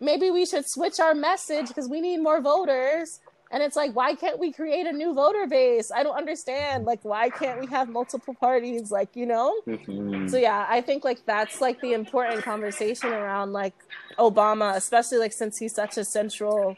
maybe 0.00 0.30
we 0.30 0.46
should 0.46 0.68
switch 0.68 1.00
our 1.00 1.14
message 1.14 1.68
because 1.68 1.88
we 1.88 2.00
need 2.00 2.18
more 2.18 2.40
voters 2.40 3.20
and 3.50 3.62
it's 3.62 3.76
like, 3.76 3.94
why 3.94 4.14
can't 4.14 4.38
we 4.38 4.52
create 4.52 4.86
a 4.86 4.92
new 4.92 5.14
voter 5.14 5.46
base? 5.46 5.92
I 5.92 6.02
don't 6.02 6.16
understand. 6.16 6.84
Like, 6.84 7.04
why 7.04 7.30
can't 7.30 7.60
we 7.60 7.66
have 7.68 7.88
multiple 7.88 8.34
parties? 8.34 8.90
Like, 8.90 9.14
you 9.14 9.26
know? 9.26 9.54
Mm-hmm. 9.66 10.28
So, 10.28 10.36
yeah, 10.36 10.66
I 10.68 10.80
think 10.80 11.04
like 11.04 11.24
that's 11.26 11.60
like 11.60 11.80
the 11.80 11.92
important 11.92 12.42
conversation 12.42 13.12
around 13.12 13.52
like 13.52 13.74
Obama, 14.18 14.74
especially 14.74 15.18
like 15.18 15.32
since 15.32 15.58
he's 15.58 15.74
such 15.74 15.96
a 15.96 16.04
central 16.04 16.76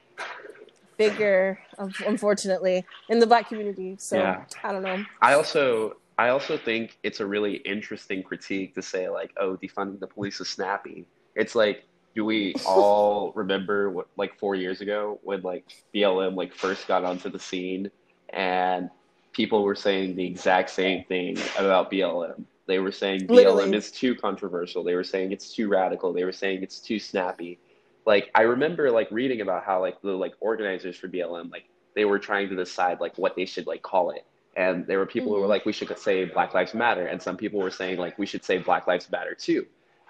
figure, 0.99 1.59
unfortunately, 2.07 2.85
in 3.09 3.19
the 3.19 3.27
black 3.27 3.49
community. 3.49 3.97
So, 3.99 4.19
yeah. 4.19 4.45
I 4.62 4.73
don't 4.73 4.82
know. 4.82 5.05
I 5.23 5.35
also. 5.35 5.97
I 6.20 6.31
also 6.31 6.59
think 6.59 6.99
it's 7.05 7.20
a 7.20 7.27
really 7.27 7.59
interesting 7.59 8.24
critique 8.24 8.74
to 8.74 8.82
say 8.82 9.09
like, 9.09 9.31
oh, 9.36 9.57
defunding 9.57 10.01
the 10.01 10.09
police 10.09 10.40
is 10.40 10.49
snappy. 10.49 11.07
It's 11.36 11.55
like 11.55 11.85
do 12.19 12.24
we 12.24 12.53
all 12.66 13.31
remember 13.36 13.90
what 13.90 14.09
like 14.16 14.36
four 14.40 14.57
years 14.57 14.81
ago 14.81 15.20
when 15.23 15.40
like 15.43 15.65
BLM 15.95 16.35
like 16.35 16.53
first 16.53 16.89
got 16.89 17.05
onto 17.05 17.31
the 17.31 17.39
scene 17.39 17.93
and 18.31 18.90
people 19.32 19.62
were 19.62 19.77
saying 19.77 20.16
the 20.16 20.27
exact 20.27 20.70
same 20.70 21.05
thing 21.05 21.39
about 21.57 21.93
BLM. 21.93 22.43
They 22.66 22.81
were 22.81 22.90
saying 22.90 23.28
BLM 23.28 23.31
Literally. 23.31 23.77
is 23.77 23.93
too 23.93 24.16
controversial. 24.16 24.82
They 24.82 24.97
were 24.97 25.05
saying 25.05 25.31
it's 25.31 25.55
too 25.55 25.69
radical. 25.69 26.12
They 26.12 26.24
were 26.24 26.32
saying 26.32 26.65
it's 26.65 26.81
too 26.81 26.99
snappy. 26.99 27.61
Like 28.05 28.32
I 28.35 28.43
remember 28.43 28.90
like 28.90 29.07
reading 29.12 29.40
about 29.40 29.62
how 29.62 29.81
like 29.81 30.03
the 30.03 30.11
like 30.11 30.35
organizers 30.40 30.97
for 30.97 31.07
BLM 31.07 31.53
like 31.53 31.66
they 31.95 32.05
were 32.05 32.19
trying 32.19 32.49
to 32.49 32.57
decide 32.57 32.99
like 32.99 33.16
what 33.16 33.36
they 33.36 33.45
should 33.45 33.69
like 33.69 33.82
call 33.82 34.11
it. 34.11 34.27
And 34.57 34.89
there 34.89 34.99
were 34.99 35.07
people 35.07 35.28
mm-hmm. 35.28 35.35
who 35.36 35.40
were 35.43 35.43
mm-hmm. 35.43 35.51
like 35.51 35.66
we 35.66 35.73
should 35.73 35.97
say 35.97 36.24
Black 36.24 36.53
Lives 36.53 36.74
Matter 36.74 37.07
and 37.07 37.23
some 37.23 37.36
people 37.36 37.61
were 37.61 37.70
saying 37.70 37.97
like 37.97 38.19
we 38.19 38.27
should 38.27 38.45
say 38.45 38.59
Black 38.59 38.89
Lives 38.89 39.09
Matter 39.09 39.36
too. 39.36 39.66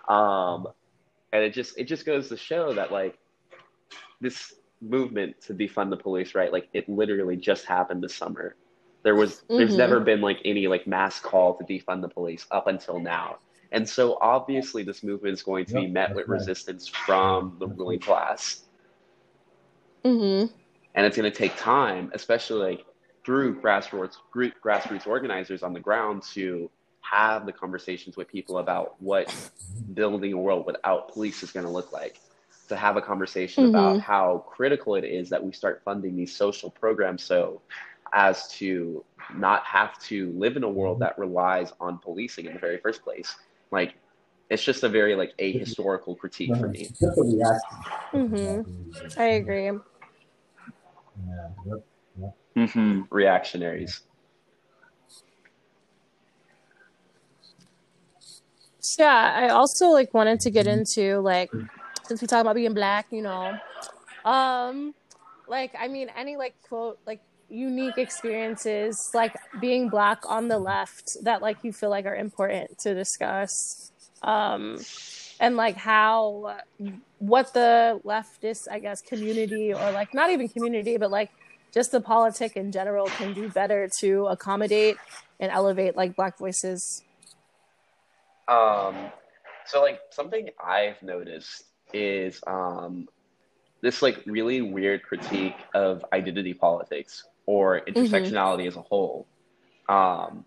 Um, 0.09 0.69
and 1.33 1.43
it 1.43 1.53
just 1.53 1.79
it 1.79 1.85
just 1.85 2.07
goes 2.07 2.29
to 2.29 2.37
show 2.37 2.73
that 2.75 2.93
like 2.93 3.19
this 4.21 4.55
movement 4.81 5.41
to 5.43 5.55
defund 5.55 5.91
the 5.91 5.97
police 5.97 6.35
right? 6.35 6.53
Like 6.53 6.69
it 6.73 6.89
literally 6.89 7.37
just 7.37 7.65
happened 7.65 8.03
this 8.03 8.15
summer. 8.15 8.57
There 9.03 9.15
was 9.15 9.37
mm-hmm. 9.37 9.59
there's 9.59 9.77
never 9.77 10.01
been 10.01 10.21
like 10.21 10.39
any 10.45 10.67
like 10.67 10.87
mass 10.87 11.21
call 11.21 11.55
to 11.57 11.65
defund 11.65 12.03
the 12.03 12.09
police 12.09 12.47
up 12.51 12.67
until 12.67 13.01
now. 13.01 13.39
And 13.71 13.87
so 13.87 14.17
obviously 14.21 14.83
this 14.83 15.03
movement 15.03 15.35
is 15.35 15.43
going 15.43 15.67
to 15.67 15.75
be 15.75 15.87
met 15.87 16.15
with 16.15 16.27
resistance 16.27 16.89
from 16.89 17.57
the 17.59 17.67
ruling 17.67 18.01
class. 18.01 18.63
Mm-hmm. 20.05 20.53
and 20.95 21.07
it's 21.07 21.17
going 21.17 21.31
to 21.31 21.37
take 21.37 21.57
time 21.57 22.13
especially 22.15 22.77
like 22.77 22.87
through 23.25 23.61
grassroots 23.61 24.15
grassroots 24.33 25.09
organizers 25.09 25.65
on 25.65 25.73
the 25.73 25.81
ground 25.81 26.23
to 26.35 26.71
have 27.11 27.47
the 27.47 27.53
conversations 27.53 28.17
with 28.17 28.29
people 28.29 28.59
about 28.59 29.01
what 29.01 29.35
building 29.95 30.33
a 30.33 30.37
world 30.37 30.67
without 30.67 31.13
police 31.13 31.43
is 31.43 31.51
going 31.51 31.65
to 31.65 31.73
look 31.73 31.93
like 31.93 32.21
to 32.69 32.77
have 32.77 32.97
a 32.97 33.03
conversation 33.03 33.65
mm-hmm. 33.65 33.75
about 33.75 34.01
how 34.01 34.45
critical 34.47 34.95
it 34.95 35.05
is 35.05 35.31
that 35.31 35.43
we 35.43 35.53
start 35.53 35.81
funding 35.85 36.17
these 36.17 36.35
social 36.35 36.71
programs 36.71 37.23
so 37.23 37.61
as 38.13 38.49
to 38.49 39.05
not 39.37 39.65
have 39.65 39.99
to 40.01 40.31
live 40.33 40.57
in 40.57 40.63
a 40.65 40.69
world 40.69 40.99
that 41.01 41.19
relies 41.19 41.73
on 41.81 41.99
policing 41.99 42.47
in 42.47 42.55
the 42.55 42.59
very 42.59 42.79
first 42.79 43.03
place 43.03 43.37
like 43.71 43.95
it's 44.51 44.65
just 44.65 44.83
a 44.83 44.89
very 44.89 45.15
like 45.15 45.37
ahistorical 45.39 46.17
critique 46.19 46.55
for 46.57 46.69
me 46.69 46.89
mm-hmm. 48.15 49.21
i 49.21 49.25
agree. 49.25 49.71
Mm-hmm. 52.57 53.03
reactionaries 53.11 54.03
yeah, 58.99 59.35
I 59.37 59.49
also 59.49 59.89
like 59.89 60.15
wanted 60.15 60.41
to 60.41 60.51
get 60.51 60.67
into 60.67 61.19
like 61.19 61.51
since 62.05 62.21
we 62.21 62.27
talk 62.27 62.41
about 62.41 62.55
being 62.55 62.75
black, 62.75 63.07
you 63.11 63.23
know, 63.23 63.59
um, 64.25 64.95
like 65.49 65.75
I 65.79 65.89
mean 65.89 66.11
any 66.17 66.37
like 66.37 66.55
quote 66.69 66.99
like 67.07 67.21
unique 67.51 67.97
experiences 67.97 69.11
like 69.15 69.35
being 69.61 69.89
black 69.89 70.21
on 70.29 70.49
the 70.49 70.59
left 70.59 71.17
that 71.23 71.41
like 71.41 71.57
you 71.63 71.73
feel 71.73 71.89
like 71.89 72.05
are 72.05 72.15
important 72.15 72.79
to 72.79 72.95
discuss 72.95 73.91
um 74.23 74.79
and 75.41 75.57
like 75.57 75.77
how 75.77 76.59
what 77.21 77.55
the 77.55 77.99
leftist 78.05 78.69
i 78.71 78.79
guess 78.79 79.01
community 79.01 79.73
or 79.73 79.93
like 79.93 80.13
not 80.13 80.29
even 80.31 80.47
community 80.49 80.99
but 80.99 81.11
like 81.11 81.31
just 81.73 81.91
the 81.91 82.01
politic 82.01 82.57
in 82.57 82.71
general 82.71 83.07
can 83.07 83.33
do 83.33 83.49
better 83.49 83.89
to 83.99 84.27
accommodate 84.27 84.97
and 85.41 85.51
elevate 85.51 85.97
like 85.97 86.15
black 86.17 86.37
voices 86.37 87.03
um, 88.49 89.11
so 89.67 89.83
like 89.83 90.01
something 90.11 90.49
I've 90.63 91.03
noticed 91.03 91.65
is 91.93 92.41
um, 92.47 93.09
this 93.81 94.03
like 94.03 94.23
really 94.27 94.63
weird 94.63 95.03
critique 95.03 95.57
of 95.75 96.05
identity 96.13 96.55
politics 96.55 97.25
or 97.47 97.81
mm-hmm. 97.81 97.99
intersectionality 97.99 98.61
mm-hmm. 98.61 98.69
as 98.69 98.77
a 98.77 98.83
whole. 98.83 99.27
Um, 99.89 100.45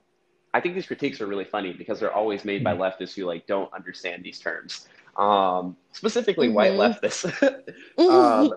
I 0.53 0.60
think 0.60 0.76
these 0.76 0.86
critiques 0.86 1.22
are 1.22 1.28
really 1.28 1.45
funny 1.45 1.73
because 1.73 1.99
they're 1.99 2.14
always 2.14 2.44
made 2.44 2.64
by 2.64 2.73
mm-hmm. 2.73 2.82
leftists 2.82 3.15
who 3.15 3.26
like 3.26 3.48
don't 3.48 3.72
understand 3.73 4.23
these 4.23 4.40
terms, 4.40 4.88
um, 5.18 5.78
specifically 5.94 6.48
mm-hmm. 6.48 6.56
white 6.56 6.73
leftists. 6.73 7.26
um, 7.98 8.53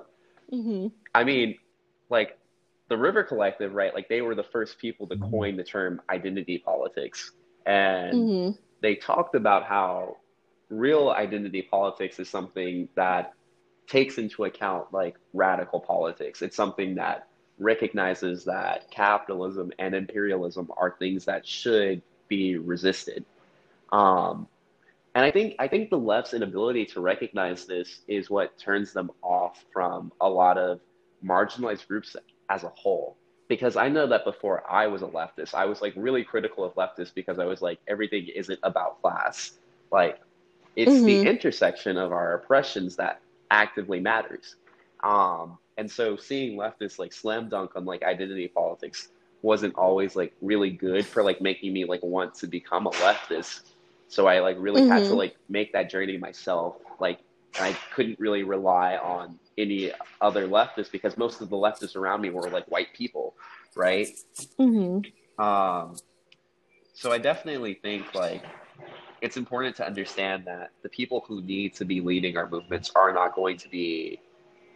mm-hmm. 0.53 0.87
I 1.15 1.25
mean, 1.25 1.57
like 2.11 2.39
the 2.89 2.97
River 2.97 3.23
Collective, 3.23 3.75
right? 3.75 3.95
Like 3.95 4.09
they 4.09 4.23
were 4.23 4.35
the 4.35 4.43
first 4.43 4.79
people 4.79 5.07
to 5.09 5.17
coin 5.17 5.57
the 5.57 5.65
term 5.65 6.03
identity 6.11 6.59
politics, 6.59 7.33
and 7.65 8.57
they 8.85 8.95
talked 8.95 9.35
about 9.35 9.65
how 9.65 10.19
real 10.69 11.09
identity 11.09 11.63
politics 11.63 12.21
is 12.21 12.29
something 12.29 12.87
that 12.97 13.33
takes 13.87 14.19
into 14.19 14.45
account 14.45 14.93
like 14.93 15.17
radical 15.33 15.81
politics. 15.81 16.43
It's 16.43 16.55
something 16.55 16.95
that 16.97 17.29
recognizes 17.59 18.45
that 18.45 18.91
capitalism 18.91 19.73
and 19.79 19.95
imperialism 19.95 20.71
are 20.77 20.97
things 20.99 21.25
that 21.25 21.47
should 21.47 22.03
be 22.29 22.59
resisted. 22.59 23.25
Um, 23.91 24.49
and 25.15 25.25
I 25.25 25.31
think 25.31 25.55
I 25.59 25.67
think 25.67 25.89
the 25.89 25.99
left's 25.99 26.35
inability 26.35 26.85
to 26.87 27.01
recognize 27.01 27.65
this 27.65 28.01
is 28.07 28.29
what 28.29 28.59
turns 28.59 28.93
them 28.93 29.11
off 29.23 29.65
from 29.73 30.13
a 30.21 30.29
lot 30.29 30.59
of 30.59 30.81
marginalized 31.25 31.89
groups 31.89 32.17
as 32.51 32.65
a 32.65 32.73
whole 32.75 33.17
because 33.55 33.77
I 33.77 33.89
know 33.89 34.09
that 34.09 34.25
before 34.25 34.69
I 34.69 34.89
was 34.89 35.03
a 35.03 35.07
leftist, 35.07 35.55
I 35.55 35.65
was 35.67 35.81
like 35.81 35.93
really 35.95 36.25
critical 36.25 36.65
of 36.65 36.75
leftists 36.75 37.15
because 37.15 37.39
I 37.39 37.45
was 37.45 37.63
like, 37.63 37.79
everything 37.87 38.27
isn't 38.35 38.59
about 38.65 39.01
class. 39.01 39.53
Like, 39.93 40.21
it's 40.75 40.91
mm-hmm. 40.91 41.07
the 41.07 41.21
intersection 41.29 41.97
of 41.97 42.11
our 42.11 42.35
oppressions 42.35 42.97
that 42.97 43.21
actively 43.53 44.01
matters. 44.01 44.57
Um, 45.05 45.59
and 45.77 45.89
so 45.89 46.17
seeing 46.17 46.59
leftists 46.59 46.99
like 46.99 47.13
slam 47.13 47.49
dunk 47.49 47.77
on 47.77 47.85
like 47.85 48.03
identity 48.03 48.49
politics 48.49 49.09
wasn't 49.43 49.77
always 49.77 50.17
like 50.17 50.35
really 50.43 50.71
good 50.71 51.07
for 51.07 51.23
like 51.23 51.41
making 51.41 51.73
me 51.73 51.85
like 51.85 52.03
want 52.03 52.35
to 52.37 52.49
become 52.49 52.89
a 52.89 52.91
leftist. 52.91 53.61
So 54.09 54.27
I 54.27 54.41
like 54.41 54.57
really 54.59 54.83
mm-hmm. 54.83 54.91
had 54.91 54.99
to 55.01 55.05
mm-hmm. 55.11 55.15
like 55.15 55.37
make 55.49 55.73
that 55.75 55.89
journey 55.89 56.17
myself. 56.17 56.77
Like 56.99 57.21
I 57.61 57.77
couldn't 57.95 58.19
really 58.19 58.43
rely 58.43 58.97
on 58.97 59.39
any 59.57 59.93
other 60.21 60.49
leftists 60.49 60.91
because 60.91 61.17
most 61.17 61.41
of 61.41 61.51
the 61.51 61.57
leftists 61.57 61.97
around 61.97 62.21
me 62.21 62.31
were 62.31 62.49
like 62.51 62.67
white 62.67 62.93
people, 62.95 63.35
right? 63.77 64.09
Mm-hmm. 64.59 65.45
Um, 65.45 65.97
so 66.95 67.13
I 67.13 67.19
definitely 67.19 67.75
think 67.75 68.15
like 68.15 68.43
it's 69.21 69.37
important 69.37 69.75
to 69.77 69.87
understand 69.87 70.45
that 70.47 70.71
the 70.83 70.89
people 70.89 71.25
who 71.27 71.43
need 71.43 71.75
to 71.75 71.85
be 71.85 72.01
leading 72.01 72.37
our 72.37 72.49
movements 72.49 72.91
are 72.95 73.13
not 73.13 73.35
going 73.35 73.57
to 73.59 73.69
be 73.69 74.21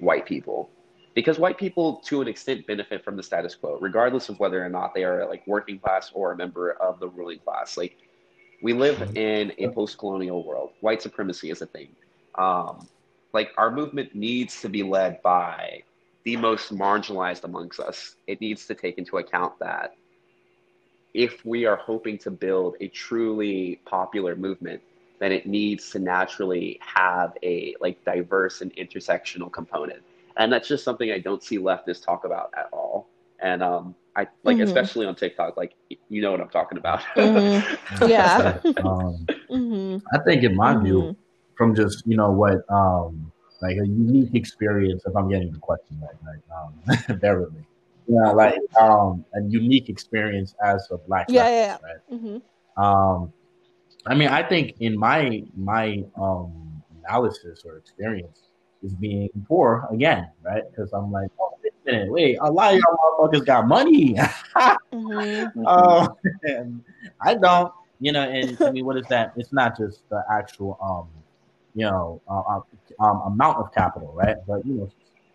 white 0.00 0.26
people 0.26 0.70
because 1.14 1.38
white 1.38 1.58
people 1.58 1.96
to 2.04 2.20
an 2.22 2.28
extent 2.28 2.66
benefit 2.66 3.04
from 3.04 3.16
the 3.16 3.22
status 3.22 3.54
quo 3.54 3.76
regardless 3.80 4.28
of 4.28 4.38
whether 4.38 4.64
or 4.64 4.68
not 4.68 4.94
they 4.94 5.04
are 5.04 5.28
like 5.28 5.44
working 5.46 5.78
class 5.78 6.10
or 6.14 6.32
a 6.32 6.36
member 6.36 6.72
of 6.80 7.00
the 7.00 7.08
ruling 7.08 7.38
class 7.40 7.76
like 7.76 7.96
we 8.62 8.72
live 8.72 9.16
in 9.16 9.52
a 9.58 9.68
post-colonial 9.68 10.44
world 10.46 10.70
white 10.80 11.02
supremacy 11.02 11.50
is 11.50 11.60
a 11.60 11.66
thing 11.66 11.88
um, 12.38 12.88
like 13.32 13.50
our 13.58 13.70
movement 13.70 14.14
needs 14.14 14.60
to 14.62 14.68
be 14.68 14.82
led 14.82 15.20
by 15.22 15.82
the 16.24 16.36
most 16.36 16.74
marginalized 16.74 17.44
amongst 17.44 17.80
us. 17.80 18.16
It 18.26 18.40
needs 18.40 18.66
to 18.66 18.74
take 18.74 18.98
into 18.98 19.18
account 19.18 19.58
that 19.60 19.96
if 21.14 21.44
we 21.44 21.64
are 21.64 21.76
hoping 21.76 22.18
to 22.18 22.30
build 22.30 22.76
a 22.80 22.88
truly 22.88 23.80
popular 23.86 24.36
movement, 24.36 24.80
then 25.18 25.32
it 25.32 25.46
needs 25.46 25.90
to 25.90 25.98
naturally 25.98 26.78
have 26.80 27.36
a 27.42 27.74
like 27.80 28.02
diverse 28.04 28.60
and 28.60 28.74
intersectional 28.76 29.52
component. 29.52 30.02
And 30.36 30.52
that's 30.52 30.68
just 30.68 30.84
something 30.84 31.10
I 31.10 31.18
don't 31.18 31.42
see 31.42 31.58
leftists 31.58 32.04
talk 32.04 32.24
about 32.24 32.52
at 32.56 32.68
all. 32.72 33.08
And 33.40 33.62
um, 33.62 33.94
I 34.16 34.26
like, 34.44 34.56
mm-hmm. 34.56 34.64
especially 34.64 35.06
on 35.06 35.14
TikTok, 35.14 35.56
like 35.56 35.74
you 36.08 36.22
know 36.22 36.30
what 36.30 36.40
I'm 36.40 36.48
talking 36.48 36.78
about. 36.78 37.00
Mm-hmm. 37.16 38.06
Yeah. 38.08 38.58
um, 38.84 39.26
mm-hmm. 39.50 39.98
I 40.12 40.18
think, 40.24 40.44
in 40.44 40.54
my 40.54 40.76
view, 40.76 41.02
mm-hmm. 41.02 41.20
From 41.58 41.74
just 41.74 42.06
you 42.06 42.16
know 42.16 42.30
what, 42.30 42.64
um, 42.70 43.30
like 43.60 43.76
a 43.76 43.86
unique 43.86 44.34
experience. 44.34 45.02
If 45.04 45.14
I'm 45.14 45.28
getting 45.28 45.52
the 45.52 45.58
question 45.58 46.00
right, 46.00 46.16
like 46.24 47.08
um, 47.10 47.18
bear 47.18 47.40
with 47.40 47.52
me. 47.52 47.60
Yeah, 48.06 48.30
like 48.30 48.58
um, 48.80 49.26
a 49.34 49.42
unique 49.42 49.90
experience 49.90 50.54
as 50.64 50.88
a 50.90 50.96
black. 50.96 51.26
Yeah, 51.28 51.48
yeah, 51.48 51.50
yeah. 51.50 51.76
Right? 51.82 52.20
Mm-hmm. 52.20 52.82
Um, 52.82 53.32
I 54.06 54.14
mean, 54.14 54.28
I 54.28 54.42
think 54.42 54.76
in 54.80 54.96
my 54.96 55.44
my 55.54 56.04
um 56.16 56.82
analysis 57.04 57.62
or 57.66 57.76
experience 57.76 58.48
is 58.82 58.94
being 58.94 59.28
poor 59.46 59.86
again, 59.92 60.30
right? 60.42 60.62
Because 60.70 60.92
I'm 60.92 61.10
like, 61.10 61.30
oh, 61.40 61.58
wait 61.62 61.72
a 61.86 61.90
minute, 61.90 62.12
wait, 62.12 62.38
a 62.40 62.50
lot 62.50 62.74
of 62.74 62.80
y'all 62.80 62.96
motherfuckers 63.18 63.44
got 63.44 63.66
money. 63.66 64.14
mm-hmm. 64.14 65.66
um, 65.66 66.84
I 67.20 67.34
don't, 67.34 67.72
you 68.00 68.12
know. 68.12 68.22
And 68.22 68.56
I 68.62 68.70
mean, 68.70 68.86
what 68.86 68.96
is 68.96 69.06
that? 69.08 69.32
It's 69.36 69.52
not 69.52 69.76
just 69.76 70.08
the 70.08 70.22
actual, 70.30 70.78
um, 70.80 71.08
you 71.74 71.84
know, 71.84 72.20
uh, 72.28 72.60
um, 73.04 73.22
amount 73.26 73.58
of 73.58 73.72
capital, 73.72 74.12
right? 74.14 74.36
But 74.46 74.66
you 74.66 74.74
know, 74.74 74.90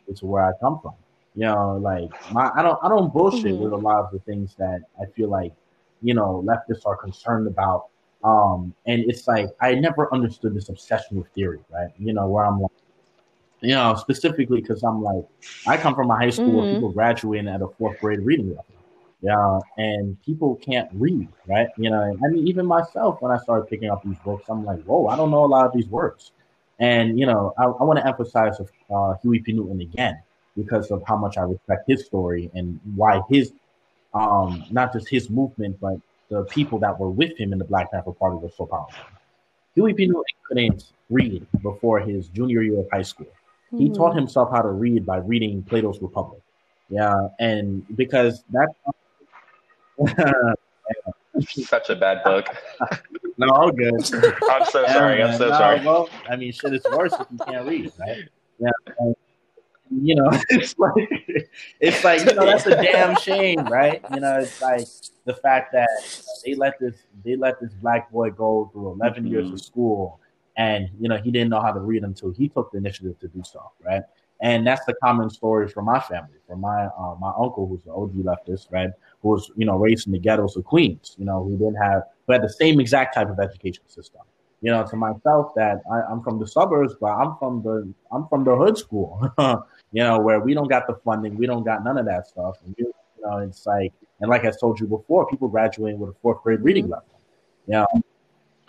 it's 0.07 0.21
where 0.21 0.43
I 0.43 0.51
come 0.59 0.79
from. 0.81 0.93
You 1.35 1.45
know, 1.45 1.77
like 1.77 2.11
my, 2.31 2.51
I 2.55 2.61
don't, 2.61 2.77
I 2.83 2.89
don't 2.89 3.11
bullshit 3.11 3.45
mm-hmm. 3.45 3.63
with 3.63 3.73
a 3.73 3.77
lot 3.77 4.03
of 4.03 4.11
the 4.11 4.19
things 4.19 4.55
that 4.59 4.81
I 5.01 5.05
feel 5.15 5.29
like, 5.29 5.53
you 6.01 6.13
know, 6.13 6.43
leftists 6.45 6.85
are 6.85 6.95
concerned 6.95 7.47
about. 7.47 7.87
Um, 8.23 8.73
and 8.85 9.03
it's 9.07 9.27
like 9.27 9.49
I 9.59 9.73
never 9.75 10.13
understood 10.13 10.53
this 10.53 10.69
obsession 10.69 11.17
with 11.17 11.27
theory, 11.29 11.59
right? 11.71 11.89
You 11.97 12.13
know, 12.13 12.27
where 12.27 12.45
I'm 12.45 12.61
like, 12.61 12.71
you 13.61 13.73
know, 13.73 13.95
specifically 13.95 14.61
because 14.61 14.83
I'm 14.83 15.01
like, 15.01 15.25
I 15.65 15.77
come 15.77 15.95
from 15.95 16.11
a 16.11 16.15
high 16.15 16.29
school 16.29 16.47
mm-hmm. 16.47 16.57
where 16.57 16.73
people 16.75 16.91
graduating 16.91 17.47
at 17.47 17.61
a 17.61 17.67
fourth 17.79 17.99
grade 17.99 18.19
reading 18.19 18.49
level. 18.49 18.65
Yeah, 19.23 19.59
and 19.77 20.21
people 20.21 20.55
can't 20.57 20.89
read, 20.91 21.29
right? 21.47 21.69
You 21.77 21.89
know, 21.89 22.01
I 22.01 22.27
mean, 22.27 22.45
even 22.45 22.65
myself, 22.65 23.21
when 23.21 23.31
I 23.31 23.37
started 23.37 23.69
picking 23.69 23.89
up 23.89 24.03
these 24.03 24.17
books, 24.19 24.43
I'm 24.49 24.65
like, 24.65 24.83
whoa, 24.83 25.07
I 25.07 25.15
don't 25.15 25.31
know 25.31 25.45
a 25.45 25.47
lot 25.47 25.65
of 25.65 25.71
these 25.71 25.87
words. 25.87 26.33
And 26.79 27.17
you 27.17 27.25
know, 27.25 27.53
I, 27.57 27.63
I 27.63 27.83
want 27.83 27.99
to 27.99 28.05
emphasize 28.05 28.59
uh, 28.93 29.13
Huey 29.21 29.39
P. 29.39 29.53
Newton 29.53 29.79
again 29.79 30.21
because 30.57 30.91
of 30.91 31.03
how 31.07 31.15
much 31.15 31.37
I 31.37 31.43
respect 31.43 31.89
his 31.89 32.05
story 32.05 32.51
and 32.53 32.81
why 32.95 33.21
his, 33.29 33.53
um, 34.13 34.65
not 34.71 34.91
just 34.91 35.07
his 35.07 35.29
movement, 35.29 35.79
but 35.79 35.95
the 36.27 36.43
people 36.43 36.77
that 36.79 36.99
were 36.99 37.09
with 37.09 37.39
him 37.39 37.53
in 37.53 37.59
the 37.59 37.65
Black 37.65 37.91
Panther 37.91 38.11
Party 38.11 38.35
were 38.35 38.51
so 38.57 38.65
powerful. 38.65 39.05
Huey 39.75 39.93
P. 39.93 40.05
Newton 40.05 40.23
couldn't 40.49 40.91
read 41.09 41.47
before 41.61 42.01
his 42.01 42.27
junior 42.27 42.61
year 42.61 42.81
of 42.81 42.87
high 42.91 43.01
school. 43.03 43.27
Mm-hmm. 43.67 43.77
He 43.77 43.89
taught 43.89 44.17
himself 44.17 44.49
how 44.51 44.61
to 44.61 44.69
read 44.69 45.05
by 45.05 45.17
reading 45.17 45.63
Plato's 45.63 46.01
Republic. 46.01 46.41
Yeah, 46.89 47.29
and 47.39 47.85
because 47.95 48.43
that's 48.51 48.73
such 51.41 51.89
a 51.89 51.95
bad 51.95 52.23
book. 52.23 52.47
no, 53.37 53.47
all 53.49 53.71
good. 53.71 53.93
I'm 54.49 54.65
so 54.65 54.85
sorry. 54.87 55.19
Yeah, 55.19 55.27
I'm 55.27 55.37
so 55.37 55.49
no, 55.49 55.57
sorry. 55.57 55.85
Well, 55.85 56.09
I 56.29 56.35
mean, 56.35 56.51
shit 56.51 56.73
is 56.73 56.85
worse 56.91 57.13
if 57.13 57.27
you 57.31 57.37
can't 57.45 57.67
read, 57.67 57.91
right? 57.99 58.29
Yeah. 58.59 58.69
And, 58.99 59.15
you 60.01 60.15
know, 60.15 60.29
it's 60.49 60.77
like 60.77 61.09
it's 61.79 62.03
like 62.03 62.19
you 62.21 62.33
know 62.33 62.45
that's 62.45 62.65
a 62.65 62.81
damn 62.81 63.15
shame, 63.17 63.65
right? 63.65 64.03
You 64.13 64.21
know, 64.21 64.39
it's 64.39 64.61
like 64.61 64.87
the 65.25 65.33
fact 65.33 65.73
that 65.73 65.89
they 66.45 66.55
let 66.55 66.79
this 66.79 66.95
they 67.23 67.35
let 67.35 67.59
this 67.59 67.73
black 67.73 68.11
boy 68.11 68.31
go 68.31 68.69
through 68.73 68.93
11 68.93 69.23
mm-hmm. 69.23 69.31
years 69.31 69.51
of 69.51 69.61
school, 69.61 70.19
and 70.57 70.89
you 70.99 71.09
know 71.09 71.17
he 71.17 71.31
didn't 71.31 71.49
know 71.49 71.61
how 71.61 71.71
to 71.71 71.79
read 71.79 72.03
until 72.03 72.31
he 72.31 72.47
took 72.49 72.71
the 72.71 72.77
initiative 72.77 73.19
to 73.19 73.27
do 73.27 73.43
so, 73.43 73.71
right? 73.83 74.03
And 74.41 74.65
that's 74.65 74.85
the 74.85 74.93
common 75.01 75.29
story 75.29 75.69
from 75.69 75.85
my 75.85 75.99
family, 75.99 76.37
from 76.47 76.61
my 76.61 76.85
uh, 76.85 77.15
my 77.19 77.31
uncle 77.37 77.67
who's 77.67 77.85
an 77.85 77.91
OG 77.91 78.13
leftist, 78.23 78.71
right? 78.71 78.89
Who 79.23 79.29
was 79.29 79.51
you 79.55 79.65
know 79.65 79.77
raised 79.77 80.05
in 80.05 80.13
the 80.13 80.19
ghettos 80.19 80.55
of 80.55 80.63
Queens, 80.65 81.15
you 81.17 81.25
know, 81.25 81.43
who 81.43 81.57
didn't 81.57 81.81
have, 81.81 82.03
who 82.27 82.33
had 82.33 82.43
the 82.43 82.49
same 82.49 82.79
exact 82.79 83.15
type 83.15 83.29
of 83.29 83.39
education 83.39 83.83
system 83.87 84.21
you 84.63 84.71
know, 84.71 84.87
to 84.87 84.95
myself 84.95 85.53
that 85.55 85.81
I, 85.91 86.09
am 86.09 86.23
from 86.23 86.39
the 86.39 86.47
suburbs, 86.47 86.95
but 86.99 87.07
I'm 87.07 87.35
from 87.37 87.61
the 87.61 87.93
I'm 88.13 88.25
from 88.29 88.45
the 88.45 88.55
hood 88.55 88.77
school, 88.77 89.21
you 89.91 90.01
know, 90.01 90.19
where 90.19 90.39
we 90.39 90.53
don't 90.53 90.69
got 90.69 90.87
the 90.87 90.95
funding, 91.03 91.35
we 91.35 91.45
don't 91.45 91.65
got 91.65 91.83
none 91.83 91.97
of 91.97 92.05
that 92.05 92.27
stuff. 92.27 92.55
And 92.65 92.73
you, 92.77 92.85
you 93.17 93.23
know, 93.25 93.39
it's 93.39 93.65
like, 93.65 93.91
and 94.21 94.29
like 94.29 94.45
I 94.45 94.51
told 94.51 94.79
you 94.79 94.87
before, 94.87 95.27
people 95.27 95.49
graduating 95.49 95.99
with 95.99 96.11
a 96.11 96.15
fourth 96.21 96.41
grade 96.43 96.61
reading 96.61 96.85
mm-hmm. 96.85 96.93
level, 96.93 97.19
you 97.67 97.73
know, 97.73 98.03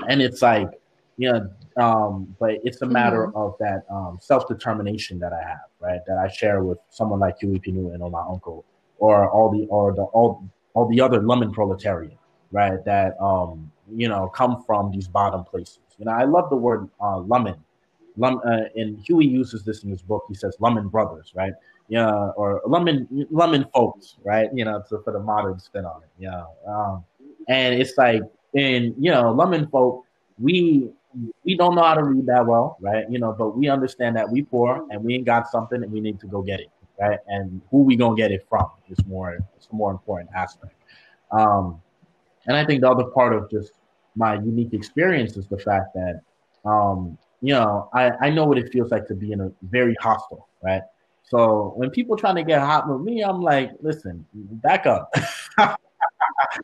and 0.09 0.21
it's 0.21 0.43
like, 0.43 0.69
you 1.17 1.31
know, 1.33 1.49
um, 1.77 2.35
but 2.41 2.59
it's 2.65 2.83
a 2.83 2.87
matter 2.87 3.29
mm-hmm. 3.29 3.37
of 3.37 3.55
that 3.61 3.85
um, 3.89 4.19
self 4.21 4.49
determination 4.49 5.21
that 5.21 5.33
I 5.33 5.49
have, 5.49 5.69
right? 5.79 6.01
That 6.09 6.19
I 6.19 6.27
share 6.27 6.65
with 6.65 6.79
someone 6.91 7.21
like 7.21 7.39
Huey 7.39 7.61
P. 7.61 7.71
Newton 7.71 8.03
or 8.03 8.11
my 8.11 8.25
uncle, 8.29 8.65
or 8.99 9.31
all 9.31 9.51
the 9.51 9.67
or 9.67 9.95
the 9.95 10.03
all 10.03 10.45
all 10.75 10.89
the 10.89 11.01
other 11.01 11.21
Lumpen 11.21 11.53
proletariat, 11.53 12.17
right? 12.53 12.85
That 12.85 13.21
um, 13.21 13.71
you 13.91 14.09
know 14.09 14.29
come 14.29 14.65
from 14.67 14.91
these 14.91 15.09
bottom 15.09 15.45
places 15.45 15.79
you 15.99 16.07
know, 16.07 16.13
I 16.13 16.25
love 16.25 16.51
the 16.51 16.57
word 16.57 16.89
uh, 17.01 17.19
Lumpen. 17.21 17.57
Lum, 18.17 18.41
uh, 18.47 18.65
and 18.77 19.01
Huey 19.01 19.27
uses 19.27 19.65
this 19.65 19.83
in 19.83 19.91
his 19.91 20.01
book. 20.01 20.25
He 20.29 20.35
says 20.35 20.57
Lumpen 20.61 20.91
brothers, 20.91 21.33
right? 21.35 21.53
Yeah, 21.89 22.31
or 22.37 22.63
Lumpen 22.65 23.09
Lumpen 23.33 23.71
folks, 23.73 24.17
right? 24.25 24.49
You 24.55 24.65
know, 24.65 24.83
to 24.89 24.99
put 24.99 25.17
a 25.17 25.19
modern 25.19 25.59
spin 25.59 25.85
on 25.85 26.03
it. 26.03 26.09
Yeah, 26.19 26.45
um, 26.67 27.05
and 27.49 27.81
it's 27.81 27.99
like, 27.99 28.23
and 28.55 28.95
you 28.99 29.11
know, 29.11 29.35
Lumpen 29.35 29.69
folk, 29.71 30.05
we 30.39 30.91
we 31.45 31.57
don't 31.57 31.75
know 31.75 31.83
how 31.83 31.95
to 31.95 32.05
read 32.05 32.27
that 32.27 32.47
well, 32.47 32.77
right? 32.81 33.05
You 33.11 33.19
know, 33.19 33.35
but 33.37 33.57
we 33.57 33.69
understand 33.69 34.17
that 34.17 34.31
we 34.31 34.43
poor 34.43 34.87
and 34.91 35.03
we 35.03 35.15
ain't 35.15 35.27
got 35.27 35.51
something 35.51 35.83
and 35.83 35.91
we 35.91 36.01
need 36.01 36.21
to 36.21 36.27
go 36.27 36.41
get 36.41 36.61
it, 36.61 36.69
right? 37.01 37.19
And 37.27 37.61
who 37.71 37.83
we 37.83 37.97
gonna 37.97 38.17
get 38.17 38.31
it 38.31 38.47
from 38.49 38.67
is 38.89 38.99
more 39.07 39.39
it's 39.57 39.69
a 39.71 39.75
more 39.75 39.91
important 39.91 40.31
aspect. 40.35 40.75
Um, 41.31 41.81
and 42.47 42.57
I 42.57 42.65
think 42.65 42.83
the 42.83 42.91
other 42.91 43.05
part 43.05 43.35
of 43.35 43.51
just 43.51 43.73
my 44.17 44.35
unique 44.35 44.73
experience 44.73 45.37
is 45.37 45.49
the 45.49 45.59
fact 45.59 45.95
that, 45.95 46.21
um, 46.65 47.19
you 47.41 47.53
know, 47.53 47.89
I, 47.93 48.11
I 48.21 48.31
know 48.31 48.45
what 48.45 48.59
it 48.59 48.73
feels 48.73 48.91
like 48.91 49.07
to 49.09 49.15
be 49.15 49.33
in 49.33 49.41
a 49.41 49.51
very 49.63 49.95
hostile, 50.01 50.49
right? 50.63 50.83
So 51.25 51.73
when 51.77 51.91
people 51.91 52.17
trying 52.17 52.37
to 52.37 52.45
get 52.45 52.61
hot 52.61 52.89
with 52.89 53.01
me, 53.01 53.23
I'm 53.23 53.41
like, 53.41 53.71
listen, 53.81 54.25
back 54.35 54.87
up. 54.87 55.13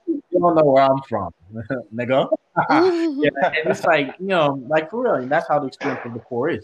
you 0.06 0.22
don't 0.32 0.54
know 0.54 0.64
where 0.64 0.84
I'm 0.84 1.00
from, 1.08 1.32
nigga. 1.94 2.28
yeah, 2.70 3.30
and 3.44 3.70
it's 3.70 3.84
like, 3.84 4.14
you 4.18 4.26
know, 4.26 4.62
like 4.68 4.90
for 4.90 5.02
real, 5.02 5.14
and 5.14 5.30
that's 5.30 5.48
how 5.48 5.58
the 5.58 5.66
experience 5.66 6.00
of 6.04 6.14
the 6.14 6.20
poor 6.20 6.50
is. 6.50 6.62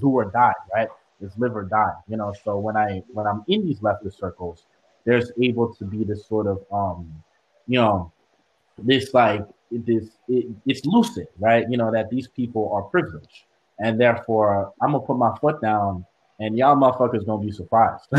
Do 0.00 0.08
or 0.08 0.30
die, 0.30 0.52
right? 0.74 0.88
It's 1.20 1.36
live 1.38 1.56
or 1.56 1.64
die, 1.64 1.94
you 2.08 2.16
know. 2.16 2.34
So 2.44 2.58
when 2.58 2.76
I 2.76 3.02
when 3.12 3.26
I'm 3.26 3.44
in 3.48 3.64
these 3.64 3.80
leftist 3.80 4.18
circles, 4.18 4.66
there's 5.04 5.30
able 5.40 5.74
to 5.74 5.84
be 5.84 6.04
this 6.04 6.26
sort 6.26 6.46
of 6.46 6.64
um, 6.72 7.22
you 7.66 7.78
know, 7.78 8.12
this 8.78 9.14
like 9.14 9.46
this 9.70 10.10
it, 10.28 10.46
it's 10.66 10.84
lucid, 10.84 11.28
right? 11.38 11.66
You 11.70 11.76
know 11.76 11.90
that 11.92 12.10
these 12.10 12.28
people 12.28 12.70
are 12.72 12.82
privileged, 12.82 13.44
and 13.78 14.00
therefore 14.00 14.72
I'm 14.80 14.92
gonna 14.92 15.04
put 15.04 15.16
my 15.16 15.36
foot 15.38 15.60
down, 15.60 16.04
and 16.40 16.56
y'all 16.58 16.76
motherfuckers 16.76 17.24
gonna 17.26 17.44
be 17.44 17.52
surprised. 17.52 18.06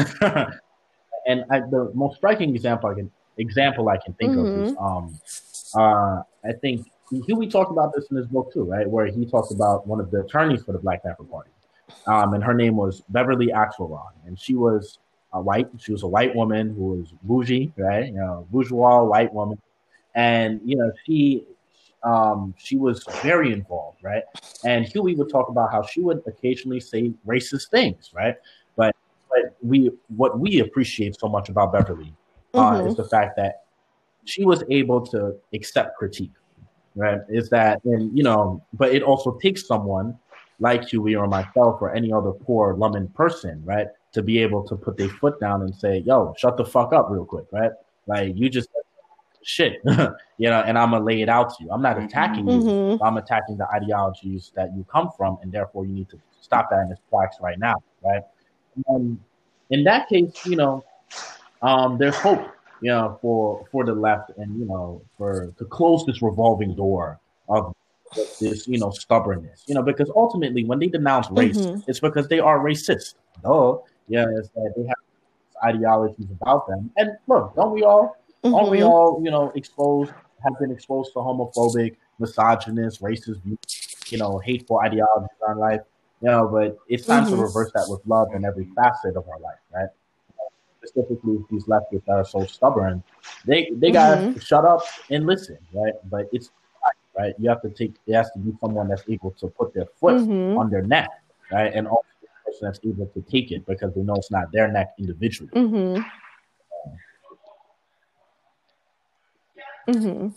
and 1.28 1.44
I, 1.50 1.60
the 1.60 1.92
most 1.94 2.18
striking 2.18 2.54
example 2.56 2.90
I 2.90 2.96
can 2.96 3.12
example 3.38 3.90
I 3.90 3.98
can 3.98 4.14
think 4.14 4.34
mm-hmm. 4.34 4.62
of 4.62 4.68
is 4.68 4.76
um 4.80 5.20
uh 5.76 6.22
I 6.48 6.54
think 6.62 6.88
Huey 7.12 7.48
talked 7.48 7.72
about 7.72 7.94
this 7.94 8.06
in 8.10 8.18
his 8.18 8.28
book 8.28 8.52
too, 8.52 8.64
right? 8.64 8.90
Where 8.90 9.06
he 9.06 9.26
talked 9.26 9.52
about 9.52 9.86
one 9.88 10.00
of 10.00 10.10
the 10.12 10.22
attorneys 10.22 10.64
for 10.64 10.72
the 10.72 10.80
Black 10.80 11.04
Panther 11.04 11.24
Party, 11.24 11.52
um, 12.08 12.34
and 12.34 12.44
her 12.44 12.54
name 12.54 12.76
was 12.76 13.02
Beverly 13.10 13.48
Axelrod, 13.48 14.12
and 14.26 14.40
she 14.40 14.56
was 14.56 15.00
a 15.34 15.42
white. 15.42 15.68
She 15.78 15.92
was 15.92 16.04
a 16.04 16.08
white 16.08 16.36
woman 16.36 16.74
who 16.76 16.98
was 16.98 17.14
bougie, 17.24 17.74
right? 17.78 18.08
You 18.08 18.14
know, 18.14 18.48
bourgeois 18.52 19.04
white 19.04 19.34
woman 19.34 19.58
and 20.16 20.62
you 20.66 20.76
know 20.78 20.92
she 21.06 21.46
um, 22.04 22.54
she 22.58 22.78
was 22.78 23.04
very 23.24 23.52
involved, 23.52 24.04
right? 24.04 24.24
And 24.64 24.86
Huey 24.86 25.16
would 25.16 25.30
talk 25.30 25.50
about 25.50 25.72
how 25.72 25.82
she 25.82 26.02
would 26.02 26.22
occasionally 26.28 26.80
say 26.80 27.12
racist 27.28 27.70
things, 27.70 28.12
right? 28.14 28.36
But 28.76 28.96
but 29.30 29.56
we 29.62 29.92
what 30.16 30.40
we 30.40 30.60
appreciate 30.60 31.20
so 31.20 31.28
much 31.28 31.50
about 31.50 31.74
Beverly 31.74 32.14
uh, 32.54 32.74
mm-hmm. 32.74 32.88
is 32.88 32.96
the 32.96 33.06
fact 33.06 33.36
that 33.38 33.64
she 34.24 34.46
was 34.46 34.64
able 34.70 35.06
to 35.08 35.36
accept 35.54 35.98
critique, 35.98 36.34
right? 36.96 37.20
Is 37.28 37.50
that 37.50 37.84
and 37.86 38.16
you 38.18 38.24
know, 38.24 38.64
but 38.74 38.94
it 38.94 39.04
also 39.04 39.38
takes 39.42 39.68
someone 39.68 40.18
like 40.60 40.86
Huey 40.86 41.16
or 41.16 41.28
myself 41.28 41.82
or 41.82 41.94
any 41.94 42.12
other 42.14 42.32
poor 42.32 42.76
Lumpen 42.76 43.14
person, 43.14 43.62
right, 43.66 43.88
to 44.14 44.22
be 44.22 44.40
able 44.40 44.64
to 44.68 44.76
put 44.76 44.98
their 44.98 45.10
foot 45.10 45.40
down 45.40 45.62
and 45.62 45.74
say, 45.76 46.00
"Yo, 46.00 46.34
shut 46.38 46.58
the 46.58 46.66
fuck 46.66 46.94
up, 46.94 47.08
real 47.10 47.26
quick," 47.26 47.46
right? 47.52 47.72
Like 48.08 48.36
you 48.36 48.50
just 48.50 48.70
shit, 49.42 49.82
you 50.38 50.50
know, 50.50 50.62
and 50.62 50.78
I'm 50.78 50.92
gonna 50.92 51.04
lay 51.04 51.22
it 51.22 51.30
out 51.30 51.50
to 51.56 51.64
you. 51.64 51.70
I'm 51.72 51.82
not 51.82 52.02
attacking 52.02 52.50
you. 52.50 52.60
Mhm. 52.60 53.00
I'm 53.02 53.18
attacking 53.18 53.58
the 53.58 53.70
ideologies 53.70 54.52
that 54.56 54.76
you 54.76 54.86
come 54.92 55.12
from, 55.16 55.38
and 55.42 55.52
therefore 55.52 55.86
you 55.86 55.94
need 55.94 56.10
to 56.10 56.20
stop 56.42 56.70
that 56.72 56.82
in 56.86 56.92
its 56.92 57.02
tracks 57.10 57.38
right 57.42 57.60
now, 57.60 57.76
right? 58.04 58.24
And 58.88 59.20
in 59.70 59.84
that 59.84 60.10
case, 60.10 60.46
you 60.46 60.56
know, 60.56 60.84
um, 61.62 61.98
there's 61.98 62.16
hope, 62.16 62.48
you 62.82 62.92
know, 62.92 63.18
for 63.22 63.66
for 63.72 63.86
the 63.86 63.94
left, 63.94 64.32
and 64.38 64.58
you 64.60 64.66
know, 64.66 65.02
for 65.18 65.54
to 65.58 65.66
close 65.66 66.06
this 66.06 66.22
revolving 66.22 66.76
door 66.76 67.20
of 67.50 67.74
this, 68.40 68.68
you 68.68 68.78
know, 68.80 68.92
stubbornness, 68.92 69.64
you 69.68 69.76
know, 69.76 69.82
because 69.82 70.10
ultimately, 70.16 70.64
when 70.64 70.80
they 70.80 70.88
denounce 70.88 71.30
race, 71.32 71.58
Mhm. 71.58 71.84
it's 71.88 72.00
because 72.00 72.28
they 72.28 72.40
are 72.40 72.60
racist. 72.60 73.16
Oh, 73.44 73.84
yeah, 74.08 74.26
it's 74.38 74.50
that 74.50 74.74
they 74.76 74.86
have 74.86 74.96
ideologies 75.64 76.28
about 76.42 76.68
them. 76.68 76.92
And 76.98 77.18
look, 77.28 77.56
don't 77.56 77.72
we 77.72 77.84
all? 77.84 78.18
Aren't 78.44 78.70
we 78.70 78.84
all, 78.84 79.20
you 79.24 79.32
know, 79.32 79.52
exposed, 79.56 80.12
have 80.44 80.54
been 80.60 80.72
exposed 80.72 81.14
to 81.14 81.20
homophobic, 81.20 81.96
misogynist, 82.20 83.02
racist, 83.02 83.42
you 84.10 84.18
know, 84.18 84.38
hateful 84.40 84.80
ideologies 84.80 85.30
in 85.42 85.48
our 85.48 85.56
life? 85.56 85.82
You 86.22 86.30
know, 86.30 86.48
but 86.48 86.78
it's 86.88 87.06
time 87.06 87.26
to 87.26 87.36
Mhm. 87.36 87.42
reverse 87.42 87.72
that 87.74 87.88
with 87.90 88.02
love 88.06 88.34
in 88.36 88.46
every 88.46 88.66
facet 88.76 89.16
of 89.16 89.28
our 89.28 89.40
life, 89.40 89.60
right? 89.74 89.90
Specifically, 90.84 91.44
these 91.50 91.66
leftists 91.66 92.06
that 92.06 92.14
are 92.14 92.26
so 92.26 92.46
stubborn, 92.46 93.04
they 93.46 93.72
they 93.72 93.92
gotta 93.92 94.18
Mhm. 94.18 94.42
shut 94.42 94.64
up 94.66 94.82
and 95.10 95.26
listen, 95.26 95.58
right? 95.74 95.94
But 96.06 96.30
it's 96.32 96.52
right. 97.18 97.34
You 97.40 97.50
have 97.50 97.62
to 97.62 97.70
take. 97.70 97.96
It 98.08 98.14
has 98.14 98.30
to 98.32 98.40
be 98.40 98.54
someone 98.62 98.88
that's 98.88 99.04
able 99.08 99.32
to 99.32 99.48
put 99.48 99.74
their 99.74 99.86
foot 100.00 100.16
Mhm. 100.16 100.58
on 100.58 100.70
their 100.70 100.82
neck, 100.84 101.10
right? 101.52 101.74
And 101.74 101.88
also 101.88 102.08
the 102.22 102.28
person 102.46 102.68
that's 102.68 102.80
able 102.86 103.08
to 103.08 103.22
take 103.22 103.52
it 103.52 103.66
because 103.66 103.94
they 103.94 104.02
know 104.02 104.16
it's 104.16 104.32
not 104.32 104.52
their 104.52 104.72
neck 104.72 104.94
individually. 105.00 105.52
Mhm. 105.54 106.06
Mhm. 109.88 110.34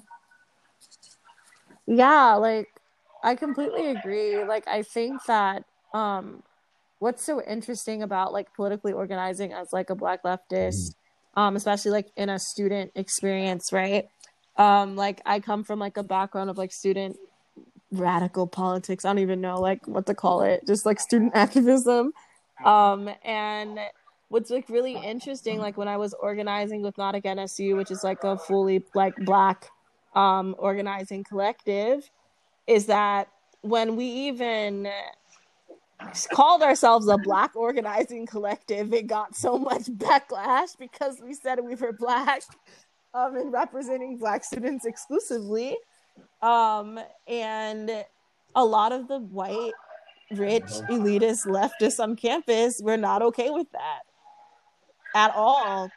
Yeah, 1.87 2.35
like 2.35 2.69
I 3.23 3.35
completely 3.35 3.89
agree. 3.89 4.45
Like 4.45 4.69
I 4.69 4.83
think 4.83 5.25
that 5.27 5.65
um 5.95 6.43
what's 6.99 7.25
so 7.25 7.43
interesting 7.43 8.03
about 8.03 8.33
like 8.33 8.53
politically 8.55 8.93
organizing 8.93 9.53
as 9.53 9.73
like 9.73 9.91
a 9.91 9.95
black 9.95 10.23
leftist, 10.23 10.95
um 11.35 11.57
especially 11.57 11.93
like 11.93 12.07
in 12.17 12.29
a 12.29 12.39
student 12.39 12.93
experience, 12.95 13.73
right? 13.73 14.05
Um 14.59 14.97
like 14.97 15.21
I 15.25 15.41
come 15.41 15.65
from 15.65 15.79
like 15.79 15.97
a 15.97 16.03
background 16.03 16.51
of 16.51 16.59
like 16.59 16.73
student 16.73 17.17
radical 17.93 18.47
politics. 18.47 19.05
I 19.05 19.11
don't 19.11 19.21
even 19.21 19.41
know 19.41 19.61
like 19.61 19.87
what 19.89 20.07
to 20.07 20.15
call 20.15 20.43
it. 20.43 20.67
Just 20.67 20.87
like 20.87 21.01
student 21.01 21.33
activism. 21.37 22.13
Um 22.65 23.11
and 23.25 23.79
what's 24.29 24.51
like 24.51 24.69
really 24.69 24.97
interesting 24.97 25.59
like 25.59 25.77
when 25.77 25.89
I 25.89 25.97
was 25.97 26.15
organizing 26.15 26.83
with 26.83 26.99
Not 26.99 27.15
Again 27.15 27.39
SU, 27.39 27.77
which 27.77 27.91
is 27.91 28.05
like 28.05 28.25
a 28.25 28.37
fully 28.39 28.85
like 28.95 29.15
black 29.17 29.71
um 30.15 30.55
organizing 30.59 31.25
collective, 31.25 32.11
is 32.67 32.87
that 32.87 33.29
when 33.63 33.97
we 33.97 34.05
even 34.07 34.89
called 36.33 36.63
ourselves 36.63 37.09
a 37.09 37.19
black 37.19 37.57
organizing 37.57 38.27
collective, 38.27 38.93
it 38.93 39.07
got 39.07 39.37
so 39.37 39.59
much 39.59 39.83
backlash 39.87 40.77
because 40.79 41.21
we 41.25 41.35
said 41.35 41.61
we 41.61 41.75
were 41.75 41.93
black 41.93 42.43
um, 43.15 43.37
and 43.37 43.53
representing 43.53 44.19
black 44.19 44.45
students 44.45 44.85
exclusively. 44.85 45.77
Um, 46.43 46.99
and 47.27 48.05
a 48.55 48.65
lot 48.65 48.93
of 48.93 49.09
the 49.09 49.19
white, 49.19 49.73
rich, 50.33 50.63
elitist 50.63 51.47
leftists 51.47 52.01
on 52.01 52.17
campus 52.17 52.81
were 52.83 52.97
not 52.97 53.23
okay 53.23 53.51
with 53.51 53.71
that 53.73 54.01
at 55.15 55.35
all. 55.35 55.91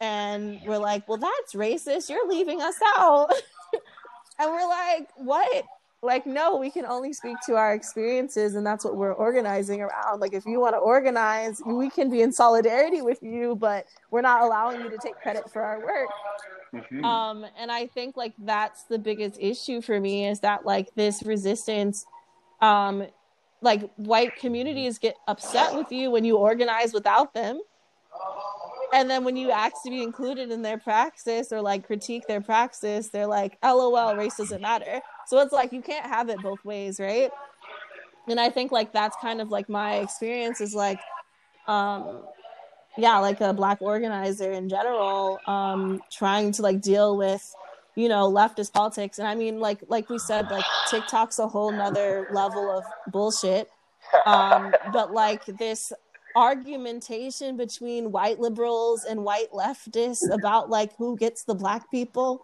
And 0.00 0.60
we're 0.66 0.78
like, 0.78 1.08
well, 1.08 1.18
that's 1.18 1.54
racist. 1.54 2.10
You're 2.10 2.28
leaving 2.28 2.60
us 2.60 2.74
out. 2.98 3.30
and 4.38 4.50
we're 4.50 4.68
like, 4.68 5.08
what? 5.16 5.64
Like, 6.04 6.26
no, 6.26 6.56
we 6.56 6.70
can 6.70 6.84
only 6.84 7.12
speak 7.12 7.36
to 7.46 7.54
our 7.54 7.74
experiences, 7.74 8.56
and 8.56 8.66
that's 8.66 8.84
what 8.84 8.96
we're 8.96 9.12
organizing 9.12 9.80
around. 9.80 10.18
Like, 10.18 10.34
if 10.34 10.44
you 10.44 10.58
want 10.58 10.74
to 10.74 10.78
organize, 10.78 11.62
we 11.64 11.90
can 11.90 12.10
be 12.10 12.22
in 12.22 12.32
solidarity 12.32 13.02
with 13.02 13.22
you, 13.22 13.54
but 13.54 13.86
we're 14.10 14.20
not 14.20 14.42
allowing 14.42 14.80
you 14.80 14.90
to 14.90 14.98
take 14.98 15.14
credit 15.22 15.48
for 15.52 15.62
our 15.62 15.78
work. 15.78 16.10
Mhm. 16.74 17.04
Um, 17.04 17.46
and 17.56 17.70
I 17.70 17.86
think 17.86 18.16
like 18.16 18.32
that's 18.38 18.84
the 18.84 18.98
biggest 18.98 19.36
issue 19.38 19.80
for 19.82 20.00
me 20.00 20.26
is 20.26 20.40
that 20.40 20.64
like 20.64 20.92
this 20.94 21.22
resistance, 21.22 22.06
um, 22.60 23.06
like 23.60 23.92
white 23.96 24.34
communities 24.36 24.98
get 24.98 25.14
upset 25.28 25.74
with 25.74 25.92
you 25.92 26.10
when 26.10 26.24
you 26.24 26.36
organize 26.36 26.92
without 26.92 27.34
them. 27.34 27.60
And 28.94 29.08
then 29.08 29.24
when 29.24 29.36
you 29.36 29.50
ask 29.50 29.82
to 29.84 29.90
be 29.90 30.02
included 30.02 30.50
in 30.50 30.62
their 30.62 30.78
praxis 30.78 31.52
or 31.52 31.62
like 31.62 31.86
critique 31.86 32.26
their 32.26 32.40
praxis, 32.40 33.08
they're 33.08 33.26
like, 33.26 33.58
LOL, 33.62 34.16
race 34.16 34.36
doesn't 34.36 34.60
matter. 34.60 35.00
So 35.26 35.38
it's 35.40 35.52
like 35.52 35.72
you 35.72 35.82
can't 35.82 36.06
have 36.06 36.28
it 36.28 36.40
both 36.42 36.64
ways, 36.64 37.00
right? 37.00 37.30
And 38.28 38.38
I 38.38 38.50
think 38.50 38.72
like 38.72 38.92
that's 38.92 39.16
kind 39.20 39.40
of 39.40 39.50
like 39.50 39.68
my 39.68 39.96
experience 39.96 40.60
is 40.60 40.74
like, 40.74 41.00
um, 41.66 42.22
yeah, 42.96 43.18
like 43.18 43.40
a 43.40 43.52
black 43.52 43.80
organizer 43.80 44.52
in 44.52 44.68
general, 44.68 45.38
um, 45.46 46.00
trying 46.10 46.52
to 46.52 46.62
like 46.62 46.80
deal 46.80 47.16
with, 47.16 47.54
you 47.96 48.08
know, 48.08 48.30
leftist 48.30 48.72
politics. 48.72 49.18
And 49.18 49.26
I 49.26 49.34
mean, 49.34 49.60
like 49.60 49.80
like 49.88 50.08
we 50.08 50.18
said, 50.18 50.50
like 50.50 50.64
TikTok's 50.90 51.38
a 51.38 51.48
whole 51.48 51.72
nother 51.72 52.28
level 52.32 52.70
of 52.70 52.84
bullshit. 53.12 53.68
Um, 54.26 54.74
but 54.92 55.12
like 55.12 55.44
this 55.46 55.92
argumentation 56.34 57.56
between 57.56 58.10
white 58.10 58.38
liberals 58.38 59.04
and 59.04 59.24
white 59.24 59.50
leftists 59.52 60.28
about 60.32 60.70
like 60.70 60.94
who 60.96 61.16
gets 61.16 61.44
the 61.44 61.54
black 61.54 61.90
people. 61.90 62.42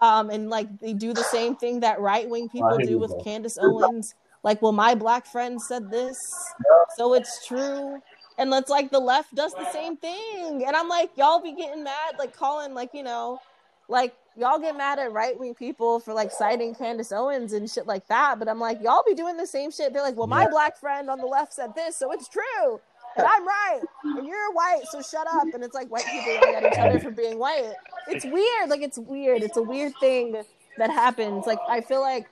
Um, 0.00 0.30
and 0.30 0.50
like 0.50 0.78
they 0.78 0.92
do 0.92 1.14
the 1.14 1.24
same 1.24 1.56
thing 1.56 1.80
that 1.80 2.00
right 2.00 2.28
wing 2.28 2.48
people 2.48 2.78
do 2.78 2.98
with 2.98 3.10
bro. 3.10 3.22
Candace 3.22 3.58
Owens. 3.58 4.14
Like, 4.42 4.62
well, 4.62 4.72
my 4.72 4.94
black 4.94 5.26
friend 5.26 5.60
said 5.60 5.90
this, 5.90 6.54
so 6.96 7.14
it's 7.14 7.46
true. 7.46 8.00
And 8.38 8.52
it's 8.52 8.70
like 8.70 8.90
the 8.90 9.00
left 9.00 9.34
does 9.34 9.54
the 9.54 9.66
same 9.72 9.96
thing. 9.96 10.64
And 10.66 10.76
I'm 10.76 10.88
like, 10.88 11.10
y'all 11.16 11.40
be 11.40 11.52
getting 11.52 11.82
mad, 11.82 12.14
like 12.18 12.36
calling, 12.36 12.74
like, 12.74 12.90
you 12.92 13.02
know, 13.02 13.40
like 13.88 14.14
y'all 14.36 14.58
get 14.58 14.76
mad 14.76 14.98
at 14.98 15.12
right 15.12 15.38
wing 15.38 15.54
people 15.54 16.00
for 16.00 16.12
like 16.12 16.30
citing 16.30 16.74
Candace 16.74 17.12
Owens 17.12 17.54
and 17.54 17.68
shit 17.68 17.86
like 17.86 18.06
that. 18.08 18.38
But 18.38 18.48
I'm 18.48 18.60
like, 18.60 18.82
y'all 18.82 19.02
be 19.06 19.14
doing 19.14 19.36
the 19.36 19.46
same 19.46 19.70
shit. 19.70 19.92
They're 19.92 20.02
like, 20.02 20.16
well, 20.16 20.26
my 20.26 20.42
Yeah. 20.42 20.50
black 20.50 20.76
friend 20.76 21.08
on 21.08 21.18
the 21.18 21.26
left 21.26 21.54
said 21.54 21.74
this, 21.74 21.96
so 21.96 22.12
it's 22.12 22.28
true. 22.28 22.80
And 23.16 23.26
I'm 23.26 23.46
right. 23.46 23.80
And 24.04 24.26
you're 24.26 24.52
white, 24.52 24.82
so 24.90 25.00
shut 25.02 25.26
up. 25.32 25.46
And 25.54 25.64
it's 25.64 25.74
like 25.74 25.88
white 25.88 26.04
people 26.04 26.32
yelling 26.32 26.54
at 26.54 26.72
each 26.72 26.78
other 26.78 27.00
for 27.00 27.10
being 27.10 27.38
white. 27.38 27.72
It's 28.08 28.24
weird. 28.24 28.68
Like 28.68 28.82
it's 28.82 28.98
weird. 28.98 29.42
It's 29.42 29.56
a 29.56 29.62
weird 29.62 29.92
thing 30.00 30.42
that 30.78 30.90
happens. 30.90 31.46
Like 31.46 31.58
I 31.68 31.80
feel 31.80 32.00
like 32.00 32.26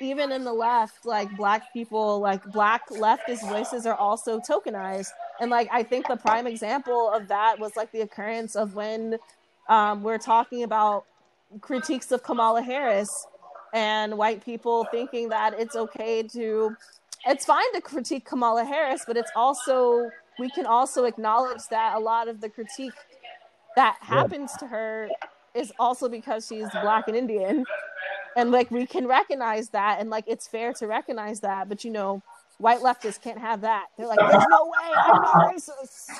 even 0.00 0.32
in 0.32 0.44
the 0.44 0.52
left, 0.52 1.06
like 1.06 1.34
black 1.36 1.72
people, 1.72 2.20
like 2.20 2.44
black 2.44 2.88
leftist 2.90 3.48
voices 3.48 3.86
are 3.86 3.94
also 3.94 4.40
tokenized. 4.40 5.08
And 5.40 5.50
like 5.50 5.68
I 5.72 5.82
think 5.82 6.08
the 6.08 6.16
prime 6.16 6.46
example 6.46 7.10
of 7.12 7.28
that 7.28 7.58
was 7.58 7.76
like 7.76 7.92
the 7.92 8.00
occurrence 8.00 8.56
of 8.56 8.74
when 8.74 9.18
um, 9.68 10.02
we're 10.02 10.18
talking 10.18 10.62
about 10.62 11.04
critiques 11.60 12.12
of 12.12 12.22
Kamala 12.22 12.62
Harris 12.62 13.26
and 13.72 14.16
white 14.16 14.44
people 14.44 14.86
thinking 14.90 15.28
that 15.28 15.58
it's 15.58 15.76
okay 15.76 16.22
to 16.22 16.74
it's 17.24 17.44
fine 17.44 17.72
to 17.74 17.80
critique 17.80 18.24
Kamala 18.24 18.64
Harris, 18.64 19.04
but 19.06 19.16
it's 19.16 19.30
also 19.34 20.10
we 20.38 20.50
can 20.50 20.66
also 20.66 21.04
acknowledge 21.04 21.62
that 21.70 21.96
a 21.96 21.98
lot 21.98 22.28
of 22.28 22.40
the 22.40 22.48
critique 22.48 22.92
that 23.74 23.96
happens 24.00 24.52
to 24.58 24.66
her 24.66 25.08
is 25.54 25.72
also 25.78 26.08
because 26.08 26.46
she's 26.46 26.68
black 26.82 27.08
and 27.08 27.16
Indian. 27.16 27.64
And 28.36 28.50
like 28.50 28.70
we 28.70 28.86
can 28.86 29.06
recognize 29.06 29.70
that 29.70 29.98
and 29.98 30.10
like 30.10 30.24
it's 30.26 30.46
fair 30.46 30.72
to 30.74 30.86
recognize 30.86 31.40
that, 31.40 31.68
but 31.68 31.84
you 31.84 31.90
know, 31.90 32.22
white 32.58 32.80
leftists 32.80 33.20
can't 33.20 33.38
have 33.38 33.62
that. 33.62 33.86
They're 33.96 34.06
like, 34.06 34.18
there's 34.18 34.44
no 34.50 34.66
way, 34.66 34.94
I'm 34.94 35.22
not 35.22 35.52
racist. 35.52 36.10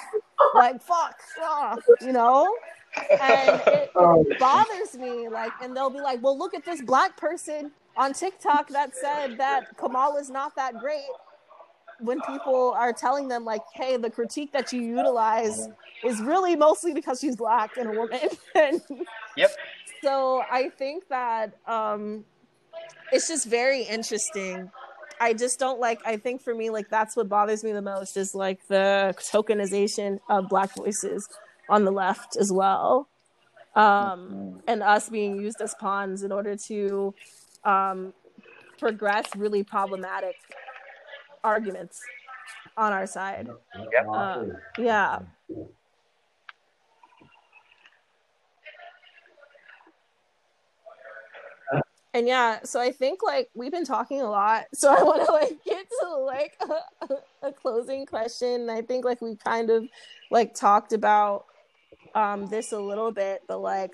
Like 0.54 0.82
fuck, 0.82 1.18
you 2.00 2.12
know? 2.12 2.54
And 3.10 3.60
it 3.66 3.90
oh. 3.96 4.24
bothers 4.38 4.96
me, 4.96 5.28
like, 5.28 5.52
and 5.62 5.76
they'll 5.76 5.90
be 5.90 6.00
like, 6.00 6.22
well, 6.22 6.38
look 6.38 6.54
at 6.54 6.64
this 6.64 6.80
black 6.80 7.16
person 7.16 7.72
on 7.96 8.12
TikTok 8.12 8.68
that 8.68 8.94
said 8.94 9.38
that 9.38 9.76
Kamala's 9.76 10.30
not 10.30 10.54
that 10.56 10.78
great. 10.78 11.08
When 11.98 12.20
people 12.22 12.74
are 12.76 12.92
telling 12.92 13.28
them, 13.28 13.44
like, 13.46 13.62
hey, 13.74 13.96
the 13.96 14.10
critique 14.10 14.52
that 14.52 14.70
you 14.70 14.82
utilize 14.82 15.68
is 16.04 16.20
really 16.20 16.54
mostly 16.54 16.92
because 16.92 17.20
she's 17.20 17.36
black 17.36 17.78
and 17.78 17.88
a 17.88 17.92
woman. 17.92 18.20
and 18.54 18.82
Yep. 19.36 19.50
so 20.02 20.42
I 20.50 20.68
think 20.70 21.08
that 21.08 21.56
um, 21.66 22.24
it's 23.12 23.28
just 23.28 23.46
very 23.46 23.82
interesting. 23.82 24.70
I 25.20 25.32
just 25.32 25.58
don't 25.58 25.80
like. 25.80 26.00
I 26.04 26.18
think 26.18 26.42
for 26.42 26.54
me, 26.54 26.68
like 26.70 26.90
that's 26.90 27.16
what 27.16 27.28
bothers 27.28 27.64
me 27.64 27.72
the 27.72 27.82
most 27.82 28.16
is 28.16 28.34
like 28.34 28.66
the 28.68 29.14
tokenization 29.18 30.18
of 30.28 30.48
black 30.48 30.74
voices 30.76 31.26
on 31.68 31.84
the 31.84 31.90
left 31.90 32.36
as 32.36 32.52
well, 32.52 33.08
um, 33.74 34.60
and 34.68 34.82
us 34.82 35.08
being 35.08 35.36
used 35.36 35.60
as 35.62 35.74
pawns 35.74 36.22
in 36.22 36.32
order 36.32 36.56
to 36.56 37.14
um, 37.66 38.14
progress 38.78 39.26
really 39.36 39.62
problematic 39.62 40.36
arguments 41.44 42.00
on 42.76 42.92
our 42.92 43.06
side. 43.06 43.48
Yep. 43.92 44.06
Uh, 44.12 44.44
yeah. 44.78 45.18
and 52.16 52.26
yeah, 52.26 52.60
so 52.64 52.80
I 52.80 52.92
think 52.92 53.22
like 53.22 53.50
we've 53.54 53.70
been 53.70 53.84
talking 53.84 54.22
a 54.22 54.30
lot, 54.30 54.64
so 54.72 54.90
I 54.90 55.02
want 55.02 55.26
to 55.26 55.32
like 55.32 55.62
get 55.64 55.86
to 56.00 56.16
like 56.16 56.56
a, 56.62 57.14
a, 57.48 57.52
closing 57.52 58.06
question. 58.06 58.70
I 58.70 58.80
think 58.80 59.04
like 59.04 59.20
we 59.20 59.36
kind 59.36 59.68
of 59.68 59.86
like 60.30 60.54
talked 60.54 60.94
about 60.94 61.44
um, 62.14 62.46
this 62.46 62.72
a 62.72 62.80
little 62.80 63.12
bit, 63.12 63.42
but 63.46 63.58
like, 63.58 63.92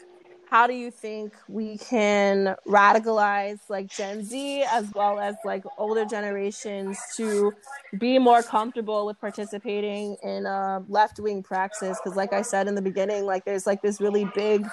how 0.53 0.67
do 0.67 0.75
you 0.75 0.91
think 0.91 1.33
we 1.49 1.79
can 1.79 2.55
radicalize 2.69 3.59
like 3.71 3.87
Gen 3.87 4.23
Z 4.23 4.63
as 4.71 4.87
well 4.95 5.19
as 5.19 5.35
like 5.47 5.65
older 5.79 6.05
generations 6.05 6.99
to 7.17 7.55
be 7.97 8.19
more 8.19 8.43
comfortable 8.43 9.07
with 9.07 9.19
participating 9.19 10.15
in 10.23 10.45
uh, 10.45 10.81
left 10.89 11.19
wing 11.19 11.43
praxis? 11.43 11.99
Because, 11.99 12.19
like 12.19 12.35
I 12.35 12.43
said 12.43 12.69
in 12.69 12.75
the 12.75 12.83
beginning, 12.83 13.25
like 13.25 13.47
there's 13.47 13.67
like 13.67 13.81
this 13.81 13.99
really 13.99 14.31
big 14.35 14.69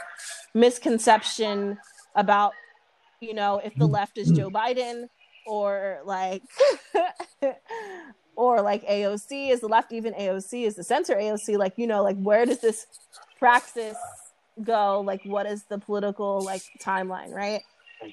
misconception 0.54 1.78
about 2.14 2.52
you 3.22 3.34
know, 3.34 3.62
if 3.64 3.74
the 3.76 3.88
left 3.88 4.18
is 4.18 4.30
Joe 4.32 4.50
Biden 4.50 5.08
or 5.48 6.00
like 6.04 6.44
or 8.36 8.62
like 8.62 8.86
AOC 8.86 9.52
is 9.52 9.62
the 9.62 9.68
left 9.68 9.94
even 9.94 10.14
AOC 10.14 10.66
is 10.66 10.76
the 10.76 10.84
center 10.84 11.16
AOC 11.16 11.58
like 11.58 11.76
you 11.78 11.88
know 11.88 12.04
like 12.04 12.18
where 12.18 12.46
does 12.46 12.60
this 12.60 12.86
praxis 13.40 13.96
go 14.64 15.02
like 15.02 15.24
what 15.24 15.46
is 15.46 15.64
the 15.64 15.78
political 15.78 16.42
like 16.42 16.62
timeline 16.82 17.34
right? 17.34 17.62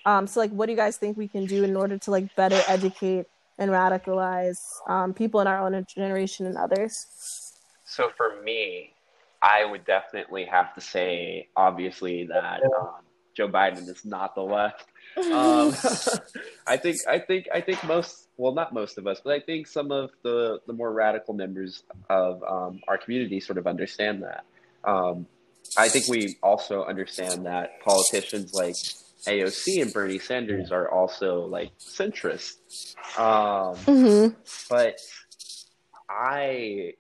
Um 0.05 0.27
so 0.27 0.41
like 0.41 0.51
what 0.51 0.67
do 0.67 0.73
you 0.73 0.79
guys 0.79 0.97
think 0.97 1.17
we 1.17 1.29
can 1.29 1.47
do 1.47 1.65
in 1.65 1.77
order 1.77 1.99
to 1.99 2.11
like 2.11 2.35
better 2.37 2.61
educate 2.69 3.27
and 3.59 3.71
radicalize 3.71 4.59
um, 4.87 5.15
people 5.15 5.41
in 5.41 5.47
our 5.47 5.65
own 5.65 5.85
generation 5.95 6.47
and 6.47 6.57
others? 6.57 6.95
So 7.85 8.11
for 8.17 8.43
me 8.43 8.93
I 9.43 9.65
would 9.65 9.85
definitely 9.85 10.45
have 10.47 10.75
to 10.75 10.81
say 10.81 11.49
obviously 11.57 12.25
that 12.27 12.63
um, 12.65 13.07
Joe 13.37 13.49
Biden 13.49 13.89
is 13.89 14.05
not 14.05 14.35
the 14.35 14.43
left. 14.43 14.87
Um, 15.17 15.75
I 16.67 16.77
think 16.77 16.99
I 17.09 17.19
think 17.19 17.49
I 17.51 17.63
think 17.63 17.83
most 17.85 18.29
well 18.37 18.53
not 18.53 18.75
most 18.75 18.99
of 18.99 19.07
us, 19.07 19.19
but 19.25 19.33
I 19.33 19.41
think 19.41 19.67
some 19.67 19.91
of 19.91 20.11
the 20.23 20.61
the 20.67 20.75
more 20.75 20.93
radical 20.93 21.33
members 21.33 21.85
of 22.11 22.43
um, 22.43 22.81
our 22.87 22.99
community 22.99 23.41
sort 23.41 23.57
of 23.57 23.67
understand 23.67 24.25
that. 24.25 24.45
Um, 24.85 25.27
I 25.77 25.89
think 25.89 26.09
we 26.09 26.37
also 26.43 26.85
understand 26.85 27.47
that 27.47 27.81
politicians 27.81 28.55
like 28.55 28.75
AOC 29.27 29.83
and 29.83 29.93
Bernie 29.93 30.19
Sanders 30.19 30.71
are 30.71 30.91
also 30.91 31.47
like 31.47 31.71
centrist. 31.79 32.57
Um, 33.19 33.77
mm-hmm. 33.85 34.35
But 34.71 34.99
I 36.09 36.95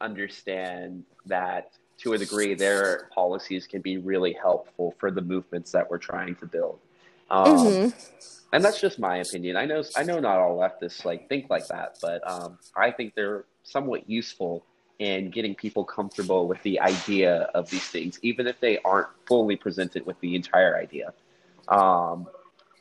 understand 0.00 1.04
that 1.26 1.72
to 1.98 2.14
a 2.14 2.18
degree, 2.18 2.54
their 2.54 3.10
policies 3.14 3.66
can 3.66 3.82
be 3.82 3.98
really 3.98 4.32
helpful 4.32 4.94
for 4.98 5.10
the 5.10 5.20
movements 5.20 5.72
that 5.72 5.90
we're 5.90 5.98
trying 5.98 6.34
to 6.36 6.46
build. 6.46 6.80
Um, 7.30 7.46
mm-hmm. 7.46 7.98
And 8.52 8.64
that's 8.64 8.80
just 8.80 8.98
my 8.98 9.18
opinion. 9.18 9.56
I 9.56 9.66
know 9.66 9.84
I 9.96 10.02
know 10.02 10.18
not 10.18 10.38
all 10.38 10.58
leftists 10.58 11.04
like 11.04 11.28
think 11.28 11.48
like 11.50 11.68
that, 11.68 11.98
but 12.02 12.28
um, 12.28 12.58
I 12.74 12.90
think 12.90 13.14
they're 13.14 13.44
somewhat 13.62 14.08
useful 14.10 14.64
in 15.00 15.30
getting 15.30 15.54
people 15.54 15.82
comfortable 15.82 16.46
with 16.46 16.62
the 16.62 16.78
idea 16.78 17.48
of 17.54 17.68
these 17.70 17.88
things, 17.88 18.18
even 18.22 18.46
if 18.46 18.60
they 18.60 18.78
aren't 18.84 19.08
fully 19.26 19.56
presented 19.56 20.04
with 20.04 20.20
the 20.20 20.36
entire 20.36 20.76
idea. 20.76 21.14
Um, 21.68 22.28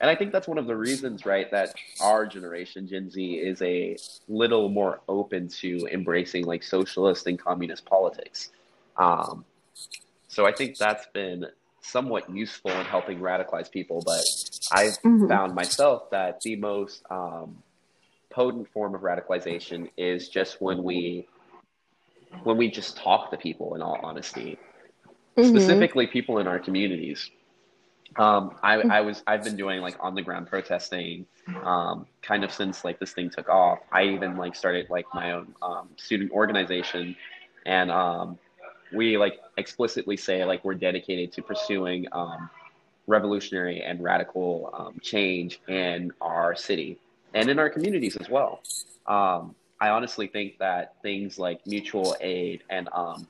and 0.02 0.10
I 0.10 0.16
think 0.16 0.34
that's 0.34 0.48
one 0.48 0.58
of 0.58 0.68
the 0.68 0.76
reasons, 0.76 1.26
right, 1.26 1.50
that 1.52 1.74
our 2.02 2.26
generation, 2.26 2.88
Gen 2.90 3.10
Z, 3.10 3.36
is 3.36 3.62
a 3.62 3.96
little 4.28 4.68
more 4.68 5.00
open 5.08 5.48
to 5.62 5.88
embracing 5.92 6.46
like 6.46 6.62
socialist 6.62 7.26
and 7.26 7.40
communist 7.40 7.86
politics. 7.86 8.52
Um, 8.98 9.46
so 10.28 10.46
I 10.46 10.52
think 10.52 10.78
that's 10.78 11.08
been 11.14 11.48
somewhat 11.82 12.30
useful 12.30 12.72
in 12.72 12.86
helping 12.86 13.20
radicalize 13.20 13.72
people, 13.72 14.04
but 14.06 14.24
I've 14.74 15.02
mm-hmm. 15.02 15.30
found 15.30 15.56
myself 15.56 16.10
that 16.12 16.42
the 16.42 16.58
most 16.58 17.02
um, 17.10 17.64
potent 18.30 18.68
form 18.74 18.94
of 18.94 19.02
radicalization 19.02 19.90
is 19.98 20.28
just 20.28 20.62
when 20.62 20.84
we 20.84 21.26
when 22.44 22.58
we 22.58 22.70
just 22.70 22.98
talk 22.98 23.32
to 23.32 23.38
people. 23.38 23.76
In 23.76 23.82
all 23.82 24.00
honesty, 24.02 24.58
mm-hmm. 25.38 25.50
specifically 25.50 26.08
people 26.08 26.40
in 26.40 26.48
our 26.48 26.60
communities. 26.60 27.30
Um, 28.16 28.56
I, 28.64 28.78
mm-hmm. 28.78 28.92
I 28.92 29.02
was 29.02 29.24
I've 29.28 29.44
been 29.44 29.56
doing 29.56 29.82
like 29.82 29.96
on 30.00 30.16
the 30.16 30.22
ground 30.22 30.48
protesting, 30.48 31.26
um, 31.64 32.08
kind 32.22 32.44
of 32.44 32.52
since 32.52 32.84
like 32.84 33.00
this 33.00 33.12
thing 33.14 33.30
took 33.30 33.50
off. 33.50 33.80
I 33.92 34.04
even 34.06 34.38
like 34.38 34.56
started 34.56 34.90
like 34.90 35.06
my 35.14 35.32
own 35.34 35.54
um, 35.62 35.90
student 35.98 36.32
organization, 36.32 37.16
and 37.66 37.92
um, 37.92 38.40
we 38.94 39.18
like 39.18 39.40
explicitly 39.58 40.18
say 40.18 40.44
like 40.46 40.64
we're 40.66 40.74
dedicated 40.74 41.32
to 41.34 41.42
pursuing 41.42 42.08
um, 42.12 42.50
revolutionary 43.08 43.82
and 43.82 44.02
radical 44.02 44.74
um, 44.74 45.00
change 45.02 45.60
in 45.68 46.12
our 46.22 46.56
city 46.56 46.98
and 47.34 47.50
in 47.50 47.60
our 47.60 47.70
communities 47.70 48.16
as 48.18 48.30
well. 48.30 48.62
Um, 49.08 49.56
I 49.82 49.90
honestly 49.90 50.28
think 50.28 50.58
that 50.60 50.96
things 51.02 51.40
like 51.40 51.66
mutual 51.66 52.16
aid 52.20 52.64
and 52.70 52.90
um, 52.92 53.28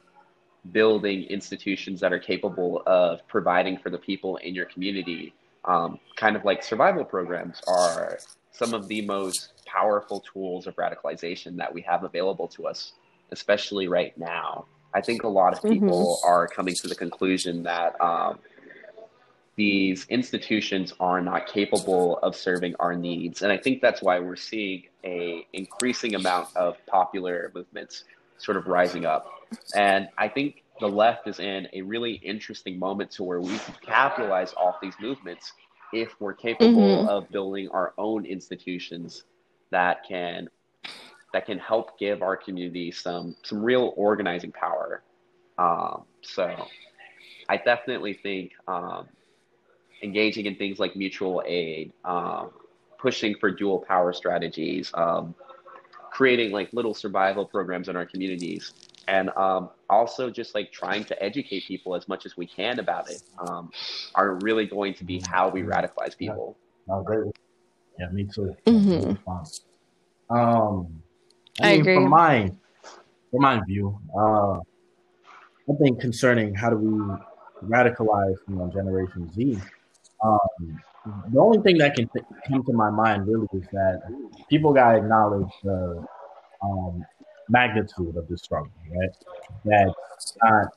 building 0.71 1.23
institutions 1.23 1.99
that 2.01 2.11
are 2.11 2.19
capable 2.19 2.81
of 2.85 3.25
providing 3.27 3.77
for 3.77 3.89
the 3.89 3.97
people 3.97 4.37
in 4.37 4.55
your 4.55 4.65
community, 4.65 5.33
um, 5.65 5.99
kind 6.15 6.35
of 6.35 6.45
like 6.45 6.63
survival 6.63 7.05
programs, 7.05 7.61
are 7.67 8.19
some 8.51 8.73
of 8.73 8.87
the 8.87 9.01
most 9.01 9.53
powerful 9.65 10.21
tools 10.21 10.67
of 10.67 10.75
radicalization 10.75 11.55
that 11.57 11.73
we 11.73 11.81
have 11.81 12.03
available 12.03 12.47
to 12.47 12.67
us, 12.67 12.93
especially 13.31 13.87
right 13.87 14.17
now. 14.17 14.65
I 14.93 15.01
think 15.01 15.23
a 15.23 15.27
lot 15.27 15.53
of 15.53 15.61
people 15.61 16.17
mm-hmm. 16.17 16.29
are 16.29 16.47
coming 16.47 16.73
to 16.81 16.87
the 16.87 16.95
conclusion 16.95 17.63
that 17.63 17.99
um, 18.01 18.39
these 19.59 20.05
institutions 20.07 20.93
are 21.01 21.19
not 21.19 21.45
capable 21.45 22.17
of 22.19 22.33
serving 22.33 22.75
our 22.79 22.95
needs, 22.95 23.41
and 23.41 23.51
I 23.51 23.57
think 23.57 23.81
that's 23.81 24.01
why 24.01 24.17
we're 24.19 24.37
seeing 24.37 24.83
a 25.03 25.45
increasing 25.51 26.15
amount 26.15 26.55
of 26.55 26.77
popular 26.87 27.51
movements 27.53 28.05
sort 28.37 28.55
of 28.55 28.67
rising 28.67 29.05
up. 29.05 29.27
And 29.75 30.07
I 30.17 30.29
think 30.29 30.63
the 30.79 30.87
left 30.87 31.27
is 31.27 31.41
in 31.41 31.67
a 31.73 31.81
really 31.81 32.13
interesting 32.13 32.79
moment 32.79 33.11
to 33.11 33.23
where 33.23 33.41
we 33.41 33.57
can 33.57 33.75
capitalize 33.81 34.53
off 34.53 34.75
these 34.81 34.93
movements 35.01 35.51
if 35.91 36.15
we're 36.21 36.35
capable 36.35 36.99
mm-hmm. 36.99 37.09
of 37.09 37.29
building 37.29 37.67
our 37.71 37.93
own 37.97 38.25
institutions 38.25 39.25
that 39.71 40.05
can 40.07 40.47
that 41.33 41.45
can 41.45 41.59
help 41.59 41.99
give 41.99 42.21
our 42.21 42.37
community 42.37 42.91
some 42.91 43.35
some 43.43 43.61
real 43.61 43.93
organizing 43.97 44.53
power. 44.53 45.03
Um, 45.57 46.03
so 46.21 46.65
I 47.49 47.57
definitely 47.57 48.13
think 48.13 48.53
um, 48.65 49.09
engaging 50.03 50.45
in 50.45 50.55
things 50.55 50.79
like 50.79 50.95
mutual 50.95 51.43
aid, 51.45 51.91
um, 52.05 52.51
pushing 52.97 53.35
for 53.35 53.51
dual 53.51 53.79
power 53.79 54.13
strategies, 54.13 54.91
um, 54.93 55.35
creating 56.11 56.51
like 56.51 56.71
little 56.73 56.93
survival 56.93 57.45
programs 57.45 57.89
in 57.89 57.95
our 57.95 58.05
communities, 58.05 58.73
and 59.07 59.29
um, 59.37 59.69
also 59.89 60.29
just 60.29 60.53
like 60.53 60.71
trying 60.71 61.03
to 61.05 61.23
educate 61.23 61.65
people 61.65 61.95
as 61.95 62.07
much 62.07 62.25
as 62.25 62.37
we 62.37 62.45
can 62.45 62.79
about 62.79 63.09
it 63.09 63.21
um, 63.47 63.71
are 64.15 64.35
really 64.41 64.65
going 64.65 64.93
to 64.93 65.03
be 65.03 65.21
how 65.27 65.49
we 65.49 65.61
radicalize 65.61 66.17
people. 66.17 66.57
Yeah, 66.87 67.01
great. 67.05 67.33
Yeah, 67.99 68.09
me 68.09 68.25
too. 68.25 68.55
Mm-hmm. 68.65 69.29
Um, 70.29 71.01
I, 71.61 71.67
I 71.67 71.71
mean, 71.71 71.81
agree. 71.81 71.95
From 71.95 72.09
my 72.09 72.51
from 73.31 73.41
my 73.41 73.61
view, 73.65 73.99
uh, 74.17 74.57
I 74.57 75.75
think 75.81 75.99
concerning 75.99 76.55
how 76.55 76.69
do 76.69 76.77
we 76.77 77.67
radicalize 77.67 78.37
you 78.47 78.55
know 78.55 78.71
Generation 78.73 79.31
Z, 79.33 79.59
um, 80.23 80.81
the 81.29 81.39
only 81.39 81.59
thing 81.59 81.77
that 81.77 81.95
can 81.95 82.07
th- 82.09 82.25
come 82.47 82.63
to 82.63 82.73
my 82.73 82.89
mind 82.89 83.27
really 83.27 83.47
is 83.53 83.65
that 83.71 84.01
people 84.49 84.73
gotta 84.73 84.97
acknowledge 84.97 85.51
the 85.63 86.05
um, 86.61 87.05
magnitude 87.47 88.15
of 88.15 88.27
the 88.27 88.37
struggle, 88.37 88.71
right? 88.91 89.09
That 89.65 89.93
it's 90.15 90.37
not 90.43 90.67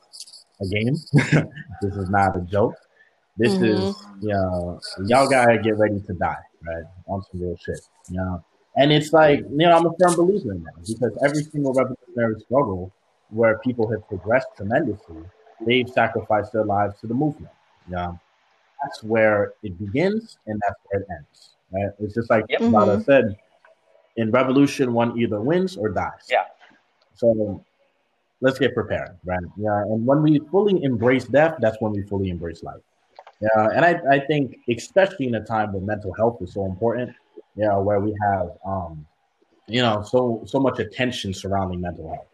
a 0.60 0.66
game. 0.66 0.94
this 1.82 1.97
is 1.97 2.09
not 2.09 2.36
a 2.36 2.40
joke. 2.40 2.74
This 3.36 3.55
mm-hmm. 3.55 3.64
is, 3.64 4.06
you 4.20 4.28
know, 4.28 4.81
y'all 5.06 5.28
gotta 5.28 5.59
get 5.59 5.78
ready 5.78 6.01
to 6.01 6.12
die, 6.14 6.36
right? 6.66 6.85
On 7.06 7.23
some 7.31 7.40
real 7.40 7.56
shit, 7.56 7.81
you 8.09 8.16
know. 8.16 8.44
And 8.77 8.93
it's 8.93 9.12
like, 9.12 9.40
you 9.40 9.56
know, 9.56 9.77
I'm 9.77 9.86
a 9.86 9.93
firm 10.01 10.16
believer 10.16 10.52
in 10.52 10.62
that 10.64 10.74
because 10.86 11.16
every 11.24 11.43
single 11.44 11.74
revolutionary 11.74 12.40
struggle 12.40 12.93
where 13.28 13.59
people 13.59 13.90
have 13.90 14.06
progressed 14.09 14.48
tremendously, 14.56 15.23
they've 15.66 15.89
sacrificed 15.89 16.52
their 16.52 16.64
lives 16.64 16.98
to 17.01 17.06
the 17.06 17.14
movement. 17.14 17.52
Yeah. 17.90 18.12
That's 18.83 19.03
where 19.03 19.55
it 19.63 19.79
begins 19.79 20.39
and 20.47 20.61
that's 20.65 20.81
where 20.87 21.03
it 21.03 21.09
ends. 21.11 21.51
Right? 21.71 21.91
It's 22.01 22.15
just 22.15 22.31
like 22.31 22.45
yep. 22.49 22.61
mm 22.61 23.05
said, 23.05 23.37
in 24.17 24.31
revolution, 24.31 24.93
one 24.93 25.19
either 25.19 25.41
wins 25.41 25.77
or 25.77 25.89
dies. 25.89 26.29
Yeah. 26.31 26.45
So 27.15 27.65
let's 28.41 28.59
get 28.59 28.75
prepared, 28.75 29.19
right? 29.25 29.43
Yeah. 29.57 29.83
And 29.83 30.07
when 30.07 30.23
we 30.23 30.41
fully 30.51 30.83
embrace 30.85 31.25
death, 31.25 31.55
that's 31.61 31.77
when 31.81 31.93
we 31.93 32.03
fully 32.03 32.29
embrace 32.29 32.63
life. 32.63 32.81
Yeah. 33.41 33.69
And 33.75 33.85
I, 33.85 34.01
I 34.11 34.21
think, 34.21 34.59
especially 34.69 35.29
in 35.29 35.37
a 35.37 35.45
time 35.45 35.73
when 35.73 35.87
mental 35.87 36.13
health 36.13 36.43
is 36.43 36.53
so 36.53 36.67
important, 36.67 37.15
you 37.57 37.67
know, 37.67 37.81
where 37.81 38.01
we 38.01 38.15
have, 38.23 38.51
um, 38.67 39.07
you 39.67 39.83
know, 39.83 40.03
so 40.03 40.43
so 40.47 40.59
much 40.59 40.79
attention 40.79 41.33
surrounding 41.33 41.81
mental 41.81 42.09
health, 42.09 42.27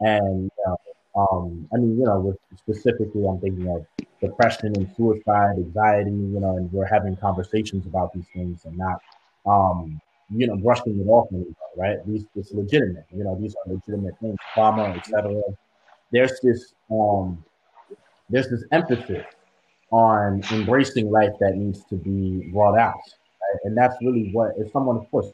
and 0.00 0.44
you 0.44 0.64
know, 0.66 0.76
um, 1.18 1.68
I 1.74 1.78
mean, 1.78 1.98
you 1.98 2.04
know, 2.04 2.20
with 2.20 2.36
specifically, 2.56 3.26
I'm 3.26 3.40
thinking 3.40 3.68
of 3.68 3.84
depression 4.20 4.72
and 4.76 4.88
suicide, 4.96 5.56
anxiety, 5.56 6.10
you 6.10 6.38
know, 6.38 6.56
and 6.56 6.72
we're 6.72 6.86
having 6.86 7.16
conversations 7.16 7.86
about 7.86 8.12
these 8.12 8.26
things 8.32 8.64
and 8.64 8.76
not, 8.76 9.00
um, 9.44 10.00
you 10.30 10.46
know, 10.46 10.56
brushing 10.56 11.00
it 11.00 11.08
off 11.08 11.26
anymore, 11.32 11.54
right? 11.76 11.96
These, 12.06 12.24
it's 12.36 12.52
legitimate, 12.52 13.06
you 13.10 13.24
know, 13.24 13.34
these 13.40 13.56
are 13.56 13.72
legitimate 13.72 14.14
things, 14.20 14.36
trauma, 14.54 14.90
etc. 14.90 15.40
There's 16.12 16.38
this, 16.40 16.74
um, 16.90 17.42
there's 18.30 18.48
this 18.48 18.64
emphasis 18.70 19.24
on 19.90 20.42
embracing 20.52 21.10
life 21.10 21.32
that 21.40 21.56
needs 21.56 21.84
to 21.86 21.96
be 21.96 22.48
brought 22.52 22.78
out, 22.78 22.94
right? 22.94 23.60
and 23.64 23.76
that's 23.76 23.96
really 24.02 24.30
what, 24.32 24.52
if 24.56 24.70
someone, 24.70 24.98
of 24.98 25.10
course, 25.10 25.32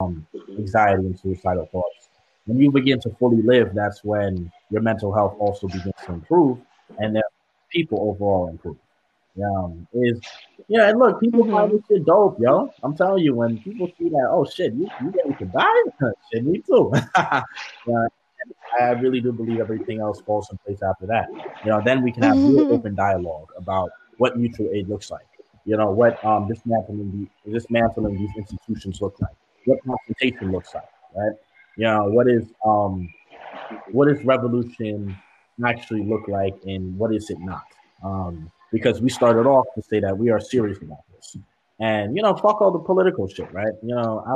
um, 0.00 0.26
anxiety 0.56 1.04
and 1.04 1.18
suicidal 1.18 1.68
thoughts. 1.70 2.08
When 2.46 2.58
you 2.58 2.70
begin 2.70 2.98
to 3.00 3.10
fully 3.18 3.42
live, 3.42 3.74
that's 3.74 4.02
when 4.02 4.50
your 4.70 4.82
mental 4.82 5.12
health 5.12 5.36
also 5.38 5.66
begins 5.66 5.94
to 6.06 6.12
improve, 6.12 6.58
and 6.98 7.20
people 7.70 8.00
overall 8.00 8.48
improve. 8.48 8.76
Um, 9.42 9.86
is 9.92 10.20
yeah, 10.68 10.88
and 10.88 10.98
look, 10.98 11.20
people 11.20 11.44
mm-hmm. 11.44 11.52
find 11.52 11.72
this 11.72 11.80
shit 11.88 12.04
dope, 12.04 12.38
yo. 12.40 12.72
I'm 12.82 12.96
telling 12.96 13.22
you, 13.22 13.34
when 13.34 13.58
people 13.58 13.90
see 13.98 14.08
that, 14.08 14.28
oh 14.30 14.44
shit, 14.44 14.74
you 14.74 14.88
you 15.02 15.34
to 15.38 15.44
die? 15.46 15.64
shit, 16.32 16.44
me 16.44 16.58
too. 16.58 16.92
yeah, 17.16 18.06
I 18.80 18.90
really 18.92 19.20
do 19.20 19.32
believe 19.32 19.60
everything 19.60 20.00
else 20.00 20.20
falls 20.20 20.50
in 20.50 20.58
place 20.58 20.82
after 20.82 21.06
that. 21.06 21.28
You 21.64 21.70
know, 21.70 21.80
then 21.84 22.02
we 22.02 22.12
can 22.12 22.24
have 22.24 22.36
real 22.36 22.72
open 22.72 22.94
dialogue 22.94 23.48
about 23.56 23.90
what 24.18 24.36
mutual 24.36 24.70
aid 24.72 24.88
looks 24.88 25.10
like. 25.10 25.26
You 25.64 25.76
know, 25.76 25.90
what 25.90 26.22
um 26.24 26.48
dismantling 26.48 27.28
the 27.44 27.52
dismantling 27.52 28.18
these 28.18 28.30
institutions 28.36 29.00
look 29.00 29.20
like, 29.20 29.34
what 29.64 29.78
confrontation 29.84 30.52
looks 30.52 30.74
like, 30.74 30.88
right? 31.14 31.32
You 31.76 31.84
know, 31.84 32.04
what 32.06 32.28
is 32.28 32.52
um 32.64 33.08
what 33.92 34.08
does 34.08 34.24
revolution 34.24 35.16
actually 35.64 36.02
look 36.04 36.28
like 36.28 36.54
and 36.66 36.96
what 36.98 37.14
is 37.14 37.30
it 37.30 37.38
not? 37.40 37.64
Um, 38.02 38.50
because 38.72 39.00
we 39.00 39.10
started 39.10 39.46
off 39.46 39.66
to 39.74 39.82
say 39.82 40.00
that 40.00 40.16
we 40.16 40.30
are 40.30 40.40
serious 40.40 40.78
about 40.78 41.04
this. 41.14 41.36
And 41.80 42.16
you 42.16 42.22
know, 42.22 42.34
fuck 42.34 42.60
all 42.60 42.70
the 42.70 42.78
political 42.78 43.26
shit, 43.28 43.52
right? 43.52 43.72
You 43.82 43.94
know, 43.94 44.24
I, 44.26 44.34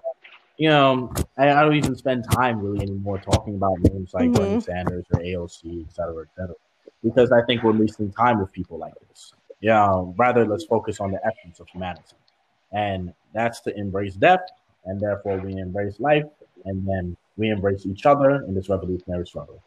you 0.56 0.68
know, 0.68 1.12
I, 1.36 1.50
I 1.50 1.62
don't 1.62 1.74
even 1.74 1.96
spend 1.96 2.24
time 2.30 2.60
really 2.60 2.82
anymore 2.82 3.18
talking 3.18 3.54
about 3.56 3.78
names 3.80 4.14
like 4.14 4.30
mm-hmm. 4.30 4.34
Bernie 4.34 4.60
Sanders 4.60 5.04
or 5.12 5.20
AOC, 5.20 5.86
et 5.86 5.92
cetera, 5.92 6.22
et 6.22 6.28
cetera, 6.36 6.54
because 7.02 7.32
I 7.32 7.42
think 7.42 7.62
we're 7.62 7.72
wasting 7.72 8.12
time 8.12 8.40
with 8.40 8.52
people 8.52 8.78
like 8.78 8.94
this. 9.08 9.32
Yeah, 9.60 10.04
rather 10.16 10.46
let's 10.46 10.64
focus 10.64 11.00
on 11.00 11.10
the 11.10 11.20
essence 11.26 11.60
of 11.60 11.68
humanity, 11.68 12.16
and 12.72 13.12
that's 13.32 13.60
to 13.62 13.76
embrace 13.76 14.14
death, 14.14 14.42
and 14.84 15.00
therefore 15.00 15.38
we 15.38 15.56
embrace 15.56 16.00
life, 16.00 16.24
and 16.66 16.86
then 16.86 17.16
we 17.36 17.50
embrace 17.50 17.86
each 17.86 18.06
other 18.06 18.44
in 18.44 18.54
this 18.54 18.68
revolutionary 18.68 19.26
struggle. 19.26 19.62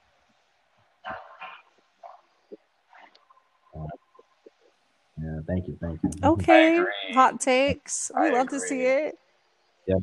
Yeah, 5.20 5.40
thank 5.48 5.68
you, 5.68 5.78
thank 5.82 6.00
you. 6.04 6.12
Okay, 6.24 6.84
hot 7.14 7.40
takes. 7.40 8.12
We 8.16 8.28
I 8.28 8.30
love 8.30 8.48
agree. 8.48 8.60
to 8.60 8.66
see 8.66 8.82
it. 8.82 9.18
Yeah. 9.88 9.96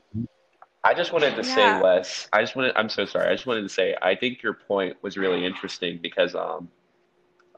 I 0.82 0.92
just 0.92 1.12
wanted 1.12 1.34
to 1.36 1.48
yeah. 1.48 1.78
say, 1.78 1.82
Wes. 1.82 2.28
I 2.32 2.42
just 2.42 2.56
wanted. 2.56 2.72
I'm 2.76 2.88
so 2.88 3.06
sorry. 3.06 3.28
I 3.28 3.34
just 3.34 3.46
wanted 3.46 3.62
to 3.62 3.68
say. 3.68 3.96
I 4.02 4.14
think 4.14 4.42
your 4.42 4.54
point 4.54 4.96
was 5.02 5.16
really 5.16 5.44
interesting 5.44 5.98
because 6.02 6.34
um, 6.34 6.68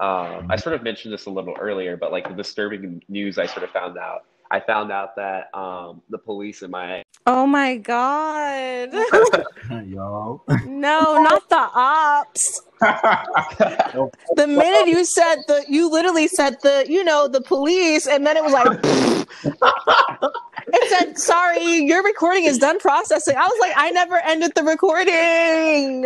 um, 0.01 0.47
I 0.49 0.57
sort 0.57 0.77
of 0.77 0.83
mentioned 0.83 1.13
this 1.13 1.27
a 1.27 1.31
little 1.31 1.57
earlier, 1.59 1.97
but 1.97 2.13
like 2.13 2.29
the 2.29 2.35
disturbing 2.35 3.03
news 3.09 3.39
I 3.39 3.47
sort 3.47 3.65
of 3.65 3.71
found 3.71 3.99
out 3.99 4.27
I 4.51 4.61
found 4.61 4.93
out 4.93 5.17
that 5.17 5.55
um, 5.55 6.03
the 6.09 6.19
police 6.19 6.63
in 6.63 6.71
my 6.71 7.03
oh 7.27 7.47
my 7.47 7.77
god, 7.77 8.93
yo, 9.85 10.43
no, 10.67 11.23
not 11.23 11.49
the 11.49 11.69
ops. 11.75 12.63
the 12.81 14.47
minute 14.47 14.89
you 14.89 15.05
said 15.05 15.37
the, 15.49 15.65
you 15.69 15.91
literally 15.91 16.29
said 16.29 16.57
the, 16.63 16.85
you 16.89 17.03
know, 17.03 17.27
the 17.27 17.41
police, 17.41 18.07
and 18.07 18.27
then 18.27 18.37
it 18.37 18.45
was 18.45 18.53
like, 18.53 18.69
it 20.69 20.91
said, 20.91 21.19
"Sorry, 21.19 21.79
your 21.85 22.05
recording 22.05 22.45
is 22.45 22.59
done 22.59 22.79
processing." 22.79 23.37
I 23.37 23.47
was 23.47 23.59
like, 23.61 23.73
I 23.77 23.91
never 23.91 24.19
ended 24.19 24.53
the 24.55 24.63
recording. 24.63 26.05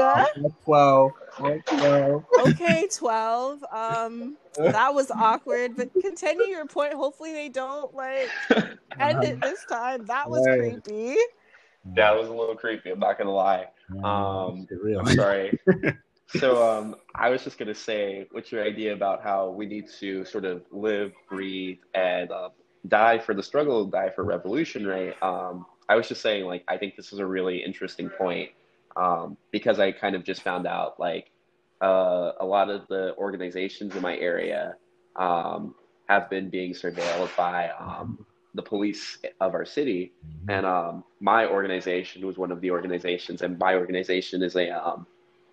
Twelve. 1.40 2.24
Okay, 2.46 2.88
twelve. 2.92 3.64
Um 3.72 4.36
that 4.56 4.94
was 4.94 5.10
awkward. 5.10 5.76
But 5.76 5.92
continue 6.00 6.46
your 6.46 6.66
point. 6.66 6.94
Hopefully 6.94 7.32
they 7.32 7.48
don't 7.48 7.94
like 7.94 8.28
end 9.00 9.24
it 9.24 9.40
this 9.40 9.64
time. 9.68 10.06
That 10.06 10.28
was 10.30 10.46
creepy. 10.46 11.16
That 11.94 12.14
was 12.14 12.28
a 12.28 12.32
little 12.32 12.56
creepy. 12.56 12.90
I'm 12.90 12.98
not 12.98 13.18
gonna 13.18 13.32
lie. 13.32 13.66
Um, 14.04 14.66
I'm 14.70 15.06
sorry. 15.06 15.58
so 16.38 16.62
um, 16.70 16.96
I 17.14 17.30
was 17.30 17.42
just 17.42 17.58
gonna 17.58 17.74
say, 17.74 18.26
what's 18.32 18.52
your 18.52 18.62
idea 18.62 18.92
about 18.92 19.22
how 19.22 19.50
we 19.50 19.66
need 19.66 19.88
to 19.98 20.24
sort 20.24 20.44
of 20.44 20.62
live, 20.70 21.12
breathe, 21.28 21.78
and 21.94 22.30
uh, 22.30 22.50
die 22.88 23.18
for 23.18 23.34
the 23.34 23.42
struggle, 23.42 23.86
die 23.86 24.10
for 24.10 24.24
revolution, 24.24 24.86
right? 24.86 25.20
Um, 25.22 25.66
I 25.88 25.96
was 25.96 26.06
just 26.06 26.20
saying, 26.20 26.44
like, 26.44 26.64
I 26.68 26.76
think 26.76 26.96
this 26.96 27.12
is 27.12 27.18
a 27.18 27.26
really 27.26 27.64
interesting 27.64 28.10
point 28.10 28.50
um, 29.00 29.36
because 29.50 29.80
I 29.80 29.92
kind 29.92 30.14
of 30.14 30.24
just 30.24 30.42
found 30.42 30.66
out, 30.66 31.00
like, 31.00 31.30
uh, 31.80 32.32
a 32.38 32.44
lot 32.44 32.68
of 32.68 32.86
the 32.88 33.16
organizations 33.16 33.96
in 33.96 34.02
my 34.02 34.16
area 34.18 34.76
um, 35.16 35.74
have 36.08 36.28
been 36.28 36.50
being 36.50 36.72
surveilled 36.74 37.34
by 37.34 37.70
um, 37.70 38.26
the 38.54 38.62
police 38.62 39.18
of 39.40 39.54
our 39.54 39.64
city. 39.64 40.12
Mm-hmm. 40.26 40.50
And 40.50 40.66
um, 40.66 41.04
my 41.18 41.46
organization 41.46 42.26
was 42.26 42.36
one 42.36 42.52
of 42.52 42.60
the 42.60 42.70
organizations, 42.70 43.40
and 43.40 43.58
my 43.58 43.74
organization 43.74 44.42
is 44.42 44.54
a 44.54 44.68
um, 44.70 45.06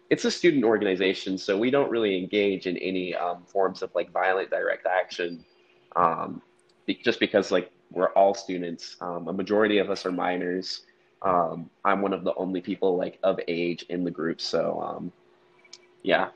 it's 0.10 0.26
a 0.26 0.32
student 0.32 0.64
organization, 0.64 1.38
so 1.38 1.58
we 1.58 1.70
don't 1.70 1.90
really 1.90 2.18
engage 2.18 2.66
in 2.66 2.78
any 2.78 3.16
um, 3.16 3.44
forms 3.44 3.82
of 3.82 3.94
like 3.96 4.12
violent 4.12 4.50
direct 4.50 4.86
action, 4.86 5.44
um, 5.96 6.42
just 7.04 7.20
because 7.20 7.52
like 7.52 7.72
we're 7.92 8.12
all 8.14 8.34
students. 8.34 8.98
a 9.02 9.34
majority 9.34 9.78
of 9.78 9.90
us 9.90 10.06
are 10.06 10.12
minors. 10.12 10.87
I'm 11.22 12.02
one 12.02 12.14
of 12.14 12.24
the 12.24 12.34
only 12.36 12.62
people 12.62 12.98
like 12.98 13.20
of 13.24 13.40
age 13.48 13.86
in 13.90 14.04
the 14.04 14.12
group, 14.12 14.40
so 14.42 14.82
um, 14.82 15.12
yeah. 16.04 16.30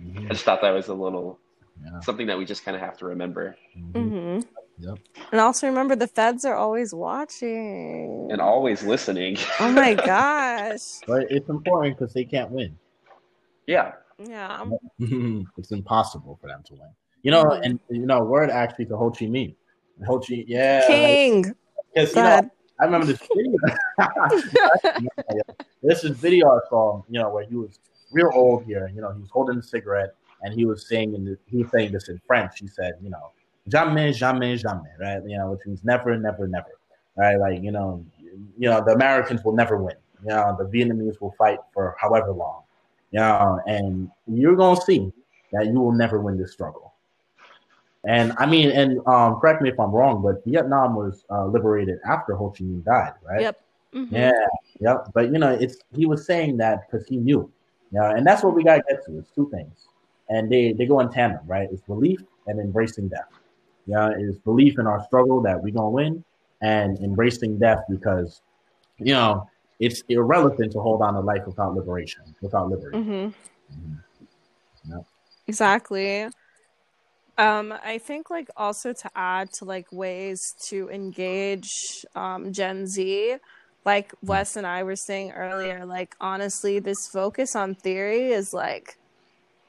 Mm-hmm. 0.00 0.26
I 0.26 0.28
just 0.30 0.44
thought 0.44 0.62
that 0.62 0.70
was 0.70 0.88
a 0.88 0.94
little 0.94 1.38
yeah. 1.84 2.00
something 2.00 2.26
that 2.26 2.38
we 2.38 2.44
just 2.44 2.64
kind 2.64 2.74
of 2.74 2.80
have 2.80 2.96
to 2.98 3.06
remember. 3.06 3.56
Mm-hmm. 3.76 3.98
mm-hmm. 3.98 4.40
Yep. 4.78 4.98
And 5.30 5.40
also 5.40 5.66
remember 5.68 5.94
the 5.94 6.08
feds 6.08 6.44
are 6.44 6.54
always 6.54 6.94
watching 6.94 8.28
and 8.32 8.40
always 8.40 8.82
listening. 8.82 9.36
oh 9.60 9.70
my 9.70 9.94
gosh. 10.06 10.98
But 11.06 11.30
it's 11.30 11.48
important 11.48 11.98
because 11.98 12.12
they 12.14 12.24
can't 12.24 12.50
win. 12.50 12.76
Yeah. 13.66 13.92
Yeah. 14.18 14.64
it's 14.98 15.70
impossible 15.70 16.38
for 16.40 16.48
them 16.48 16.62
to 16.66 16.74
win. 16.74 16.88
You 17.22 17.30
know, 17.30 17.44
mm-hmm. 17.44 17.62
and 17.62 17.80
you 17.90 18.06
know, 18.06 18.24
word 18.24 18.50
actually 18.50 18.86
to 18.86 18.96
Ho 18.96 19.10
Chi 19.10 19.26
Minh. 19.26 19.54
Ho 20.06 20.18
Chi, 20.18 20.44
yeah. 20.48 20.86
King. 20.86 21.54
Because 21.94 22.16
like, 22.16 22.42
you 22.42 22.42
know, 22.42 22.50
I 22.82 22.86
remember 22.86 23.06
this 23.06 23.20
video. 23.36 23.56
this 25.84 26.02
is 26.02 26.16
video 26.16 26.48
I 26.48 26.58
saw, 26.68 27.00
you 27.08 27.20
know, 27.20 27.30
where 27.30 27.44
he 27.44 27.54
was 27.54 27.78
real 28.10 28.30
old 28.34 28.64
here. 28.64 28.90
You 28.92 29.00
know, 29.00 29.12
he 29.12 29.20
was 29.20 29.30
holding 29.30 29.56
a 29.58 29.62
cigarette 29.62 30.16
and 30.42 30.52
he 30.52 30.66
was 30.66 30.88
saying 30.88 31.14
in 31.14 31.24
the, 31.24 31.38
he 31.46 31.58
was 31.58 31.70
saying 31.70 31.92
this 31.92 32.08
in 32.08 32.20
French. 32.26 32.58
He 32.58 32.66
said, 32.66 32.94
you 33.00 33.08
know, 33.08 33.30
jamais, 33.68 34.18
jamais, 34.18 34.60
jamais, 34.60 34.90
right? 34.98 35.22
You 35.24 35.38
know, 35.38 35.52
which 35.52 35.60
means 35.64 35.84
never, 35.84 36.18
never, 36.18 36.48
never, 36.48 36.72
right? 37.16 37.36
Like 37.36 37.62
you 37.62 37.70
know, 37.70 38.04
you 38.18 38.68
know, 38.68 38.82
the 38.84 38.94
Americans 38.94 39.44
will 39.44 39.54
never 39.54 39.76
win. 39.76 39.94
You 40.22 40.30
know, 40.30 40.56
the 40.58 40.64
Vietnamese 40.64 41.20
will 41.20 41.34
fight 41.38 41.58
for 41.72 41.94
however 42.00 42.32
long. 42.32 42.62
You 43.12 43.20
know, 43.20 43.60
and 43.66 44.10
you're 44.26 44.56
gonna 44.56 44.80
see 44.80 45.12
that 45.52 45.66
you 45.66 45.74
will 45.74 45.92
never 45.92 46.20
win 46.20 46.36
this 46.36 46.52
struggle. 46.52 46.91
And 48.04 48.32
I 48.38 48.46
mean, 48.46 48.70
and 48.70 48.98
um, 49.06 49.38
correct 49.40 49.62
me 49.62 49.68
if 49.68 49.78
I'm 49.78 49.92
wrong, 49.92 50.22
but 50.22 50.44
Vietnam 50.44 50.96
was 50.96 51.24
uh, 51.30 51.46
liberated 51.46 52.00
after 52.04 52.34
Ho 52.34 52.50
Chi 52.50 52.64
Minh 52.64 52.84
died, 52.84 53.12
right? 53.22 53.42
Yep. 53.42 53.60
Mm-hmm. 53.94 54.16
Yeah, 54.16 54.46
yep. 54.80 55.06
But 55.14 55.32
you 55.32 55.38
know, 55.38 55.52
it's 55.52 55.78
he 55.94 56.06
was 56.06 56.26
saying 56.26 56.56
that 56.56 56.90
because 56.90 57.06
he 57.06 57.16
knew 57.16 57.50
yeah, 57.92 58.12
and 58.16 58.26
that's 58.26 58.42
what 58.42 58.54
we 58.54 58.64
gotta 58.64 58.82
get 58.88 59.04
to. 59.06 59.18
It's 59.18 59.30
two 59.30 59.50
things, 59.50 59.88
and 60.30 60.50
they 60.50 60.72
they 60.72 60.86
go 60.86 61.00
in 61.00 61.10
tandem, 61.10 61.46
right? 61.46 61.68
It's 61.70 61.82
belief 61.82 62.20
and 62.46 62.58
embracing 62.58 63.08
death. 63.08 63.28
Yeah, 63.86 64.12
it's 64.16 64.38
belief 64.38 64.78
in 64.78 64.86
our 64.86 65.04
struggle 65.04 65.42
that 65.42 65.62
we're 65.62 65.74
gonna 65.74 65.90
win, 65.90 66.24
and 66.62 66.98
embracing 67.00 67.58
death 67.58 67.80
because, 67.90 68.40
you 68.98 69.12
know, 69.12 69.46
it's 69.78 70.02
irrelevant 70.08 70.72
to 70.72 70.80
hold 70.80 71.02
on 71.02 71.14
to 71.14 71.20
life 71.20 71.42
without 71.46 71.74
liberation, 71.74 72.22
without 72.40 72.70
liberty. 72.70 72.96
Mm-hmm. 72.96 73.28
Mm-hmm. 74.90 74.98
Exactly. 75.46 76.28
Um, 77.38 77.72
I 77.82 77.98
think 77.98 78.28
like 78.30 78.48
also 78.56 78.92
to 78.92 79.10
add 79.14 79.52
to 79.54 79.64
like 79.64 79.90
ways 79.90 80.54
to 80.68 80.90
engage 80.90 82.04
um, 82.14 82.52
Gen 82.52 82.86
Z 82.86 83.38
like 83.84 84.12
Wes 84.22 84.56
and 84.56 84.66
I 84.66 84.82
were 84.82 84.96
saying 84.96 85.32
earlier, 85.32 85.84
like 85.84 86.14
honestly, 86.20 86.78
this 86.78 87.08
focus 87.08 87.56
on 87.56 87.74
theory 87.74 88.32
is 88.32 88.52
like 88.52 88.96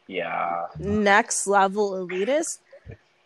yeah 0.08 0.68
next 0.78 1.48
level 1.48 1.92
elitist. 1.92 2.60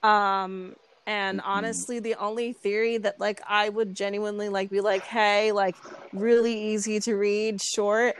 Um 0.03 0.75
and 1.05 1.39
mm-hmm. 1.39 1.49
honestly 1.49 1.99
the 1.99 2.15
only 2.15 2.53
theory 2.53 2.97
that 2.99 3.19
like 3.19 3.41
I 3.47 3.69
would 3.69 3.95
genuinely 3.95 4.49
like 4.49 4.69
be 4.69 4.81
like, 4.81 5.03
hey, 5.03 5.51
like 5.51 5.75
really 6.13 6.71
easy 6.71 6.99
to 7.01 7.15
read, 7.15 7.61
short 7.61 8.15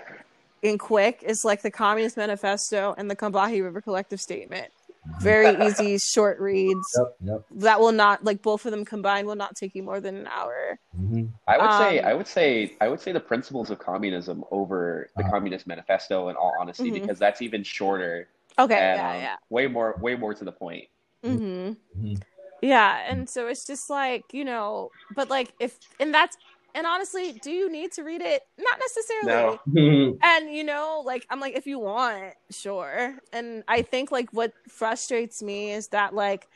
and 0.63 0.79
quick 0.79 1.23
is 1.23 1.45
like 1.45 1.61
the 1.61 1.71
Communist 1.71 2.17
Manifesto 2.17 2.93
and 2.97 3.09
the 3.09 3.15
Combahee 3.15 3.63
River 3.63 3.79
Collective 3.79 4.19
Statement. 4.19 4.71
Very 5.19 5.49
easy, 5.65 5.97
short 5.97 6.39
reads. 6.39 6.93
Yep, 6.97 7.15
yep. 7.23 7.45
That 7.51 7.79
will 7.79 7.91
not 7.91 8.23
like 8.23 8.41
both 8.41 8.65
of 8.65 8.71
them 8.71 8.85
combined 8.85 9.27
will 9.27 9.35
not 9.35 9.55
take 9.55 9.73
you 9.75 9.83
more 9.83 9.99
than 9.99 10.15
an 10.17 10.27
hour. 10.27 10.79
hmm 10.95 11.25
I 11.47 11.57
would 11.57 11.71
say 11.73 11.99
Um, 11.99 12.05
I 12.05 12.13
would 12.13 12.27
say 12.27 12.75
I 12.81 12.87
would 12.87 12.99
say 12.99 13.11
the 13.11 13.19
principles 13.19 13.69
of 13.69 13.79
communism 13.79 14.43
over 14.51 15.09
the 15.15 15.23
Uh-huh. 15.23 15.31
Communist 15.31 15.67
Manifesto 15.67 16.29
in 16.29 16.35
all 16.35 16.57
honesty 16.59 16.89
Mhm. 16.89 16.93
because 17.01 17.19
that's 17.19 17.41
even 17.41 17.63
shorter 17.63 18.27
Okay, 18.59 18.75
and 18.79 18.95
yeah, 18.95 19.13
um, 19.17 19.21
yeah. 19.21 19.35
way 19.49 19.67
more 19.67 19.97
way 20.01 20.15
more 20.15 20.33
to 20.33 20.43
the 20.43 20.51
point. 20.51 20.85
hmm 21.23 21.73
hmm 21.95 22.13
Yeah, 22.61 22.99
and 23.11 23.29
so 23.29 23.47
it's 23.47 23.65
just 23.65 23.89
like, 23.89 24.33
you 24.33 24.45
know, 24.45 24.91
but 25.11 25.29
like 25.29 25.53
if 25.59 25.77
and 25.99 26.13
that's 26.13 26.37
and 26.77 26.87
honestly, 26.87 27.33
do 27.43 27.51
you 27.51 27.71
need 27.71 27.91
to 27.93 28.03
read 28.03 28.21
it? 28.21 28.43
Not 28.59 28.79
necessarily. 28.79 29.59
No. 29.73 30.17
And 30.23 30.53
you 30.53 30.63
know, 30.63 31.03
like 31.05 31.25
I'm 31.29 31.39
like 31.39 31.55
if 31.57 31.67
you 31.67 31.79
want, 31.79 32.33
sure. 32.51 33.15
And 33.33 33.63
I 33.67 33.81
think 33.81 34.11
like 34.11 34.29
what 34.31 34.53
frustrates 34.69 35.41
me 35.43 35.71
is 35.73 35.89
that 35.89 36.13
like 36.13 36.47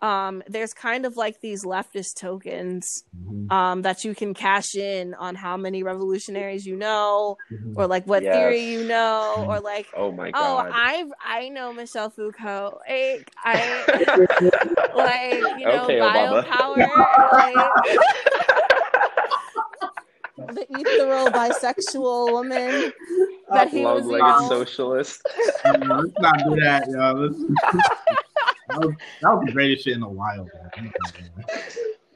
um 0.00 0.42
there's 0.48 0.74
kind 0.74 1.06
of 1.06 1.16
like 1.16 1.40
these 1.40 1.64
leftist 1.64 2.14
tokens 2.16 3.04
hmm 3.26 3.46
um 3.50 3.82
that 3.82 4.04
you 4.04 4.14
can 4.14 4.34
cash 4.34 4.74
in 4.74 5.14
on 5.14 5.34
how 5.34 5.56
many 5.56 5.82
revolutionaries 5.82 6.66
you 6.66 6.76
know 6.76 7.36
hmm 7.50 7.72
or 7.76 7.86
like 7.86 8.06
what 8.06 8.22
Yes. 8.22 8.34
theory 8.34 8.62
you 8.62 8.82
know 8.84 9.46
or 9.48 9.60
like 9.60 9.86
Oh 9.96 10.10
my 10.12 10.30
oh 10.34 10.62
god. 10.64 10.72
I've 10.74 11.12
I 11.24 11.48
know 11.50 11.72
Michel 11.72 12.10
Foucault. 12.10 12.78
Like, 12.88 13.30
I 13.44 13.86
like 14.94 15.42
you 15.56 15.66
know 15.66 15.84
Okay, 15.84 15.98
Obama. 15.98 16.44
biopower 16.44 16.86
like 17.32 17.72
the 20.54 20.66
ethereal 20.70 21.28
bisexual 21.28 22.32
woman 22.32 22.92
that 23.50 23.68
he 23.68 23.82
was 23.82 24.04
you 24.04 24.18
Long-legged 24.18 24.48
socialist. 24.48 25.26
Let's 25.64 26.12
not 26.18 26.38
do 26.44 26.56
that, 26.60 26.86
yo. 26.88 27.12
Let's, 27.12 27.38
that, 28.68 28.78
was, 28.78 28.94
that 29.20 29.28
was 29.34 29.42
the 29.46 29.52
greatest 29.52 29.84
shit 29.84 29.96
in 29.96 30.02
a 30.02 30.08
while. 30.08 30.48
Man. 30.76 30.92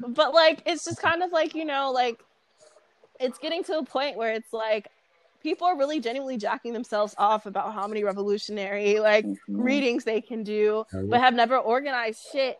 but 0.08 0.32
like 0.34 0.62
it's 0.66 0.84
just 0.84 1.00
kind 1.00 1.22
of 1.22 1.32
like 1.32 1.54
you 1.54 1.64
know 1.64 1.90
like 1.90 2.20
it's 3.20 3.38
getting 3.38 3.64
to 3.64 3.78
a 3.78 3.84
point 3.84 4.16
where 4.16 4.32
it's 4.32 4.52
like 4.52 4.88
people 5.42 5.66
are 5.66 5.76
really 5.76 6.00
genuinely 6.00 6.36
jacking 6.36 6.72
themselves 6.72 7.14
off 7.18 7.46
about 7.46 7.72
how 7.72 7.86
many 7.86 8.02
revolutionary 8.04 8.98
like 9.00 9.24
Mm-hmm. 9.24 9.60
readings 9.60 10.04
they 10.04 10.20
can 10.20 10.42
do 10.42 10.84
but 10.92 11.20
have 11.20 11.34
never 11.34 11.56
organized 11.56 12.20
shit 12.32 12.58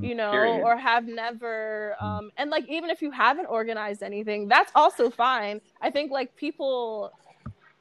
you 0.00 0.14
know 0.14 0.30
Period. 0.30 0.62
or 0.62 0.76
have 0.76 1.06
never 1.06 1.96
um 2.00 2.30
and 2.36 2.50
like 2.50 2.68
even 2.68 2.90
if 2.90 3.00
you 3.00 3.10
haven't 3.10 3.46
organized 3.46 4.02
anything 4.02 4.48
that's 4.48 4.72
also 4.74 5.10
fine. 5.10 5.60
I 5.80 5.90
think 5.90 6.10
like 6.10 6.34
people 6.36 7.12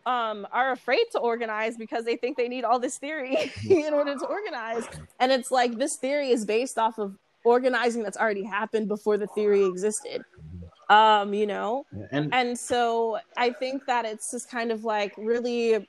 um 0.05 0.47
are 0.51 0.71
afraid 0.71 1.05
to 1.11 1.19
organize 1.19 1.77
because 1.77 2.05
they 2.05 2.15
think 2.15 2.37
they 2.37 2.47
need 2.47 2.63
all 2.63 2.79
this 2.79 2.97
theory 2.97 3.51
in 3.69 3.93
order 3.93 4.15
to 4.15 4.25
organize. 4.25 4.87
And 5.19 5.31
it's 5.31 5.51
like 5.51 5.77
this 5.77 5.97
theory 5.97 6.29
is 6.29 6.45
based 6.45 6.77
off 6.77 6.99
of 6.99 7.17
organizing 7.43 8.03
that's 8.03 8.17
already 8.17 8.43
happened 8.43 8.87
before 8.87 9.17
the 9.17 9.27
theory 9.27 9.65
existed. 9.65 10.23
Um 10.89 11.33
you 11.33 11.47
know? 11.47 11.85
And 12.11 12.33
and 12.33 12.57
so 12.57 13.19
i 13.37 13.51
think 13.51 13.85
that 13.85 14.05
it's 14.05 14.31
just 14.31 14.49
kind 14.49 14.71
of 14.71 14.83
like 14.83 15.13
really 15.17 15.87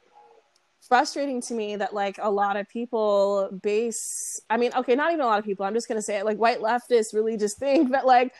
frustrating 0.89 1.41
to 1.41 1.55
me 1.55 1.77
that 1.77 1.95
like 1.95 2.17
a 2.21 2.31
lot 2.31 2.57
of 2.57 2.69
people 2.69 3.49
base 3.63 4.41
i 4.51 4.57
mean 4.57 4.73
okay 4.77 4.95
not 4.97 5.11
even 5.13 5.21
a 5.21 5.27
lot 5.27 5.39
of 5.39 5.45
people 5.45 5.65
i'm 5.65 5.75
just 5.75 5.87
going 5.89 5.97
to 5.99 6.03
say 6.03 6.19
it 6.19 6.25
like 6.25 6.39
white 6.39 6.59
leftists 6.59 7.15
really 7.15 7.37
just 7.37 7.57
think 7.59 7.93
that 7.93 8.05
like 8.07 8.33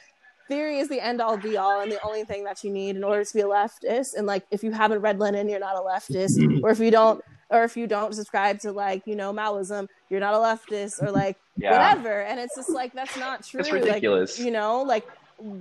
theory 0.49 0.79
is 0.79 0.89
the 0.89 1.01
end 1.01 1.21
all 1.21 1.37
be 1.39 1.57
all 1.57 1.81
and 1.81 1.91
the 1.91 2.03
only 2.03 2.25
thing 2.25 2.45
that 2.45 2.63
you 2.65 2.71
need 2.71 2.97
in 2.97 3.05
order 3.05 3.25
to 3.25 3.33
be 3.33 3.41
a 3.41 3.45
leftist. 3.45 4.15
And 4.17 4.27
like 4.27 4.45
if 4.51 4.63
you 4.65 4.73
haven't 4.73 5.01
read 5.01 5.19
lenin 5.19 5.49
you're 5.49 5.61
not 5.61 5.77
a 5.77 5.81
leftist. 5.81 6.37
Mm-hmm. 6.39 6.65
Or 6.65 6.71
if 6.71 6.81
you 6.81 6.91
don't 6.91 7.23
or 7.49 7.63
if 7.65 7.77
you 7.77 7.87
don't 7.87 8.13
subscribe 8.15 8.59
to 8.61 8.73
like 8.73 9.07
you 9.07 9.15
know 9.15 9.33
maoism 9.33 9.87
you're 10.11 10.21
not 10.21 10.35
a 10.35 10.39
leftist 10.39 11.01
or 11.03 11.11
like 11.11 11.37
Yeah. 11.57 11.71
whatever. 11.71 12.23
And 12.23 12.41
it's 12.41 12.57
just 12.57 12.71
like 12.71 12.93
that's 12.93 13.17
not 13.17 13.45
true. 13.45 13.61
It's 13.61 13.71
Like, 13.71 13.85
ridiculous. 13.85 14.39
you 14.39 14.51
know 14.51 14.83
like 14.83 15.07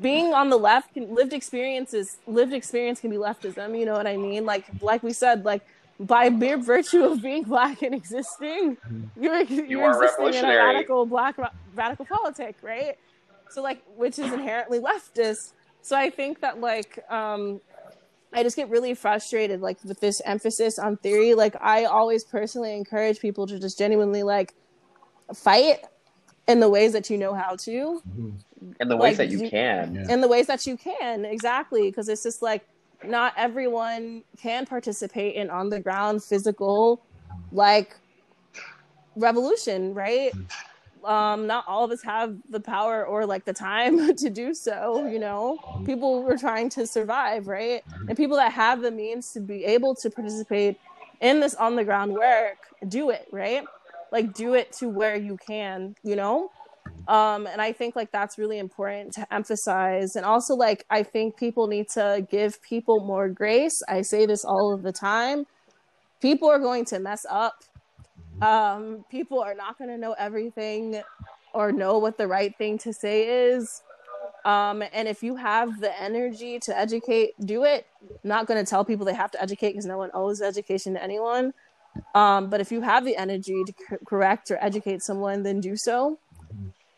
being 0.02 0.34
on 0.34 0.49
the 0.49 0.58
left 0.58 0.94
can 0.94 1.14
lived 1.14 1.34
experiences 1.34 2.18
lived 2.28 2.52
experience 2.53 2.99
can 2.99 3.10
be 3.12 3.18
leftism 3.18 3.78
you 3.80 3.86
know 3.86 3.94
what 3.94 4.08
i 4.08 4.18
mean? 4.18 4.45
Like 4.45 4.66
like 4.82 5.03
we 5.03 5.14
said 5.14 5.45
like 5.45 5.62
by 6.02 6.30
mere 6.30 6.57
virtue 6.57 7.03
of 7.03 7.22
being 7.22 7.44
black 7.44 7.82
and 7.82 7.94
existing 7.95 8.78
you're, 9.19 9.41
you're 9.44 9.84
are 9.84 10.03
existing 10.03 10.34
in 10.34 10.45
a 10.45 10.56
radical 10.57 11.06
black 11.06 11.36
radical 11.76 12.06
politic 12.06 12.56
right 12.61 12.98
so 13.49 13.61
like 13.61 13.82
which 13.95 14.18
is 14.19 14.32
inherently 14.34 14.80
leftist 14.80 15.53
so 15.82 15.95
i 15.95 16.10
think 16.10 16.40
that 16.41 16.60
like 16.60 16.99
um 17.10 17.60
I 18.34 18.44
just 18.44 18.56
get 18.56 18.69
really 18.69 18.94
frustrated 18.94 19.60
like 19.60 19.78
with 19.84 19.99
this 19.99 20.22
emphasis 20.23 20.80
on 20.80 20.95
theory. 20.95 21.34
Like 21.34 21.53
I 21.60 21.84
always 21.84 22.23
personally 22.23 22.73
encourage 22.73 23.19
people 23.19 23.45
to 23.48 23.60
just 23.60 23.78
genuinely 23.78 24.23
like 24.23 24.53
fight 25.36 25.80
in 26.48 26.61
the 26.61 26.69
ways 26.69 26.94
that 26.94 27.10
you 27.10 27.18
know 27.18 27.34
how 27.34 27.57
to, 27.57 28.02
In 28.80 28.88
the 28.88 28.95
ways 28.95 29.18
like, 29.19 29.30
that 29.30 29.30
you 29.30 29.44
you- 29.44 29.49
can. 29.49 29.95
Yeah. 29.95 30.14
in 30.14 30.22
the 30.22 30.30
ways 30.30 30.48
that 30.48 30.65
you 30.65 30.78
can, 30.78 31.26
exactly. 31.26 31.90
Because 31.90 32.07
it's 32.07 32.23
just 32.23 32.41
like 32.41 32.65
not 33.03 33.34
everyone 33.38 34.23
can 34.38 34.65
participate 34.65 35.36
in 35.36 35.49
on 35.49 35.69
the 35.69 35.80
ground 35.80 36.23
physical 36.23 37.02
like 37.52 37.95
revolution, 39.15 39.94
right? 39.94 40.32
Um, 41.03 41.48
not 41.48 41.65
all 41.68 41.84
of 41.84 41.91
us 41.91 42.03
have 42.03 42.36
the 42.49 42.60
power 42.60 43.06
or 43.06 43.26
like 43.26 43.45
the 43.45 43.53
time 43.53 44.15
to 44.15 44.30
do 44.30 44.53
so, 44.53 45.07
you 45.07 45.19
know. 45.19 45.57
People 45.86 46.23
were 46.23 46.38
trying 46.38 46.69
to 46.69 46.86
survive, 46.86 47.48
right? 47.48 47.84
And 48.07 48.15
people 48.15 48.38
that 48.38 48.52
have 48.53 48.82
the 48.82 48.91
means 48.91 49.32
to 49.34 49.40
be 49.40 49.65
able 49.65 49.95
to 49.95 50.10
participate 50.10 50.80
in 51.19 51.40
this 51.40 51.56
on 51.56 51.76
the 51.76 51.84
ground 51.84 52.14
work, 52.14 52.57
do 52.88 53.10
it, 53.10 53.28
right? 53.32 53.64
Like 54.11 54.34
do 54.34 54.53
it 54.53 54.73
to 54.73 54.90
where 54.90 55.15
you 55.15 55.38
can, 55.38 55.95
you 56.03 56.15
know? 56.15 56.52
Um 57.07 57.48
and 57.48 57.61
i 57.61 57.72
think 57.72 57.95
like 57.95 58.11
that's 58.11 58.38
really 58.38 58.60
important 58.60 59.14
to 59.14 59.34
emphasize. 59.34 60.15
And 60.15 60.26
also 60.26 60.53
like 60.56 60.86
i 60.90 61.03
think 61.03 61.38
people 61.38 61.68
need 61.68 61.90
to 61.90 62.26
give 62.30 62.61
people 62.61 63.03
more 63.06 63.30
grace. 63.30 63.82
I 63.88 64.02
say 64.02 64.26
this 64.26 64.45
all 64.45 64.73
of 64.73 64.84
the 64.84 64.91
time. 64.91 65.45
People 66.22 66.49
are 66.49 66.60
going 66.60 66.86
to 66.86 66.99
mess 66.99 67.26
up. 67.30 67.64
Um 68.41 69.06
people 69.10 69.40
are 69.41 69.56
not 69.56 69.78
going 69.78 69.90
to 69.90 69.98
know 69.98 70.14
everything 70.14 71.02
or 71.53 71.72
know 71.72 71.98
what 71.98 72.18
the 72.18 72.28
right 72.28 72.56
thing 72.57 72.78
to 72.80 72.94
say 72.94 73.48
is. 73.52 73.82
Um 74.45 74.84
and 74.94 75.07
if 75.07 75.23
you 75.23 75.36
have 75.36 75.80
the 75.80 75.99
energy 76.02 76.60
to 76.60 76.78
educate 76.78 77.32
do 77.44 77.64
it. 77.64 77.88
I'm 78.02 78.10
not 78.23 78.48
going 78.48 78.64
to 78.64 78.69
tell 78.69 78.86
people 78.86 79.06
they 79.06 79.14
have 79.14 79.32
to 79.32 79.41
educate 79.41 79.72
because 79.72 79.86
no 79.86 79.98
one 79.98 80.11
owes 80.14 80.41
education 80.41 80.94
to 80.94 81.03
anyone. 81.03 81.53
Um 82.15 82.49
but 82.49 82.61
if 82.61 82.72
you 82.72 82.82
have 82.82 83.06
the 83.06 83.15
energy 83.18 83.64
to 83.65 83.73
correct 84.07 84.52
or 84.52 84.57
educate 84.61 85.02
someone 85.02 85.44
then 85.44 85.60
do 85.60 85.76
so 85.76 86.19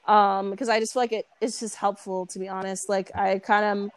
um 0.08 0.52
because 0.52 0.70
i 0.70 0.80
just 0.80 0.94
feel 0.94 1.02
like 1.02 1.14
it, 1.14 1.26
it's 1.42 1.60
just 1.60 1.76
helpful 1.76 2.26
to 2.28 2.40
be 2.40 2.48
honest 2.48 2.90
like 2.90 3.12
i 3.16 3.40
kind 3.40 3.66
of 3.66 3.90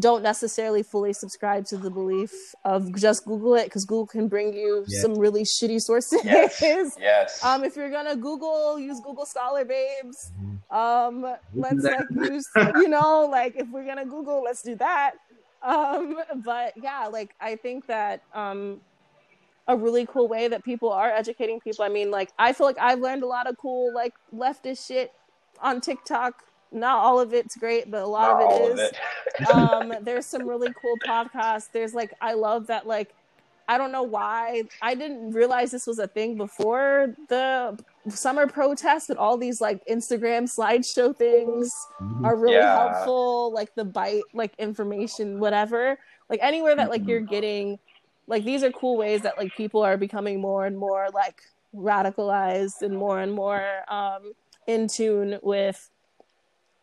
don't 0.00 0.22
necessarily 0.24 0.82
fully 0.82 1.12
subscribe 1.12 1.64
to 1.64 1.76
the 1.76 1.90
belief 1.90 2.30
of 2.64 2.92
just 2.96 3.24
google 3.24 3.54
it 3.54 3.64
because 3.64 3.84
google 3.84 4.06
can 4.06 4.26
bring 4.28 4.52
you 4.52 4.84
Yeah. 4.88 5.02
some 5.02 5.14
really 5.14 5.44
shitty 5.44 5.80
sources 5.80 6.20
Yes. 6.24 6.60
Yes. 6.98 7.38
um 7.44 7.62
if 7.64 7.76
you're 7.76 7.90
gonna 7.90 8.16
google 8.16 8.78
use 8.78 9.00
google 9.00 9.26
scholar 9.26 9.64
babes 9.64 10.32
um 10.70 11.24
let's 11.54 11.84
like 11.84 12.08
use 12.10 12.48
you 12.76 12.88
know 12.88 13.28
like 13.30 13.54
if 13.56 13.68
we're 13.68 13.86
gonna 13.86 14.04
google 14.06 14.42
let's 14.42 14.62
do 14.62 14.74
that 14.76 15.12
um 15.62 16.16
but 16.44 16.72
yeah 16.82 17.06
like 17.06 17.30
i 17.40 17.54
think 17.56 17.86
that 17.86 18.20
um 18.34 18.80
a 19.68 19.76
really 19.76 20.04
cool 20.06 20.28
way 20.28 20.48
that 20.48 20.62
people 20.64 20.90
are 20.90 21.08
educating 21.10 21.60
people 21.60 21.84
i 21.84 21.88
mean 21.88 22.10
like 22.10 22.30
i 22.38 22.52
feel 22.52 22.66
like 22.66 22.78
i've 22.80 22.98
learned 22.98 23.22
a 23.22 23.26
lot 23.26 23.46
of 23.46 23.56
cool 23.62 23.94
like 23.94 24.12
leftist 24.32 24.86
shit 24.86 25.10
on 25.60 25.80
tiktok. 25.80 26.34
Not 26.72 26.98
all 26.98 27.20
of 27.20 27.32
it's 27.32 27.56
great 27.56 27.90
but 27.90 28.02
a 28.02 28.06
lot 28.06 28.32
Not 28.32 28.42
of 28.42 28.48
all 28.48 28.66
it 28.66 28.72
of 28.72 28.78
it. 29.40 29.50
um 29.54 30.04
there's 30.04 30.26
some 30.26 30.46
really 30.48 30.72
cool 30.80 30.96
podcasts. 31.06 31.68
There's 31.72 31.94
like 31.94 32.12
i 32.20 32.34
love 32.34 32.66
that 32.68 32.86
like 32.86 33.14
i 33.68 33.78
don't 33.78 33.92
know 33.92 34.02
why. 34.02 34.64
I 34.82 34.94
didn't 34.94 35.30
realize 35.32 35.70
this 35.70 35.86
was 35.86 35.98
a 35.98 36.08
thing 36.08 36.36
before 36.36 37.14
the 37.28 37.78
summer 38.08 38.46
protests 38.46 39.06
but 39.08 39.16
all 39.16 39.38
these 39.38 39.60
like 39.60 39.80
instagram 39.86 40.42
slideshow 40.44 41.16
things 41.16 41.72
are 42.22 42.36
really 42.36 42.56
Yeah. 42.56 42.74
helpful 42.74 43.50
like 43.54 43.74
the 43.76 43.84
bite 43.84 44.22
like 44.34 44.52
information 44.58 45.38
whatever. 45.40 45.98
Like 46.28 46.40
anywhere 46.42 46.74
that 46.76 46.90
like 46.90 47.06
you're 47.06 47.20
getting 47.20 47.78
like 48.26 48.44
these 48.44 48.62
are 48.64 48.70
cool 48.72 48.96
ways 48.96 49.22
that 49.22 49.38
like 49.38 49.54
people 49.56 49.82
are 49.82 49.96
becoming 49.96 50.40
more 50.40 50.66
and 50.66 50.76
more 50.76 51.06
like 51.14 51.40
radicalized 51.74 52.82
and 52.82 52.96
more 52.96 53.20
and 53.20 53.32
more 53.32 53.62
um 53.88 54.32
in 54.66 54.88
tune 54.88 55.38
with 55.42 55.90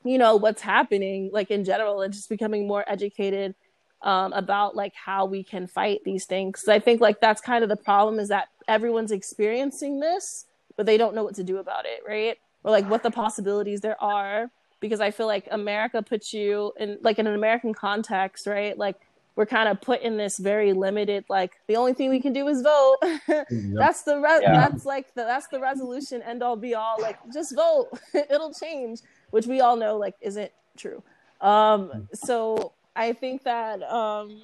you 0.03 0.17
know 0.17 0.35
what's 0.35 0.61
happening 0.61 1.29
like 1.31 1.51
in 1.51 1.63
general 1.63 2.01
and 2.01 2.13
just 2.13 2.29
becoming 2.29 2.67
more 2.67 2.83
educated 2.87 3.53
um, 4.01 4.33
about 4.33 4.75
like 4.75 4.93
how 4.95 5.25
we 5.25 5.43
can 5.43 5.67
fight 5.67 6.01
these 6.03 6.25
things. 6.25 6.61
'Cause 6.61 6.69
i 6.69 6.79
think 6.79 7.01
like 7.01 7.19
that's 7.21 7.41
kind 7.41 7.63
of 7.63 7.69
the 7.69 7.75
problem 7.75 8.19
is 8.19 8.29
that 8.29 8.47
everyone's 8.67 9.11
experiencing 9.11 9.99
this 9.99 10.45
but 10.75 10.85
they 10.85 10.97
don't 10.97 11.13
know 11.13 11.23
what 11.23 11.35
to 11.35 11.43
do 11.43 11.57
about 11.57 11.85
it 11.85 12.01
right? 12.07 12.37
Or 12.63 12.71
like 12.71 12.89
what 12.89 13.03
the 13.03 13.11
possibilities 13.11 13.81
there 13.81 14.01
are. 14.01 14.49
Because 14.79 14.99
i 15.01 15.11
feel 15.11 15.27
like 15.27 15.47
america 15.51 16.01
puts 16.01 16.33
you 16.33 16.73
in 16.79 16.97
like 17.01 17.19
in 17.19 17.27
an 17.27 17.35
american 17.35 17.73
context 17.73 18.47
right? 18.47 18.75
Like 18.77 18.95
we're 19.35 19.45
kind 19.45 19.69
of 19.69 19.79
put 19.81 20.01
in 20.01 20.17
this 20.17 20.37
very 20.37 20.73
limited 20.73 21.23
like 21.29 21.53
the 21.67 21.75
only 21.77 21.93
thing 21.93 22.09
we 22.09 22.19
can 22.19 22.33
do 22.33 22.47
is 22.47 22.61
vote. 22.61 22.97
That's 23.49 24.03
the 24.03 24.19
re- 24.19 24.39
Yeah. 24.41 24.69
that's 24.69 24.85
like 24.85 25.13
the 25.13 25.23
that's 25.23 25.47
the 25.47 25.59
resolution 25.59 26.21
end 26.21 26.43
all 26.43 26.55
be 26.57 26.75
all. 26.75 26.97
Like 27.01 27.17
just 27.33 27.55
vote. 27.55 27.89
It'll 28.13 28.53
change 28.53 28.99
which 29.31 29.47
we 29.47 29.61
all 29.61 29.77
know 29.77 29.97
like 29.97 30.15
isn't 30.21 30.51
true. 30.77 31.01
Um 31.39 32.07
so 32.13 32.73
i 32.93 33.13
think 33.13 33.43
that 33.43 33.81
um 33.83 34.41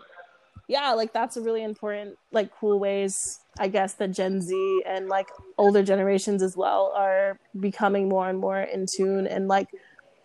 yeah 0.69 0.93
like 0.93 1.11
that's 1.11 1.35
a 1.35 1.41
really 1.41 1.63
important 1.63 2.15
like 2.31 2.49
cool 2.57 2.79
ways 2.79 3.39
i 3.59 3.67
guess 3.67 3.95
that 3.95 4.07
gen 4.13 4.41
z 4.41 4.81
and 4.85 5.09
like 5.09 5.27
older 5.57 5.83
generations 5.83 6.41
as 6.41 6.55
well 6.55 6.93
are 6.95 7.37
becoming 7.59 8.07
more 8.07 8.29
and 8.29 8.39
more 8.39 8.61
in 8.61 8.85
tune 8.85 9.27
and 9.27 9.49
like 9.49 9.67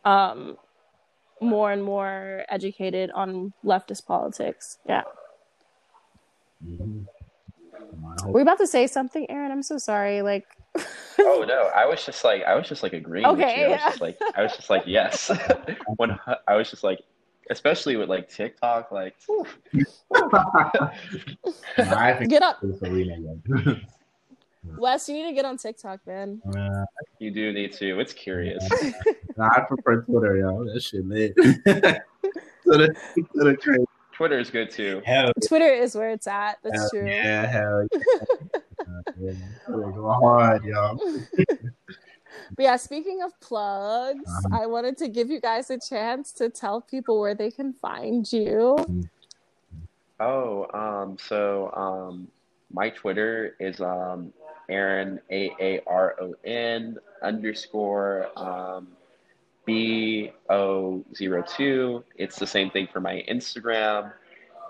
um 0.04 0.56
more 1.42 1.72
and 1.72 1.82
more 1.82 2.44
educated 2.48 3.10
on 3.12 3.52
leftist 3.64 4.06
politics 4.06 4.78
yeah 4.88 5.02
Mhm. 6.64 7.06
I 7.06 8.22
hope- 8.22 8.32
were 8.32 8.40
you 8.40 8.42
about 8.42 8.58
to 8.58 8.66
say 8.66 8.86
something 8.86 9.28
aaron 9.30 9.50
i'm 9.50 9.62
so 9.62 9.78
sorry 9.78 10.22
like 10.22 10.46
Oh 11.18 11.44
no, 11.46 11.68
I 11.76 11.84
was 11.84 12.02
just 12.06 12.24
like 12.24 12.42
I 12.44 12.54
was 12.54 12.66
just 12.66 12.82
like 12.82 12.94
agreeing 12.94 13.28
with 13.28 13.38
Okay, 13.40 13.60
you. 13.60 13.66
I 13.66 13.68
was 13.68 13.78
yeah. 13.80 13.88
just 13.90 14.00
like 14.00 14.16
I 14.34 14.42
was 14.42 14.56
just 14.56 14.70
like 14.70 14.82
yes. 14.86 15.30
when 15.98 16.18
I 16.48 16.56
was 16.56 16.70
just 16.70 16.82
like 16.82 17.00
especially 17.50 17.96
with 17.96 18.08
like 18.08 18.30
TikTok, 18.30 18.90
like 18.90 19.14
whew. 19.26 19.46
I 21.76 22.14
think 22.18 22.30
get 22.30 22.42
up 22.42 22.58
it's 22.62 22.82
arena 22.82 23.14
again. 23.14 23.86
wes 24.78 25.08
you 25.08 25.14
need 25.16 25.26
to 25.28 25.32
get 25.32 25.44
on 25.44 25.56
tiktok 25.56 26.00
man 26.06 26.40
Uh, 26.56 26.84
you 27.18 27.30
do 27.30 27.52
need 27.52 27.72
to. 27.72 27.98
It's 28.00 28.12
curious. 28.12 28.62
nah, 29.36 29.48
I 29.56 29.60
prefer 29.60 30.02
Twitter, 30.02 30.36
yo. 30.36 30.64
That 30.64 30.82
shit 30.82 31.06
lit. 31.06 31.34
Twitter, 32.64 32.94
Twitter 33.34 33.56
crazy. 33.56 33.84
Twitter 34.12 34.38
is 34.38 34.50
good 34.50 34.70
too. 34.70 35.02
Hell, 35.04 35.32
twitter 35.48 35.66
is 35.72 35.94
where 35.96 36.10
it's 36.10 36.26
at 36.26 36.58
that's 36.62 36.78
hell 36.80 36.90
true 36.90 37.06
yeah, 37.08 37.46
hell 37.46 37.88
yeah. 37.92 38.00
Yeah. 39.18 39.32
Twitter 39.66 39.90
go 39.92 40.12
hard, 40.12 40.64
yo. 40.64 40.98
But 42.56 42.62
yeah, 42.64 42.76
speaking 42.76 43.22
of 43.22 43.38
plugs, 43.40 44.24
Uh-huh. 44.28 44.62
I 44.62 44.66
wanted 44.66 44.96
to 44.98 45.08
give 45.08 45.30
you 45.30 45.40
guys 45.40 45.70
a 45.70 45.78
chance 45.78 46.32
to 46.32 46.48
tell 46.50 46.80
people 46.80 47.20
where 47.20 47.34
they 47.34 47.50
can 47.50 47.72
find 47.72 48.30
you. 48.32 48.76
Oh, 50.20 50.66
um, 50.74 51.16
so 51.18 51.72
um, 51.74 52.28
my 52.72 52.90
Twitter 52.90 53.56
is 53.60 53.80
um, 53.80 54.32
Aaron 54.68 55.20
A 55.30 55.50
A 55.60 55.80
R 55.86 56.16
O 56.20 56.34
N 56.44 56.98
underscore 57.22 58.28
um, 58.36 58.88
B 59.64 60.32
O 60.48 61.04
zero 61.14 61.42
two. 61.42 62.04
It's 62.16 62.38
the 62.38 62.46
same 62.46 62.70
thing 62.70 62.88
for 62.92 63.00
my 63.00 63.24
Instagram. 63.28 64.12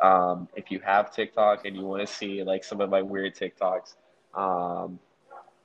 Um, 0.03 0.49
if 0.57 0.71
you 0.71 0.81
have 0.81 1.15
TikTok 1.15 1.65
and 1.65 1.77
you 1.77 1.83
want 1.83 2.07
to 2.07 2.13
see 2.13 2.43
like 2.43 2.65
some 2.65 2.81
of 2.81 2.91
my 2.91 3.03
weird 3.03 3.35
TikToks, 3.35 3.95
um, 4.35 4.99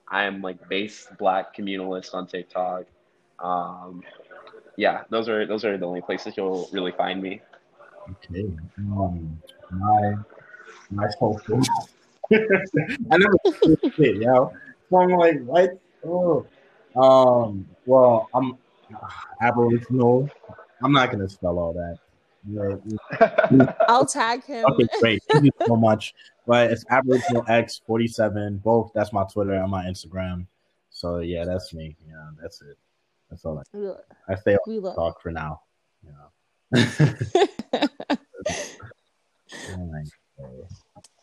I'm 0.07 0.41
like 0.41 0.69
base 0.69 1.07
black 1.17 1.55
communalist 1.55 2.13
on 2.13 2.27
TikTok. 2.27 2.85
Um, 3.39 4.03
yeah, 4.75 5.03
those 5.09 5.27
are 5.27 5.45
those 5.45 5.65
are 5.65 5.77
the 5.77 5.85
only 5.85 6.01
places 6.01 6.35
you'll 6.37 6.69
really 6.71 6.91
find 6.91 7.21
me. 7.21 7.41
Okay. 8.09 8.45
Um, 8.77 9.41
my 9.71 10.15
my 10.91 11.09
social. 11.19 11.61
I 12.31 13.17
never 13.17 13.37
shit, 13.95 14.17
yo. 14.17 14.51
So 14.89 14.97
I'm 14.97 15.11
like, 15.11 15.41
what? 15.43 15.79
Oh. 16.05 16.45
Um. 16.95 17.67
Well, 17.85 18.29
I'm 18.33 18.57
Aboriginal. 19.41 20.29
I'm 20.81 20.91
not 20.91 21.11
gonna 21.11 21.29
spell 21.29 21.57
all 21.59 21.73
that. 21.73 21.97
Right. 22.49 23.75
I'll 23.89 24.05
tag 24.05 24.45
him. 24.45 24.65
Okay, 24.71 24.87
great. 24.99 25.21
Thank 25.29 25.45
you 25.45 25.51
so 25.65 25.75
much. 25.75 26.13
But 26.45 26.71
it's 26.71 26.85
Aboriginal 26.89 27.43
X 27.47 27.81
forty 27.85 28.07
seven. 28.07 28.57
Both. 28.57 28.91
That's 28.93 29.11
my 29.11 29.25
Twitter 29.25 29.53
and 29.53 29.69
my 29.69 29.85
Instagram. 29.85 30.47
So 30.89 31.19
yeah, 31.19 31.45
that's 31.45 31.73
me. 31.73 31.95
Yeah, 32.07 32.29
that's 32.41 32.61
it. 32.61 32.77
That's 33.29 33.43
all. 33.45 33.59
I, 33.59 33.63
We 33.77 33.87
lo- 33.87 33.99
I 34.29 34.35
stay 34.35 34.53
on 34.53 34.59
we 34.67 34.79
love. 34.79 34.95
talk 34.95 35.21
for 35.21 35.31
now. 35.31 35.61
Yeah. 36.73 36.85
Alright. 39.71 40.07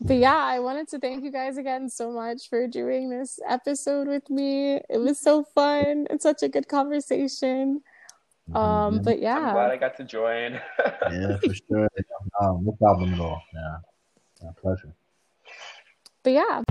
But 0.00 0.16
yeah, 0.16 0.36
I 0.36 0.58
wanted 0.58 0.88
to 0.88 0.98
thank 0.98 1.24
you 1.24 1.30
guys 1.30 1.56
again 1.56 1.88
so 1.88 2.10
much 2.10 2.48
for 2.48 2.66
doing 2.66 3.10
this 3.10 3.38
episode 3.48 4.08
with 4.08 4.28
me. 4.28 4.80
It 4.90 4.98
was 4.98 5.18
so 5.18 5.44
fun 5.44 6.06
and 6.10 6.20
such 6.20 6.42
a 6.42 6.48
good 6.48 6.68
conversation. 6.68 7.82
Um, 8.54 9.00
but 9.02 9.20
yeah, 9.20 9.38
I'm 9.38 9.54
glad 9.54 9.70
I 9.70 9.76
got 9.76 9.96
to 9.96 10.04
join. 10.04 10.60
yeah, 11.10 11.36
for 11.38 11.54
sure. 11.68 11.88
No, 12.40 12.60
no 12.62 12.72
problem 12.72 13.14
at 13.14 13.20
all. 13.20 13.40
Yeah, 13.54 13.76
my 14.42 14.50
pleasure. 14.60 14.92
but 16.22 16.32
yeah. 16.32 16.62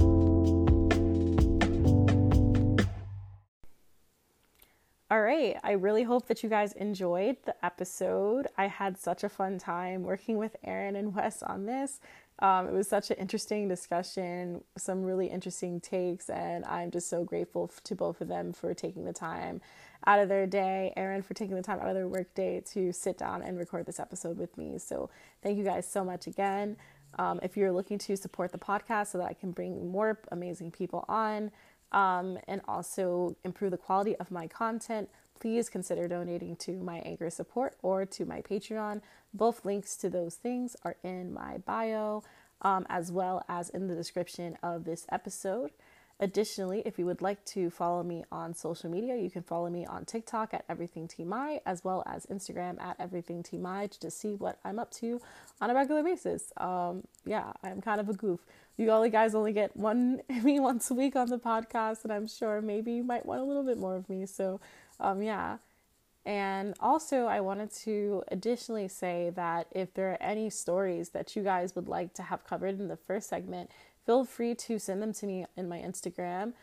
All 5.13 5.21
right. 5.21 5.57
I 5.63 5.73
really 5.73 6.01
hope 6.01 6.27
that 6.27 6.41
you 6.41 6.49
guys 6.49 6.73
enjoyed 6.73 7.37
the 7.45 7.53
episode. 7.63 8.47
I 8.57 8.65
had 8.65 8.97
such 8.97 9.23
a 9.23 9.29
fun 9.29 9.59
time 9.59 10.01
working 10.01 10.37
with 10.39 10.55
Aaron 10.63 10.95
and 10.95 11.13
Wes 11.13 11.43
on 11.43 11.67
this. 11.67 11.99
Um, 12.43 12.67
it 12.67 12.73
was 12.73 12.89
such 12.89 13.09
an 13.09 13.15
interesting 13.19 13.69
discussion, 13.69 14.65
some 14.77 15.03
really 15.03 15.27
interesting 15.27 15.79
takes, 15.79 16.29
and 16.29 16.65
I'm 16.65 16.91
just 16.91 17.09
so 17.09 17.23
grateful 17.23 17.71
to 17.85 17.95
both 17.95 18.19
of 18.19 18.27
them 18.27 18.51
for 18.51 18.73
taking 18.73 19.05
the 19.05 19.13
time 19.13 19.61
out 20.05 20.19
of 20.19 20.27
their 20.27 20.45
day, 20.45 20.91
Aaron 20.97 21.21
for 21.21 21.33
taking 21.33 21.55
the 21.55 21.61
time 21.61 21.79
out 21.79 21.87
of 21.87 21.95
their 21.95 22.09
work 22.09 22.35
day 22.35 22.61
to 22.73 22.91
sit 22.91 23.17
down 23.17 23.43
and 23.43 23.57
record 23.57 23.85
this 23.85 23.97
episode 23.97 24.37
with 24.37 24.57
me. 24.57 24.77
So, 24.77 25.09
thank 25.41 25.57
you 25.57 25.63
guys 25.63 25.89
so 25.89 26.03
much 26.03 26.27
again. 26.27 26.75
Um, 27.17 27.39
if 27.41 27.55
you're 27.55 27.71
looking 27.71 27.97
to 27.99 28.17
support 28.17 28.51
the 28.51 28.57
podcast 28.57 29.07
so 29.07 29.19
that 29.19 29.29
I 29.29 29.33
can 29.33 29.51
bring 29.51 29.89
more 29.89 30.19
amazing 30.29 30.71
people 30.71 31.05
on 31.07 31.49
um, 31.93 32.37
and 32.49 32.59
also 32.67 33.37
improve 33.45 33.71
the 33.71 33.77
quality 33.77 34.17
of 34.17 34.31
my 34.31 34.47
content, 34.47 35.09
please 35.43 35.67
consider 35.69 36.07
donating 36.07 36.55
to 36.55 36.71
my 36.71 36.99
Anchor 36.99 37.29
support 37.29 37.75
or 37.81 38.05
to 38.05 38.25
my 38.25 38.41
Patreon. 38.41 39.01
Both 39.33 39.65
links 39.65 39.97
to 39.97 40.09
those 40.09 40.35
things 40.35 40.77
are 40.85 40.95
in 41.03 41.33
my 41.33 41.57
bio, 41.57 42.23
um, 42.61 42.85
as 42.87 43.11
well 43.11 43.43
as 43.49 43.69
in 43.69 43.89
the 43.89 43.93
description 43.93 44.57
of 44.63 44.85
this 44.85 45.05
episode. 45.11 45.71
Additionally, 46.17 46.81
if 46.85 46.97
you 46.97 47.05
would 47.05 47.21
like 47.21 47.43
to 47.43 47.69
follow 47.69 48.03
me 48.03 48.23
on 48.31 48.53
social 48.53 48.89
media, 48.89 49.17
you 49.17 49.29
can 49.29 49.43
follow 49.43 49.69
me 49.69 49.85
on 49.85 50.05
TikTok 50.05 50.53
at 50.53 50.63
Everything 50.69 51.09
TMY, 51.09 51.59
as 51.65 51.83
well 51.83 52.03
as 52.05 52.25
Instagram 52.27 52.81
at 52.81 52.95
Everything 52.97 53.43
TMY 53.43 53.99
to 53.99 54.09
see 54.09 54.35
what 54.35 54.59
I'm 54.63 54.79
up 54.79 54.91
to 54.91 55.19
on 55.59 55.69
a 55.69 55.73
regular 55.73 56.03
basis. 56.03 56.53
Um, 56.55 57.03
yeah, 57.25 57.51
I'm 57.63 57.81
kind 57.81 57.99
of 57.99 58.07
a 58.07 58.13
goof. 58.13 58.45
You 58.77 58.89
all 58.91 59.07
guys 59.09 59.35
only 59.35 59.51
get 59.51 59.75
one 59.75 60.21
me 60.43 60.61
once 60.61 60.89
a 60.89 60.93
week 60.93 61.17
on 61.17 61.27
the 61.27 61.37
podcast, 61.37 62.05
and 62.05 62.13
I'm 62.13 62.27
sure 62.27 62.61
maybe 62.61 62.93
you 62.93 63.03
might 63.03 63.25
want 63.25 63.41
a 63.41 63.43
little 63.43 63.63
bit 63.63 63.77
more 63.77 63.97
of 63.97 64.07
me. 64.07 64.25
So, 64.25 64.61
um, 65.03 65.21
yeah. 65.21 65.57
And 66.25 66.73
also, 66.79 67.25
I 67.25 67.41
wanted 67.41 67.69
to 67.83 68.23
additionally 68.29 68.87
say 68.87 69.31
that 69.35 69.67
if 69.71 69.93
there 69.93 70.11
are 70.11 70.23
any 70.23 70.49
stories 70.49 71.09
that 71.09 71.35
you 71.35 71.43
guys 71.43 71.75
would 71.75 71.89
like 71.89 72.13
to 72.13 72.23
have 72.23 72.45
covered 72.45 72.79
in 72.79 72.87
the 72.87 72.95
first 72.95 73.27
segment, 73.27 73.69
feel 74.05 74.23
free 74.23 74.55
to 74.55 74.79
send 74.79 75.01
them 75.01 75.13
to 75.13 75.25
me 75.25 75.45
in 75.57 75.67
my 75.67 75.79
Instagram 75.79 76.53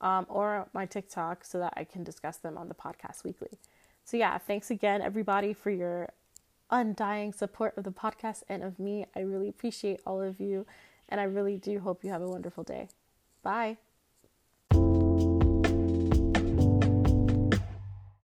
um, 0.00 0.24
or 0.30 0.68
my 0.72 0.86
TikTok 0.86 1.44
so 1.44 1.58
that 1.58 1.74
I 1.76 1.84
can 1.84 2.02
discuss 2.02 2.38
them 2.38 2.56
on 2.56 2.68
the 2.68 2.74
podcast 2.74 3.22
weekly. 3.22 3.58
So, 4.04 4.16
yeah, 4.16 4.38
thanks 4.38 4.70
again, 4.70 5.02
everybody, 5.02 5.52
for 5.52 5.70
your 5.70 6.08
undying 6.70 7.34
support 7.34 7.76
of 7.76 7.84
the 7.84 7.90
podcast 7.90 8.42
and 8.48 8.62
of 8.62 8.78
me. 8.78 9.04
I 9.14 9.20
really 9.20 9.48
appreciate 9.50 10.00
all 10.06 10.22
of 10.22 10.40
you, 10.40 10.66
and 11.10 11.20
I 11.20 11.24
really 11.24 11.58
do 11.58 11.80
hope 11.80 12.04
you 12.04 12.10
have 12.10 12.22
a 12.22 12.28
wonderful 12.28 12.64
day. 12.64 12.88
Bye. 13.42 13.76